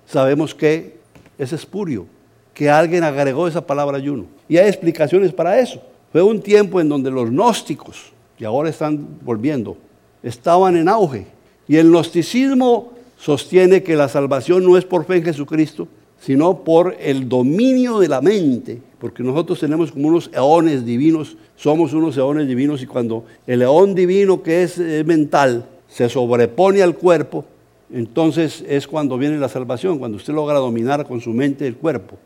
sabemos 0.05 0.53
que 0.53 0.99
es 1.39 1.53
espurio, 1.53 2.07
que 2.53 2.69
alguien 2.69 3.05
agregó 3.05 3.47
esa 3.47 3.65
palabra 3.65 3.99
ayuno. 3.99 4.25
Y 4.49 4.57
hay 4.57 4.69
explicaciones 4.69 5.33
para 5.33 5.61
eso. 5.61 5.81
Fue 6.11 6.23
un 6.23 6.43
tiempo 6.43 6.81
en 6.81 6.89
donde 6.89 7.09
los 7.09 7.31
gnósticos, 7.31 8.13
que 8.37 8.45
ahora 8.45 8.69
están 8.69 9.07
volviendo, 9.23 9.77
estaban 10.25 10.77
en 10.77 10.89
auge. 10.89 11.27
Y 11.69 11.77
el 11.77 11.89
gnosticismo 11.89 12.98
sostiene 13.19 13.83
que 13.83 13.97
la 13.97 14.09
salvación 14.09 14.65
no 14.65 14.79
es 14.79 14.85
por 14.85 15.05
fe 15.05 15.17
en 15.17 15.25
Jesucristo, 15.25 15.89
sino 16.21 16.65
por 16.65 16.97
el 16.99 17.29
dominio 17.29 17.99
de 17.99 18.09
la 18.09 18.21
mente, 18.21 18.81
porque 18.99 19.23
nosotros 19.23 19.61
tenemos 19.61 19.93
como 19.93 20.09
unos 20.09 20.31
eones 20.33 20.85
divinos, 20.85 21.37
somos 21.57 21.93
unos 21.93 22.17
eones 22.17 22.49
divinos 22.49 22.83
y 22.83 22.87
cuando 22.87 23.25
el 23.47 23.63
eón 23.63 23.95
divino 23.95 24.43
que 24.43 24.63
es 24.63 24.79
mental 25.05 25.67
se 25.89 26.09
sobrepone 26.09 26.83
al 26.83 26.97
cuerpo, 26.97 27.45
entonces 27.93 28.65
es 28.69 28.87
cuando 28.87 29.17
viene 29.17 29.39
la 29.39 29.49
salvación, 29.49 29.99
cuando 29.99 30.17
usted 30.17 30.35
logra 30.35 30.59
dominar 30.59 31.07
con 31.07 31.21
su 31.21 31.31
mente 31.31 31.67
el 31.67 31.77
cuerpo. 31.77 32.17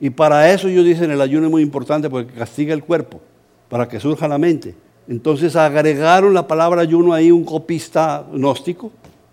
Y 0.00 0.10
para 0.10 0.52
eso 0.52 0.68
ellos 0.68 0.84
dicen 0.84 1.10
el 1.10 1.20
ayuno 1.20 1.46
es 1.46 1.50
muy 1.50 1.62
importante 1.62 2.08
porque 2.08 2.32
castiga 2.32 2.72
el 2.72 2.84
cuerpo, 2.84 3.20
para 3.68 3.88
que 3.88 3.98
surja 3.98 4.28
la 4.28 4.38
mente. 4.38 4.74
Entonces 5.08 5.56
agregaron 5.56 6.34
la 6.34 6.46
palabra 6.46 6.82
ayuno 6.82 7.12
ahí 7.12 7.30
un 7.30 7.44
copista 7.44 8.26
gnóstico, 8.32 8.92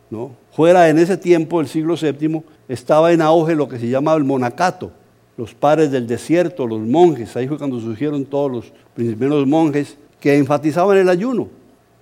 ¿no? 0.09 0.31
Fuera 0.55 0.87
en 0.87 0.97
ese 0.99 1.17
tiempo, 1.17 1.59
el 1.59 1.67
siglo 1.67 1.95
VII, 2.01 2.41
estaba 2.69 3.11
en 3.11 3.21
auge 3.21 3.55
lo 3.55 3.67
que 3.67 3.77
se 3.77 3.89
llamaba 3.89 4.15
el 4.15 4.23
monacato, 4.23 4.89
los 5.35 5.53
padres 5.53 5.91
del 5.91 6.07
desierto, 6.07 6.65
los 6.65 6.79
monjes, 6.79 7.35
ahí 7.35 7.45
fue 7.45 7.57
cuando 7.57 7.77
surgieron 7.81 8.23
todos 8.23 8.49
los 8.49 8.73
primeros 8.93 9.45
monjes 9.45 9.97
que 10.21 10.37
enfatizaban 10.37 10.97
el 10.97 11.09
ayuno. 11.09 11.49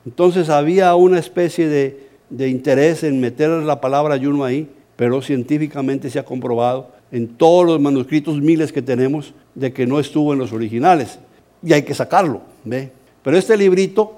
Entonces 0.06 0.50
había 0.50 0.94
una 0.94 1.18
especie 1.18 1.68
de, 1.68 2.08
de 2.30 2.48
interés 2.48 3.04
en 3.04 3.20
meter 3.20 3.50
la 3.50 3.82
palabra 3.82 4.14
ayuno 4.14 4.44
ahí, 4.44 4.70
pero 4.96 5.24
científicamente 5.24 6.12
se 6.12 6.20
ha 6.20 6.24
comprobado 6.24 6.92
en 7.12 7.30
todos 7.30 7.66
los 7.66 7.82
manuscritos 7.82 8.40
miles 8.40 8.72
que 8.72 8.84
tenemos 8.84 9.34
de 9.56 9.74
que 9.74 9.88
no 9.88 10.00
estuvo 10.00 10.32
en 10.32 10.38
los 10.38 10.54
originales 10.54 11.18
y 11.64 11.74
hay 11.74 11.82
que 11.82 11.96
sacarlo. 11.96 12.42
¿ve? 12.64 12.92
Pero 13.24 13.36
este 13.36 13.58
librito 13.58 14.16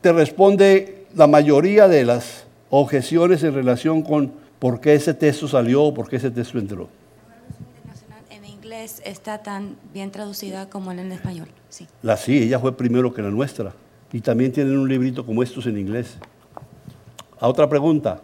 te 0.00 0.10
responde 0.10 1.04
la 1.14 1.26
mayoría 1.26 1.86
de 1.86 2.06
las 2.06 2.47
objeciones 2.70 3.42
en 3.42 3.54
relación 3.54 4.02
con 4.02 4.32
por 4.58 4.80
qué 4.80 4.94
ese 4.94 5.14
texto 5.14 5.48
salió 5.48 5.84
o 5.84 5.94
por 5.94 6.08
qué 6.08 6.16
ese 6.16 6.30
texto 6.30 6.58
entró. 6.58 6.88
En 8.30 8.44
inglés 8.44 9.00
está 9.04 9.38
tan 9.42 9.76
bien 9.92 10.10
traducida 10.10 10.68
como 10.68 10.92
en 10.92 10.98
el 10.98 11.12
español. 11.12 11.48
Sí. 11.68 11.86
La 12.02 12.16
sí, 12.16 12.38
ella 12.38 12.58
fue 12.58 12.76
primero 12.76 13.12
que 13.12 13.22
la 13.22 13.30
nuestra. 13.30 13.72
Y 14.12 14.20
también 14.20 14.52
tienen 14.52 14.78
un 14.78 14.88
librito 14.88 15.24
como 15.24 15.42
estos 15.42 15.66
en 15.66 15.78
inglés. 15.78 16.16
A 17.40 17.46
otra 17.46 17.68
pregunta. 17.68 18.22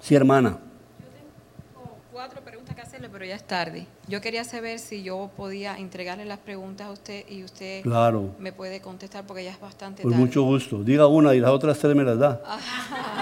Sí, 0.00 0.14
hermana. 0.14 0.58
Yo 1.00 1.06
tengo 1.08 1.96
cuatro 2.12 2.42
preguntas 2.42 2.76
que 2.76 2.82
hacerle, 2.82 3.08
pero 3.08 3.24
ya 3.24 3.34
es 3.34 3.44
tarde. 3.44 3.86
Yo 4.06 4.20
quería 4.20 4.44
saber 4.44 4.78
si 4.78 5.02
yo 5.02 5.30
podía 5.36 5.76
entregarle 5.78 6.26
las 6.26 6.38
preguntas 6.38 6.86
a 6.88 6.90
usted 6.92 7.24
y 7.28 7.42
usted 7.42 7.82
claro. 7.82 8.30
me 8.38 8.52
puede 8.52 8.80
contestar 8.80 9.26
porque 9.26 9.44
ya 9.44 9.50
es 9.50 9.60
bastante 9.60 10.02
Con 10.02 10.12
tarde. 10.12 10.24
mucho 10.24 10.42
gusto. 10.42 10.84
Diga 10.84 11.06
una 11.06 11.34
y 11.34 11.40
las 11.40 11.50
otras 11.50 11.78
tres 11.78 11.96
me 11.96 12.04
las 12.04 12.18
da. 12.18 12.40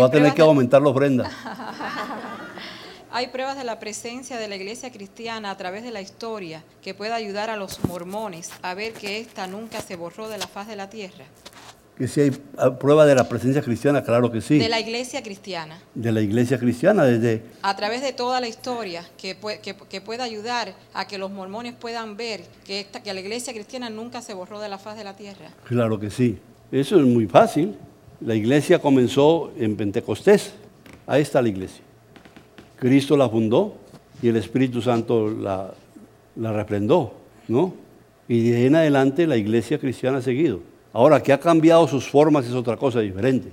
va 0.00 0.06
a 0.06 0.10
tener 0.10 0.34
que 0.34 0.42
aumentar 0.42 0.82
la 0.82 0.88
ofrenda. 0.88 1.30
Hay 3.14 3.26
pruebas 3.26 3.58
de 3.58 3.64
la 3.64 3.78
presencia 3.78 4.38
de 4.38 4.48
la 4.48 4.56
iglesia 4.56 4.90
cristiana 4.90 5.50
a 5.50 5.56
través 5.58 5.82
de 5.82 5.90
la 5.90 6.00
historia 6.00 6.64
que 6.80 6.94
puede 6.94 7.12
ayudar 7.12 7.50
a 7.50 7.56
los 7.56 7.84
mormones 7.84 8.50
a 8.62 8.72
ver 8.72 8.94
que 8.94 9.18
ésta 9.18 9.46
nunca 9.46 9.82
se 9.82 9.96
borró 9.96 10.30
de 10.30 10.38
la 10.38 10.46
faz 10.46 10.66
de 10.66 10.76
la 10.76 10.88
tierra. 10.88 11.26
Que 11.98 12.08
si 12.08 12.22
hay 12.22 12.30
prueba 12.80 13.04
de 13.04 13.14
la 13.14 13.28
presencia 13.28 13.60
cristiana, 13.60 14.02
claro 14.02 14.32
que 14.32 14.40
sí. 14.40 14.58
De 14.58 14.70
la 14.70 14.80
iglesia 14.80 15.22
cristiana. 15.22 15.78
De 15.94 16.10
la 16.10 16.22
iglesia 16.22 16.58
cristiana, 16.58 17.04
desde... 17.04 17.42
A 17.60 17.76
través 17.76 18.00
de 18.00 18.14
toda 18.14 18.40
la 18.40 18.48
historia 18.48 19.04
que, 19.18 19.34
puede, 19.34 19.60
que, 19.60 19.76
que 19.76 20.00
pueda 20.00 20.24
ayudar 20.24 20.74
a 20.94 21.06
que 21.06 21.18
los 21.18 21.30
mormones 21.30 21.74
puedan 21.74 22.16
ver 22.16 22.44
que, 22.64 22.80
esta, 22.80 23.02
que 23.02 23.12
la 23.12 23.20
iglesia 23.20 23.52
cristiana 23.52 23.90
nunca 23.90 24.22
se 24.22 24.32
borró 24.32 24.58
de 24.58 24.70
la 24.70 24.78
faz 24.78 24.96
de 24.96 25.04
la 25.04 25.16
tierra. 25.16 25.50
Claro 25.68 26.00
que 26.00 26.08
sí. 26.08 26.38
Eso 26.70 26.98
es 26.98 27.04
muy 27.04 27.26
fácil. 27.26 27.76
La 28.24 28.36
iglesia 28.36 28.78
comenzó 28.78 29.50
en 29.58 29.74
Pentecostés. 29.74 30.54
Ahí 31.08 31.22
está 31.22 31.42
la 31.42 31.48
iglesia. 31.48 31.82
Cristo 32.78 33.16
la 33.16 33.28
fundó 33.28 33.74
y 34.22 34.28
el 34.28 34.36
Espíritu 34.36 34.80
Santo 34.80 35.28
la, 35.28 35.74
la 36.36 36.66
¿no? 37.48 37.74
Y 38.28 38.50
de 38.50 38.56
ahí 38.56 38.66
en 38.66 38.76
adelante 38.76 39.26
la 39.26 39.36
iglesia 39.36 39.78
cristiana 39.78 40.18
ha 40.18 40.22
seguido. 40.22 40.60
Ahora, 40.92 41.20
que 41.20 41.32
ha 41.32 41.40
cambiado 41.40 41.88
sus 41.88 42.08
formas 42.08 42.46
es 42.46 42.52
otra 42.52 42.76
cosa 42.76 43.00
diferente. 43.00 43.48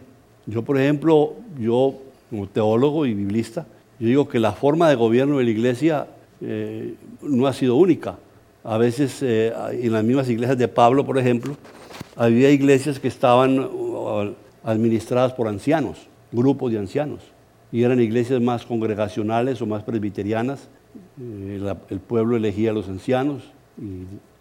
Yo, 0.45 0.61
por 0.61 0.79
ejemplo, 0.79 1.33
yo 1.59 1.95
como 2.29 2.47
teólogo 2.47 3.07
y 3.07 3.15
biblista, 3.15 3.65
digo 3.97 4.29
que 4.29 4.39
la 4.39 4.51
forma 4.51 4.87
de 4.87 4.95
gobierno 4.95 5.39
de 5.39 5.45
la 5.45 5.49
iglesia 5.49 6.07
eh, 6.41 6.93
no 7.23 7.47
ha 7.47 7.53
sido 7.53 7.75
única. 7.75 8.17
A 8.63 8.77
veces 8.77 9.17
eh, 9.23 9.51
en 9.71 9.93
las 9.93 10.03
mismas 10.03 10.29
iglesias 10.29 10.59
de 10.59 10.67
Pablo, 10.67 11.03
por 11.05 11.17
ejemplo, 11.17 11.55
había 12.15 12.51
iglesias 12.51 12.99
que 12.99 13.07
estaban 13.07 13.67
administradas 14.69 15.33
por 15.33 15.47
ancianos, 15.47 16.07
grupos 16.31 16.71
de 16.71 16.79
ancianos, 16.79 17.21
y 17.71 17.83
eran 17.83 17.99
iglesias 17.99 18.41
más 18.41 18.65
congregacionales 18.65 19.61
o 19.61 19.65
más 19.65 19.83
presbiterianas. 19.83 20.69
Eh, 21.21 21.61
el 21.89 21.99
pueblo 21.99 22.37
elegía 22.37 22.71
a 22.71 22.73
los 22.73 22.87
ancianos. 22.87 23.43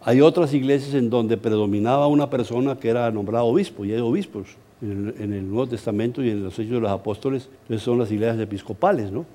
Hay 0.01 0.21
otras 0.21 0.53
iglesias 0.53 0.93
en 0.95 1.09
donde 1.09 1.37
predominaba 1.37 2.07
una 2.07 2.29
persona 2.29 2.77
que 2.77 2.89
era 2.89 3.11
nombrada 3.11 3.43
obispo, 3.43 3.85
y 3.85 3.93
hay 3.93 3.99
obispos 3.99 4.57
en 4.81 4.91
el, 4.91 5.23
en 5.23 5.33
el 5.33 5.47
Nuevo 5.47 5.67
Testamento 5.67 6.23
y 6.23 6.29
en 6.29 6.43
los 6.43 6.57
Hechos 6.57 6.71
de 6.71 6.79
los 6.79 6.91
Apóstoles, 6.91 7.49
entonces 7.63 7.83
son 7.83 7.99
las 7.99 8.11
iglesias 8.11 8.39
episcopales, 8.39 9.11
¿no? 9.11 9.25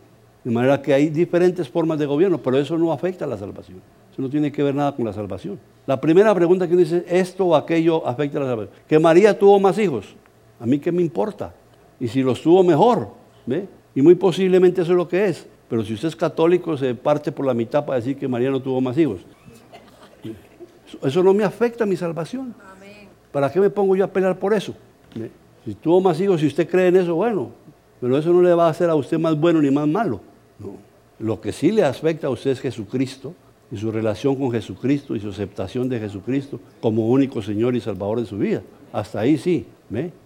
De 0.42 0.50
manera 0.50 0.82
que 0.82 0.92
hay 0.92 1.08
diferentes 1.08 1.68
formas 1.68 1.98
de 1.98 2.04
gobierno, 2.04 2.38
pero 2.38 2.58
eso 2.58 2.76
no 2.76 2.92
afecta 2.92 3.24
a 3.24 3.28
la 3.28 3.38
salvación. 3.38 3.80
Eso 4.12 4.20
no 4.20 4.28
tiene 4.28 4.52
que 4.52 4.62
ver 4.62 4.74
nada 4.74 4.94
con 4.94 5.06
la 5.06 5.12
salvación. 5.12 5.58
La 5.86 6.00
primera 6.00 6.34
pregunta 6.34 6.66
que 6.66 6.74
uno 6.74 6.82
dice, 6.82 7.04
¿esto 7.08 7.46
o 7.46 7.56
aquello 7.56 8.06
afecta 8.06 8.38
a 8.38 8.42
la 8.42 8.48
salvación? 8.48 8.76
Que 8.86 8.98
María 8.98 9.38
tuvo 9.38 9.58
más 9.58 9.78
hijos. 9.78 10.14
¿A 10.64 10.66
mí 10.66 10.78
qué 10.78 10.90
me 10.90 11.02
importa? 11.02 11.52
Y 12.00 12.08
si 12.08 12.22
los 12.22 12.40
tuvo 12.40 12.64
mejor, 12.64 13.08
¿ve? 13.44 13.68
Y 13.94 14.00
muy 14.00 14.14
posiblemente 14.14 14.80
eso 14.80 14.92
es 14.92 14.96
lo 14.96 15.06
que 15.06 15.26
es. 15.26 15.46
Pero 15.68 15.84
si 15.84 15.92
usted 15.92 16.08
es 16.08 16.16
católico, 16.16 16.74
se 16.78 16.94
parte 16.94 17.30
por 17.32 17.44
la 17.44 17.52
mitad 17.52 17.84
para 17.84 17.96
decir 17.96 18.16
que 18.16 18.26
María 18.26 18.50
no 18.50 18.62
tuvo 18.62 18.80
más 18.80 18.96
hijos. 18.96 19.20
Eso 21.02 21.22
no 21.22 21.34
me 21.34 21.44
afecta 21.44 21.84
a 21.84 21.86
mi 21.86 21.98
salvación. 21.98 22.54
¿Para 23.30 23.52
qué 23.52 23.60
me 23.60 23.68
pongo 23.68 23.94
yo 23.94 24.06
a 24.06 24.08
pelear 24.08 24.38
por 24.38 24.54
eso? 24.54 24.74
¿Ve? 25.14 25.30
Si 25.66 25.74
tuvo 25.74 26.00
más 26.00 26.18
hijos, 26.18 26.40
si 26.40 26.46
usted 26.46 26.66
cree 26.66 26.88
en 26.88 26.96
eso, 26.96 27.14
bueno. 27.14 27.50
Pero 28.00 28.16
eso 28.16 28.32
no 28.32 28.40
le 28.40 28.54
va 28.54 28.68
a 28.68 28.70
hacer 28.70 28.88
a 28.88 28.94
usted 28.94 29.18
más 29.18 29.38
bueno 29.38 29.60
ni 29.60 29.70
más 29.70 29.86
malo. 29.86 30.22
No. 30.58 30.76
Lo 31.18 31.42
que 31.42 31.52
sí 31.52 31.72
le 31.72 31.84
afecta 31.84 32.28
a 32.28 32.30
usted 32.30 32.52
es 32.52 32.60
Jesucristo 32.60 33.34
y 33.70 33.76
su 33.76 33.92
relación 33.92 34.34
con 34.36 34.50
Jesucristo 34.50 35.14
y 35.14 35.20
su 35.20 35.28
aceptación 35.28 35.90
de 35.90 36.00
Jesucristo 36.00 36.58
como 36.80 37.06
único 37.10 37.42
Señor 37.42 37.76
y 37.76 37.82
Salvador 37.82 38.20
de 38.20 38.26
su 38.26 38.38
vida. 38.38 38.62
Hasta 38.94 39.20
ahí 39.20 39.36
sí. 39.36 39.66
¿ve? 39.90 40.23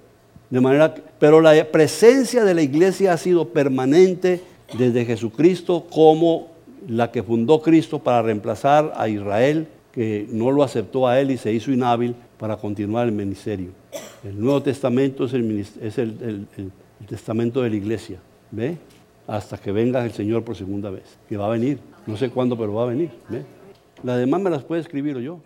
De 0.50 0.60
manera, 0.60 0.94
pero 1.18 1.40
la 1.40 1.64
presencia 1.64 2.44
de 2.44 2.54
la 2.54 2.62
iglesia 2.62 3.12
ha 3.12 3.16
sido 3.16 3.48
permanente 3.48 4.40
desde 4.78 5.04
Jesucristo 5.04 5.86
como 5.90 6.48
la 6.86 7.10
que 7.10 7.22
fundó 7.22 7.60
Cristo 7.60 7.98
para 7.98 8.22
reemplazar 8.22 8.92
a 8.96 9.08
Israel, 9.08 9.68
que 9.92 10.26
no 10.30 10.50
lo 10.50 10.62
aceptó 10.62 11.06
a 11.06 11.20
él 11.20 11.30
y 11.30 11.36
se 11.36 11.52
hizo 11.52 11.70
inhábil 11.70 12.14
para 12.38 12.56
continuar 12.56 13.06
el 13.06 13.12
ministerio. 13.12 13.70
El 14.24 14.40
Nuevo 14.40 14.62
Testamento 14.62 15.24
es 15.24 15.34
el, 15.34 15.66
es 15.82 15.98
el, 15.98 16.16
el, 16.22 16.46
el 17.00 17.06
testamento 17.06 17.62
de 17.62 17.70
la 17.70 17.76
iglesia. 17.76 18.18
¿Ve? 18.50 18.78
hasta 19.28 19.58
que 19.58 19.70
venga 19.70 20.02
el 20.04 20.10
Señor 20.10 20.42
por 20.42 20.56
segunda 20.56 20.90
vez, 20.90 21.18
que 21.28 21.36
va 21.36 21.46
a 21.46 21.50
venir. 21.50 21.78
No 22.06 22.16
sé 22.16 22.30
cuándo, 22.30 22.56
pero 22.56 22.72
va 22.72 22.84
a 22.84 22.86
venir. 22.86 23.10
¿ve? 23.28 23.44
Las 24.02 24.18
demás 24.18 24.40
me 24.40 24.48
las 24.48 24.64
puede 24.64 24.80
escribir 24.80 25.16
o 25.16 25.20
yo. 25.20 25.38